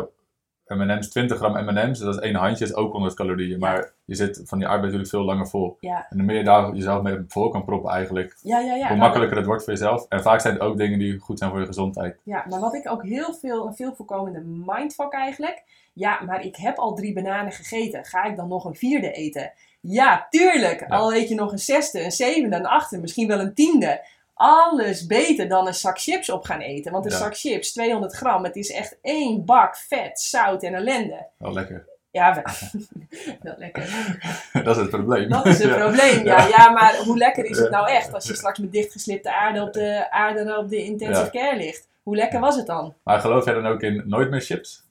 M&M's, 0.76 1.08
20 1.08 1.38
gram 1.38 1.64
M&M's, 1.64 1.98
dat 1.98 2.14
is 2.14 2.20
één 2.20 2.34
handje, 2.34 2.64
is 2.64 2.74
ook 2.74 2.92
100 2.92 3.14
calorieën. 3.14 3.58
Maar 3.58 3.92
je 4.04 4.14
zit 4.14 4.42
van 4.44 4.58
die 4.58 4.66
aardbei 4.66 4.92
natuurlijk 4.92 5.10
veel 5.10 5.24
langer 5.24 5.48
vol. 5.48 5.76
Ja. 5.80 6.06
En 6.08 6.16
hoe 6.16 6.26
meer 6.26 6.36
je 6.36 6.44
daar 6.44 6.74
jezelf 6.74 7.02
mee 7.02 7.24
vol 7.28 7.48
kan 7.48 7.64
proppen 7.64 7.90
eigenlijk, 7.90 8.36
Ja, 8.42 8.58
ja, 8.58 8.74
ja. 8.74 8.88
hoe 8.88 8.96
makkelijker 8.96 9.36
het 9.36 9.46
wordt 9.46 9.64
voor 9.64 9.72
jezelf. 9.72 10.06
En 10.08 10.22
vaak 10.22 10.40
zijn 10.40 10.54
het 10.54 10.62
ook 10.62 10.76
dingen 10.76 10.98
die 10.98 11.18
goed 11.18 11.38
zijn 11.38 11.50
voor 11.50 11.60
je 11.60 11.66
gezondheid. 11.66 12.20
Ja, 12.22 12.44
maar 12.48 12.60
wat 12.60 12.74
ik 12.74 12.90
ook 12.90 13.02
heel 13.02 13.34
veel, 13.34 13.66
een 13.66 13.74
veel 13.74 13.94
voorkomende 13.94 14.40
mindfuck 14.40 15.12
eigenlijk. 15.12 15.64
Ja, 15.92 16.20
maar 16.26 16.44
ik 16.44 16.56
heb 16.56 16.76
al 16.78 16.94
drie 16.94 17.12
bananen 17.12 17.52
gegeten. 17.52 18.04
Ga 18.04 18.24
ik 18.24 18.36
dan 18.36 18.48
nog 18.48 18.64
een 18.64 18.74
vierde 18.74 19.12
eten? 19.12 19.52
Ja, 19.80 20.26
tuurlijk. 20.30 20.84
Al 20.88 21.14
eet 21.14 21.28
je 21.28 21.34
nog 21.34 21.52
een 21.52 21.58
zesde, 21.58 22.04
een 22.04 22.12
zevende, 22.12 22.56
een 22.56 22.66
achtste, 22.66 22.98
misschien 22.98 23.28
wel 23.28 23.40
een 23.40 23.54
tiende. 23.54 24.06
Alles 24.34 25.06
beter 25.06 25.48
dan 25.48 25.66
een 25.66 25.74
zak 25.74 26.00
chips 26.00 26.30
op 26.30 26.44
gaan 26.44 26.60
eten. 26.60 26.92
Want 26.92 27.04
een 27.04 27.10
Ja. 27.10 27.16
zak 27.16 27.36
chips, 27.36 27.72
200 27.72 28.12
gram, 28.12 28.44
het 28.44 28.56
is 28.56 28.70
echt 28.72 28.98
één 29.02 29.44
bak 29.44 29.76
vet, 29.76 30.20
zout 30.20 30.62
en 30.62 30.74
ellende. 30.74 31.26
Wel 31.36 31.52
lekker. 31.52 31.88
Ja, 32.10 32.34
wel, 32.34 32.44
wel 33.42 33.54
lekker. 33.56 33.82
dat 34.64 34.76
is 34.76 34.82
het 34.82 34.90
probleem. 34.90 35.28
Dat 35.28 35.46
is 35.46 35.58
het 35.58 35.68
Ja. 35.74 35.76
probleem, 35.78 36.24
ja. 36.24 36.46
Ja, 36.46 36.70
maar 36.70 36.96
hoe 36.96 37.16
lekker 37.18 37.44
is 37.44 37.58
het 37.58 37.70
nou 37.70 37.88
echt 37.90 38.14
als 38.14 38.26
je 38.26 38.34
straks 38.34 38.58
met 38.58 38.72
dichtgeslipte 38.72 39.34
aarde 39.34 39.62
op 39.62 39.72
de, 39.72 40.10
aarde 40.10 40.58
op 40.58 40.68
de 40.68 40.84
intensive 40.84 41.30
care 41.30 41.56
ligt? 41.56 41.88
Hoe 42.02 42.16
lekker 42.16 42.40
was 42.40 42.56
het 42.56 42.66
dan? 42.66 42.94
Maar 43.02 43.20
geloof 43.20 43.44
jij 43.44 43.54
dan 43.54 43.66
ook 43.66 43.80
in 43.82 44.02
nooit 44.06 44.30
meer 44.30 44.40
chips? 44.40 44.82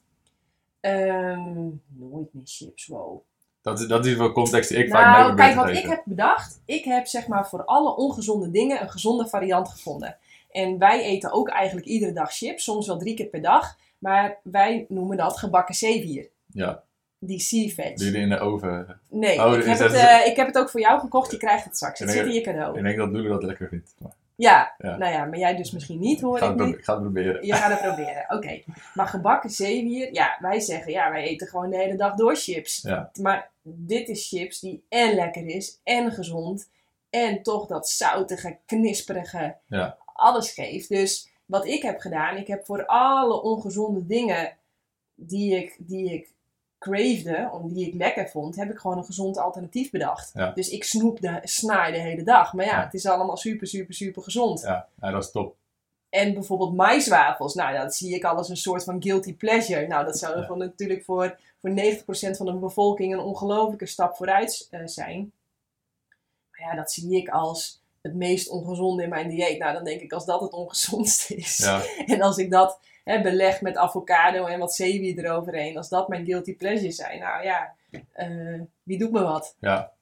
Ehm, 0.80 1.68
nooit 1.88 2.28
meer 2.34 2.42
chips, 2.44 2.86
wow. 2.86 3.20
Dat 3.62 3.80
is, 3.80 3.86
dat 3.86 4.06
is 4.06 4.14
wel 4.16 4.32
context 4.32 4.68
die 4.68 4.78
ik 4.78 4.90
vaak 4.90 5.04
mee 5.04 5.12
Nou, 5.12 5.26
probeer 5.26 5.44
kijk 5.44 5.56
wat 5.56 5.76
ik 5.76 5.90
heb 5.90 6.02
bedacht. 6.04 6.60
Ik 6.64 6.84
heb 6.84 7.06
zeg 7.06 7.26
maar 7.26 7.48
voor 7.48 7.64
alle 7.64 7.96
ongezonde 7.96 8.50
dingen 8.50 8.82
een 8.82 8.90
gezonde 8.90 9.26
variant 9.28 9.68
gevonden. 9.68 10.16
En 10.50 10.78
wij 10.78 11.02
eten 11.02 11.32
ook 11.32 11.48
eigenlijk 11.48 11.86
iedere 11.86 12.12
dag 12.12 12.32
chips, 12.32 12.64
soms 12.64 12.86
wel 12.86 12.98
drie 12.98 13.14
keer 13.14 13.26
per 13.26 13.42
dag. 13.42 13.76
Maar 13.98 14.38
wij 14.42 14.86
noemen 14.88 15.16
dat 15.16 15.38
gebakken 15.38 15.74
zeewier. 15.74 16.28
Ja, 16.52 16.82
Die 17.18 17.40
sea 17.40 17.68
veg. 17.68 17.94
die 17.94 18.04
jullie 18.04 18.20
in 18.20 18.28
de 18.28 18.38
oven... 18.38 19.00
Nee, 19.10 19.44
Oh, 19.44 19.56
ik, 19.56 19.64
heb 19.64 19.78
het, 19.78 19.92
eh, 19.92 20.26
ik 20.26 20.36
heb 20.36 20.46
het 20.46 20.58
ook 20.58 20.70
voor 20.70 20.80
jou 20.80 21.00
gekocht. 21.00 21.30
Je 21.30 21.36
krijgt 21.36 21.64
het 21.64 21.76
straks. 21.76 21.98
Het 21.98 22.10
zit 22.10 22.26
in 22.26 22.32
je 22.32 22.40
cadeau. 22.40 22.76
Ik 22.78 22.82
denk 22.82 22.96
dat 22.96 23.10
Lulu 23.10 23.28
dat 23.28 23.42
lekker 23.42 23.68
vindt. 23.68 23.94
Maar 23.98 24.12
Ja, 24.40 24.74
Ja. 24.78 24.96
nou 24.96 25.12
ja, 25.12 25.24
maar 25.24 25.38
jij 25.38 25.56
dus 25.56 25.70
misschien 25.70 25.98
niet, 25.98 26.20
hoor 26.20 26.36
ik, 26.36 26.42
ga 26.42 26.50
ik 26.50 26.56
niet. 26.56 26.74
ik 26.74 26.84
ga 26.84 26.92
het 26.92 27.02
proberen. 27.02 27.46
Je 27.46 27.52
gaat 27.54 27.70
het 27.70 27.80
proberen, 27.80 28.24
oké. 28.28 28.62
Maar 28.94 29.06
gebakken 29.06 29.50
zeewier, 29.50 30.12
ja, 30.14 30.36
wij 30.40 30.60
zeggen, 30.60 30.92
ja, 30.92 31.10
wij 31.10 31.22
eten 31.22 31.46
gewoon 31.46 31.70
de 31.70 31.76
hele 31.76 31.96
dag 31.96 32.14
door 32.14 32.36
chips. 32.36 32.82
Ja. 32.82 33.10
Maar 33.20 33.50
dit 33.62 34.08
is 34.08 34.28
chips 34.28 34.60
die 34.60 34.84
en 34.88 35.14
lekker 35.14 35.46
is, 35.46 35.80
en 35.84 36.12
gezond, 36.12 36.70
en 37.10 37.42
toch 37.42 37.66
dat 37.66 37.88
zoutige, 37.88 38.56
knisperige, 38.66 39.56
Ja. 39.66 39.96
alles 40.14 40.52
geeft. 40.52 40.88
Dus 40.88 41.28
wat 41.46 41.66
ik 41.66 41.82
heb 41.82 41.98
gedaan, 42.00 42.36
ik 42.36 42.46
heb 42.46 42.64
voor 42.64 42.86
alle 42.86 43.42
ongezonde 43.42 44.06
dingen 44.06 44.56
die 45.14 45.56
ik, 45.56 45.76
die 45.78 46.12
ik 46.12 46.32
cravede, 46.80 47.48
om 47.52 47.72
die 47.72 47.86
ik 47.86 47.94
lekker 47.94 48.28
vond, 48.28 48.56
heb 48.56 48.70
ik 48.70 48.78
gewoon 48.78 48.98
een 48.98 49.04
gezond 49.04 49.38
alternatief 49.38 49.90
bedacht. 49.90 50.30
Ja. 50.34 50.50
Dus 50.50 50.68
ik 50.68 50.84
snoep 50.84 51.20
de 51.20 51.38
snaai 51.42 51.92
de 51.92 51.98
hele 51.98 52.22
dag. 52.22 52.52
Maar 52.52 52.64
ja, 52.64 52.76
Ja. 52.78 52.84
het 52.84 52.94
is 52.94 53.06
allemaal 53.06 53.36
super, 53.36 53.66
super, 53.66 53.94
super 53.94 54.22
gezond. 54.22 54.60
Ja, 54.60 54.88
ja, 55.00 55.10
dat 55.10 55.24
is 55.24 55.30
top. 55.30 55.56
En 56.08 56.34
bijvoorbeeld 56.34 56.74
maiswafels. 56.74 57.54
Nou, 57.54 57.76
dat 57.76 57.94
zie 57.94 58.14
ik 58.14 58.24
al 58.24 58.36
als 58.36 58.48
een 58.48 58.56
soort 58.56 58.84
van 58.84 59.02
guilty 59.02 59.36
pleasure. 59.36 59.86
Nou, 59.86 60.04
dat 60.04 60.18
zou 60.18 60.40
Ja. 60.40 60.54
natuurlijk 60.54 61.04
voor, 61.04 61.38
voor 61.60 61.70
90% 61.70 62.36
van 62.36 62.46
de 62.46 62.52
bevolking 62.52 63.12
een 63.12 63.20
ongelofelijke 63.20 63.86
stap 63.86 64.16
vooruit 64.16 64.66
eh, 64.70 64.80
zijn. 64.84 65.32
Maar 66.50 66.68
ja, 66.68 66.74
dat 66.76 66.92
zie 66.92 67.16
ik 67.16 67.28
als 67.28 67.82
het 68.02 68.14
meest 68.14 68.48
ongezonde 68.48 69.02
in 69.02 69.08
mijn 69.08 69.28
dieet. 69.28 69.58
Nou, 69.58 69.72
dan 69.72 69.84
denk 69.84 70.00
ik 70.00 70.12
als 70.12 70.24
dat 70.24 70.40
het 70.40 70.52
ongezondste 70.52 71.34
is. 71.34 71.56
Ja, 71.56 71.82
En 72.06 72.22
als 72.22 72.36
ik 72.38 72.50
dat 72.50 72.78
hè, 73.04 73.20
beleg 73.20 73.60
met 73.60 73.76
avocado 73.76 74.46
en 74.46 74.58
wat 74.58 74.74
zeewier 74.74 75.24
eroverheen. 75.24 75.76
Als 75.76 75.88
dat 75.88 76.08
mijn 76.08 76.24
guilty 76.24 76.56
pleasure 76.56 76.92
zijn. 76.92 77.20
Nou 77.20 77.44
ja, 77.44 77.74
eh, 78.12 78.60
wie 78.82 78.98
doet 78.98 79.12
me 79.12 79.22
wat? 79.22 79.56
ja, 79.60 79.92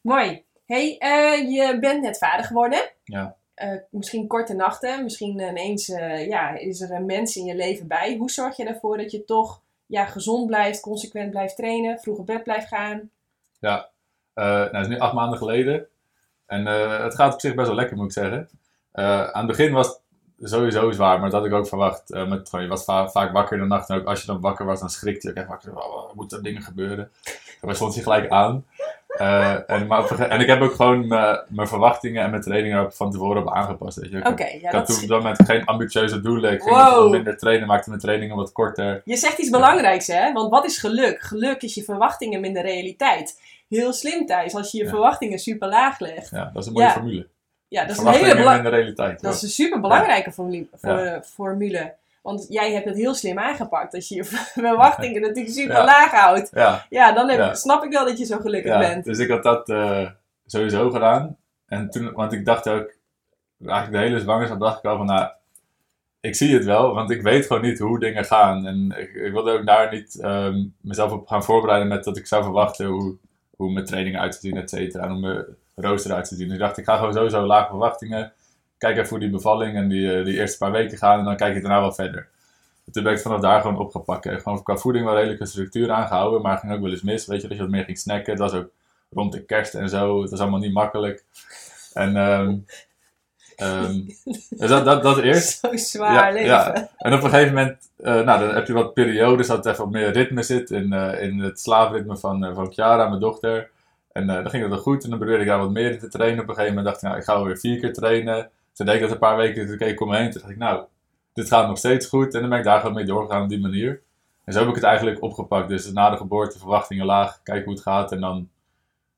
Mooi. 0.00 0.44
hey, 0.66 0.96
eh, 0.98 1.50
je 1.50 1.78
bent 1.80 2.02
net 2.02 2.18
vader 2.18 2.44
geworden. 2.44 2.90
Ja. 3.04 3.36
Eh, 3.54 3.76
misschien 3.90 4.26
korte 4.26 4.54
nachten, 4.54 5.02
misschien 5.02 5.40
ineens 5.40 5.86
ja, 6.26 6.58
is 6.58 6.80
er 6.80 6.90
een 6.90 7.06
mens 7.06 7.36
in 7.36 7.44
je 7.44 7.54
leven 7.54 7.86
bij. 7.86 8.16
Hoe 8.16 8.30
zorg 8.30 8.56
je 8.56 8.64
ervoor 8.64 8.96
dat 8.96 9.10
je 9.10 9.24
toch 9.24 9.62
ja, 9.86 10.04
gezond 10.04 10.46
blijft, 10.46 10.80
consequent 10.80 11.30
blijft 11.30 11.56
trainen, 11.56 11.98
vroeg 11.98 12.18
op 12.18 12.26
bed 12.26 12.42
blijft 12.42 12.68
gaan? 12.68 13.10
ja. 13.58 13.90
Nou, 14.34 14.76
het 14.76 14.80
is 14.80 14.88
nu 14.88 14.98
acht 14.98 15.14
maanden 15.14 15.38
geleden. 15.38 15.86
En 16.46 16.66
het 17.02 17.14
gaat 17.14 17.34
op 17.34 17.40
zich 17.40 17.54
best 17.54 17.66
wel 17.66 17.76
lekker, 17.76 17.96
moet 17.96 18.06
ik 18.06 18.12
zeggen. 18.12 18.48
Aan 19.32 19.46
het 19.46 19.56
begin 19.56 19.72
was 19.72 19.86
het 19.86 20.01
sowieso 20.42 20.90
zwaar, 20.92 21.20
maar 21.20 21.30
dat 21.30 21.40
had 21.40 21.48
ik 21.50 21.54
ook 21.56 21.68
verwacht. 21.68 22.10
Eh, 22.12 22.28
met, 22.28 22.48
je 22.52 22.66
was 22.66 22.84
va- 22.84 23.08
vaak 23.08 23.32
wakker 23.32 23.56
in 23.56 23.62
de 23.62 23.68
nacht. 23.68 23.88
En 23.88 23.96
ook 24.00 24.06
als 24.06 24.20
je 24.20 24.26
dan 24.26 24.40
wakker 24.40 24.66
was, 24.66 24.80
dan 24.80 24.90
schrikte 24.90 25.26
je 25.26 25.32
ook 25.32 25.38
echt 25.38 25.48
wakker. 25.48 25.76
Oh, 25.76 26.08
er 26.10 26.14
moeten 26.16 26.42
dingen 26.42 26.62
gebeuren. 26.62 27.10
En 27.60 27.68
dan 27.68 27.74
stond 27.74 27.94
je 27.94 28.02
gelijk 28.02 28.30
aan. 28.30 28.64
Eh, 29.06 29.70
en, 29.70 29.86
maar 29.86 30.20
en 30.28 30.40
ik 30.40 30.46
heb 30.46 30.60
ook 30.60 30.74
gewoon 30.74 31.06
mijn 31.48 31.68
verwachtingen 31.68 32.22
en 32.24 32.30
mijn 32.30 32.42
trainingen 32.42 32.78
er 32.78 32.92
van 32.92 33.10
tevoren 33.10 33.42
op 33.42 33.52
aangepast. 33.54 33.96
Weet 33.98 34.10
je. 34.10 34.16
Ik, 34.18 34.38
ja, 34.38 34.46
ik 34.46 34.64
had 34.74 34.86
toen 34.86 34.96
is- 34.96 35.02
op 35.02 35.08
dat 35.08 35.18
moment 35.22 35.42
geen 35.44 35.64
ambitieuze 35.64 36.20
doelen. 36.20 36.52
Ik 36.52 36.62
ging 36.62 36.76
Wow. 36.76 37.10
minder 37.10 37.36
trainen, 37.38 37.66
maakte 37.66 37.88
mijn 37.88 38.00
trainingen 38.00 38.36
wat 38.36 38.52
korter. 38.52 39.02
je 39.04 39.16
zegt 39.16 39.38
iets 39.38 39.50
belangrijks, 39.50 40.06
hè? 40.06 40.32
Want 40.32 40.50
wat 40.50 40.64
is 40.64 40.78
geluk? 40.78 41.20
Geluk 41.20 41.62
is 41.62 41.74
je 41.74 41.82
verwachtingen 41.82 42.40
minder 42.40 42.62
realiteit. 42.62 43.40
Heel 43.68 43.92
slim, 43.92 44.26
Thijs, 44.26 44.54
als 44.54 44.70
je 44.72 44.78
je 44.78 44.84
Ja. 44.84 44.90
verwachtingen 44.90 45.38
super 45.38 45.68
laag 45.68 45.98
legt. 45.98 46.30
Ja, 46.30 46.50
dat 46.52 46.62
is 46.62 46.66
een 46.66 46.72
mooie 46.72 46.86
Ja. 46.86 46.92
formule. 46.92 47.26
Ja, 47.72 47.84
dat 47.84 47.96
is 47.96 48.02
een 48.02 48.12
hele 48.12 48.34
bela- 48.36 48.56
in 48.56 48.62
de 48.62 48.68
realiteit. 48.68 49.20
Dat 49.20 49.34
is 49.34 49.42
een 49.42 49.48
super 49.48 49.80
belangrijke 49.80 50.32
formule, 50.32 50.66
voor, 50.74 51.22
formule. 51.24 51.94
Want 52.22 52.46
jij 52.48 52.72
hebt 52.72 52.84
het 52.84 52.96
heel 52.96 53.14
slim 53.14 53.38
aangepakt. 53.38 53.94
Als 53.94 54.08
je 54.08 54.14
je 54.14 54.24
verwachtingen 54.64 55.20
natuurlijk 55.20 55.54
super 55.54 55.76
Ja. 55.76 55.84
laag 55.84 56.10
houdt. 56.10 56.50
Ja, 56.54 56.86
Ja, 56.88 57.12
dan 57.12 57.28
heb, 57.28 57.54
snap 57.54 57.84
ik 57.84 57.92
wel 57.92 58.04
dat 58.04 58.18
je 58.18 58.24
zo 58.24 58.38
gelukkig 58.38 58.72
ja, 58.72 58.78
bent. 58.78 59.04
dus 59.04 59.18
ik 59.18 59.30
had 59.30 59.42
dat 59.42 59.68
eh, 59.68 60.08
sowieso 60.46 60.90
gedaan. 60.90 61.36
En 61.66 61.90
toen, 61.90 62.12
want 62.12 62.32
ik 62.32 62.44
dacht 62.44 62.68
ook, 62.68 62.92
eigenlijk 63.66 63.92
de 63.92 64.08
hele 64.08 64.20
zwangerschap 64.20 64.60
dacht 64.60 64.78
ik 64.78 64.84
al 64.84 64.96
van, 64.96 65.06
nou, 65.06 65.30
ik 66.20 66.34
zie 66.34 66.54
het 66.54 66.64
wel, 66.64 66.94
want 66.94 67.10
ik 67.10 67.22
weet 67.22 67.46
gewoon 67.46 67.62
niet 67.62 67.78
hoe 67.78 67.98
dingen 67.98 68.24
gaan. 68.24 68.66
En 68.66 68.94
ik, 68.98 69.14
ik 69.14 69.32
wilde 69.32 69.52
ook 69.58 69.66
daar 69.66 69.92
niet 69.92 70.20
ehm, 70.20 70.64
mezelf 70.80 71.12
op 71.12 71.26
gaan 71.26 71.44
voorbereiden 71.44 71.88
met 71.88 72.04
dat 72.04 72.16
ik 72.16 72.26
zou 72.26 72.42
verwachten 72.42 72.86
hoe, 72.86 73.16
hoe 73.56 73.72
mijn 73.72 73.86
trainingen 73.86 74.20
uit 74.20 74.32
te 74.32 74.38
zien, 74.40 74.56
et 74.56 74.70
cetera. 74.70 75.04
En 75.04 75.10
hoe 75.10 75.20
mijn 75.20 75.44
rooster 75.74 76.10
eruit 76.10 76.28
te 76.28 76.34
zien. 76.34 76.46
Dus 76.46 76.56
ik 76.56 76.62
dacht, 76.62 76.78
ik 76.78 76.84
ga 76.84 76.96
gewoon 76.96 77.12
sowieso 77.12 77.46
lage 77.46 77.68
verwachtingen. 77.68 78.32
Kijk 78.78 78.96
even 78.96 79.08
hoe 79.08 79.18
die 79.18 79.30
bevalling 79.30 79.76
en 79.76 79.88
die, 79.88 80.18
eh, 80.18 80.24
die 80.24 80.38
eerste 80.38 80.58
paar 80.58 80.72
weken 80.72 80.98
gaan. 80.98 81.18
En 81.18 81.24
dan 81.24 81.36
kijk 81.36 81.56
ik 81.56 81.62
daarna 81.62 81.80
wel 81.80 81.92
verder. 81.92 82.28
En 82.86 82.92
toen 82.92 83.02
ben 83.02 83.12
ik 83.12 83.18
vanaf 83.20 83.40
daar 83.40 83.60
gewoon 83.60 83.78
opgepakt. 83.78 84.26
En 84.26 84.40
gewoon 84.40 84.62
qua 84.62 84.76
voeding 84.76 85.04
wel 85.04 85.14
redelijke 85.14 85.46
structuur 85.46 85.90
aangehouden. 85.90 86.42
Maar 86.42 86.58
ging 86.58 86.72
ook 86.72 86.80
wel 86.80 86.90
eens 86.90 87.02
mis. 87.02 87.26
Weet 87.26 87.42
je, 87.42 87.48
dat 87.48 87.56
je 87.56 87.62
wat 87.62 87.72
meer 87.72 87.84
ging 87.84 87.98
snacken. 87.98 88.30
Het 88.30 88.40
was 88.40 88.52
ook 88.52 88.70
rond 89.10 89.32
de 89.32 89.44
kerst 89.44 89.74
en 89.74 89.88
zo. 89.88 90.20
Het 90.20 90.30
was 90.30 90.40
allemaal 90.40 90.60
niet 90.60 90.72
makkelijk. 90.72 91.24
En 91.92 92.16
ehm 92.16 92.54
ehm, 93.56 94.00
dus 94.48 94.68
dat, 94.68 94.84
dat, 94.84 95.02
dat 95.02 95.18
eerst. 95.18 95.58
Zo 95.60 95.76
zwaar 95.76 96.32
leven. 96.32 96.88
En 96.98 97.12
op 97.12 97.22
een 97.22 97.30
gegeven 97.30 97.54
moment, 97.54 97.90
eh, 97.96 98.20
nou, 98.20 98.40
dan 98.40 98.54
heb 98.54 98.66
je 98.66 98.72
wat 98.72 98.94
periodes 98.94 99.46
dat 99.46 99.66
er 99.66 99.72
even 99.72 99.84
wat 99.84 99.92
meer 99.92 100.12
ritme 100.12 100.42
zit 100.42 100.70
in, 100.70 100.92
eh, 100.92 101.22
in 101.22 101.38
het 101.38 101.60
slaapritme 101.60 102.16
van, 102.16 102.44
uh, 102.44 102.54
van 102.54 102.72
Chiara, 102.72 103.08
mijn 103.08 103.20
dochter. 103.20 103.70
En 104.12 104.26
dan 104.26 104.50
ging 104.50 104.62
dat 104.62 104.72
wel 104.72 104.80
goed 104.80 105.04
en 105.04 105.10
dan 105.10 105.18
probeerde 105.18 105.42
ik 105.42 105.48
daar 105.48 105.58
wat 105.58 105.70
meer 105.70 105.90
in 105.90 105.98
te 105.98 106.08
trainen. 106.08 106.42
Op 106.42 106.48
een 106.48 106.54
gegeven 106.54 106.74
moment 106.74 106.92
dacht 106.92 107.02
ik, 107.02 107.08
nou, 107.08 107.20
ik 107.20 107.24
ga 107.24 107.44
weer 107.44 107.58
vier 107.58 107.80
keer 107.80 107.92
trainen. 107.92 108.50
Toen 108.72 108.86
deed 108.86 108.94
ik 108.94 109.00
dat 109.00 109.10
een 109.10 109.18
paar 109.18 109.36
weken, 109.36 109.66
toen 109.66 109.76
keek 109.76 109.90
ik 109.90 110.00
om 110.00 110.08
me 110.08 110.16
heen. 110.16 110.30
Toen 110.30 110.40
dacht 110.40 110.52
ik, 110.52 110.58
nou, 110.58 110.84
dit 111.32 111.48
gaat 111.48 111.68
nog 111.68 111.78
steeds 111.78 112.06
goed. 112.06 112.34
En 112.34 112.40
dan 112.40 112.50
ben 112.50 112.58
ik 112.58 112.64
daar 112.64 112.80
gewoon 112.80 112.94
mee 112.94 113.04
doorgegaan 113.04 113.42
op 113.42 113.48
die 113.48 113.60
manier. 113.60 114.02
En 114.44 114.52
zo 114.52 114.58
heb 114.58 114.68
ik 114.68 114.74
het 114.74 114.84
eigenlijk 114.84 115.22
opgepakt. 115.22 115.68
Dus 115.68 115.92
na 115.92 116.10
de 116.10 116.16
geboorte, 116.16 116.58
verwachtingen 116.58 117.06
laag, 117.06 117.42
kijken 117.42 117.64
hoe 117.64 117.74
het 117.74 117.82
gaat 117.82 118.12
en 118.12 118.20
dan 118.20 118.48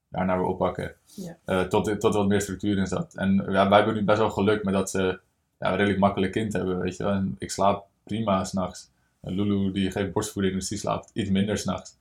daarna 0.08 0.36
weer 0.36 0.46
oppakken. 0.46 0.94
Ja. 1.04 1.36
Eh, 1.44 1.62
tot, 1.62 1.84
tot 1.84 2.14
er 2.14 2.20
wat 2.20 2.28
meer 2.28 2.40
structuur 2.40 2.78
in 2.78 2.86
zat. 2.86 3.14
En 3.14 3.44
ja, 3.48 3.68
wij 3.68 3.76
hebben 3.76 3.94
nu 3.94 4.04
best 4.04 4.18
wel 4.18 4.30
geluk 4.30 4.64
met 4.64 4.74
dat 4.74 4.90
ze 4.90 5.20
ja, 5.58 5.70
een 5.70 5.76
redelijk 5.76 5.98
makkelijk 5.98 6.32
kind 6.32 6.52
hebben, 6.52 6.78
weet 6.78 6.96
je 6.96 7.02
wel. 7.02 7.12
En 7.12 7.36
ik 7.38 7.50
slaap 7.50 7.86
prima 8.04 8.44
s'nachts. 8.44 8.92
Lulu 9.20 9.72
die 9.72 9.90
geeft 9.90 10.12
borstvoeding, 10.12 10.54
dus 10.54 10.68
die 10.68 10.78
slaapt 10.78 11.10
iets 11.12 11.30
minder 11.30 11.58
s'nachts. 11.58 11.96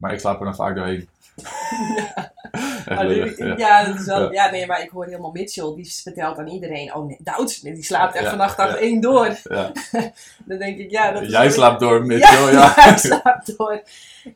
Maar 0.00 0.12
ik 0.12 0.20
slaap 0.20 0.38
er 0.38 0.44
dan 0.44 0.54
vaak 0.54 0.74
doorheen. 0.74 1.08
Oh, 2.88 3.00
lullig, 3.00 3.38
ja. 3.38 3.56
ja, 3.56 3.84
dat 3.84 3.98
is 3.98 4.06
wel, 4.06 4.32
Ja. 4.32 4.44
ja. 4.44 4.50
nee, 4.50 4.66
maar 4.66 4.82
ik 4.82 4.90
hoor 4.90 5.04
helemaal 5.04 5.30
Mitchell, 5.30 5.74
die 5.74 5.92
vertelt 6.02 6.38
aan 6.38 6.48
iedereen, 6.48 6.94
oh 6.94 7.06
nee, 7.06 7.18
Douds, 7.22 7.60
die 7.60 7.82
slaapt 7.82 8.14
echt 8.14 8.28
vannacht 8.28 8.56
ja. 8.56 8.76
één 8.76 9.00
door. 9.00 9.38
Ja. 9.42 9.72
Dan 10.46 10.58
denk 10.58 10.78
ik, 10.78 10.90
ja, 10.90 11.12
dat 11.12 11.22
is 11.22 11.30
Jij 11.30 11.50
slaapt 11.50 11.80
door, 11.80 12.06
Mitchell, 12.06 12.52
ja. 12.52 12.72
ja, 12.76 12.86
ik 12.86 12.98
slaap 12.98 13.46
door. 13.56 13.82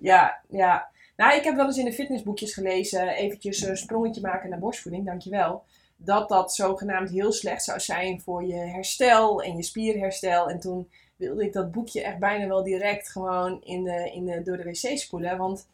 Ja, 0.01 0.41
ja. 0.49 0.89
Nou, 1.17 1.37
ik 1.37 1.45
heb 1.45 1.57
wel 1.57 1.67
eens 1.67 1.79
in 1.79 1.85
de 1.85 1.93
fitnessboekjes 1.93 2.55
gelezen, 2.55 3.09
eventjes 3.09 3.63
een 3.63 3.77
sprongetje 3.77 4.21
maken 4.21 4.51
naar 4.51 4.59
borstvoeding, 4.59 5.07
dankjewel. 5.07 5.65
Dat 5.97 6.29
dat 6.29 6.55
zogenaamd 6.55 7.11
heel 7.11 7.33
slecht 7.33 7.65
zou 7.65 7.81
zijn 7.81 8.21
voor 8.21 8.45
je 8.45 8.57
herstel 8.57 9.43
en 9.43 9.57
je 9.57 9.63
spierherstel. 9.63 10.51
En 10.51 10.61
toen 10.61 10.89
wilde 11.17 11.45
ik 11.45 11.53
dat 11.53 11.73
boekje 11.73 12.03
echt 12.03 12.19
bijna 12.19 12.47
wel 12.47 12.63
direct 12.63 13.11
gewoon 13.11 13.63
in 13.63 13.85
de, 13.85 14.11
in 14.15 14.25
de, 14.25 14.43
door 14.43 14.57
de 14.57 14.63
wc 14.63 14.99
spoelen. 14.99 15.39
Want 15.39 15.69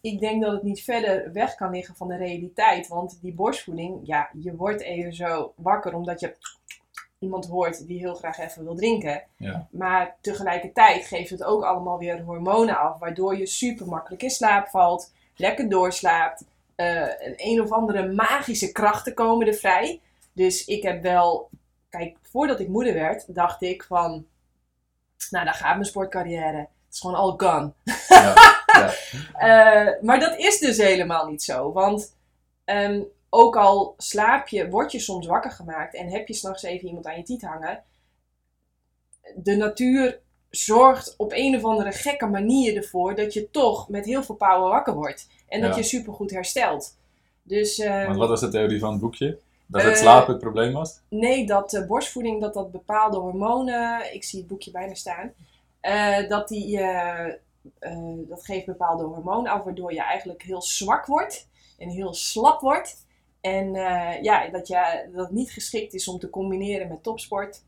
ik 0.00 0.20
denk 0.20 0.42
dat 0.42 0.52
het 0.52 0.62
niet 0.62 0.82
verder 0.82 1.32
weg 1.32 1.54
kan 1.54 1.70
liggen 1.70 1.96
van 1.96 2.08
de 2.08 2.16
realiteit. 2.16 2.88
Want 2.88 3.18
die 3.22 3.34
borstvoeding, 3.34 4.00
ja, 4.02 4.30
je 4.38 4.56
wordt 4.56 4.80
even 4.80 5.14
zo 5.14 5.52
wakker 5.56 5.94
omdat 5.94 6.20
je 6.20 6.36
iemand 7.18 7.46
hoort 7.46 7.86
die 7.86 7.98
heel 7.98 8.14
graag 8.14 8.38
even 8.38 8.64
wil 8.64 8.74
drinken. 8.74 9.22
Ja. 9.36 9.68
Maar 9.70 10.16
tegelijkertijd 10.20 11.04
geeft 11.04 11.30
het 11.30 11.44
ook 11.44 11.62
allemaal 11.62 11.98
weer 11.98 12.22
hormonen 12.22 12.78
af, 12.78 12.98
waardoor 12.98 13.36
je 13.36 13.46
super 13.46 13.86
makkelijk 13.86 14.22
in 14.22 14.30
slaap 14.30 14.68
valt, 14.68 15.12
lekker 15.36 15.68
doorslaapt. 15.68 16.44
een 16.76 17.34
een 17.36 17.60
of 17.60 17.72
andere 17.72 18.12
magische 18.12 18.72
krachten 18.72 19.14
komen 19.14 19.46
er 19.46 19.54
vrij. 19.54 20.00
Dus 20.32 20.64
ik 20.64 20.82
heb 20.82 21.02
wel, 21.02 21.48
kijk, 21.88 22.16
voordat 22.22 22.60
ik 22.60 22.68
moeder 22.68 22.94
werd, 22.94 23.34
dacht 23.34 23.62
ik 23.62 23.82
van, 23.82 24.26
nou, 25.30 25.44
daar 25.44 25.54
gaat 25.54 25.74
mijn 25.74 25.84
sportcarrière. 25.84 26.56
Het 26.58 26.68
is 26.92 27.00
gewoon 27.00 27.16
all 27.16 27.34
gone. 27.36 27.72
Ja. 28.72 28.92
Eh, 29.34 30.02
maar 30.02 30.20
dat 30.20 30.38
is 30.38 30.58
dus 30.58 30.76
helemaal 30.76 31.26
niet 31.26 31.42
zo. 31.42 31.72
Want 31.72 32.14
ehm, 32.64 33.00
ook 33.30 33.56
al 33.56 33.94
slaap 33.98 34.48
je, 34.48 34.68
word 34.68 34.92
je 34.92 34.98
soms 34.98 35.26
wakker 35.26 35.50
gemaakt 35.50 35.94
en 35.94 36.08
heb 36.08 36.28
je 36.28 36.34
s'nachts 36.34 36.62
even 36.62 36.88
iemand 36.88 37.06
aan 37.06 37.16
je 37.16 37.22
tiet 37.22 37.42
hangen. 37.42 37.82
De 39.34 39.56
natuur 39.56 40.18
zorgt 40.50 41.14
op 41.16 41.32
een 41.34 41.56
of 41.56 41.64
andere 41.64 41.92
gekke 41.92 42.26
manier 42.26 42.76
ervoor 42.76 43.14
dat 43.14 43.32
je 43.32 43.50
toch 43.50 43.88
met 43.88 44.04
heel 44.04 44.22
veel 44.22 44.34
power 44.34 44.68
wakker 44.68 44.94
wordt. 44.94 45.28
En 45.48 45.60
dat 45.60 45.70
Ja. 45.70 45.76
je 45.76 45.82
supergoed 45.82 46.30
herstelt. 46.30 46.96
Dus 47.42 47.78
ehm, 47.78 48.04
Want 48.06 48.18
wat 48.18 48.28
was 48.28 48.40
de 48.40 48.48
theorie 48.48 48.78
van 48.78 48.92
het 48.92 49.00
boekje? 49.00 49.38
Dat 49.70 49.82
het 49.82 49.92
Eh, 49.92 49.98
slapen 50.00 50.32
het 50.32 50.42
probleem 50.42 50.72
was? 50.72 51.00
Nee, 51.08 51.46
dat 51.46 51.84
borstvoeding, 51.88 52.40
dat 52.40 52.54
dat 52.54 52.70
bepaalde 52.70 53.16
hormonen, 53.18 54.14
ik 54.14 54.24
zie 54.24 54.38
het 54.38 54.48
boekje 54.48 54.70
bijna 54.70 54.94
staan, 54.94 55.32
eh, 55.80 56.28
dat 56.28 56.48
die, 56.48 56.80
eh, 56.80 57.34
dat 58.28 58.44
geeft 58.44 58.66
bepaalde 58.66 59.04
hormonen 59.04 59.52
af, 59.52 59.64
waardoor 59.64 59.92
je 59.92 60.02
eigenlijk 60.02 60.42
heel 60.42 60.62
zwak 60.62 61.06
wordt 61.06 61.48
en 61.78 61.88
heel 61.88 62.14
slap 62.14 62.60
wordt. 62.60 63.06
En 63.40 63.72
ja, 64.22 64.48
dat, 64.48 64.68
je, 64.68 65.08
dat 65.14 65.24
het 65.24 65.34
niet 65.34 65.50
geschikt 65.52 65.94
is 65.94 66.08
om 66.08 66.18
te 66.18 66.30
combineren 66.30 66.88
met 66.88 67.02
topsport. 67.02 67.62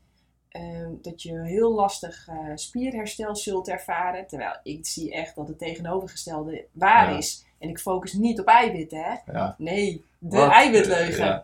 Dat 1.01 1.21
je 1.21 1.41
heel 1.41 1.73
lastig 1.73 2.27
spierherstel 2.55 3.35
zult 3.35 3.67
ervaren. 3.67 4.27
Terwijl 4.27 4.55
ik 4.63 4.85
zie 4.85 5.13
echt 5.13 5.35
dat 5.35 5.47
het 5.47 5.57
tegenovergestelde 5.57 6.65
waar 6.71 7.11
Ja. 7.11 7.17
is. 7.17 7.45
En 7.59 7.69
ik 7.69 7.79
focus 7.79 8.13
niet 8.13 8.39
op 8.39 8.45
eiwitten, 8.47 9.03
hè. 9.03 9.31
Ja. 9.31 9.55
Nee, 9.57 10.05
de 10.17 10.37
Wat? 10.37 10.51
eiwitleugen. 10.51 11.25
Ja. 11.25 11.43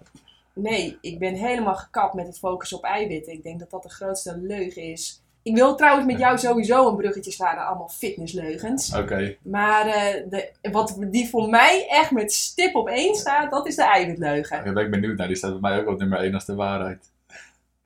Nee, 0.62 0.97
ik 1.01 1.20
ben 1.20 1.34
helemaal 1.34 1.76
gekapt 1.76 2.14
met 2.14 2.28
het 2.28 2.39
focussen 2.39 2.78
op 2.78 2.84
eiwitten. 2.84 3.34
Ik 3.34 3.43
denk 3.43 3.60
dat 3.60 3.70
dat 3.70 3.84
de 3.84 3.89
grootste 3.89 4.38
leugen 4.38 4.84
is. 4.84 5.24
Ik 5.41 5.55
wil 5.55 5.76
trouwens 5.76 6.07
met 6.07 6.20
jou 6.20 6.38
sowieso 6.38 6.88
een 6.88 6.95
bruggetje 6.95 7.32
slaan 7.32 7.55
naar 7.55 7.66
allemaal 7.66 7.89
fitnessleugens. 7.89 8.95
Oké. 8.95 9.36
Maar 9.41 9.86
eh, 9.86 10.24
de, 10.30 10.51
wat 10.72 10.97
die 10.99 11.30
voor 11.30 11.49
mij 11.49 11.88
echt 11.89 12.12
met 12.12 12.34
stip 12.34 12.76
op 12.76 12.88
één 12.88 13.16
staat, 13.16 13.51
dat 13.51 13.68
is 13.68 13.76
de 13.76 13.84
eiwitleugen. 13.84 14.74
Ben 14.74 14.86
ik 14.86 14.91
benieuwd 14.91 15.18
naar. 15.18 15.28
Die 15.28 15.36
staat 15.36 15.60
bij 15.62 15.72
mij 15.72 15.80
ook 15.80 15.88
op 15.88 15.99
nummer 15.99 16.20
1 16.20 16.34
als 16.34 16.45
de 16.45 16.55
waarheid. 16.55 17.12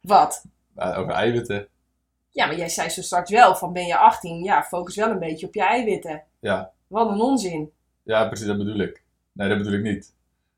Wat? 0.02 0.44
Uh, 0.78 0.98
over 0.98 1.14
eiwitten. 1.14 1.68
Ja, 2.30 2.46
maar 2.46 2.58
jij 2.58 2.70
zei 2.70 2.90
zo 2.90 3.02
straks 3.02 3.30
wel 3.30 3.56
van 3.56 3.74
ben 3.74 3.86
je 3.86 3.98
18, 3.98 4.44
ja, 4.44 4.64
focus 4.64 4.96
wel 4.96 5.10
een 5.10 5.20
beetje 5.20 5.48
op 5.48 5.54
je 5.54 5.64
eiwitten. 5.64 6.24
Ja. 6.40 6.72
Wat 6.88 7.10
een 7.10 7.22
onzin. 7.22 7.72
Ja, 8.04 8.28
precies, 8.28 8.48
dat 8.48 8.58
bedoel 8.58 8.80
ik. 8.80 9.02
Nee, 9.32 9.50
dat 9.50 9.58
bedoel 9.58 9.74
ik 9.74 9.84
niet. 9.84 10.14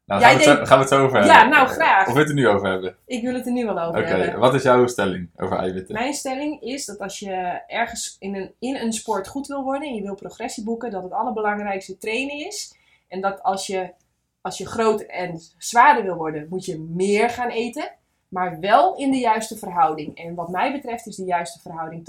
Nou, 0.05 0.21
gaan, 0.21 0.29
we 0.31 0.35
het 0.35 0.43
zo, 0.45 0.53
denkt- 0.53 0.67
gaan 0.67 0.77
we 0.77 0.83
het 0.83 0.93
zo 0.93 1.03
over 1.03 1.25
Ja, 1.25 1.33
hebben? 1.33 1.49
nou, 1.57 1.67
graag. 1.67 2.07
Of 2.07 2.13
wil 2.13 2.15
je 2.15 2.19
het 2.19 2.29
er 2.29 2.35
nu 2.35 2.47
over 2.47 2.69
hebben? 2.69 2.95
Ik 3.05 3.23
wil 3.23 3.33
het 3.33 3.45
er 3.45 3.51
nu 3.51 3.65
wel 3.65 3.79
over 3.79 4.01
Oké, 4.01 4.09
hebben. 4.09 4.39
wat 4.39 4.53
is 4.53 4.63
jouw 4.63 4.87
stelling 4.87 5.29
over 5.35 5.57
eiwitten? 5.57 5.93
Mijn 5.95 6.13
stelling 6.13 6.61
is 6.61 6.85
dat 6.85 6.99
als 6.99 7.19
je 7.19 7.61
ergens 7.67 8.15
in 8.19 8.35
een, 8.35 8.53
in 8.59 8.75
een 8.75 8.93
sport 8.93 9.27
goed 9.27 9.47
wil 9.47 9.63
worden 9.63 9.87
en 9.87 9.95
je 9.95 10.01
wil 10.01 10.15
progressie 10.15 10.63
boeken, 10.63 10.91
dat 10.91 11.03
het 11.03 11.11
allerbelangrijkste 11.11 11.97
trainen 11.97 12.45
is. 12.45 12.75
En 13.07 13.21
dat 13.21 13.43
als 13.43 13.67
je, 13.67 13.89
als 14.41 14.57
je 14.57 14.65
groot 14.67 15.01
en 15.01 15.39
zwaarder 15.57 16.03
wil 16.03 16.15
worden, 16.15 16.47
moet 16.49 16.65
je 16.65 16.79
meer 16.79 17.29
gaan 17.29 17.49
eten. 17.49 17.91
Maar 18.27 18.59
wel 18.59 18.95
in 18.95 19.11
de 19.11 19.17
juiste 19.17 19.57
verhouding. 19.57 20.17
En 20.17 20.35
wat 20.35 20.49
mij 20.49 20.71
betreft 20.71 21.07
is 21.07 21.15
de 21.15 21.23
juiste 21.25 21.59
verhouding 21.61 22.03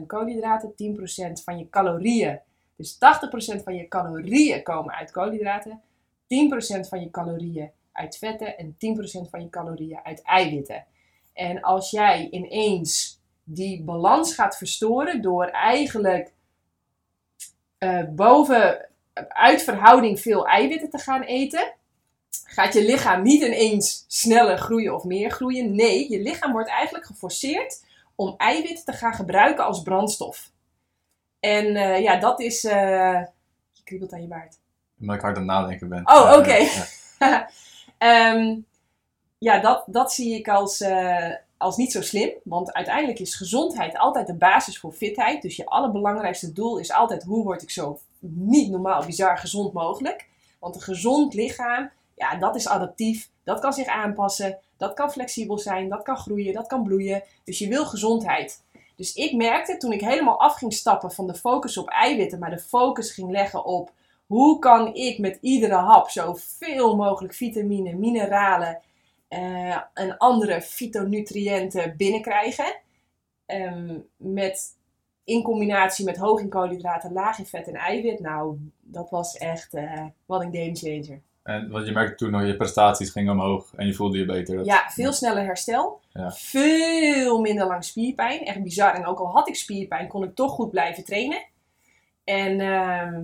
80% 0.00 0.06
koolhydraten, 0.06 0.72
10% 0.76 1.42
van 1.44 1.58
je 1.58 1.68
calorieën. 1.70 2.38
Dus 2.76 2.94
80% 2.94 3.62
van 3.62 3.74
je 3.74 3.88
calorieën 3.88 4.62
komen 4.62 4.94
uit 4.94 5.10
koolhydraten, 5.10 5.80
10% 6.84 6.88
van 6.88 7.00
je 7.00 7.10
calorieën 7.10 7.70
uit 7.92 8.18
vetten 8.18 8.58
en 8.58 8.72
10% 8.72 8.76
van 9.30 9.40
je 9.42 9.48
calorieën 9.50 10.00
uit 10.02 10.22
eiwitten. 10.22 10.86
En 11.32 11.60
als 11.60 11.90
jij 11.90 12.28
ineens 12.30 13.20
die 13.44 13.82
balans 13.82 14.34
gaat 14.34 14.56
verstoren 14.56 15.22
door 15.22 15.44
eigenlijk 15.44 16.32
eh, 17.78 18.04
boven 18.08 18.88
uit 19.28 19.62
verhouding 19.62 20.20
veel 20.20 20.46
eiwitten 20.46 20.90
te 20.90 20.98
gaan 20.98 21.22
eten, 21.22 21.72
gaat 22.44 22.74
je 22.74 22.84
lichaam 22.84 23.22
niet 23.22 23.42
ineens 23.42 24.04
sneller 24.08 24.58
groeien 24.58 24.94
of 24.94 25.04
meer 25.04 25.30
groeien. 25.30 25.74
Nee, 25.74 26.10
je 26.10 26.20
lichaam 26.20 26.52
wordt 26.52 26.68
eigenlijk 26.68 27.06
geforceerd 27.06 27.84
om 28.14 28.34
eiwitten 28.36 28.84
te 28.84 28.92
gaan 28.92 29.14
gebruiken 29.14 29.64
als 29.64 29.82
brandstof. 29.82 30.50
En 31.40 31.76
eh, 31.76 32.00
ja, 32.00 32.16
dat 32.16 32.40
is. 32.40 32.64
eh, 32.64 33.24
je 33.72 33.82
kriebelt 33.84 34.12
aan 34.12 34.22
je 34.22 34.28
baard. 34.28 34.60
Omdat 35.02 35.16
ik 35.16 35.22
hard 35.22 35.36
aan 35.36 35.42
het 35.42 35.52
nadenken 35.52 35.88
ben. 35.88 36.00
Oh, 36.04 36.14
Ja, 36.14 36.38
oké. 36.38 36.56
ja. 37.18 37.48
Ehm, 37.98 38.56
ja, 39.38 39.60
dat, 39.60 39.84
dat 39.86 40.12
zie 40.12 40.34
ik 40.34 40.48
als, 40.48 40.80
eh, 40.80 41.30
als 41.56 41.76
niet 41.76 41.92
zo 41.92 42.02
slim. 42.02 42.30
Want 42.44 42.72
uiteindelijk 42.72 43.18
is 43.18 43.34
gezondheid 43.34 43.98
altijd 43.98 44.26
de 44.26 44.34
basis 44.34 44.78
voor 44.78 44.92
fitheid. 44.92 45.42
Dus 45.42 45.56
je 45.56 45.66
allerbelangrijkste 45.66 46.52
doel 46.52 46.78
is 46.78 46.92
altijd 46.92 47.22
hoe 47.22 47.44
word 47.44 47.62
ik 47.62 47.70
zo 47.70 47.98
niet 48.20 48.70
normaal 48.70 49.04
bizar 49.04 49.38
gezond 49.38 49.72
mogelijk. 49.72 50.28
Want 50.58 50.74
een 50.74 50.80
gezond 50.80 51.34
lichaam, 51.34 51.90
ja, 52.14 52.36
dat 52.36 52.56
is 52.56 52.68
adaptief. 52.68 53.28
Dat 53.44 53.60
kan 53.60 53.72
zich 53.72 53.86
aanpassen. 53.86 54.58
Dat 54.76 54.94
kan 54.94 55.12
flexibel 55.12 55.58
zijn. 55.58 55.88
Dat 55.88 56.02
kan 56.02 56.16
groeien. 56.16 56.52
Dat 56.52 56.66
kan 56.66 56.82
bloeien. 56.82 57.22
Dus 57.44 57.58
je 57.58 57.68
wil 57.68 57.86
gezondheid. 57.86 58.62
Dus 58.96 59.14
ik 59.14 59.32
merkte 59.32 59.76
toen 59.76 59.92
ik 59.92 60.00
helemaal 60.00 60.40
af 60.40 60.54
ging 60.54 60.72
stappen 60.72 61.12
van 61.12 61.26
de 61.26 61.34
focus 61.34 61.76
op 61.76 61.88
eiwitten, 61.88 62.38
maar 62.38 62.50
de 62.50 62.58
focus 62.58 63.12
ging 63.12 63.30
leggen 63.30 63.64
op 63.64 63.90
hoe 64.26 64.58
kan 64.58 64.94
ik 64.94 65.18
met 65.18 65.38
iedere 65.40 65.74
hap 65.74 66.08
zoveel 66.08 66.96
mogelijk 66.96 67.34
vitamine, 67.34 67.94
mineralen 67.94 68.80
eh, 69.28 69.76
en 69.94 70.16
andere 70.18 70.62
fytonutriënten 70.62 71.94
binnenkrijgen. 71.96 72.80
Ehm, 73.46 73.98
met 74.16 74.76
in 75.24 75.42
combinatie 75.42 76.04
met 76.04 76.16
hoog 76.16 76.40
in 76.40 76.48
koolhydraten, 76.48 77.12
laag 77.12 77.38
in 77.38 77.46
vet 77.46 77.68
en 77.68 77.74
eiwit. 77.74 78.20
Nou, 78.20 78.56
dat 78.80 79.10
was 79.10 79.36
echt 79.36 79.74
uh, 79.74 80.06
wat 80.26 80.40
een 80.40 80.54
game 80.54 80.74
changer. 80.74 81.20
En 81.42 81.70
wat 81.70 81.86
je 81.86 81.92
merkte 81.92 82.14
toen 82.14 82.30
nog, 82.30 82.46
je 82.46 82.56
prestaties 82.56 83.10
gingen 83.10 83.32
omhoog 83.32 83.74
en 83.74 83.86
je 83.86 83.94
voelde 83.94 84.18
je 84.18 84.24
beter. 84.24 84.56
Dat... 84.56 84.66
Ja, 84.66 84.84
veel 84.88 85.12
sneller 85.12 85.44
herstel. 85.44 86.00
Ja. 86.12 86.30
Veel 86.30 87.40
minder 87.40 87.66
lang 87.66 87.84
spierpijn. 87.84 88.44
Echt 88.44 88.62
bizar. 88.62 88.94
En 88.94 89.06
ook 89.06 89.18
al 89.18 89.30
had 89.30 89.48
ik 89.48 89.56
spierpijn, 89.56 90.08
kon 90.08 90.22
ik 90.22 90.34
toch 90.34 90.52
goed 90.52 90.70
blijven 90.70 91.04
trainen. 91.04 91.44
En 92.24 92.60
uh, 92.60 93.18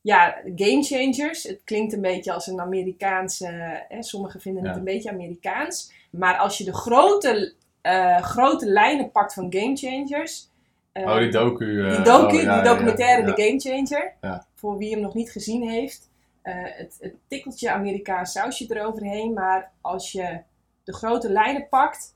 ja, 0.00 0.36
game 0.56 0.82
changers. 0.82 1.42
Het 1.42 1.60
klinkt 1.64 1.92
een 1.92 2.00
beetje 2.00 2.32
als 2.32 2.46
een 2.46 2.60
Amerikaanse. 2.60 3.46
Hè, 3.88 4.02
sommigen 4.02 4.40
vinden 4.40 4.62
het 4.62 4.72
Ja. 4.72 4.78
een 4.78 4.84
beetje 4.84 5.10
Amerikaans. 5.10 5.92
Maar 6.10 6.36
als 6.36 6.58
je 6.58 6.64
de 6.64 6.74
grote, 6.74 7.54
eh, 7.80 8.22
grote 8.22 8.66
lijnen 8.66 9.10
pakt 9.10 9.34
van 9.34 9.52
game 9.54 9.76
changers. 9.76 10.48
eh, 10.92 11.06
Oh, 11.06 11.18
die 11.18 11.30
docu. 11.30 11.84
eh, 11.86 11.94
die 11.94 12.04
docu, 12.04 12.36
oh, 12.36 12.42
ja, 12.42 12.54
die 12.62 12.70
documentaire 12.70 13.26
ja. 13.26 13.34
The 13.34 13.42
Game 13.42 13.60
Changer. 13.60 14.12
Ja. 14.20 14.46
Voor 14.54 14.76
wie 14.78 14.90
hem 14.90 15.00
nog 15.00 15.14
niet 15.14 15.30
gezien 15.30 15.68
heeft. 15.68 16.08
eh, 16.42 16.54
het, 16.62 16.96
het 17.00 17.14
tikkeltje 17.28 17.70
Amerikaans 17.70 18.32
sausje 18.32 18.66
eroverheen. 18.76 19.32
Maar 19.32 19.70
als 19.80 20.12
je 20.12 20.40
de 20.84 20.94
grote 20.94 21.30
lijnen 21.32 21.68
pakt. 21.68 22.14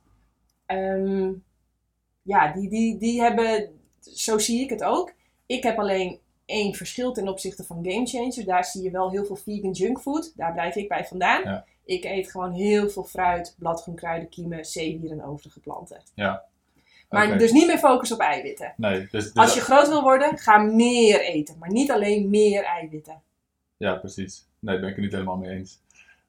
ehm, 0.66 1.32
ja, 2.22 2.52
die, 2.52 2.68
die, 2.68 2.98
die 2.98 3.20
hebben... 3.22 3.78
Zo 4.00 4.38
zie 4.38 4.60
ik 4.62 4.70
het 4.70 4.82
ook. 4.84 5.12
Ik 5.46 5.62
heb 5.62 5.78
alleen 5.78 6.18
één 6.46 6.74
verschil 6.74 7.12
ten 7.12 7.28
opzichte 7.28 7.64
van 7.64 7.78
Game 7.88 8.06
Changer. 8.06 8.44
Daar 8.44 8.64
zie 8.64 8.82
je 8.82 8.90
wel 8.90 9.10
heel 9.10 9.24
veel 9.24 9.36
vegan 9.36 9.70
junkfood. 9.70 10.32
Daar 10.36 10.52
blijf 10.52 10.74
ik 10.74 10.88
bij 10.88 11.04
vandaan. 11.04 11.42
Ja. 11.42 11.64
Ik 11.84 12.04
eet 12.04 12.30
gewoon 12.30 12.52
heel 12.52 12.88
veel 12.90 13.04
fruit, 13.04 13.54
bladgroen, 13.58 13.94
kruiden, 13.94 14.28
kiemen, 14.28 14.64
zeewier 14.64 15.10
en 15.10 15.24
overige 15.24 15.60
planten. 15.60 16.00
Maar 17.08 17.26
Oké. 17.28 17.36
dus 17.36 17.52
niet 17.52 17.66
meer 17.66 17.78
focus 17.78 18.12
op 18.12 18.18
eiwitten. 18.20 18.72
Nee, 18.76 18.98
dus, 19.00 19.10
dus- 19.10 19.34
Als 19.34 19.54
je 19.54 19.60
groot 19.60 19.88
wil 19.88 20.02
worden, 20.02 20.38
ga 20.38 20.58
meer 20.58 21.20
eten. 21.20 21.56
Maar 21.58 21.70
niet 21.70 21.90
alleen 21.90 22.30
meer 22.30 22.64
eiwitten. 22.64 23.22
Ja, 23.76 23.94
precies. 23.94 24.46
Nee, 24.58 24.72
daar 24.74 24.80
ben 24.80 24.88
ik 24.88 24.94
het 24.94 25.04
niet 25.04 25.12
helemaal 25.12 25.36
mee 25.36 25.50
eens. 25.50 25.80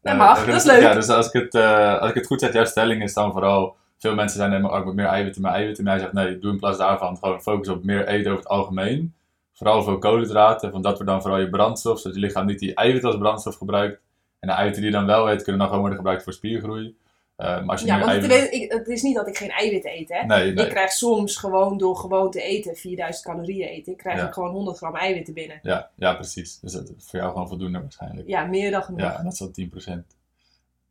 Dat 0.01 0.13
Eh, 0.13 0.19
mag, 0.19 0.37
dus- 0.37 0.45
dat 0.45 0.55
is 0.55 0.63
leuk. 0.63 0.81
Ja, 0.81 0.93
dus 0.93 1.09
als 1.09 1.27
ik, 1.31 1.41
het, 1.41 1.55
eh, 1.55 1.99
als 1.99 2.09
ik 2.09 2.15
het 2.15 2.25
goed 2.25 2.39
zeg, 2.39 2.53
jouw 2.53 2.65
stelling 2.65 3.03
is 3.03 3.13
dan 3.13 3.31
vooral... 3.31 3.75
Veel 3.97 4.15
mensen 4.15 4.37
zijn 4.37 4.49
helemaal, 4.51 4.71
oh, 4.71 4.77
ik 4.79 4.85
moet 4.85 4.95
meer 4.95 5.05
eiwitten, 5.05 5.41
meer 5.41 5.51
eiwitten. 5.51 5.83
Maar 5.83 5.93
jij 5.93 6.01
zegt, 6.01 6.13
nee, 6.13 6.39
doe 6.39 6.51
in 6.51 6.57
plaats 6.59 6.77
daarvan 6.77 7.17
gewoon 7.17 7.41
focus 7.41 7.67
op 7.67 7.83
meer 7.83 8.07
eten 8.07 8.31
over 8.31 8.43
het 8.43 8.51
algemeen. 8.53 9.13
Vooral 9.55 9.83
veel 9.83 9.97
koolhydraten, 9.97 10.71
van 10.71 10.81
dat 10.81 10.97
we 10.97 11.05
dan 11.05 11.21
vooral 11.21 11.39
je 11.39 11.49
brandstof, 11.49 11.99
zodat 11.99 12.15
je 12.17 12.23
lichaam 12.25 12.45
niet 12.45 12.59
die 12.59 12.73
eiwitten 12.75 13.09
als 13.09 13.19
brandstof 13.19 13.55
gebruikt. 13.57 14.01
En 14.39 14.47
de 14.47 14.53
eiwitten 14.53 14.81
die 14.81 14.91
je 14.91 14.97
dan 14.97 15.05
wel 15.05 15.29
eet, 15.31 15.41
kunnen 15.41 15.57
dan 15.57 15.65
gewoon 15.67 15.79
worden 15.79 15.97
gebruikt 15.97 16.23
voor 16.23 16.33
spiergroei. 16.33 16.97
Eh, 17.35 17.47
maar 17.47 17.69
als 17.69 17.81
je 17.81 17.87
Ja, 17.87 17.99
want 17.99 18.11
het, 18.11 18.53
ik- 18.53 18.71
het 18.71 18.87
is 18.87 19.01
niet 19.01 19.15
dat 19.15 19.27
ik 19.27 19.37
geen 19.37 19.49
eiwitten 19.49 19.91
eet, 19.91 20.09
hè. 20.09 20.25
Nee, 20.25 20.53
nee. 20.53 20.65
Ik 20.65 20.69
krijg 20.71 20.91
soms 20.91 21.37
gewoon 21.37 21.77
door 21.77 21.95
gewoon 21.97 22.31
te 22.31 22.41
eten, 22.41 22.75
4000 22.75 23.25
calorieën 23.25 23.67
eten, 23.67 23.91
ik 23.91 23.97
krijg 23.97 24.19
Ja. 24.19 24.27
ik 24.27 24.33
gewoon 24.33 24.51
100 24.51 24.77
gram 24.77 24.95
eiwitten 24.95 25.33
binnen. 25.33 25.59
Ja, 25.61 25.89
ja, 25.95 26.13
precies. 26.13 26.59
Dus 26.59 26.71
dat 26.71 26.89
is 26.97 27.05
voor 27.09 27.19
jou 27.19 27.31
gewoon 27.31 27.47
voldoende 27.47 27.79
waarschijnlijk. 27.81 28.27
Ja, 28.27 28.45
meer 28.45 28.71
dan 28.71 28.83
genoeg. 28.83 28.99
Ja, 29.01 29.23
dat 29.23 29.33
is 29.33 29.41
al 29.41 29.51
10%. 29.51 30.15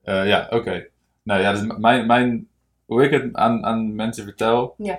Eh 0.02 0.26
ja, 0.26 0.46
oké. 0.50 0.86
Nou 1.22 1.40
ja, 1.40 1.52
dus 1.52 1.76
mijn, 1.78 2.06
mijn, 2.06 2.48
hoe 2.84 3.02
ik 3.04 3.10
het 3.10 3.34
aan, 3.34 3.64
aan 3.64 3.94
mensen 3.94 4.24
vertel, 4.24 4.74
Ja. 4.78 4.98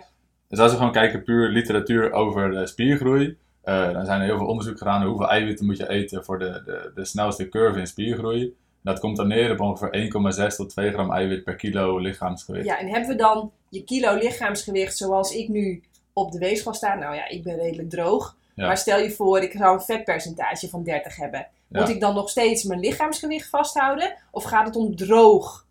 is 0.50 0.60
als 0.60 0.72
we 0.72 0.78
gewoon 0.78 0.92
kijken 0.92 1.24
puur 1.24 1.50
literatuur 1.50 2.12
over 2.12 2.52
de 2.52 2.68
spiergroei, 2.68 3.38
eh, 3.66 3.92
dan 3.94 4.06
zijn 4.06 4.20
er 4.22 4.26
heel 4.26 4.38
veel 4.38 4.48
onderzoek 4.48 4.78
gedaan 4.78 5.00
naar 5.00 5.08
hoeveel 5.08 5.30
eiwitten 5.30 5.66
moet 5.66 5.78
je 5.78 5.90
eten 5.90 6.26
voor 6.26 6.40
de, 6.40 6.62
de, 6.66 6.92
de 6.96 7.06
snelste 7.06 7.50
curve 7.50 7.80
in 7.80 7.88
spiergroei. 7.88 8.56
Dat 8.82 9.00
komt 9.00 9.18
dan 9.18 9.28
neer 9.28 9.52
op 9.52 9.60
ongeveer 9.60 10.10
1,6 10.52 10.56
tot 10.56 10.70
2 10.70 10.92
gram 10.92 11.12
eiwit 11.12 11.44
per 11.44 11.56
kilo 11.56 11.98
lichaamsgewicht. 11.98 12.66
Ja, 12.66 12.80
en 12.80 12.88
hebben 12.88 13.10
we 13.10 13.16
dan 13.16 13.52
je 13.70 13.84
kilo 13.84 14.16
lichaamsgewicht 14.16 14.98
zoals 14.98 15.36
ik 15.36 15.50
nu 15.50 15.84
op 16.14 16.32
de 16.32 16.40
weegschaal 16.40 16.74
sta? 16.74 16.96
Nou 16.96 17.16
ja, 17.16 17.28
ik 17.28 17.44
ben 17.44 17.56
redelijk 17.56 17.90
droog. 17.90 18.36
Ja. 18.56 18.66
Maar 18.66 18.78
stel 18.78 19.00
je 19.00 19.12
voor, 19.12 19.40
ik 19.40 19.52
zou 19.52 19.74
een 19.74 19.82
vetpercentage 19.82 20.70
van 20.70 20.84
30 20.84 21.16
hebben. 21.16 21.48
Moet 21.68 21.88
Ja. 21.88 21.94
ik 21.94 22.00
dan 22.00 22.16
nog 22.16 22.30
steeds 22.30 22.64
mijn 22.64 22.80
lichaamsgewicht 22.80 23.50
vasthouden? 23.50 24.14
Of 24.32 24.44
gaat 24.44 24.66
het 24.66 24.76
om 24.76 24.96
droog? 24.96 25.65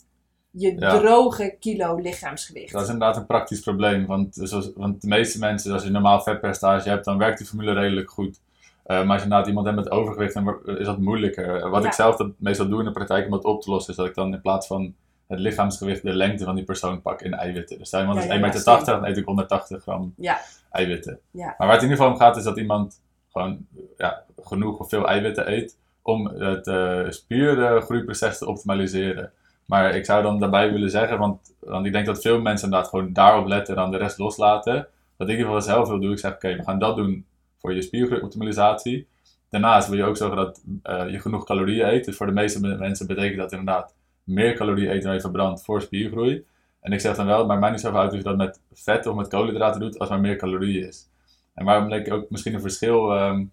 Je 0.57 0.75
Ja. 0.79 0.99
droge 0.99 1.57
kilo 1.61 1.95
lichaamsgewicht. 1.95 2.73
Dat 2.73 2.83
is 2.83 2.89
inderdaad 2.89 3.17
een 3.17 3.27
praktisch 3.27 3.61
probleem, 3.61 4.07
want, 4.07 4.29
zoals, 4.43 4.71
want 4.77 5.01
de 5.03 5.09
meeste 5.09 5.39
mensen, 5.39 5.73
als 5.73 5.81
je 5.83 5.87
een 5.87 5.93
normaal 5.95 6.21
vetpercentage 6.21 6.89
hebt, 6.89 7.05
dan 7.05 7.19
werkt 7.19 7.39
die 7.39 7.47
formule 7.47 7.73
redelijk 7.73 8.11
goed. 8.11 8.41
Eh, 8.85 8.97
maar 8.97 9.07
als 9.07 9.17
je 9.17 9.23
inderdaad 9.23 9.47
iemand 9.49 9.67
hebt 9.67 9.79
met 9.79 9.91
overgewicht, 9.91 10.35
dan 10.35 10.59
is 10.79 10.87
dat 10.87 10.99
moeilijker. 10.99 11.57
Eh, 11.63 11.71
Wat 11.71 11.83
Ja. 11.83 11.89
ik 11.89 11.95
zelf 11.95 12.17
dat 12.17 12.31
meestal 12.39 12.69
doe 12.69 12.79
in 12.79 12.85
de 12.85 12.91
praktijk 12.93 13.25
om 13.25 13.31
dat 13.31 13.45
op 13.45 13.63
te 13.63 13.71
lossen, 13.71 13.91
is 13.91 13.97
dat 13.99 14.07
ik 14.07 14.15
dan 14.15 14.33
in 14.35 14.41
plaats 14.41 14.67
van 14.67 14.95
het 15.27 15.39
lichaamsgewicht 15.39 16.03
de 16.03 16.13
lengte 16.15 16.45
van 16.45 16.55
die 16.55 16.65
persoon 16.65 17.03
pak 17.03 17.23
in 17.23 17.35
eiwitten. 17.35 17.79
Dus 17.79 17.87
stel 17.87 18.01
iemand 18.01 18.19
Ja, 18.19 18.25
is 18.25 18.29
ja, 18.29 18.35
1,80 18.35 18.65
ja, 18.65 18.79
meter, 18.79 18.95
dan 18.95 19.05
eet 19.11 19.17
ik 19.17 19.25
180 19.25 19.83
gram 19.83 20.15
Ja. 20.17 20.41
eiwitten. 20.71 21.19
Ja. 21.31 21.45
Maar 21.47 21.55
waar 21.59 21.73
het 21.73 21.83
in 21.83 21.89
ieder 21.89 21.97
geval 21.97 22.13
om 22.13 22.19
gaat, 22.19 22.37
is 22.37 22.45
dat 22.45 22.59
iemand 22.59 23.01
gewoon 23.33 23.67
ja, 23.97 24.23
genoeg 24.43 24.79
of 24.79 24.89
veel 24.89 25.09
eiwitten 25.09 25.53
eet 25.53 25.77
om 26.03 26.27
het 26.27 26.67
eh 26.67 27.01
spiergroeiproces 27.09 28.39
te 28.39 28.47
optimaliseren. 28.47 29.33
Maar 29.67 29.95
ik 29.95 30.05
zou 30.05 30.23
dan 30.23 30.39
daarbij 30.39 30.73
willen 30.73 30.91
zeggen, 30.91 31.19
want, 31.19 31.55
want 31.61 31.87
ik 31.87 31.93
denk 31.93 32.07
dat 32.07 32.21
veel 32.21 32.41
mensen 32.41 32.65
inderdaad 32.67 32.91
gewoon 32.91 33.13
daarop 33.13 33.47
letten 33.47 33.75
en 33.75 33.81
dan 33.83 33.91
de 33.91 33.97
rest 33.97 34.19
loslaten. 34.19 34.75
Wat 35.17 35.29
ik 35.29 35.35
in 35.35 35.41
ieder 35.41 35.45
geval 35.45 35.75
zelf 35.75 35.89
wil 35.89 36.01
doen, 36.01 36.13
ik 36.13 36.19
zeg 36.19 36.33
oké, 36.35 36.57
we 36.57 36.63
gaan 36.63 36.79
dat 36.79 36.97
doen 36.97 37.27
voor 37.59 37.75
je 37.75 37.83
spiergroeioptimalisatie. 37.83 39.07
Daarnaast 39.51 39.89
wil 39.89 39.99
je 39.99 40.05
ook 40.05 40.17
zorgen 40.17 40.37
dat 40.37 40.63
eh, 40.83 41.11
je 41.11 41.21
genoeg 41.21 41.45
calorieën 41.45 41.89
eet. 41.89 42.05
Dus 42.05 42.17
voor 42.17 42.27
de 42.27 42.33
meeste 42.33 42.61
me- 42.61 42.77
mensen 42.77 43.07
betekent 43.07 43.37
dat 43.39 43.53
inderdaad 43.53 43.95
meer 44.25 44.55
calorieën 44.55 44.91
eten 44.91 45.05
dan 45.05 45.15
je 45.15 45.21
verbrandt 45.21 45.65
voor 45.65 45.83
spiergroei. 45.83 46.45
En 46.81 46.93
ik 46.93 47.01
zeg 47.01 47.17
dan 47.17 47.27
wel, 47.27 47.47
maakt 47.47 47.61
mij 47.61 47.71
niet 47.71 47.81
zoveel 47.81 48.01
uit 48.01 48.13
of 48.13 48.23
dat 48.23 48.37
met 48.37 48.61
vet 48.73 49.07
of 49.07 49.17
met 49.17 49.29
koolhydraten 49.29 49.81
doet, 49.81 49.99
als 49.99 50.09
maar 50.09 50.21
meer 50.21 50.37
calorieën 50.37 50.87
is. 50.87 51.09
En 51.55 51.65
waarom 51.65 51.89
denk 51.89 52.07
ik 52.07 52.13
ook 52.13 52.31
misschien 52.31 52.55
een 52.55 52.61
verschil, 52.61 53.13
ehm, 53.13 53.45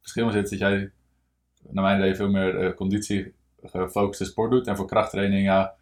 verschil 0.00 0.30
zit, 0.30 0.50
dat 0.50 0.58
jij 0.58 0.90
naar 1.68 1.84
mijn 1.84 1.98
idee 1.98 2.14
veel 2.14 2.30
meer 2.30 2.60
eh, 2.60 2.74
conditie 2.74 3.32
gefocuste 3.68 4.24
sport 4.24 4.50
doet. 4.50 4.66
En 4.66 4.76
voor 4.76 4.86
krachttraining, 4.86 5.44
ja, 5.44 5.74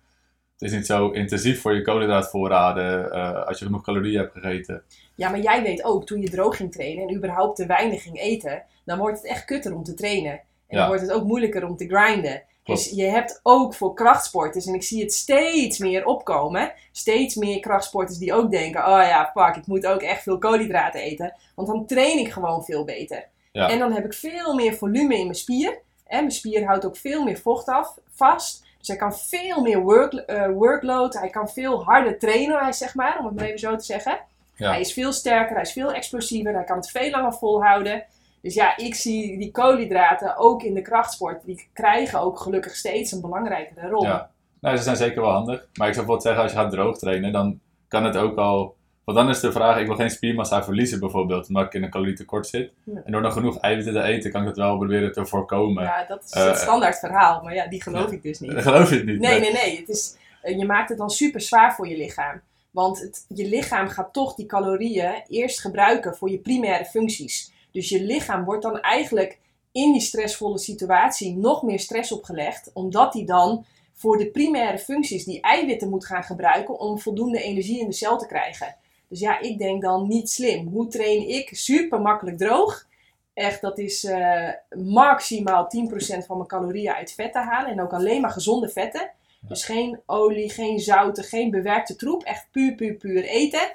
het 0.59 0.70
is 0.70 0.72
niet 0.76 0.87
zo 0.87 1.11
intensief 1.11 1.61
voor 1.61 1.74
je 1.74 1.83
koolhydraatvoorraden 1.83 3.12
eh, 3.12 3.47
als 3.47 3.59
je 3.59 3.64
genoeg 3.64 3.83
calorieën 3.83 4.18
hebt 4.20 4.33
gegeten. 4.33 4.83
Ja, 5.14 5.28
maar 5.30 5.41
jij 5.41 5.62
weet 5.62 5.85
ook, 5.85 6.07
toen 6.07 6.20
je 6.20 6.30
droog 6.30 6.57
ging 6.57 6.72
trainen 6.72 7.09
en 7.09 7.14
überhaupt 7.16 7.57
te 7.57 7.66
weinig 7.66 8.03
ging 8.03 8.20
eten, 8.20 8.62
dan 8.85 8.99
wordt 8.99 9.16
het 9.16 9.26
echt 9.26 9.45
kutter 9.45 9.74
om 9.74 9.83
te 9.83 9.95
trainen. 9.95 10.33
En 10.33 10.41
Ja. 10.66 10.78
dan 10.78 10.87
wordt 10.87 11.03
het 11.03 11.12
ook 11.12 11.24
moeilijker 11.24 11.66
om 11.66 11.76
te 11.76 11.87
grinden. 11.89 12.43
Klopt. 12.64 12.80
Dus 12.85 12.93
je 12.97 13.05
hebt 13.05 13.41
ook 13.43 13.74
voor 13.74 13.95
krachtsporters, 13.95 14.66
en 14.66 14.74
ik 14.74 14.83
zie 14.83 15.03
het 15.03 15.12
steeds 15.12 15.78
meer 15.78 16.05
opkomen, 16.05 16.72
steeds 16.93 17.35
meer 17.35 17.61
krachtsporters 17.61 18.18
die 18.18 18.35
ook 18.35 18.51
denken, 18.51 18.80
oh 18.80 19.03
ja, 19.03 19.30
fuck, 19.35 19.57
ik 19.57 19.66
moet 19.66 19.87
ook 19.87 20.03
echt 20.03 20.22
veel 20.22 20.39
koolhydraten 20.39 21.01
eten, 21.01 21.35
want 21.55 21.68
dan 21.68 21.87
train 21.87 22.18
ik 22.18 22.33
gewoon 22.33 22.64
veel 22.64 22.85
beter. 22.85 23.28
Ja. 23.53 23.68
En 23.68 23.78
dan 23.78 23.93
heb 23.93 24.05
ik 24.05 24.14
veel 24.14 24.55
meer 24.55 24.74
volume 24.74 25.14
in 25.18 25.24
mijn 25.24 25.35
spier. 25.35 25.78
En 26.12 26.18
mijn 26.18 26.30
spier 26.30 26.66
houdt 26.66 26.86
ook 26.86 26.97
veel 26.97 27.22
meer 27.24 27.39
vocht 27.39 27.68
af, 27.68 27.98
vast. 28.14 28.64
Dus 28.78 28.89
hij 28.89 28.97
kan 28.97 29.14
veel 29.16 29.60
meer 29.60 29.80
work, 29.80 30.12
eh, 30.12 30.48
workload, 30.51 31.14
hij 31.14 31.30
kan 31.30 31.48
veel 31.48 31.84
harder 31.84 32.18
trainen, 32.18 32.59
hij 32.59 32.72
zeg 32.72 32.94
maar, 32.94 33.18
om 33.18 33.26
het 33.26 33.34
maar 33.34 33.44
even 33.44 33.59
zo 33.59 33.76
te 33.76 33.84
zeggen. 33.84 34.18
Ja. 34.56 34.70
Hij 34.70 34.80
is 34.80 34.93
veel 34.93 35.12
sterker, 35.12 35.55
hij 35.55 35.62
is 35.62 35.72
veel 35.72 35.93
explosiever, 35.93 36.55
hij 36.55 36.64
kan 36.64 36.76
het 36.76 36.90
veel 36.90 37.10
langer 37.10 37.32
volhouden. 37.32 38.05
Dus 38.40 38.55
ja, 38.55 38.76
ik 38.76 38.94
zie 38.94 39.39
die 39.39 39.51
koolhydraten 39.51 40.36
ook 40.36 40.62
in 40.62 40.74
de 40.74 40.82
krachtsport, 40.82 41.44
die 41.44 41.68
krijgen 41.72 42.20
ook 42.20 42.39
gelukkig 42.39 42.76
steeds 42.76 43.12
een 43.12 43.20
belangrijkere 43.20 43.89
rol. 43.89 44.05
Ja, 44.05 44.30
nou, 44.60 44.76
ze 44.76 44.82
zijn 44.82 44.97
zeker 44.97 45.20
wel 45.20 45.30
handig. 45.30 45.66
Maar 45.74 45.89
ik 45.89 45.94
zou 45.94 46.06
bijvoorbeeld 46.06 46.22
zeggen, 46.22 46.43
als 46.43 46.52
je 46.52 46.59
gaat 46.59 46.70
droog 46.70 46.98
trainen, 46.98 47.32
dan 47.32 47.60
kan 47.89 48.05
het 48.05 48.16
ook 48.16 48.36
al... 48.36 48.74
Want 49.05 49.19
dan 49.19 49.29
is 49.29 49.41
de 49.41 49.53
vraag, 49.53 49.79
ik 49.79 49.87
wil 49.87 49.97
geen 49.97 50.11
spiermassa 50.11 50.65
verliezen 50.65 51.01
bijvoorbeeld, 51.01 51.49
omdat 51.49 51.65
ik 51.65 51.73
in 51.73 51.83
een 51.83 51.91
calorietekort 51.91 52.47
zit. 52.47 52.70
Ja. 52.85 53.03
En 53.05 53.12
door 53.12 53.23
dan 53.23 53.33
genoeg 53.33 53.59
eiwitten 53.59 53.93
te 53.93 54.03
eten, 54.03 54.31
kan 54.31 54.41
ik 54.41 54.47
dat 54.47 54.57
wel 54.57 54.77
proberen 54.77 55.12
te 55.12 55.27
voorkomen. 55.27 55.83
Ja, 55.83 56.05
dat 56.09 56.24
is 56.24 56.31
Eh, 56.31 56.47
het 56.47 56.59
standaard 56.59 56.99
verhaal, 56.99 57.43
maar 57.43 57.55
ja, 57.55 57.66
die 57.66 57.83
geloof 57.83 58.07
ja. 58.11 58.12
ik 58.12 58.23
dus 58.23 58.41
niet. 58.41 58.53
Dat 58.53 58.62
geloof 58.73 58.91
je 58.91 58.97
het 58.97 59.05
niet. 59.05 59.20
Nee, 59.20 59.41
nee, 59.41 59.53
nee. 59.53 59.77
Het 59.79 59.89
is, 59.89 60.16
eh, 60.43 60.59
je 60.59 60.65
maakt 60.65 60.89
het 60.89 60.99
dan 60.99 61.11
super 61.11 61.41
zwaar 61.41 61.74
voor 61.74 61.89
je 61.89 61.97
lichaam. 61.97 62.41
Want 62.70 63.01
het, 63.01 63.24
je 63.29 63.49
lichaam 63.49 63.89
gaat 63.89 64.12
toch 64.12 64.35
die 64.35 64.47
calorieën 64.47 65.23
eerst 65.29 65.61
gebruiken 65.61 66.16
voor 66.16 66.31
je 66.31 66.39
primaire 66.39 66.85
functies. 66.85 67.53
Dus 67.70 67.89
je 67.89 68.03
lichaam 68.03 68.45
wordt 68.45 68.62
dan 68.62 68.81
eigenlijk 68.81 69.39
in 69.73 69.93
die 69.93 70.01
stressvolle 70.01 70.59
situatie 70.59 71.37
nog 71.37 71.62
meer 71.62 71.81
stress 71.81 72.12
opgelegd, 72.12 72.70
omdat 72.73 73.15
hij 73.15 73.24
dan 73.24 73.65
voor 73.93 74.19
de 74.19 74.31
primaire 74.31 74.79
functies 74.79 75.24
die 75.24 75.41
eiwitten 75.41 75.89
moet 75.89 76.07
gaan 76.07 76.24
gebruiken 76.24 76.79
om 76.79 76.99
voldoende 76.99 77.43
energie 77.43 77.81
in 77.81 77.87
de 77.87 77.93
cel 77.93 78.19
te 78.19 78.27
krijgen. 78.27 78.77
Dus 79.12 79.20
ja, 79.20 79.40
ik 79.40 79.59
denk 79.59 79.82
dan 79.82 80.09
niet 80.09 80.30
slim. 80.30 80.68
Hoe 80.68 80.89
train 80.89 81.28
ik 81.28 81.48
super 81.52 82.01
makkelijk 82.01 82.39
droog? 82.39 82.86
Echt, 83.34 83.60
dat 83.60 83.78
is 83.78 84.05
eh, 84.05 84.48
maximaal 84.76 85.64
10% 85.64 86.26
van 86.26 86.36
mijn 86.36 86.48
calorieën 86.48 86.93
uit 86.93 87.12
vet 87.12 87.32
te 87.32 87.39
halen. 87.39 87.70
En 87.70 87.80
ook 87.80 87.93
alleen 87.93 88.20
maar 88.20 88.30
gezonde 88.30 88.68
vetten. 88.68 89.10
Dus 89.40 89.64
geen 89.64 90.01
olie, 90.06 90.51
geen 90.51 90.78
zouten, 90.78 91.24
geen 91.24 91.51
bewerkte 91.51 91.97
troep. 91.97 92.22
Echt 92.22 92.48
puur, 92.51 92.74
puur, 92.74 92.94
puur 92.94 93.24
eten. 93.24 93.72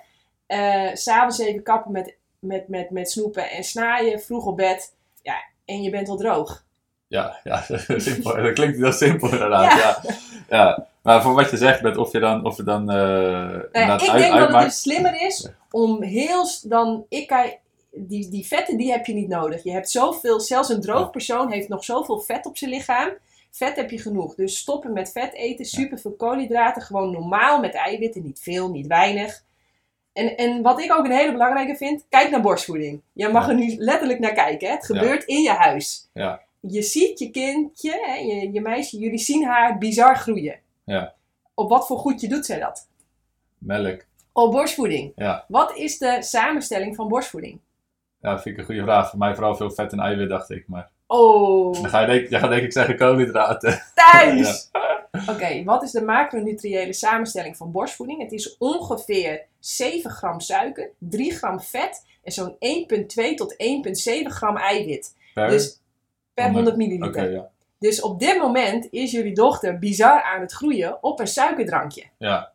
Eh, 0.48 0.90
S'avonds 0.94 1.40
even 1.40 1.64
kappen 1.64 1.92
met, 1.92 2.16
met, 2.40 2.68
met, 2.68 2.90
met 2.90 3.12
snoepen 3.12 3.50
en 3.50 3.64
snaaien. 3.64 4.22
Vroeg 4.22 4.46
op 4.46 4.58
bed. 4.58 4.96
Ja, 5.22 5.36
en 5.66 5.82
je 5.82 5.90
bent 5.90 6.10
al 6.10 6.18
droog. 6.18 6.66
Ja, 7.08 7.40
ja 7.44 7.66
simpel. 7.98 8.36
dat 8.44 8.54
klinkt 8.54 8.78
heel 8.78 8.92
simpel 8.92 9.32
inderdaad. 9.32 9.74
Ja. 9.74 10.16
Ja. 10.50 10.88
Maar 11.02 11.22
voor 11.22 11.34
wat 11.34 11.52
je 11.52 11.58
zegt, 11.58 11.82
met 11.82 11.98
of 11.98 12.12
je 12.12 12.20
dan, 12.20 12.46
of 12.46 12.58
je 12.58 12.64
dan 12.64 12.82
uh, 12.82 12.88
nou 12.88 13.68
ja, 13.72 14.02
Ik 14.02 14.12
denk 14.12 14.34
dat 14.34 14.54
het 14.54 14.64
dus 14.64 14.82
slimmer 14.82 15.22
is 15.22 15.50
om 15.72 16.04
heel 16.04 16.48
dan, 16.64 17.06
ik 17.10 17.58
die, 17.92 18.30
die 18.30 18.48
vetten 18.48 18.78
die 18.78 18.92
heb 18.92 19.06
je 19.06 19.14
niet 19.14 19.28
nodig. 19.28 19.64
Je 19.64 19.72
hebt 19.72 19.90
zoveel, 19.90 20.40
zelfs 20.40 20.70
een 20.70 20.82
droog 20.82 21.10
persoon 21.10 21.52
heeft 21.52 21.68
nog 21.68 21.84
zoveel 21.84 22.20
vet 22.20 22.46
op 22.46 22.58
zijn 22.58 22.72
lichaam. 22.72 23.10
Vet 23.52 23.76
heb 23.76 23.92
je 23.92 24.00
genoeg. 24.00 24.36
Dus 24.36 24.58
stoppen 24.58 24.94
met 24.94 25.12
vet 25.12 25.34
eten, 25.34 25.66
super 25.66 26.00
veel 26.00 26.16
koolhydraten, 26.16 26.82
gewoon 26.82 27.12
normaal 27.12 27.60
met 27.60 27.74
eiwitten, 27.74 28.24
niet 28.24 28.40
veel, 28.40 28.70
niet 28.70 28.88
weinig. 28.88 29.44
En, 30.14 30.38
en 30.38 30.62
wat 30.62 30.82
ik 30.82 30.94
ook 30.94 31.06
een 31.06 31.12
hele 31.12 31.32
belangrijke 31.32 31.76
vind, 31.76 32.06
kijk 32.10 32.30
naar 32.30 32.42
borstvoeding. 32.42 33.02
Je 33.14 33.30
mag 33.30 33.48
er 33.48 33.56
nu 33.56 33.76
letterlijk 33.78 34.20
naar 34.20 34.34
kijken. 34.34 34.68
Hè? 34.68 34.74
Het 34.74 34.86
gebeurt 34.86 35.24
in 35.24 35.42
je 35.42 35.52
huis. 35.52 36.10
Ja. 36.14 36.42
Je 36.68 36.82
ziet 36.82 37.20
je 37.20 37.30
kindje, 37.30 37.92
hè, 38.06 38.16
je, 38.16 38.52
je 38.52 38.62
meisje, 38.62 38.98
jullie 38.98 39.18
zien 39.18 39.46
haar 39.46 39.78
bizar 39.78 40.18
groeien. 40.18 40.60
Ja. 40.84 41.14
Op 41.54 41.70
wat 41.70 41.88
voor 41.88 41.98
goedje 41.98 42.28
doet 42.28 42.46
zij 42.46 42.60
dat? 42.60 42.88
Melk. 43.58 44.06
Op 44.34 44.52
borstvoeding. 44.52 45.12
Ja. 45.16 45.46
Wat 45.48 45.76
is 45.76 45.98
de 45.98 46.18
samenstelling 46.20 46.96
van 46.96 47.08
borstvoeding? 47.08 47.60
Ja, 48.22 48.40
vind 48.40 48.56
ik 48.56 48.58
een 48.58 48.66
goede 48.66 48.82
vraag. 48.82 49.10
Voor 49.10 49.20
mij 49.20 49.34
vooral 49.36 49.56
veel 49.56 49.72
vet 49.72 49.92
en 49.92 50.00
eiwit, 50.00 50.30
dacht 50.30 50.50
ik. 50.50 50.68
Maar... 50.68 50.90
Oh. 51.08 51.74
Dan 51.74 51.90
ga 51.90 52.00
je, 52.00 52.08
denk, 52.08 52.30
je 52.30 52.40
gaat 52.40 52.50
denk 52.50 52.64
ik 52.64 52.72
zeggen 52.72 52.98
koolhydraten. 52.98 53.84
Thuis! 53.96 54.70
Oké, 55.34 55.64
wat 55.64 55.84
is 55.84 55.92
de 55.92 56.02
macronutriële 56.02 56.94
samenstelling 56.94 57.58
van 57.58 57.72
borstvoeding? 57.72 58.22
Het 58.22 58.32
is 58.32 58.58
ongeveer 58.58 59.46
7 59.60 60.12
gram 60.12 60.40
suiker, 60.40 60.92
3 60.98 61.32
gram 61.32 61.60
vet 61.60 62.06
en 62.24 62.32
zo'n 62.32 62.56
1,2 62.56 63.34
tot 63.36 63.54
1,7 63.54 63.58
gram 64.24 64.58
eiwit. 64.58 65.16
Per? 65.34 65.50
Dus 65.50 65.82
per 66.44 66.52
100 66.52 66.76
milliliter. 66.78 67.32
Ja. 67.32 67.50
Dus 67.80 68.02
op 68.02 68.20
dit 68.20 68.38
moment 68.40 68.88
is 68.92 69.12
jullie 69.12 69.34
dochter 69.34 69.80
bizar 69.80 70.22
aan 70.22 70.42
het 70.42 70.52
groeien 70.52 71.04
op 71.04 71.20
een 71.20 71.28
suikerdrankje. 71.28 72.04
Ja. 72.18 72.54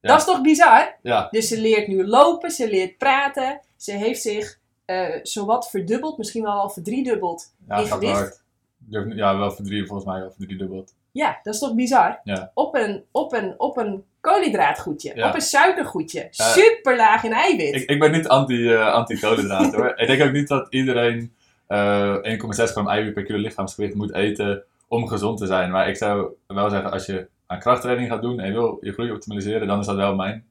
Ja. 0.00 0.08
Dat 0.08 0.18
is 0.18 0.24
toch 0.24 0.40
bizar? 0.40 0.96
Ja. 1.02 1.28
Dus 1.30 1.48
ze 1.48 1.60
leert 1.60 1.86
nu 1.88 2.06
lopen, 2.06 2.50
ze 2.50 2.70
leert 2.70 2.98
praten, 2.98 3.60
ze 3.76 3.92
heeft 3.92 4.20
zich 4.22 4.58
eh 4.84 5.18
zowat 5.22 5.70
verdubbeld, 5.70 6.18
misschien 6.18 6.42
wel 6.42 6.52
al 6.52 6.70
verdriedubbeld 6.70 7.54
Ja, 7.68 7.76
in 7.76 7.86
gewicht. 7.86 8.44
Ja, 8.88 9.38
wel 9.38 9.50
voor 9.50 9.64
drie, 9.64 9.86
volgens 9.86 10.08
mij 10.08 10.20
wel 10.20 10.30
voor 10.30 10.46
drie 10.46 10.58
dubbeld. 10.58 10.94
Ja, 11.12 11.40
dat 11.42 11.54
is 11.54 11.60
toch 11.60 11.74
bizar? 11.74 12.20
Ja. 12.24 12.50
Op, 12.54 12.74
een, 12.74 13.04
op, 13.10 13.32
een, 13.32 13.54
op 13.56 13.76
een 13.76 14.04
koolhydraatgoedje, 14.20 15.12
Ja. 15.14 15.28
op 15.28 15.34
een 15.34 15.40
suikergoedje, 15.40 16.26
super 16.30 16.96
laag 16.96 17.24
in 17.24 17.32
eiwit. 17.32 17.74
Ik, 17.74 17.90
ik 17.90 17.98
ben 17.98 18.12
niet 18.12 18.28
anti, 18.28 18.72
eh, 18.72 18.92
anti-koolhydraten 18.92 19.78
hoor. 19.80 19.92
Ik 19.96 20.06
denk 20.06 20.22
ook 20.22 20.32
niet 20.32 20.48
dat 20.48 20.66
iedereen 20.72 21.34
eh 21.70 22.16
1,6 22.22 22.72
gram 22.72 22.88
eiwit 22.88 23.14
per 23.14 23.22
kilo 23.24 23.38
lichaamsgewicht 23.38 23.94
moet 23.94 24.14
eten 24.14 24.62
om 24.88 25.08
gezond 25.08 25.38
te 25.38 25.46
zijn. 25.46 25.70
Maar 25.70 25.88
ik 25.88 25.96
zou 25.96 26.28
wel 26.46 26.70
zeggen, 26.70 26.90
als 26.90 27.06
je 27.06 27.26
aan 27.46 27.58
krachttraining 27.58 28.08
gaat 28.10 28.22
doen 28.22 28.40
en 28.40 28.46
je 28.46 28.52
wil 28.52 28.78
je 28.80 28.92
groei 28.92 29.12
optimaliseren, 29.12 29.66
dan 29.66 29.80
is 29.80 29.86
dat 29.86 29.96
wel 29.96 30.14
mijn 30.14 30.44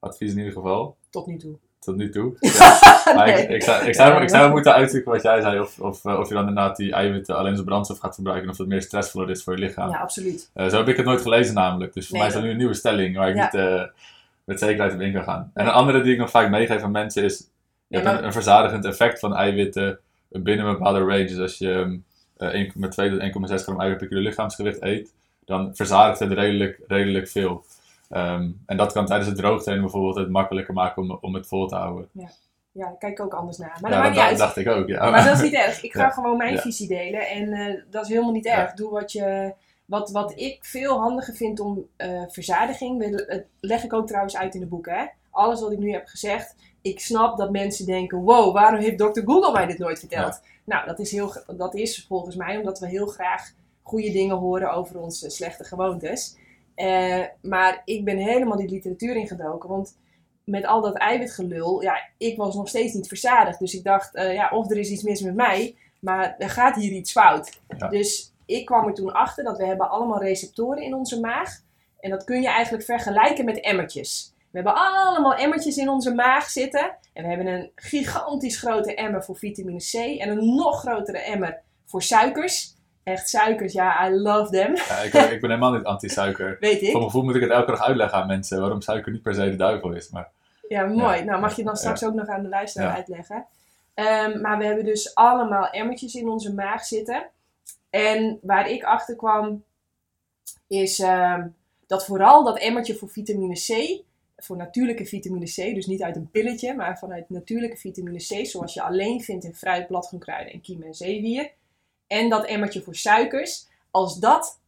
advies 0.00 0.30
in 0.32 0.38
ieder 0.38 0.52
geval. 0.52 0.96
Tot 1.10 1.26
nu 1.26 1.36
toe. 1.36 1.56
Tot 1.78 1.96
nu 1.96 2.10
toe. 2.10 2.32
Ja. 2.40 3.14
Maar 3.14 3.28
ik, 3.28 3.34
Nee. 3.34 3.46
ik, 3.56 3.62
zou, 3.62 3.84
ik, 3.86 3.94
zou, 3.94 4.22
ik 4.22 4.28
zou 4.28 4.50
moeten 4.50 4.74
uitzoeken 4.74 5.12
wat 5.12 5.22
jij 5.22 5.40
zei. 5.40 5.60
Of, 5.60 5.78
of, 5.80 6.04
eh, 6.04 6.18
of 6.18 6.28
je 6.28 6.34
dan 6.34 6.48
inderdaad 6.48 6.76
die 6.76 6.92
eiwitten 6.92 7.36
alleen 7.36 7.52
als 7.52 7.64
brandstof 7.64 7.98
gaat 7.98 8.14
verbruiken. 8.14 8.50
Of 8.50 8.56
dat 8.56 8.66
meer 8.66 8.82
stressvoller 8.82 9.30
is 9.30 9.42
voor 9.42 9.52
je 9.58 9.64
lichaam. 9.66 9.90
Ja, 9.90 9.98
absoluut. 9.98 10.50
Eh, 10.54 10.66
zo 10.68 10.76
heb 10.76 10.88
ik 10.88 10.96
het 10.96 11.06
nooit 11.06 11.20
gelezen 11.22 11.54
namelijk. 11.54 11.92
Dus 11.94 12.06
voor 12.08 12.12
Nee, 12.18 12.20
mij 12.26 12.28
is 12.28 12.34
dat 12.36 12.44
nu 12.44 12.50
een 12.50 12.56
nieuwe 12.56 12.74
stelling 12.74 13.16
waar 13.16 13.28
ik 13.28 13.36
Ja. 13.36 13.42
niet 13.44 13.54
eh, 13.54 13.82
met 14.44 14.58
zekerheid 14.58 14.94
op 14.94 15.00
in 15.00 15.12
kan 15.12 15.22
gaan. 15.24 15.50
En 15.54 15.66
een 15.66 15.72
andere 15.72 16.00
die 16.02 16.12
ik 16.12 16.18
nog 16.18 16.30
vaak 16.30 16.50
meegeef 16.50 16.82
aan 16.82 16.90
mensen 16.90 17.22
is... 17.24 17.50
Je 17.86 17.98
Ja, 17.98 18.10
hebt 18.10 18.22
een 18.24 18.32
verzadigend 18.32 18.84
effect 18.84 19.18
van 19.18 19.34
eiwitten 19.36 19.98
binnen 20.42 20.66
een 20.66 20.72
bepaalde 20.72 20.98
range. 20.98 21.24
Dus 21.24 21.38
als 21.38 21.58
je 21.58 22.00
eh, 22.36 22.64
1,2 22.64 22.70
tot 22.80 23.50
1,6 23.50 23.54
gram 23.64 23.80
eiwit 23.80 23.98
per 23.98 24.06
kilo 24.08 24.20
lichaamsgewicht 24.20 24.82
eet, 24.82 25.12
dan 25.44 25.76
verzadigt 25.76 26.18
het 26.18 26.32
redelijk, 26.32 26.80
redelijk 26.86 27.28
veel. 27.28 27.64
Ehm, 28.10 28.50
en 28.66 28.76
dat 28.76 28.92
kan 28.92 29.06
tijdens 29.06 29.28
het 29.28 29.38
droogtrainen 29.38 29.84
bijvoorbeeld 29.84 30.16
het 30.16 30.30
makkelijker 30.30 30.74
maken 30.74 31.02
om, 31.02 31.18
om 31.20 31.34
het 31.34 31.46
vol 31.46 31.66
te 31.66 31.74
houden. 31.74 32.08
Ja, 32.12 32.28
daar 32.72 32.96
kijk 32.98 33.12
ik 33.18 33.24
ook 33.24 33.34
anders 33.34 33.56
naar. 33.58 33.78
Maar 33.80 34.14
ja, 34.14 34.28
dat 34.28 34.38
dacht 34.38 34.56
ik 34.56 34.68
ook. 34.68 34.88
Ja. 34.88 35.10
Maar 35.10 35.24
dat 35.24 35.34
is 35.36 35.42
niet 35.42 35.54
erg. 35.54 35.82
Ik 35.82 35.92
ga 35.96 36.00
Ja. 36.02 36.10
gewoon 36.10 36.36
mijn 36.36 36.54
Ja. 36.54 36.60
visie 36.60 36.88
delen. 36.88 37.28
En 37.28 37.52
eh, 37.52 37.74
dat 37.90 38.02
is 38.02 38.08
helemaal 38.08 38.32
niet 38.32 38.44
Ja. 38.44 38.58
erg. 38.58 38.72
Doe 38.72 38.90
wat 38.90 39.12
je. 39.12 39.52
Wat, 39.84 40.10
wat 40.10 40.32
ik 40.40 40.58
veel 40.64 40.98
handiger 40.98 41.34
vind 41.34 41.60
om 41.60 41.86
eh, 41.96 42.22
verzadiging. 42.28 43.10
Dat 43.26 43.42
leg 43.60 43.84
ik 43.84 43.92
ook 43.92 44.06
trouwens 44.06 44.36
uit 44.36 44.54
in 44.54 44.60
de 44.60 44.66
boeken. 44.66 44.94
Hè? 44.94 45.04
Alles 45.30 45.60
wat 45.60 45.72
ik 45.72 45.78
nu 45.78 45.92
heb 45.92 46.06
gezegd. 46.06 46.54
Ik 46.88 47.00
snap 47.00 47.36
dat 47.36 47.50
mensen 47.50 47.86
denken: 47.86 48.18
wow, 48.18 48.54
waarom 48.54 48.80
heeft 48.80 48.98
Dr. 48.98 49.20
Google 49.24 49.52
mij 49.52 49.66
dit 49.66 49.78
nooit 49.78 49.98
verteld? 49.98 50.40
Nou, 50.64 50.86
dat 50.86 50.98
is, 50.98 51.10
heel, 51.10 51.32
dat 51.56 51.74
is 51.74 52.06
volgens 52.08 52.36
mij 52.36 52.56
omdat 52.56 52.78
we 52.78 52.88
heel 52.88 53.06
graag 53.06 53.52
goede 53.82 54.10
dingen 54.10 54.36
horen 54.36 54.72
over 54.72 54.98
onze 55.00 55.30
slechte 55.30 55.64
gewoontes. 55.64 56.36
Eh, 56.74 57.22
maar 57.42 57.82
ik 57.84 58.04
ben 58.04 58.16
helemaal 58.16 58.56
die 58.56 58.68
literatuur 58.68 59.16
ingedoken. 59.16 59.68
Want 59.68 59.96
met 60.44 60.66
al 60.66 60.80
dat 60.80 60.96
eiwitgelul, 60.96 61.82
ja, 61.82 62.08
ik 62.18 62.36
was 62.36 62.54
nog 62.54 62.68
steeds 62.68 62.94
niet 62.94 63.08
verzadigd. 63.08 63.58
Dus 63.58 63.74
ik 63.74 63.84
dacht, 63.84 64.14
eh, 64.14 64.34
ja, 64.34 64.50
of 64.50 64.70
er 64.70 64.78
is 64.78 64.90
iets 64.90 65.02
mis 65.02 65.20
met 65.20 65.34
mij, 65.34 65.76
maar 66.00 66.34
er 66.38 66.50
gaat 66.50 66.76
hier 66.76 66.92
iets 66.92 67.12
fout. 67.12 67.60
Ja. 67.78 67.88
Dus 67.88 68.32
ik 68.44 68.66
kwam 68.66 68.86
er 68.86 68.94
toen 68.94 69.12
achter 69.12 69.44
dat 69.44 69.58
we 69.58 69.66
hebben 69.66 69.90
allemaal 69.90 70.22
receptoren 70.22 70.82
in 70.82 70.94
onze 70.94 71.20
maag. 71.20 71.60
En 72.00 72.10
dat 72.10 72.24
kun 72.24 72.42
je 72.42 72.48
eigenlijk 72.48 72.84
vergelijken 72.84 73.44
met 73.44 73.60
emmertjes. 73.60 74.34
We 74.56 74.62
hebben 74.62 74.82
allemaal 74.82 75.34
emmertjes 75.34 75.76
in 75.76 75.88
onze 75.88 76.14
maag 76.14 76.50
zitten. 76.50 76.96
En 77.12 77.22
we 77.22 77.28
hebben 77.28 77.46
een 77.46 77.70
gigantisch 77.74 78.58
grote 78.58 78.94
emmer 78.94 79.24
voor 79.24 79.36
vitamine 79.36 79.78
C. 79.78 80.20
En 80.20 80.28
een 80.28 80.54
nog 80.54 80.80
grotere 80.80 81.18
emmer 81.18 81.60
voor 81.84 82.02
suikers. 82.02 82.74
Echt 83.02 83.28
suikers, 83.28 83.72
ja, 83.72 84.08
I 84.08 84.14
love 84.14 84.50
them. 84.50 84.74
Ja, 84.74 84.96
ik, 84.98 85.12
ik 85.12 85.40
ben 85.40 85.50
helemaal 85.50 85.72
niet 85.72 85.84
anti-suiker. 85.84 86.56
Weet 86.60 86.78
Voor 86.78 86.86
ik. 86.86 86.92
mijn 86.92 87.04
gevoel 87.04 87.22
moet 87.22 87.34
ik 87.34 87.40
het 87.40 87.50
elke 87.50 87.70
dag 87.70 87.82
uitleggen 87.82 88.18
aan 88.18 88.26
mensen 88.26 88.60
waarom 88.60 88.80
suiker 88.80 89.12
niet 89.12 89.22
per 89.22 89.34
se 89.34 89.50
de 89.50 89.56
duivel 89.56 89.92
is. 89.92 90.10
Maar 90.10 90.30
Ja, 90.68 90.84
mooi. 90.86 91.24
Nou, 91.24 91.40
mag 91.40 91.56
je 91.56 91.64
dan 91.64 91.76
straks 91.76 92.04
ook 92.04 92.14
nog 92.14 92.28
aan 92.28 92.42
de 92.42 92.48
luisteraar 92.48 92.94
uitleggen. 92.94 93.46
Ehm, 93.94 94.40
maar 94.40 94.58
we 94.58 94.64
hebben 94.64 94.84
dus 94.84 95.14
allemaal 95.14 95.68
emmertjes 95.70 96.14
in 96.14 96.28
onze 96.28 96.54
maag 96.54 96.84
zitten. 96.84 97.26
En 97.90 98.38
waar 98.42 98.70
ik 98.70 98.84
achter 98.84 99.16
kwam, 99.16 99.64
is 100.66 100.98
ehm, 100.98 101.46
dat 101.86 102.06
vooral 102.06 102.44
dat 102.44 102.58
emmertje 102.58 102.94
voor 102.94 103.08
vitamine 103.08 103.54
C, 103.54 104.04
voor 104.36 104.56
natuurlijke 104.56 105.04
vitamine 105.04 105.44
C, 105.44 105.74
dus 105.74 105.86
niet 105.86 106.02
uit 106.02 106.16
een 106.16 106.30
pilletje, 106.30 106.74
maar 106.74 106.98
vanuit 106.98 107.30
natuurlijke 107.30 107.76
vitamine 107.76 108.18
C, 108.18 108.46
zoals 108.46 108.74
je 108.74 108.82
alleen 108.82 109.20
vindt 109.20 109.44
in 109.44 109.54
fruit, 109.54 109.86
bladgroenkruiden 109.86 110.52
en 110.52 110.60
kiem 110.60 110.82
en 110.82 110.94
zeewier. 110.94 111.50
En 112.06 112.28
dat 112.28 112.46
emmertje 112.46 112.82
voor 112.82 112.94
suikers, 112.94 113.66
als, 113.90 114.18
dat, 114.18 114.60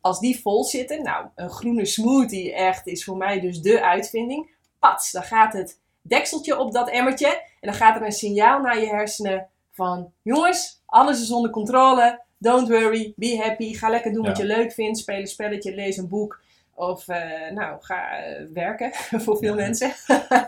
als 0.00 0.20
die 0.20 0.40
vol 0.40 0.64
zitten, 0.64 1.02
nou, 1.02 1.26
een 1.34 1.50
groene 1.50 1.84
smoothie 1.84 2.52
echt 2.52 2.86
is 2.86 3.04
voor 3.04 3.16
mij 3.16 3.40
dus 3.40 3.60
de 3.60 3.82
uitvinding. 3.82 4.50
Pats, 4.78 5.12
dan 5.12 5.22
gaat 5.22 5.52
het 5.52 5.78
dekseltje 6.02 6.58
op 6.58 6.72
dat 6.72 6.90
emmertje 6.90 7.28
en 7.60 7.70
dan 7.70 7.74
gaat 7.74 7.96
er 7.96 8.02
een 8.02 8.12
signaal 8.12 8.60
naar 8.60 8.80
je 8.80 8.86
hersenen 8.86 9.48
van, 9.70 10.12
jongens, 10.22 10.82
alles 10.86 11.20
is 11.20 11.30
onder 11.30 11.50
controle, 11.50 12.20
don't 12.38 12.68
worry, 12.68 13.12
be 13.16 13.36
happy, 13.36 13.74
ga 13.74 13.88
lekker 13.88 14.12
doen 14.12 14.24
wat 14.24 14.36
je 14.36 14.44
leuk 14.44 14.72
vindt, 14.72 14.98
speel 14.98 15.18
een 15.18 15.26
spelletje, 15.26 15.74
lees 15.74 15.96
een 15.96 16.08
boek 16.08 16.42
of 16.74 17.08
eh, 17.08 17.50
nou, 17.50 17.76
ga 17.80 18.16
eh, 18.16 18.46
werken 18.52 18.92
voor 19.24 19.36
veel 19.36 19.56
Ja. 19.56 19.60
mensen. 19.66 19.92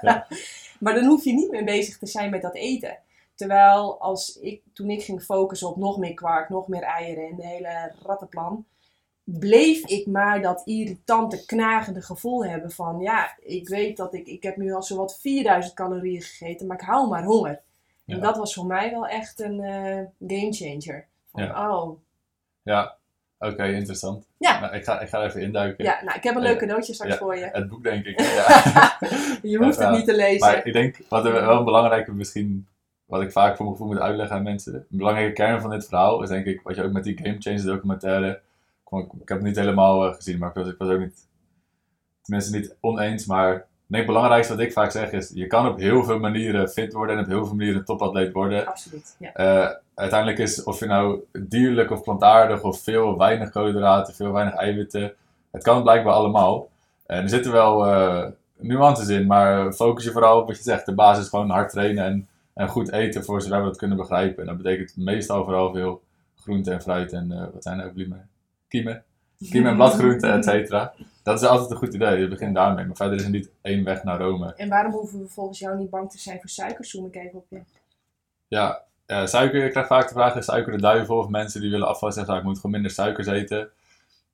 Ja. 0.02 0.26
maar 0.80 0.94
dan 0.94 1.04
hoef 1.04 1.24
je 1.24 1.32
niet 1.32 1.50
meer 1.50 1.64
bezig 1.64 1.98
te 1.98 2.06
zijn 2.06 2.30
met 2.30 2.42
dat 2.42 2.54
eten. 2.54 2.98
Terwijl 3.34 4.00
als 4.00 4.38
ik, 4.40 4.62
toen 4.72 4.90
ik 4.90 5.02
ging 5.02 5.22
focussen 5.22 5.68
op 5.68 5.76
nog 5.76 5.98
meer 5.98 6.14
kwark, 6.14 6.48
nog 6.48 6.68
meer 6.68 6.82
eieren 6.82 7.28
en 7.28 7.36
de 7.36 7.46
hele 7.46 7.92
rattenplan, 8.02 8.64
bleef 9.24 9.84
ik 9.86 10.06
maar 10.06 10.42
dat 10.42 10.62
irritante, 10.64 11.44
knagende 11.46 12.02
gevoel 12.02 12.44
hebben 12.44 12.70
van, 12.70 13.00
ja, 13.00 13.36
ik 13.40 13.68
weet 13.68 13.96
dat 13.96 14.14
ik, 14.14 14.26
ik 14.26 14.42
heb 14.42 14.56
nu 14.56 14.72
al 14.72 14.82
zowat 14.82 15.18
4000 15.20 15.74
calorieën 15.74 16.22
gegeten, 16.22 16.66
maar 16.66 16.76
ik 16.80 16.86
hou 16.86 17.08
maar 17.08 17.24
honger. 17.24 17.60
En 18.06 18.20
dat 18.20 18.36
was 18.36 18.54
voor 18.54 18.66
mij 18.66 18.90
wel 18.90 19.06
echt 19.06 19.40
een 19.40 19.60
eh 19.60 20.04
game 20.28 20.52
changer. 20.52 21.06
Van, 21.32 21.56
oh, 21.58 21.98
ja, 22.62 22.96
oké, 23.38 23.64
interessant. 23.66 24.26
Ja. 24.38 24.60
Nou, 24.60 24.74
ik, 24.74 24.84
ga, 24.84 25.00
ik 25.00 25.08
ga 25.08 25.24
even 25.24 25.40
induiken. 25.40 25.84
ja, 25.84 25.98
nou, 26.04 26.16
ik 26.16 26.22
heb 26.22 26.34
een 26.34 26.42
Ja. 26.42 26.48
leuk 26.48 26.58
cadeautje 26.58 26.94
straks 26.94 27.12
Ja. 27.12 27.18
voor 27.18 27.36
je. 27.36 27.48
Het 27.52 27.68
boek 27.68 27.82
denk 27.82 28.04
ik. 28.04 28.20
Ja. 28.20 28.98
Je 29.50 29.56
hoeft 29.58 29.78
het 29.78 29.90
niet 29.90 30.04
te 30.04 30.14
lezen. 30.16 30.40
Maar 30.46 30.66
ik 30.66 30.72
denk, 30.72 30.96
wat 31.08 31.24
er 31.24 31.32
wel 31.32 31.58
een 31.58 31.64
belangrijke 31.64 32.12
misschien, 32.12 32.66
wat 33.04 33.22
ik 33.22 33.32
vaak 33.32 33.56
voor 33.56 33.64
mijn 33.64 33.76
gevoel 33.76 33.92
moet 33.92 34.02
uitleggen 34.02 34.36
aan 34.36 34.42
mensen. 34.42 34.74
Een 34.74 34.86
belangrijke 34.98 35.32
kern 35.32 35.60
van 35.60 35.70
dit 35.70 35.86
verhaal 35.88 36.22
is 36.22 36.28
denk 36.28 36.46
ik, 36.46 36.60
wat 36.62 36.76
je 36.76 36.82
ook 36.82 36.92
met 36.92 37.04
die 37.04 37.18
Game 37.22 37.36
Change 37.38 37.62
documentaire, 37.62 38.40
ik, 38.90 39.12
ik 39.20 39.28
heb 39.28 39.38
het 39.38 39.46
niet 39.46 39.56
helemaal 39.56 40.06
eh, 40.08 40.14
gezien, 40.14 40.38
maar 40.38 40.48
ik 40.48 40.54
was, 40.54 40.68
ik 40.68 40.78
was 40.78 40.88
ook 40.88 40.98
niet, 41.00 41.26
tenminste 42.22 42.56
niet 42.56 42.76
oneens, 42.80 43.26
maar 43.26 43.66
ik 43.86 43.92
denk 43.92 44.04
het 44.04 44.14
belangrijkste 44.14 44.54
wat 44.54 44.62
ik 44.62 44.72
vaak 44.72 44.90
zeg 44.90 45.12
is, 45.12 45.30
je 45.34 45.46
kan 45.46 45.68
op 45.68 45.78
heel 45.78 46.04
veel 46.04 46.18
manieren 46.18 46.68
fit 46.68 46.92
worden 46.92 47.16
en 47.16 47.22
op 47.22 47.28
heel 47.28 47.46
veel 47.46 47.54
manieren 47.54 47.78
een 47.78 47.84
topatleet 47.84 48.32
worden. 48.32 48.66
Absoluut, 48.66 49.16
ja. 49.18 49.32
Eh, 49.32 49.70
uiteindelijk 49.94 50.38
is 50.38 50.62
of 50.62 50.78
je 50.78 50.86
nou 50.86 51.24
dierlijk 51.32 51.90
of 51.90 52.02
plantaardig 52.02 52.62
of 52.62 52.80
veel 52.82 53.06
of 53.06 53.16
weinig 53.16 53.50
koolhydraten, 53.50 54.14
veel 54.14 54.32
weinig 54.32 54.54
eiwitten, 54.54 55.14
het 55.50 55.62
kan 55.62 55.82
blijkbaar 55.82 56.12
allemaal. 56.12 56.68
En 57.06 57.22
er 57.22 57.28
zitten 57.28 57.52
wel 57.52 57.86
eh, 57.86 58.26
nuances 58.56 59.08
in, 59.08 59.26
maar 59.26 59.72
focus 59.72 60.04
je 60.04 60.10
vooral 60.10 60.40
op 60.40 60.46
wat 60.46 60.56
je 60.56 60.62
zegt. 60.62 60.86
De 60.86 60.94
basis 60.94 61.24
is 61.24 61.30
gewoon 61.30 61.50
hard 61.50 61.70
trainen 61.70 62.04
en, 62.04 62.28
en 62.54 62.68
goed 62.68 62.92
eten 62.92 63.24
voor 63.24 63.42
zodat 63.42 63.60
we 63.60 63.66
het 63.66 63.76
kunnen 63.76 63.96
begrijpen. 63.96 64.40
En 64.40 64.46
dat 64.46 64.62
betekent 64.62 64.96
meestal 64.96 65.44
vooral 65.44 65.72
veel 65.72 66.02
groente 66.36 66.70
en 66.70 66.82
fruit 66.82 67.12
en 67.12 67.32
eh, 67.32 67.44
wat 67.52 67.62
zijn 67.62 67.78
er 67.78 67.86
ook? 67.86 68.16
Kiemen. 68.68 69.04
Kiemen 69.38 69.70
en 69.70 69.76
bladgroenten, 69.76 70.32
et 70.38 70.44
cetera. 70.44 70.92
Dat 71.22 71.42
is 71.42 71.48
altijd 71.48 71.70
een 71.70 71.76
goed 71.76 71.94
idee. 71.94 72.18
Je 72.18 72.28
begint 72.28 72.54
daarmee. 72.54 72.84
Maar 72.84 72.96
verder 72.96 73.16
is 73.16 73.24
er 73.24 73.30
niet 73.30 73.50
één 73.62 73.84
weg 73.84 74.04
naar 74.04 74.20
Rome. 74.20 74.54
En 74.54 74.68
waarom 74.68 74.92
hoeven 74.92 75.18
we 75.18 75.28
volgens 75.28 75.58
jou 75.58 75.78
niet 75.78 75.90
bang 75.90 76.10
te 76.10 76.18
zijn 76.18 76.40
voor 76.40 76.48
suiker? 76.48 76.84
Zoom 76.84 77.06
ik 77.06 77.16
even 77.16 77.34
op 77.34 77.46
je. 77.48 77.60
Ja, 78.48 78.82
suiker. 79.06 79.64
Ik 79.64 79.70
krijg 79.70 79.86
vaak 79.86 80.08
de 80.08 80.14
vraag: 80.14 80.36
is 80.36 80.44
suiker 80.44 80.72
de 80.72 80.80
duivel? 80.80 81.16
Of 81.16 81.28
mensen 81.28 81.60
die 81.60 81.70
willen 81.70 81.88
afvallen 81.88 82.14
zeggen: 82.14 82.34
ah, 82.34 82.40
ik 82.40 82.46
moet 82.46 82.56
gewoon 82.56 82.72
minder 82.72 82.90
suikers 82.90 83.26
eten. 83.26 83.58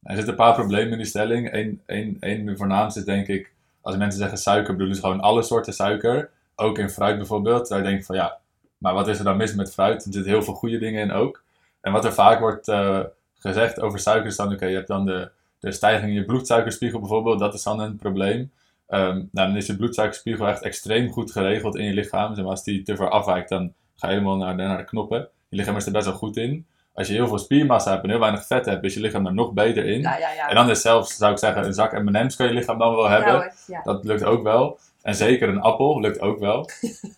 Er 0.02 0.14
zitten 0.14 0.28
een 0.28 0.34
paar 0.34 0.54
problemen 0.54 0.92
in 0.92 0.98
die 0.98 1.06
stelling. 1.06 1.52
Eén 1.52 1.82
één, 1.86 2.16
één 2.20 2.46
de 2.46 2.56
voornaamste 2.56 2.98
is 2.98 3.04
denk 3.04 3.26
ik: 3.26 3.52
als 3.80 3.96
mensen 3.96 4.18
zeggen 4.18 4.38
suiker, 4.38 4.72
bedoelen 4.72 4.96
ze 4.96 5.02
gewoon 5.02 5.20
alle 5.20 5.42
soorten 5.42 5.72
suiker. 5.72 6.30
Ook 6.56 6.78
in 6.78 6.90
fruit 6.90 7.16
bijvoorbeeld. 7.16 7.68
Daar 7.68 7.82
denk 7.82 7.98
ik 7.98 8.04
van 8.04 8.16
ja, 8.16 8.38
maar 8.78 8.94
wat 8.94 9.08
is 9.08 9.18
er 9.18 9.24
dan 9.24 9.36
mis 9.36 9.54
met 9.54 9.72
fruit? 9.72 10.04
Er 10.04 10.12
zitten 10.12 10.32
heel 10.32 10.42
veel 10.42 10.54
goede 10.54 10.78
dingen 10.78 11.02
in 11.02 11.12
ook. 11.12 11.42
En 11.80 11.92
wat 11.92 12.04
er 12.04 12.12
vaak 12.12 12.40
wordt 12.40 12.68
eh, 12.68 13.00
gezegd 13.42 13.80
over 13.80 13.98
suiker 13.98 14.26
is 14.26 14.36
dan: 14.36 14.52
oké, 14.52 14.66
je 14.66 14.74
hebt 14.74 14.88
dan 14.88 15.06
de, 15.06 15.30
de 15.58 15.72
stijging 15.72 16.08
in 16.08 16.14
je 16.14 16.24
bloedsuikerspiegel 16.24 16.98
bijvoorbeeld. 17.00 17.38
Dat 17.38 17.54
is 17.54 17.62
dan 17.62 17.80
een 17.80 17.96
probleem. 17.96 18.50
Ehm, 18.86 19.16
nou, 19.16 19.48
dan 19.48 19.56
is 19.56 19.66
je 19.66 19.76
bloedsuikerspiegel 19.76 20.46
echt 20.48 20.62
extreem 20.62 21.10
goed 21.10 21.32
geregeld 21.32 21.76
in 21.76 21.84
je 21.84 21.92
lichaam. 21.92 22.34
Dus 22.34 22.44
als 22.44 22.64
die 22.64 22.82
te 22.82 22.96
ver 22.96 23.10
afwijkt, 23.10 23.48
dan 23.48 23.72
ga 23.96 24.06
je 24.06 24.12
helemaal 24.12 24.36
naar 24.36 24.56
de, 24.56 24.62
naar 24.62 24.76
de 24.76 24.84
knoppen. 24.84 25.28
Je 25.48 25.56
lichaam 25.56 25.76
is 25.76 25.86
er 25.86 25.92
best 25.92 26.06
wel 26.06 26.14
goed 26.14 26.36
in. 26.36 26.66
Als 26.94 27.06
je 27.06 27.14
heel 27.14 27.28
veel 27.28 27.38
spiermassa 27.38 27.90
hebt 27.90 28.02
en 28.02 28.10
heel 28.10 28.18
weinig 28.18 28.46
vet 28.46 28.66
hebt, 28.66 28.84
is 28.84 28.94
je 28.94 29.00
lichaam 29.00 29.26
er 29.26 29.34
nog 29.34 29.52
beter 29.52 29.84
in. 29.84 30.00
Ja, 30.00 30.18
ja, 30.18 30.32
ja. 30.32 30.48
En 30.48 30.54
dan 30.54 30.70
is 30.70 30.80
zelfs, 30.80 31.16
zou 31.16 31.32
ik 31.32 31.38
zeggen, 31.38 31.64
een 31.64 31.74
zak 31.74 32.02
M&M's 32.02 32.36
kan 32.36 32.46
je 32.46 32.52
lichaam 32.52 32.78
dan 32.78 32.94
wel 32.94 33.08
hebben. 33.08 33.52
Dat 33.84 34.04
lukt 34.04 34.24
ook 34.24 34.42
wel. 34.42 34.78
En 35.02 35.14
zeker 35.14 35.48
een 35.48 35.60
appel 35.60 36.00
lukt 36.00 36.20
ook 36.20 36.38
wel. 36.38 36.68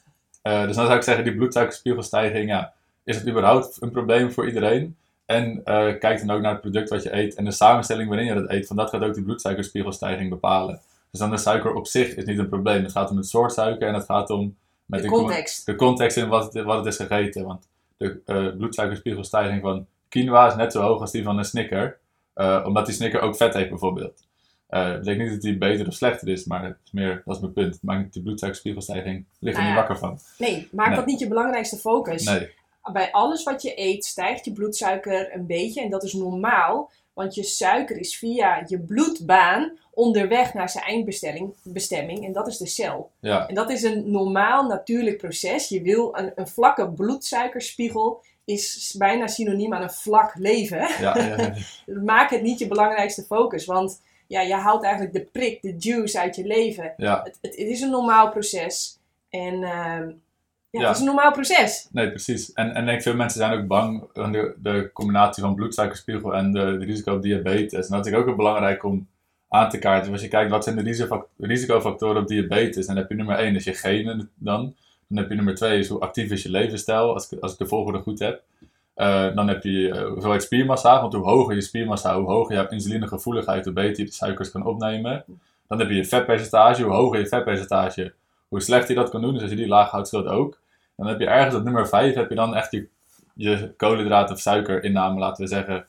Eh, 0.45 0.67
dus 0.67 0.77
dan 0.77 0.85
zou 0.87 0.97
ik 0.97 1.05
zeggen, 1.05 1.25
die 1.25 1.35
bloedsuikerspiegelstijging, 1.35 2.49
ja, 2.49 2.73
is 3.05 3.17
het 3.17 3.29
überhaupt 3.29 3.77
een 3.81 3.91
probleem 3.91 4.33
voor 4.33 4.47
iedereen? 4.47 4.97
En 5.27 5.61
eh, 5.65 5.99
kijk 5.99 6.27
dan 6.27 6.31
ook 6.37 6.43
naar 6.43 6.53
het 6.53 6.61
product 6.61 6.89
wat 6.89 7.03
je 7.03 7.15
eet 7.17 7.35
en 7.35 7.45
de 7.45 7.51
samenstelling 7.51 8.09
waarin 8.09 8.27
je 8.27 8.35
dat 8.35 8.51
eet, 8.51 8.67
van 8.67 8.77
dat 8.77 8.91
gaat 8.91 9.03
ook 9.03 9.15
die 9.15 9.23
bloedsuikerspiegelstijging 9.25 10.31
bepalen. 10.31 10.81
Dus 11.11 11.21
dan 11.21 11.31
de 11.31 11.37
suiker 11.37 11.75
op 11.75 11.87
zich 11.87 12.15
is 12.15 12.25
niet 12.25 12.39
een 12.39 12.49
probleem. 12.49 12.83
Het 12.83 12.93
gaat 12.93 13.11
om 13.11 13.17
het 13.17 13.29
soort 13.29 13.53
suiker 13.53 13.89
en 13.89 13.95
het 13.95 14.05
gaat 14.05 14.31
om 14.31 14.57
met 14.87 15.03
De 15.03 15.09
con- 15.09 15.19
context. 15.19 15.67
de 15.67 15.75
context 15.77 16.17
in 16.17 16.29
wat 16.29 16.55
het, 16.55 16.65
wat 16.65 16.77
het 16.77 16.87
is 16.87 16.97
gegeten. 16.97 17.45
Want 17.45 17.69
de 17.97 18.21
eh, 18.25 18.57
bloedsuikerspiegelstijging 18.57 19.61
van 19.63 19.87
quinoa 20.09 20.47
is 20.47 20.55
net 20.55 20.73
zo 20.73 20.81
hoog 20.83 21.01
als 21.01 21.11
die 21.13 21.23
van 21.23 21.39
een 21.39 21.45
snicker. 21.45 21.99
eh, 22.35 22.63
omdat 22.67 22.87
die 22.87 22.95
snicker 22.95 23.21
ook 23.21 23.37
vet 23.37 23.55
heeft 23.55 23.69
bijvoorbeeld. 23.69 24.23
Dat 24.69 24.99
betekent 24.99 25.19
niet 25.23 25.31
dat 25.33 25.41
die 25.41 25.59
beter 25.59 25.87
of 25.87 25.95
slechter 25.95 26.29
is, 26.29 26.45
maar 26.45 26.65
het 26.65 26.77
is 26.85 26.91
meer, 26.93 27.23
dat 27.25 27.35
is 27.35 27.41
mijn 27.41 27.53
punt. 27.53 27.79
Maar 27.83 28.09
de 28.11 28.23
bloedsuikerspiegelstijging 28.23 29.25
ligt 29.39 29.57
er 29.57 29.63
Nou 29.63 29.75
niet 29.75 29.83
ja. 29.83 29.87
wakker 29.89 29.99
van. 29.99 30.19
Nee, 30.39 30.69
maak 30.73 30.87
Nee. 30.87 30.97
dat 30.97 31.07
niet 31.07 31.19
je 31.19 31.29
belangrijkste 31.29 31.77
focus. 31.77 32.25
Nee, 32.25 32.51
Bij 32.93 33.13
alles 33.13 33.43
wat 33.43 33.63
je 33.63 33.79
eet 33.79 34.05
stijgt 34.05 34.45
je 34.45 34.53
bloedsuiker 34.53 35.35
een 35.35 35.47
beetje 35.47 35.83
en 35.83 35.91
dat 35.91 36.03
is 36.03 36.13
normaal. 36.13 36.91
Want 37.13 37.35
je 37.35 37.43
suiker 37.43 37.97
is 37.97 38.17
via 38.17 38.65
je 38.67 38.81
bloedbaan 38.81 39.79
onderweg 39.91 40.55
naar 40.55 40.69
zijn 40.69 40.85
eindbestemming 40.85 41.55
bestemming, 41.63 42.25
en 42.25 42.33
dat 42.33 42.47
is 42.47 42.57
de 42.57 42.67
cel. 42.67 43.11
ja, 43.21 43.49
En 43.49 43.55
dat 43.55 43.71
is 43.71 43.83
een 43.83 44.11
normaal 44.11 44.67
natuurlijk 44.67 45.17
proces. 45.17 45.69
Je 45.69 45.83
wil 45.83 46.17
een, 46.17 46.33
een 46.35 46.49
vlakke 46.49 46.91
bloedsuikerspiegel 46.91 48.23
is 48.45 48.95
bijna 48.99 49.27
synoniem 49.27 49.75
aan 49.75 49.83
een 49.83 49.91
vlak 49.91 50.35
leven. 50.35 50.89
ja, 51.01 51.19
ja. 51.19 51.55
Maak 52.13 52.31
het 52.31 52.43
niet 52.43 52.59
je 52.59 52.69
belangrijkste 52.69 53.23
focus, 53.23 53.65
want 53.65 54.01
ja, 54.27 54.41
je 54.41 54.55
haalt 54.55 54.83
eigenlijk 54.83 55.15
de 55.15 55.25
prik, 55.25 55.63
de 55.63 55.75
juice 55.79 56.21
uit 56.21 56.37
je 56.37 56.45
leven. 56.45 56.95
ja. 56.97 57.23
Het, 57.25 57.39
het, 57.41 57.57
het 57.57 57.69
is 57.69 57.81
een 57.81 57.91
normaal 57.91 58.31
proces. 58.31 58.99
En 59.29 59.63
ehm, 59.63 60.11
ja, 60.75 60.81
Ja. 60.81 60.87
het 60.87 60.97
is 60.97 61.01
een 61.03 61.15
normaal 61.15 61.33
proces. 61.33 61.89
Nee, 61.93 62.09
precies. 62.11 62.53
En, 62.53 62.75
en 62.75 62.81
ik 62.81 62.87
denk 62.87 63.03
veel 63.03 63.15
mensen 63.15 63.41
zijn 63.41 63.61
ook 63.61 63.67
bang 63.67 64.05
van 64.13 64.33
de, 64.33 64.55
de 64.63 64.91
combinatie 64.93 65.43
van 65.43 65.55
bloedsuikerspiegel 65.55 66.35
en 66.35 66.53
de, 66.53 66.77
de 66.79 66.85
risico 66.85 67.15
op 67.15 67.23
diabetes. 67.23 67.89
En 67.89 67.97
dat 67.97 68.07
is 68.07 68.13
ook 68.15 68.25
wel 68.25 68.35
belangrijk 68.35 68.85
om 68.85 69.07
aan 69.49 69.69
te 69.69 69.79
kaarten. 69.79 70.13
Als 70.13 70.21
je 70.23 70.29
kijkt 70.29 70.51
wat 70.51 70.65
zijn 70.65 70.77
de 70.77 70.83
risicofac- 70.83 71.29
risicofactoren 71.39 72.23
op 72.23 72.29
diabetes, 72.29 72.87
dan 72.87 72.97
heb 72.97 73.09
je 73.09 73.15
nummer 73.15 73.37
1 73.37 73.55
is 73.55 73.65
je 73.65 73.73
genen 73.75 74.31
dan. 74.35 74.75
Dan 75.09 75.19
heb 75.19 75.29
je 75.29 75.35
nummer 75.35 75.55
2 75.55 75.79
is 75.79 75.89
hoe 75.89 76.01
actief 76.01 76.31
is 76.31 76.43
je 76.43 76.51
levensstijl, 76.51 77.13
als 77.15 77.31
ik, 77.31 77.39
als 77.41 77.53
ik 77.53 77.59
de 77.59 77.67
volgorde 77.67 77.99
goed 77.99 78.19
heb. 78.19 78.43
Eh, 78.95 79.35
dan 79.35 79.49
heb 79.49 79.63
je 79.63 79.91
eh, 79.91 80.07
hoeveelheid 80.09 80.43
spiermassa, 80.43 81.01
want 81.01 81.13
hoe 81.13 81.25
hoger 81.25 81.55
je 81.55 81.61
spiermassa, 81.61 82.17
hoe 82.19 82.27
hoger 82.31 82.53
je 82.53 82.59
hebt 82.61 82.73
insulinegevoeligheid, 82.73 83.65
hoe 83.65 83.73
beter 83.75 83.99
je 83.99 84.05
de 84.05 84.13
suikers 84.15 84.51
kan 84.51 84.67
opnemen. 84.67 85.25
Dan 85.69 85.79
heb 85.79 85.89
je 85.89 85.95
je 85.95 86.05
vetpercentage, 86.05 86.83
hoe 86.83 86.93
hoger 86.93 87.19
je 87.19 87.27
vetpercentage, 87.27 88.13
hoe 88.49 88.61
slechter 88.61 88.95
je 88.95 89.01
dat 89.01 89.11
kan 89.11 89.21
doen. 89.21 89.33
Dus 89.33 89.43
als 89.43 89.51
je 89.51 89.57
die 89.57 89.69
laag 89.69 89.91
houdt, 89.91 90.09
scheelt 90.09 90.27
ook. 90.27 90.61
Dan 90.97 91.07
heb 91.07 91.21
je 91.21 91.27
ergens 91.27 91.55
op 91.55 91.63
nummer 91.63 91.89
5 91.89 92.15
heb 92.15 92.29
je 92.29 92.35
dan 92.35 92.55
echt 92.55 92.71
je, 93.35 93.75
koolhydraat 93.77 94.31
of 94.31 94.39
suikerinname, 94.41 95.19
laten 95.19 95.43
we 95.45 95.49
zeggen. 95.51 95.87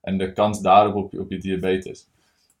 En 0.00 0.18
de 0.18 0.32
kans 0.32 0.60
daarop 0.60 0.94
op, 0.94 1.30
je- 1.30 1.38
diabetes. 1.38 2.08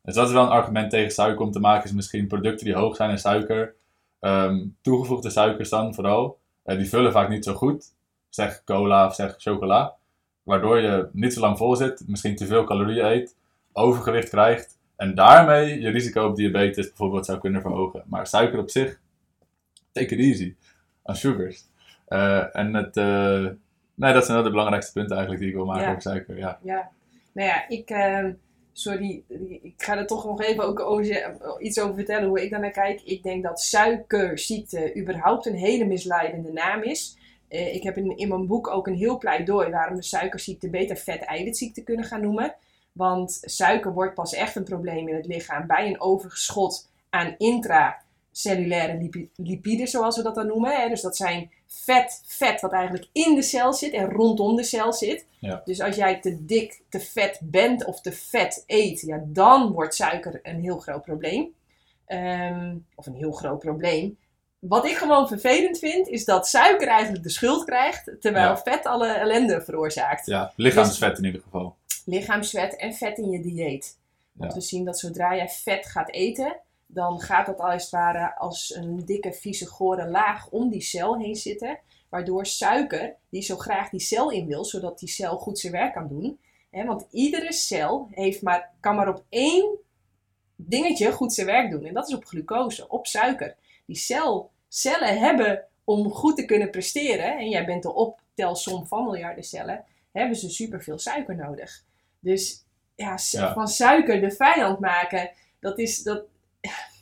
Dus 0.02 0.14
dat 0.14 0.26
is 0.26 0.32
wel 0.32 0.42
een 0.42 0.48
argument 0.48 0.90
tegen 0.90 1.10
suiker 1.10 1.44
om 1.44 1.50
te 1.52 1.60
maken, 1.60 1.84
is 1.84 1.92
misschien 1.94 2.26
producten 2.26 2.66
die 2.66 2.74
hoog 2.74 2.96
zijn 2.96 3.10
in 3.10 3.18
suiker. 3.18 3.74
ehm, 4.20 4.64
toegevoegde 4.82 5.30
suikers 5.30 5.68
dan 5.68 5.94
vooral. 5.94 6.38
eh, 6.62 6.76
die 6.76 6.88
vullen 6.88 7.12
vaak 7.12 7.28
niet 7.28 7.44
zo 7.44 7.54
goed. 7.54 7.84
Zeg 8.28 8.64
cola 8.64 9.06
of 9.06 9.14
zeg 9.14 9.34
chocola. 9.38 9.94
Waardoor 10.42 10.78
je 10.80 11.08
niet 11.12 11.32
zo 11.34 11.40
lang 11.40 11.56
vol 11.56 11.76
zit, 11.76 12.02
misschien 12.06 12.36
te 12.36 12.46
veel 12.46 12.64
calorieën 12.64 13.04
eet, 13.04 13.36
overgewicht 13.72 14.28
krijgt. 14.28 14.78
En 14.96 15.14
daarmee 15.14 15.80
je 15.80 15.88
risico 15.90 16.26
op 16.26 16.36
diabetes 16.36 16.86
bijvoorbeeld 16.86 17.26
zou 17.26 17.38
kunnen 17.38 17.60
verhogen. 17.60 18.02
Maar 18.06 18.26
suiker 18.26 18.58
op 18.58 18.70
zich, 18.70 18.98
take 19.92 20.14
it 20.16 20.20
easy. 20.20 20.54
On 21.02 21.14
sugars. 21.16 21.64
Eh, 22.06 22.56
en 22.56 22.74
het, 22.74 22.96
eh, 22.96 23.46
nee, 23.94 24.12
dat 24.12 24.24
zijn 24.24 24.36
wel 24.36 24.42
de 24.42 24.50
belangrijkste 24.50 24.92
punten 24.92 25.16
eigenlijk 25.16 25.40
die 25.40 25.50
ik 25.50 25.56
wil 25.56 25.66
maken 25.66 25.82
Ja. 25.82 25.88
over 25.90 26.02
suiker. 26.02 26.38
Ja. 26.38 26.58
Ja, 26.62 26.90
nou 27.32 27.48
ja, 27.48 27.68
ik, 27.68 27.90
ehm, 27.90 28.32
sorry, 28.72 29.22
ik 29.62 29.74
ga 29.76 29.96
er 29.96 30.06
toch 30.06 30.24
nog 30.24 30.42
even 30.42 30.64
ook 30.64 30.80
over, 30.80 31.32
iets 31.58 31.80
over 31.80 31.94
vertellen 31.94 32.28
hoe 32.28 32.42
ik 32.42 32.50
daar 32.50 32.60
naar 32.60 32.70
kijk. 32.70 33.00
Ik 33.02 33.22
denk 33.22 33.42
dat 33.42 33.60
suikerziekte 33.60 34.96
überhaupt 34.96 35.46
een 35.46 35.54
hele 35.56 35.84
misleidende 35.84 36.52
naam 36.52 36.82
is. 36.82 37.16
Eh, 37.48 37.74
ik 37.74 37.82
heb 37.82 37.96
in, 37.96 38.16
in 38.16 38.28
mijn 38.28 38.46
boek 38.46 38.68
ook 38.68 38.86
een 38.86 38.94
heel 38.94 39.18
pleidooi 39.18 39.70
waarom 39.70 39.96
we 39.96 40.02
suikerziekte 40.02 40.70
beter 40.70 40.96
vet-eiwitziekte 40.96 41.82
kunnen 41.82 42.04
gaan 42.04 42.20
noemen. 42.20 42.54
Want 42.92 43.38
suiker 43.42 43.92
wordt 43.92 44.14
pas 44.14 44.34
echt 44.34 44.56
een 44.56 44.64
probleem 44.64 45.08
in 45.08 45.14
het 45.14 45.26
lichaam 45.26 45.66
bij 45.66 45.86
een 45.86 46.00
overgeschot 46.00 46.90
aan 47.10 47.34
intracellulaire 47.38 48.04
lipi- 48.98 49.30
lipiden, 49.36 49.88
zoals 49.88 50.16
we 50.16 50.22
dat 50.22 50.34
dan 50.34 50.46
noemen. 50.46 50.76
Hè. 50.76 50.88
Dus 50.88 51.00
dat 51.00 51.16
zijn 51.16 51.50
vet, 51.66 52.22
vet 52.26 52.60
wat 52.60 52.72
eigenlijk 52.72 53.06
in 53.12 53.34
de 53.34 53.42
cel 53.42 53.72
zit 53.72 53.92
en 53.92 54.10
rondom 54.10 54.56
de 54.56 54.62
cel 54.64 54.92
zit. 54.92 55.26
Dus 55.64 55.80
als 55.80 55.96
jij 55.96 56.20
te 56.20 56.44
dik, 56.44 56.80
te 56.88 57.00
vet 57.00 57.38
bent 57.42 57.84
of 57.84 58.00
te 58.00 58.12
vet 58.12 58.64
eet, 58.66 59.00
ja, 59.00 59.22
dan 59.26 59.72
wordt 59.72 59.94
suiker 59.94 60.40
een 60.42 60.60
heel 60.60 60.78
groot 60.78 61.02
probleem. 61.02 61.54
Ehm, 62.06 62.74
of 62.94 63.06
een 63.06 63.14
heel 63.14 63.32
groot 63.32 63.58
probleem. 63.58 64.16
Wat 64.58 64.84
ik 64.86 64.96
gewoon 64.96 65.28
vervelend 65.28 65.78
vind, 65.78 66.08
is 66.08 66.24
dat 66.24 66.48
suiker 66.48 66.88
eigenlijk 66.88 67.22
de 67.22 67.30
schuld 67.30 67.64
krijgt, 67.64 68.04
terwijl 68.20 68.48
Ja. 68.48 68.58
vet 68.58 68.84
alle 68.86 69.08
ellende 69.08 69.60
veroorzaakt. 69.60 70.26
ja, 70.26 70.52
lichaamsvet 70.56 71.18
in 71.18 71.24
ieder 71.24 71.40
geval. 71.40 71.76
Lichaamsvet 72.04 72.76
en 72.76 72.94
vet 72.94 73.18
in 73.18 73.30
je 73.30 73.40
dieet. 73.40 73.98
Want 74.32 74.52
Ja. 74.52 74.58
we 74.58 74.64
zien 74.64 74.84
dat 74.84 74.98
zodra 74.98 75.36
jij 75.36 75.48
vet 75.48 75.86
gaat 75.86 76.10
eten, 76.10 76.56
dan 76.86 77.20
gaat 77.20 77.46
dat 77.46 77.58
als 77.58 77.82
het 77.82 77.90
ware 77.90 78.36
als 78.36 78.74
een 78.74 79.04
dikke, 79.04 79.32
vieze, 79.32 79.66
gore 79.66 80.08
laag 80.08 80.48
om 80.50 80.70
die 80.70 80.80
cel 80.80 81.18
heen 81.18 81.36
zitten. 81.36 81.78
Waardoor 82.08 82.46
suiker, 82.46 83.16
die 83.28 83.42
zo 83.42 83.56
graag 83.56 83.90
die 83.90 84.00
cel 84.00 84.30
in 84.30 84.46
wil, 84.46 84.64
zodat 84.64 84.98
die 84.98 85.08
cel 85.08 85.36
goed 85.36 85.58
zijn 85.58 85.72
werk 85.72 85.92
kan 85.92 86.08
doen. 86.08 86.38
Hè, 86.70 86.84
want 86.84 87.06
iedere 87.10 87.52
cel 87.52 88.08
heeft 88.10 88.42
maar, 88.42 88.70
kan 88.80 88.96
maar 88.96 89.08
op 89.08 89.24
één 89.28 89.78
dingetje 90.56 91.12
goed 91.12 91.32
zijn 91.32 91.46
werk 91.46 91.70
doen. 91.70 91.84
En 91.84 91.94
dat 91.94 92.08
is 92.08 92.14
op 92.14 92.24
glucose, 92.24 92.88
op 92.88 93.06
suiker. 93.06 93.56
Die 93.86 93.96
cel, 93.96 94.50
cellen 94.68 95.18
hebben 95.18 95.64
om 95.84 96.10
goed 96.10 96.36
te 96.36 96.44
kunnen 96.44 96.70
presteren, 96.70 97.38
en 97.38 97.48
jij 97.48 97.66
bent 97.66 97.82
de 97.82 97.94
optelsom 97.94 98.86
van 98.86 99.04
miljarden 99.04 99.44
cellen, 99.44 99.84
hebben 100.12 100.36
ze 100.36 100.50
superveel 100.50 100.98
suiker 100.98 101.36
nodig. 101.36 101.84
Dus 102.20 102.64
ja, 102.94 103.18
van 103.52 103.68
suiker 103.68 104.20
de 104.20 104.30
vijand 104.30 104.78
maken, 104.78 105.30
dat 105.60 105.78
is, 105.78 106.02
dat, 106.02 106.24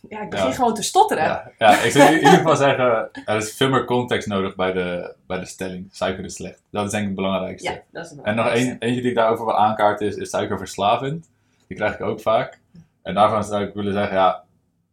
ja, 0.08 0.20
ik 0.22 0.30
begin 0.30 0.46
Ja. 0.48 0.52
gewoon 0.52 0.74
te 0.74 0.82
stotteren. 0.82 1.24
Ja, 1.24 1.50
ja, 1.58 1.78
ik 1.80 1.90
zou 1.90 2.08
in 2.08 2.14
ieder 2.14 2.30
geval 2.30 2.56
zeggen, 2.56 3.10
er 3.24 3.36
is 3.36 3.52
veel 3.56 3.68
meer 3.68 3.84
context 3.84 4.28
nodig 4.28 4.54
bij 4.54 4.72
de, 4.72 5.14
bij 5.26 5.38
de 5.38 5.46
stelling. 5.46 5.88
Suiker 5.92 6.24
is 6.24 6.34
slecht. 6.34 6.62
Dat 6.70 6.84
is 6.84 6.90
denk 6.90 7.02
ik 7.02 7.08
het 7.08 7.16
belangrijkste. 7.16 7.70
Ja, 7.70 7.80
dat 7.90 8.04
is 8.04 8.10
het 8.10 8.20
En 8.22 8.34
nog 8.36 8.46
één, 8.46 8.76
eentje 8.78 9.00
die 9.00 9.10
ik 9.10 9.16
daarover 9.16 9.44
wil 9.44 9.58
aankaarten 9.58 10.06
is, 10.06 10.16
is 10.16 10.30
suikerverslavend. 10.30 11.28
Die 11.66 11.76
krijg 11.76 11.94
ik 11.94 12.00
ook 12.00 12.20
vaak. 12.20 12.58
En 13.02 13.14
daarvan 13.14 13.44
zou 13.44 13.64
ik 13.64 13.74
willen 13.74 13.92
zeggen, 13.92 14.16
ja, 14.16 14.42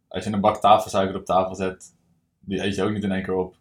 als 0.08 0.24
je 0.24 0.32
een 0.32 0.40
bak 0.40 0.56
tafelsuiker 0.60 1.16
op 1.16 1.24
tafel 1.24 1.54
zet, 1.54 1.84
die 2.40 2.64
eet 2.64 2.74
je 2.74 2.82
ook 2.82 2.90
niet 2.92 3.02
in 3.04 3.12
één 3.12 3.22
keer 3.22 3.34
op. 3.34 3.54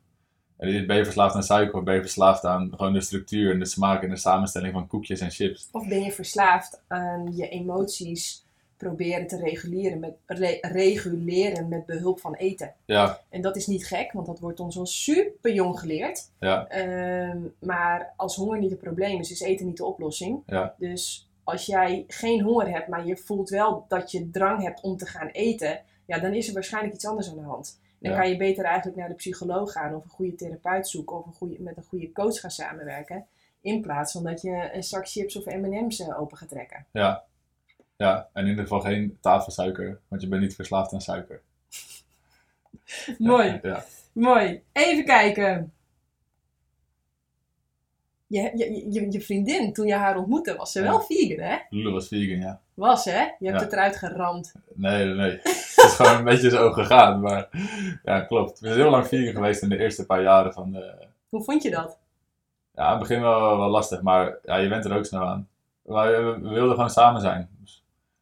En 0.58 0.88
ben 0.88 0.96
je 0.98 1.04
verslaafd 1.04 1.36
aan 1.36 1.44
suiker 1.44 1.78
of 1.78 1.84
ben 1.84 1.94
je 1.96 2.02
verslaafd 2.02 2.46
aan 2.46 2.72
gewoon 2.76 2.94
de 2.94 3.02
structuur 3.02 3.52
en 3.52 3.60
de 3.60 3.66
smaak 3.66 4.04
en 4.04 4.10
de 4.10 4.16
samenstelling 4.16 4.74
van 4.74 4.88
koekjes 4.88 5.20
en 5.20 5.32
chips? 5.32 5.68
Of 5.72 5.88
ben 5.88 6.02
je 6.04 6.12
verslaafd 6.12 6.82
aan 6.88 7.36
je 7.36 7.50
emoties 7.50 8.44
proberen 8.82 9.28
te 9.28 9.38
reguleren 9.38 10.00
met, 10.00 10.14
re- 10.26 10.58
reguleren 10.62 11.68
met 11.68 11.86
behulp 11.86 12.20
van 12.20 12.36
eten. 12.36 12.74
Ja, 12.86 13.20
En 13.30 13.42
dat 13.42 13.56
is 13.56 13.68
niet 13.68 13.86
gek, 13.88 14.12
want 14.12 14.26
dat 14.26 14.40
wordt 14.40 14.60
ons 14.60 14.78
al 14.78 14.86
super 14.86 15.54
jong 15.54 15.80
geleerd. 15.80 16.30
ja, 16.40 16.68
Ehm, 16.68 17.40
maar 17.60 18.14
als 18.18 18.36
honger 18.36 18.60
niet 18.60 18.70
het 18.72 18.80
probleem 18.80 19.20
is, 19.20 19.32
is 19.32 19.42
eten 19.42 19.66
niet 19.66 19.78
de 19.78 19.86
oplossing. 19.86 20.44
Ja. 20.46 20.76
Dus 20.78 21.30
als 21.44 21.66
jij 21.66 22.04
geen 22.08 22.42
honger 22.42 22.70
hebt, 22.70 22.88
maar 22.88 23.06
je 23.06 23.18
voelt 23.18 23.50
wel 23.50 23.86
dat 23.88 24.12
je 24.12 24.30
drang 24.30 24.62
hebt 24.64 24.82
om 24.82 24.98
te 24.98 25.06
gaan 25.06 25.28
eten, 25.28 25.80
ja, 26.06 26.20
dan 26.20 26.34
is 26.34 26.48
er 26.48 26.54
waarschijnlijk 26.54 26.94
iets 26.94 27.06
anders 27.06 27.30
aan 27.30 27.36
de 27.36 27.42
hand. 27.42 27.80
Dan 28.00 28.12
Ja. 28.12 28.18
kan 28.20 28.30
je 28.30 28.38
beter 28.38 28.66
eigenlijk 28.66 28.98
naar 28.98 29.10
de 29.10 29.16
psycholoog 29.16 29.72
gaan 29.72 29.96
of 29.96 30.04
een 30.04 30.10
goede 30.10 30.36
therapeut 30.36 30.88
zoeken 30.88 31.18
of 31.18 31.26
een 31.26 31.34
goede, 31.34 31.56
met 31.60 31.78
een 31.78 31.84
goede 31.84 32.12
coach 32.12 32.40
gaan 32.40 32.52
samenwerken. 32.52 33.26
In 33.62 33.82
plaats 33.82 34.12
van 34.12 34.24
dat 34.24 34.42
je 34.42 34.70
een 34.74 34.84
zak 34.84 35.08
chips 35.10 35.36
of 35.36 35.46
M&M's 35.46 36.00
eh, 36.00 36.20
open 36.22 36.38
gaat 36.38 36.50
trekken. 36.50 36.86
ja. 36.92 37.24
Ja, 38.02 38.30
en 38.34 38.44
in 38.44 38.50
ieder 38.50 38.64
geval 38.64 38.80
geen 38.80 39.18
tafelsuiker, 39.22 40.00
want 40.08 40.22
je 40.22 40.28
bent 40.28 40.42
niet 40.42 40.56
verslaafd 40.56 40.94
aan 40.94 41.02
suiker. 41.02 41.42
Mooi, 43.18 43.60
Ja, 43.64 43.84
mooi. 44.14 44.64
Even 44.72 45.06
kijken. 45.06 45.74
Je, 48.28 48.52
je, 48.56 48.92
je, 48.92 49.12
je 49.12 49.22
vriendin, 49.22 49.74
toen 49.74 49.86
je 49.88 49.94
haar 49.94 50.18
ontmoette, 50.18 50.56
was 50.56 50.72
ze 50.72 50.82
Ja. 50.82 50.88
wel 50.90 51.02
vegan, 51.02 51.46
hè? 51.46 51.58
Lulu 51.70 51.92
was 51.92 52.08
vegan, 52.08 52.40
ja. 52.40 52.60
Was, 52.74 53.06
hè? 53.06 53.22
Je 53.22 53.48
hebt 53.48 53.60
Ja. 53.60 53.64
het 53.64 53.72
eruit 53.74 53.96
geramd. 53.98 54.54
Nee, 54.74 55.06
nee, 55.06 55.14
nee. 55.16 55.32
Het 55.82 55.90
is 55.90 55.96
gewoon 55.96 56.18
een 56.18 56.24
beetje 56.24 56.50
zo 56.50 56.72
gegaan, 56.72 57.20
maar 57.22 57.50
ja, 58.04 58.22
klopt. 58.22 58.56
Ik 58.56 58.62
ben 58.62 58.74
heel 58.76 58.90
lang 58.90 59.08
vegan 59.08 59.34
geweest 59.34 59.62
in 59.62 59.70
de 59.70 59.78
eerste 59.78 60.06
paar 60.06 60.22
jaren 60.22 60.54
van 60.54 60.72
de... 60.72 61.08
Hoe 61.30 61.44
vond 61.44 61.64
je 61.64 61.70
dat? 61.70 61.98
Ja, 62.76 62.86
in 62.86 62.90
het 62.90 63.00
begin 63.00 63.22
wel, 63.22 63.58
wel 63.58 63.70
lastig, 63.70 64.02
maar 64.02 64.38
ja, 64.44 64.56
je 64.56 64.70
bent 64.70 64.86
er 64.86 64.96
ook 64.98 65.06
snel 65.06 65.26
aan. 65.28 65.48
Maar 65.86 66.12
we, 66.26 66.40
we 66.42 66.50
wilden 66.50 66.74
gewoon 66.76 66.90
samen 66.90 67.22
zijn. 67.22 67.50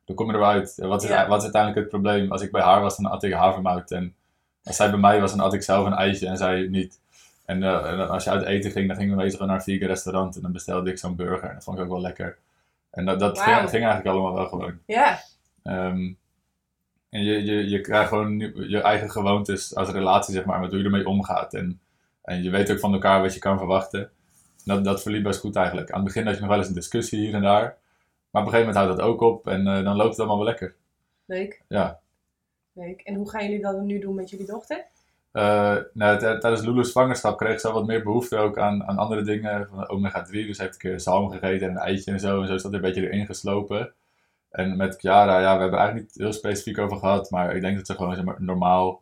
Dan 0.09 0.17
kom 0.17 0.27
je 0.27 0.33
er 0.33 0.39
wel 0.39 0.49
uit. 0.49 0.75
Wat 0.77 1.03
is, 1.03 1.09
Ja. 1.09 1.27
wat 1.27 1.37
is 1.37 1.43
uiteindelijk 1.43 1.81
het 1.81 1.89
probleem? 1.89 2.31
Als 2.31 2.41
ik 2.41 2.51
bij 2.51 2.61
haar 2.61 2.81
was, 2.81 2.97
dan 2.97 3.11
at 3.11 3.23
ik 3.23 3.33
havermout. 3.33 3.91
En 3.91 4.15
als 4.63 4.75
zij 4.75 4.89
bij 4.89 4.99
mij 4.99 5.21
was, 5.21 5.31
dan 5.31 5.39
at 5.39 5.53
ik 5.53 5.63
zelf 5.63 5.85
een 5.85 5.93
ijsje 5.93 6.27
en 6.27 6.37
zij 6.37 6.67
niet. 6.67 6.99
En, 7.45 7.63
eh, 7.63 7.91
en 7.91 8.09
als 8.09 8.23
je 8.23 8.29
uit 8.29 8.43
eten 8.43 8.71
ging, 8.71 8.87
dan 8.87 8.97
gingen 8.97 9.17
we 9.17 9.23
meestal 9.23 9.45
naar 9.45 9.55
een 9.55 9.61
vegan 9.61 9.87
restaurant. 9.87 10.35
En 10.35 10.41
dan 10.41 10.51
bestelde 10.51 10.91
ik 10.91 10.97
zo'n 10.97 11.15
burger. 11.15 11.47
En 11.49 11.53
dat 11.53 11.63
vond 11.63 11.77
ik 11.77 11.83
ook 11.83 11.89
wel 11.89 12.01
lekker. 12.01 12.37
En 12.91 13.05
dat, 13.05 13.19
dat 13.19 13.39
ging, 13.41 13.55
eigenlijk 13.71 14.05
allemaal 14.05 14.33
wel 14.33 14.47
gewoon. 14.47 14.79
Ja, 14.85 15.19
Ehm, 15.63 16.13
en 17.09 17.23
je, 17.23 17.43
je, 17.45 17.69
je 17.69 17.81
krijgt 17.81 18.09
gewoon 18.09 18.39
je 18.69 18.81
eigen 18.81 19.11
gewoontes 19.11 19.75
als 19.75 19.89
relatie, 19.89 20.33
zeg 20.33 20.45
maar, 20.45 20.59
met 20.59 20.69
hoe 20.69 20.79
je 20.79 20.85
ermee 20.85 21.07
omgaat. 21.07 21.53
En, 21.53 21.79
en 22.23 22.43
je 22.43 22.49
weet 22.49 22.71
ook 22.71 22.79
van 22.79 22.93
elkaar 22.93 23.21
wat 23.21 23.33
je 23.33 23.39
kan 23.39 23.57
verwachten. 23.57 24.09
Dat, 24.65 24.83
dat 24.83 25.01
verliep 25.01 25.23
best 25.23 25.39
goed 25.39 25.55
eigenlijk. 25.55 25.91
Aan 25.91 25.95
het 26.03 26.05
begin 26.05 26.25
had 26.25 26.33
je 26.35 26.39
nog 26.39 26.49
wel 26.49 26.57
eens 26.57 26.67
een 26.67 26.73
discussie 26.73 27.19
hier 27.19 27.33
en 27.33 27.41
daar. 27.41 27.77
Maar 28.29 28.41
op 28.41 28.47
een 28.47 28.53
gegeven 28.53 28.73
moment 28.73 28.75
houdt 28.75 28.97
dat 28.97 29.07
ook 29.07 29.21
op 29.21 29.47
en 29.47 29.67
eh, 29.67 29.83
dan 29.83 29.95
loopt 29.95 30.09
het 30.09 30.19
allemaal 30.19 30.37
wel 30.37 30.45
lekker. 30.45 30.75
leuk. 31.25 31.61
Ja. 31.67 31.99
leuk. 32.73 33.01
En 33.01 33.15
hoe 33.15 33.29
gaan 33.29 33.43
jullie 33.43 33.61
dat 33.61 33.81
nu 33.81 33.99
doen 33.99 34.15
met 34.15 34.29
jullie 34.29 34.45
dochter? 34.45 34.85
Eh, 35.31 35.77
nou, 35.93 36.19
tijdens 36.19 36.61
Lulu's 36.61 36.91
zwangerschap 36.91 37.37
kreeg 37.37 37.59
ze 37.59 37.71
wat 37.71 37.85
meer 37.85 38.03
behoefte 38.03 38.37
ook 38.37 38.57
aan, 38.57 38.83
aan 38.83 38.97
andere 38.97 39.21
dingen. 39.21 39.67
Van 39.67 39.89
omega 39.89 40.21
3, 40.21 40.45
dus 40.45 40.57
heeft 40.57 40.83
ik 40.83 40.99
zalm 40.99 41.31
gegeten 41.31 41.67
en 41.67 41.75
een 41.75 41.81
eitje 41.81 42.11
en 42.11 42.19
zo. 42.19 42.41
En 42.41 42.47
zo 42.47 42.53
is 42.53 42.61
dat 42.61 42.73
een 42.73 42.81
beetje 42.81 43.01
erin 43.01 43.25
geslopen. 43.25 43.93
En 44.51 44.77
met 44.77 44.99
Chiara, 44.99 45.39
ja, 45.39 45.55
we 45.55 45.61
hebben 45.61 45.79
eigenlijk 45.79 46.07
niet 46.07 46.23
heel 46.23 46.33
specifiek 46.33 46.77
over 46.77 46.97
gehad. 46.97 47.29
Maar 47.29 47.55
ik 47.55 47.61
denk 47.61 47.77
dat 47.77 47.85
ze 47.85 47.93
gewoon 47.95 48.15
zeg 48.15 48.23
maar, 48.23 48.35
normaal 48.39 49.01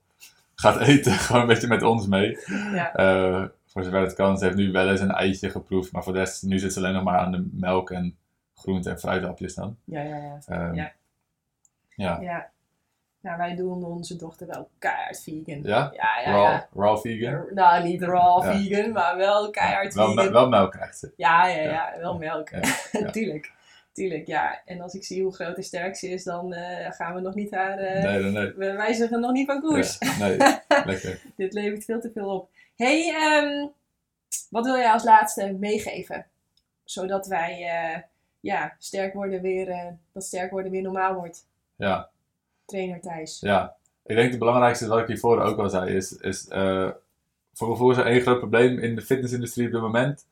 gaat 0.55 0.79
eten. 0.79 1.11
gewoon 1.25 1.41
een 1.41 1.47
beetje 1.47 1.67
met 1.67 1.83
ons 1.83 2.07
mee. 2.07 2.37
Ja. 2.73 2.93
Eh, 2.93 3.45
voor 3.65 3.83
zover 3.83 4.01
het 4.01 4.13
kan. 4.13 4.37
Ze 4.37 4.45
heeft 4.45 4.57
nu 4.57 4.71
wel 4.71 4.89
eens 4.89 4.99
een 4.99 5.11
eitje 5.11 5.49
geproefd. 5.49 5.91
Maar 5.91 6.03
voor 6.03 6.13
de 6.13 6.19
rest, 6.19 6.43
nu 6.43 6.59
zit 6.59 6.73
ze 6.73 6.79
alleen 6.79 6.93
nog 6.93 7.03
maar 7.03 7.19
aan 7.19 7.31
de 7.31 7.49
melk 7.51 7.91
en 7.91 8.17
groente- 8.67 8.89
en 8.89 8.99
fruithapjes 8.99 9.55
dan. 9.55 9.77
Ja, 9.83 10.01
ja, 10.01 10.15
ja. 10.17 10.39
Ehm, 10.47 10.73
Ja. 10.75 10.91
ja. 11.95 12.19
ja. 12.21 12.49
Nou, 13.21 13.37
wij 13.37 13.55
doen 13.55 13.83
onze 13.83 14.15
dochter 14.15 14.47
wel 14.47 14.69
keihard 14.79 15.21
vegan. 15.23 15.61
Ja? 15.63 15.91
Ja, 15.95 16.19
ja, 16.25 16.31
Raw, 16.31 16.43
ja. 16.43 16.67
raw 16.75 16.97
vegan. 16.99 17.45
Nou, 17.53 17.83
niet 17.83 18.01
raw 18.01 18.43
Ja. 18.43 18.55
vegan, 18.57 18.91
maar 18.91 19.17
wel 19.17 19.49
keihard 19.49 19.93
wel, 19.93 20.11
vegan. 20.13 20.31
wel 20.31 20.49
melk 20.49 20.71
krijgt 20.71 20.97
ze. 20.97 21.13
Ja, 21.17 21.47
ja, 21.47 21.61
ja, 21.61 21.93
wel 21.99 22.17
melk. 22.17 22.49
Tuurlijk. 23.11 23.51
Tuurlijk, 23.93 24.27
ja. 24.27 24.61
En 24.65 24.81
als 24.81 24.93
ik 24.93 25.03
zie 25.03 25.23
hoe 25.23 25.33
groot 25.33 25.57
en 25.57 25.63
sterk 25.63 25.95
ze 25.95 26.09
is, 26.09 26.23
dan 26.23 26.53
eh, 26.53 26.91
gaan 26.91 27.13
we 27.15 27.21
nog 27.21 27.35
niet 27.35 27.51
haar... 27.51 27.77
eh, 27.77 28.03
Nee, 28.03 28.21
nee, 28.21 28.31
nee. 28.31 28.53
we 28.53 28.71
wijzigen 28.71 29.19
nog 29.19 29.31
niet 29.31 29.45
van 29.45 29.61
koers. 29.61 29.97
Nee, 30.19 30.37
lekker. 30.85 31.21
Dit 31.35 31.53
levert 31.53 31.83
veel 31.83 31.99
te 32.01 32.11
veel 32.13 32.29
op. 32.29 32.49
hey, 32.75 33.13
ehm, 33.15 33.67
wat 34.49 34.65
wil 34.65 34.77
jij 34.77 34.91
als 34.91 35.03
laatste 35.03 35.53
meegeven? 35.59 36.25
Zodat 36.83 37.27
wij 37.27 37.63
eh, 37.63 37.99
ja, 38.39 38.75
sterk 38.79 39.13
worden 39.13 39.41
weer, 39.41 39.69
eh, 39.69 39.91
dat 40.11 40.23
sterk 40.23 40.51
worden 40.51 40.71
weer 40.71 40.81
normaal 40.81 41.13
wordt. 41.13 41.45
Ja, 41.75 42.09
Trainer 42.65 43.01
Thijs. 43.01 43.39
ja. 43.39 43.75
Ik 44.05 44.15
denk 44.15 44.29
het 44.29 44.39
belangrijkste 44.39 44.87
wat 44.87 44.99
ik 44.99 45.07
hiervoor 45.07 45.41
ook 45.41 45.57
al 45.57 45.69
zei 45.69 45.95
is, 45.95 46.17
is 46.17 46.47
eh, 46.47 46.89
voor 47.53 47.67
mijn 47.67 47.77
gevoel 47.77 47.91
is 47.91 47.97
er 47.97 48.05
één 48.05 48.21
groot 48.21 48.39
probleem 48.39 48.79
in 48.79 48.95
de 48.95 49.01
fitnessindustrie 49.01 49.65
op 49.65 49.71
dit 49.71 49.81
moment. 49.81 50.25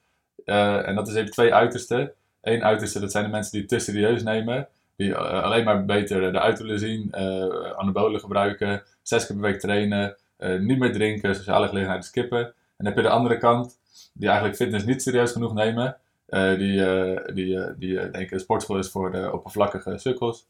Eh, 0.45 0.88
en 0.88 0.95
dat 0.95 1.07
is 1.07 1.14
even 1.14 1.32
twee 1.32 1.53
uitersten. 1.53 2.14
Eén 2.41 2.64
uiterste, 2.64 2.99
dat 2.99 3.11
zijn 3.11 3.23
de 3.23 3.30
mensen 3.30 3.52
die 3.52 3.61
het 3.61 3.69
te 3.69 3.80
serieus 3.80 4.23
nemen. 4.23 4.68
Die 4.95 5.15
alleen 5.15 5.64
maar 5.64 5.86
beter 5.86 6.23
eruit 6.23 6.60
willen 6.60 6.80
zien, 6.80 7.15
anabolen 7.76 8.19
gebruiken, 8.19 8.84
zes 9.02 9.26
keer 9.26 9.36
per 9.36 9.45
week 9.45 9.60
trainen, 9.60 10.15
niet 10.60 10.80
meer 10.80 10.94
drinken, 10.94 11.36
sociale 11.36 11.68
gelegenheden 11.68 12.03
skippen. 12.03 12.40
En 12.40 12.53
dan 12.77 12.86
heb 12.86 12.95
je 12.95 13.02
de 13.02 13.10
andere 13.10 13.38
kant, 13.38 13.77
die 14.14 14.27
eigenlijk 14.27 14.57
fitness 14.57 14.86
niet 14.86 15.02
serieus 15.02 15.32
genoeg 15.32 15.53
nemen. 15.53 15.98
Eh, 16.26 16.57
die 16.57 16.85
eh, 16.85 17.35
die, 17.35 17.60
eh, 17.60 17.73
die 17.77 18.10
denken 18.10 18.39
sportschool 18.39 18.77
is 18.77 18.89
voor 18.89 19.11
de 19.11 19.31
oppervlakkige 19.34 19.97
sukkels. 19.97 20.45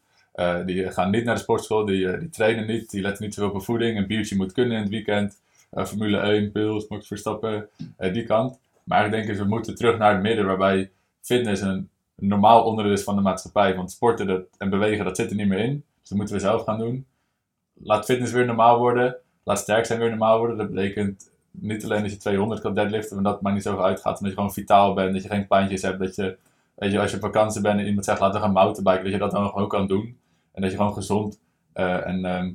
Die 0.66 0.92
gaan 0.92 1.12
niet 1.12 1.24
naar 1.24 1.36
de 1.36 1.42
sportschool, 1.42 1.86
die, 1.86 2.18
die 2.18 2.30
trainen 2.30 2.68
niet, 2.68 2.90
die 2.90 3.02
letten 3.02 3.24
niet 3.24 3.34
zoveel 3.34 3.56
op 3.56 3.64
voeding. 3.64 3.98
Een 3.98 4.08
biertje 4.08 4.36
moet 4.36 4.52
kunnen 4.52 4.76
in 4.76 4.82
het 4.82 4.92
weekend. 4.92 5.42
Formule 5.72 6.18
1, 6.18 6.52
pils, 6.52 6.88
Max 6.88 7.08
Verstappen, 7.08 7.70
die 7.98 8.24
kant. 8.24 8.60
Maar 8.84 8.98
eigenlijk 8.98 9.12
denken 9.12 9.36
ze, 9.36 9.42
we 9.42 9.56
moeten 9.56 9.76
terug 9.76 9.98
naar 9.98 10.14
het 10.14 10.22
midden, 10.22 10.46
waarbij 10.46 10.92
fitness 11.22 11.62
een, 11.62 11.90
een 12.16 12.28
normaal 12.28 12.64
onderdeel 12.64 12.94
is 12.94 13.04
van 13.04 13.16
de 13.16 13.22
maatschappij. 13.22 13.76
Want 13.76 13.92
sporten 13.92 14.28
dat, 14.28 14.46
en 14.58 14.70
bewegen, 14.70 15.06
dat 15.06 15.16
zit 15.16 15.30
er 15.30 15.36
niet 15.36 15.48
meer 15.48 15.60
in. 15.60 15.84
Dus 16.00 16.10
dat 16.10 16.18
moeten 16.18 16.36
we 16.36 16.42
zelf 16.42 16.64
gaan 16.64 16.80
doen. 16.80 17.06
Laat 17.74 18.06
fitness 18.06 18.32
weer 18.32 18.46
normaal 18.46 18.78
worden. 18.78 19.16
Laat 19.44 19.60
sterk 19.60 19.86
zijn 19.86 20.00
weer 20.00 20.10
normaal 20.10 20.38
worden. 20.38 20.58
Dat 20.58 20.72
betekent 20.72 21.32
niet 21.60 21.84
alleen 21.84 22.02
dat 22.02 22.12
je 22.12 22.18
200 22.18 22.62
kan 22.62 22.74
deadliften, 22.74 23.16
maar 23.16 23.32
dat 23.32 23.42
maar 23.42 23.54
niet 23.54 23.64
zoveel 23.64 23.86
uitgaat. 23.86 24.04
Maar 24.04 24.22
dat 24.22 24.30
je 24.30 24.36
gewoon 24.36 24.54
vitaal 24.54 24.94
bent, 24.94 25.14
dat 25.14 25.24
je 25.24 25.30
geen 25.30 25.48
pijntjes 25.48 25.82
hebt. 25.82 26.00
Dat 26.00 26.16
je, 26.16 26.38
weet 26.76 26.92
je, 26.92 27.00
als 27.00 27.10
je 27.10 27.16
op 27.16 27.24
vakantie 27.24 27.62
bent 27.62 27.80
en 27.80 27.86
iemand 27.86 28.06
zegt 28.06 28.20
laten 28.20 28.40
we 28.40 28.46
gaan 28.46 28.54
mountainbiken, 28.54 29.04
dat 29.04 29.14
je 29.14 29.20
dat 29.20 29.32
dan 29.32 29.50
gewoon 29.50 29.68
kan 29.68 29.88
doen. 29.88 30.18
En 30.52 30.62
dat 30.62 30.72
je 30.72 30.78
gewoon 30.78 30.94
gezond 30.94 31.40
eh, 31.74 32.08
en 32.08 32.26
ehm, 32.26 32.54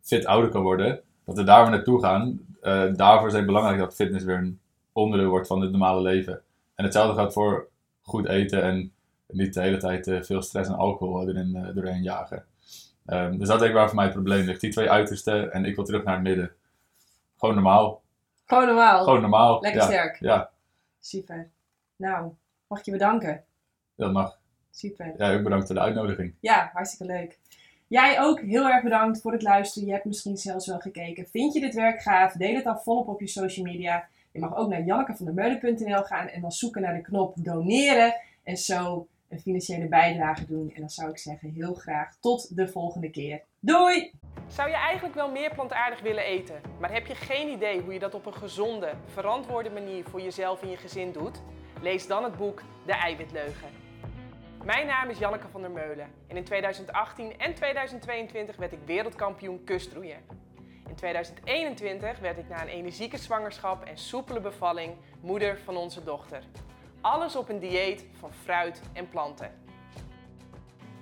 fit 0.00 0.26
ouder 0.26 0.50
kan 0.50 0.62
worden. 0.62 1.00
Dat 1.24 1.36
we 1.36 1.44
daar 1.44 1.62
weer 1.62 1.70
naartoe 1.70 2.00
gaan. 2.00 2.40
Eh, 2.60 2.94
daarvoor 2.94 3.28
is 3.28 3.34
het 3.34 3.46
belangrijk 3.46 3.78
dat 3.78 3.94
fitness 3.94 4.24
weer 4.24 4.36
een 4.36 4.60
onderdeel 4.92 5.28
wordt 5.28 5.46
van 5.46 5.60
het 5.60 5.70
normale 5.70 6.00
leven. 6.00 6.40
En 6.74 6.84
hetzelfde 6.84 7.14
geldt 7.14 7.32
voor 7.32 7.68
goed 8.00 8.26
eten 8.26 8.62
en 8.62 8.92
niet 9.28 9.54
de 9.54 9.60
hele 9.60 9.76
tijd 9.76 10.06
eh, 10.06 10.22
veel 10.22 10.42
stress 10.42 10.68
en 10.68 10.76
alcohol 10.76 11.28
erin, 11.28 11.72
doorheen 11.74 12.02
jagen. 12.02 12.44
Ehm, 13.06 13.38
dus 13.38 13.48
dat 13.48 13.58
denk 13.58 13.70
ik 13.70 13.76
waar 13.76 13.86
voor 13.86 13.96
mij 13.96 14.04
het 14.04 14.14
probleem 14.14 14.46
ligt. 14.46 14.60
Die 14.60 14.70
twee 14.70 14.90
uitersten 14.90 15.52
en 15.52 15.64
ik 15.64 15.74
wil 15.74 15.84
terug 15.84 16.04
naar 16.04 16.14
het 16.14 16.22
midden. 16.22 16.50
Gewoon 17.38 17.54
normaal. 17.54 18.02
Gewoon 18.50 18.66
normaal. 18.66 19.04
Gewoon 19.04 19.20
normaal. 19.20 19.60
Lekker 19.60 19.80
ja. 19.80 19.86
sterk. 19.86 20.16
Ja, 20.20 20.50
Super. 21.00 21.50
Nou, 21.96 22.32
mag 22.66 22.78
ik 22.78 22.84
je 22.84 22.90
bedanken. 22.90 23.44
dat 23.96 24.12
mag. 24.12 24.38
Super. 24.70 25.14
Ja, 25.16 25.34
ook 25.34 25.42
bedankt 25.42 25.66
voor 25.66 25.74
de 25.74 25.80
uitnodiging. 25.80 26.34
Ja, 26.40 26.70
hartstikke 26.72 27.12
leuk. 27.12 27.38
Jij 27.86 28.20
ook 28.20 28.40
heel 28.40 28.68
erg 28.68 28.82
bedankt 28.82 29.20
voor 29.20 29.32
het 29.32 29.42
luisteren. 29.42 29.88
Je 29.88 29.94
hebt 29.94 30.04
misschien 30.04 30.36
zelfs 30.36 30.66
wel 30.66 30.78
gekeken. 30.78 31.26
Vind 31.26 31.52
je 31.52 31.60
dit 31.60 31.74
werk 31.74 32.02
gaaf? 32.02 32.32
Deel 32.32 32.54
het 32.54 32.64
dan 32.64 32.80
volop 32.80 33.08
op 33.08 33.20
je 33.20 33.26
social 33.26 33.66
media. 33.66 34.08
Je 34.32 34.40
mag 34.40 34.56
ook 34.56 34.68
naar 34.68 34.82
jannekevandermeulen.nl 34.82 36.02
gaan 36.02 36.28
en 36.28 36.40
dan 36.40 36.52
zoeken 36.52 36.82
naar 36.82 36.94
de 36.94 37.00
knop 37.00 37.34
doneren. 37.36 38.14
En 38.42 38.56
zo 38.56 39.06
een 39.28 39.40
financiële 39.40 39.88
bijdrage 39.88 40.46
doen. 40.46 40.72
En 40.74 40.80
dan 40.80 40.90
zou 40.90 41.10
ik 41.10 41.18
zeggen 41.18 41.50
heel 41.50 41.74
graag 41.74 42.16
tot 42.20 42.56
de 42.56 42.68
volgende 42.68 43.10
keer. 43.10 43.42
Doei! 43.62 44.12
Zou 44.46 44.68
je 44.68 44.74
eigenlijk 44.74 45.14
wel 45.14 45.30
meer 45.30 45.54
plantaardig 45.54 46.00
willen 46.00 46.24
eten, 46.24 46.60
maar 46.78 46.92
heb 46.92 47.06
je 47.06 47.14
geen 47.14 47.48
idee 47.48 47.80
hoe 47.80 47.92
je 47.92 47.98
dat 47.98 48.14
op 48.14 48.26
een 48.26 48.34
gezonde, 48.34 48.92
verantwoorde 49.06 49.70
manier 49.70 50.04
voor 50.04 50.20
jezelf 50.20 50.62
en 50.62 50.70
je 50.70 50.76
gezin 50.76 51.12
doet? 51.12 51.42
Lees 51.80 52.06
dan 52.06 52.24
het 52.24 52.36
boek 52.36 52.62
De 52.86 52.92
Eiwitleugen. 52.92 53.68
Mijn 54.64 54.86
naam 54.86 55.08
is 55.08 55.18
Janneke 55.18 55.48
van 55.48 55.60
der 55.60 55.70
Meulen 55.70 56.10
en 56.26 56.36
in 56.36 56.44
2018 56.44 57.38
en 57.38 57.54
2022 57.54 58.56
werd 58.56 58.72
ik 58.72 58.80
wereldkampioen 58.84 59.64
kustroeien. 59.64 60.24
In 60.88 60.94
2021 60.94 62.18
werd 62.18 62.38
ik 62.38 62.48
na 62.48 62.62
een 62.62 62.68
energieke 62.68 63.18
zwangerschap 63.18 63.84
en 63.84 63.98
soepele 63.98 64.40
bevalling 64.40 64.94
moeder 65.20 65.58
van 65.58 65.76
onze 65.76 66.04
dochter. 66.04 66.42
Alles 67.00 67.36
op 67.36 67.48
een 67.48 67.58
dieet 67.58 68.06
van 68.18 68.32
fruit 68.32 68.82
en 68.92 69.08
planten. 69.08 69.69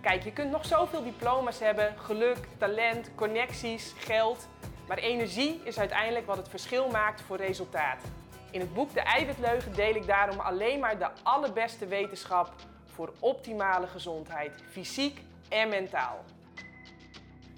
Kijk, 0.01 0.23
je 0.25 0.33
kunt 0.33 0.51
nog 0.51 0.67
zoveel 0.67 1.03
diploma's 1.03 1.59
hebben, 1.59 1.95
geluk, 1.99 2.39
talent, 2.59 3.11
connecties, 3.15 3.95
geld. 3.97 4.49
Maar 4.89 4.99
energie 4.99 5.61
is 5.65 5.79
uiteindelijk 5.79 6.27
wat 6.27 6.37
het 6.37 6.49
verschil 6.49 6.89
maakt 6.89 7.21
voor 7.21 7.37
resultaat. 7.37 8.03
In 8.51 8.61
het 8.61 8.75
boek 8.75 8.95
De 8.95 9.01
Eiwitleugen 9.01 9.75
deel 9.75 9.95
ik 9.95 10.07
daarom 10.07 10.41
alleen 10.41 10.81
maar 10.81 10.99
de 10.99 11.09
allerbeste 11.23 11.87
wetenschap 11.87 12.53
voor 12.87 13.13
optimale 13.19 13.87
gezondheid, 13.87 14.63
fysiek 14.71 15.21
en 15.49 15.69
mentaal. 15.69 16.25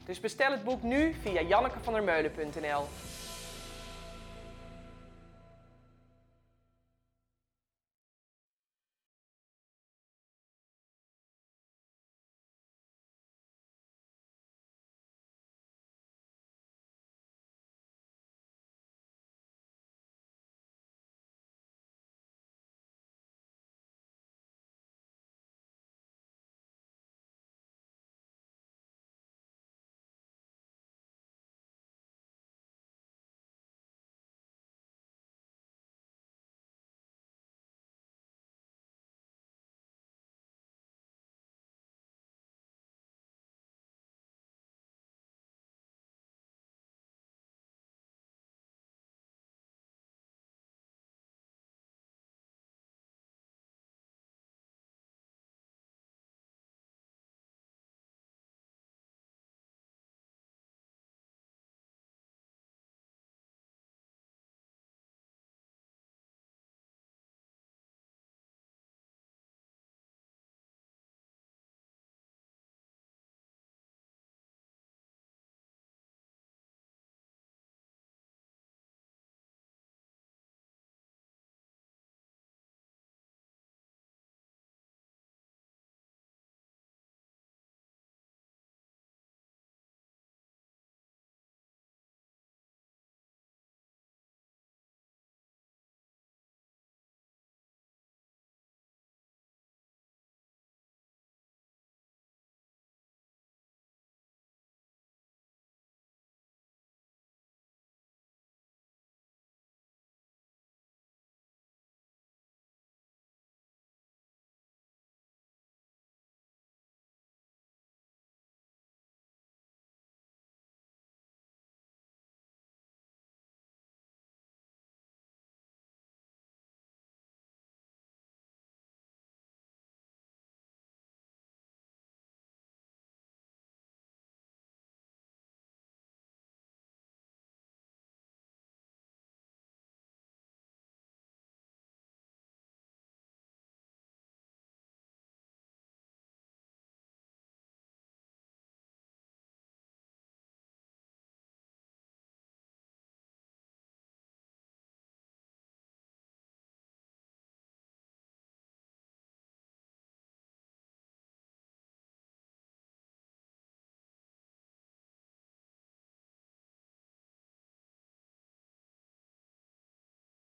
Dus 0.04 0.20
bestel 0.20 0.50
het 0.50 0.64
boek 0.64 0.82
nu 0.82 1.14
via 1.22 1.40
jannekevandermeulen.nl. 1.40 2.84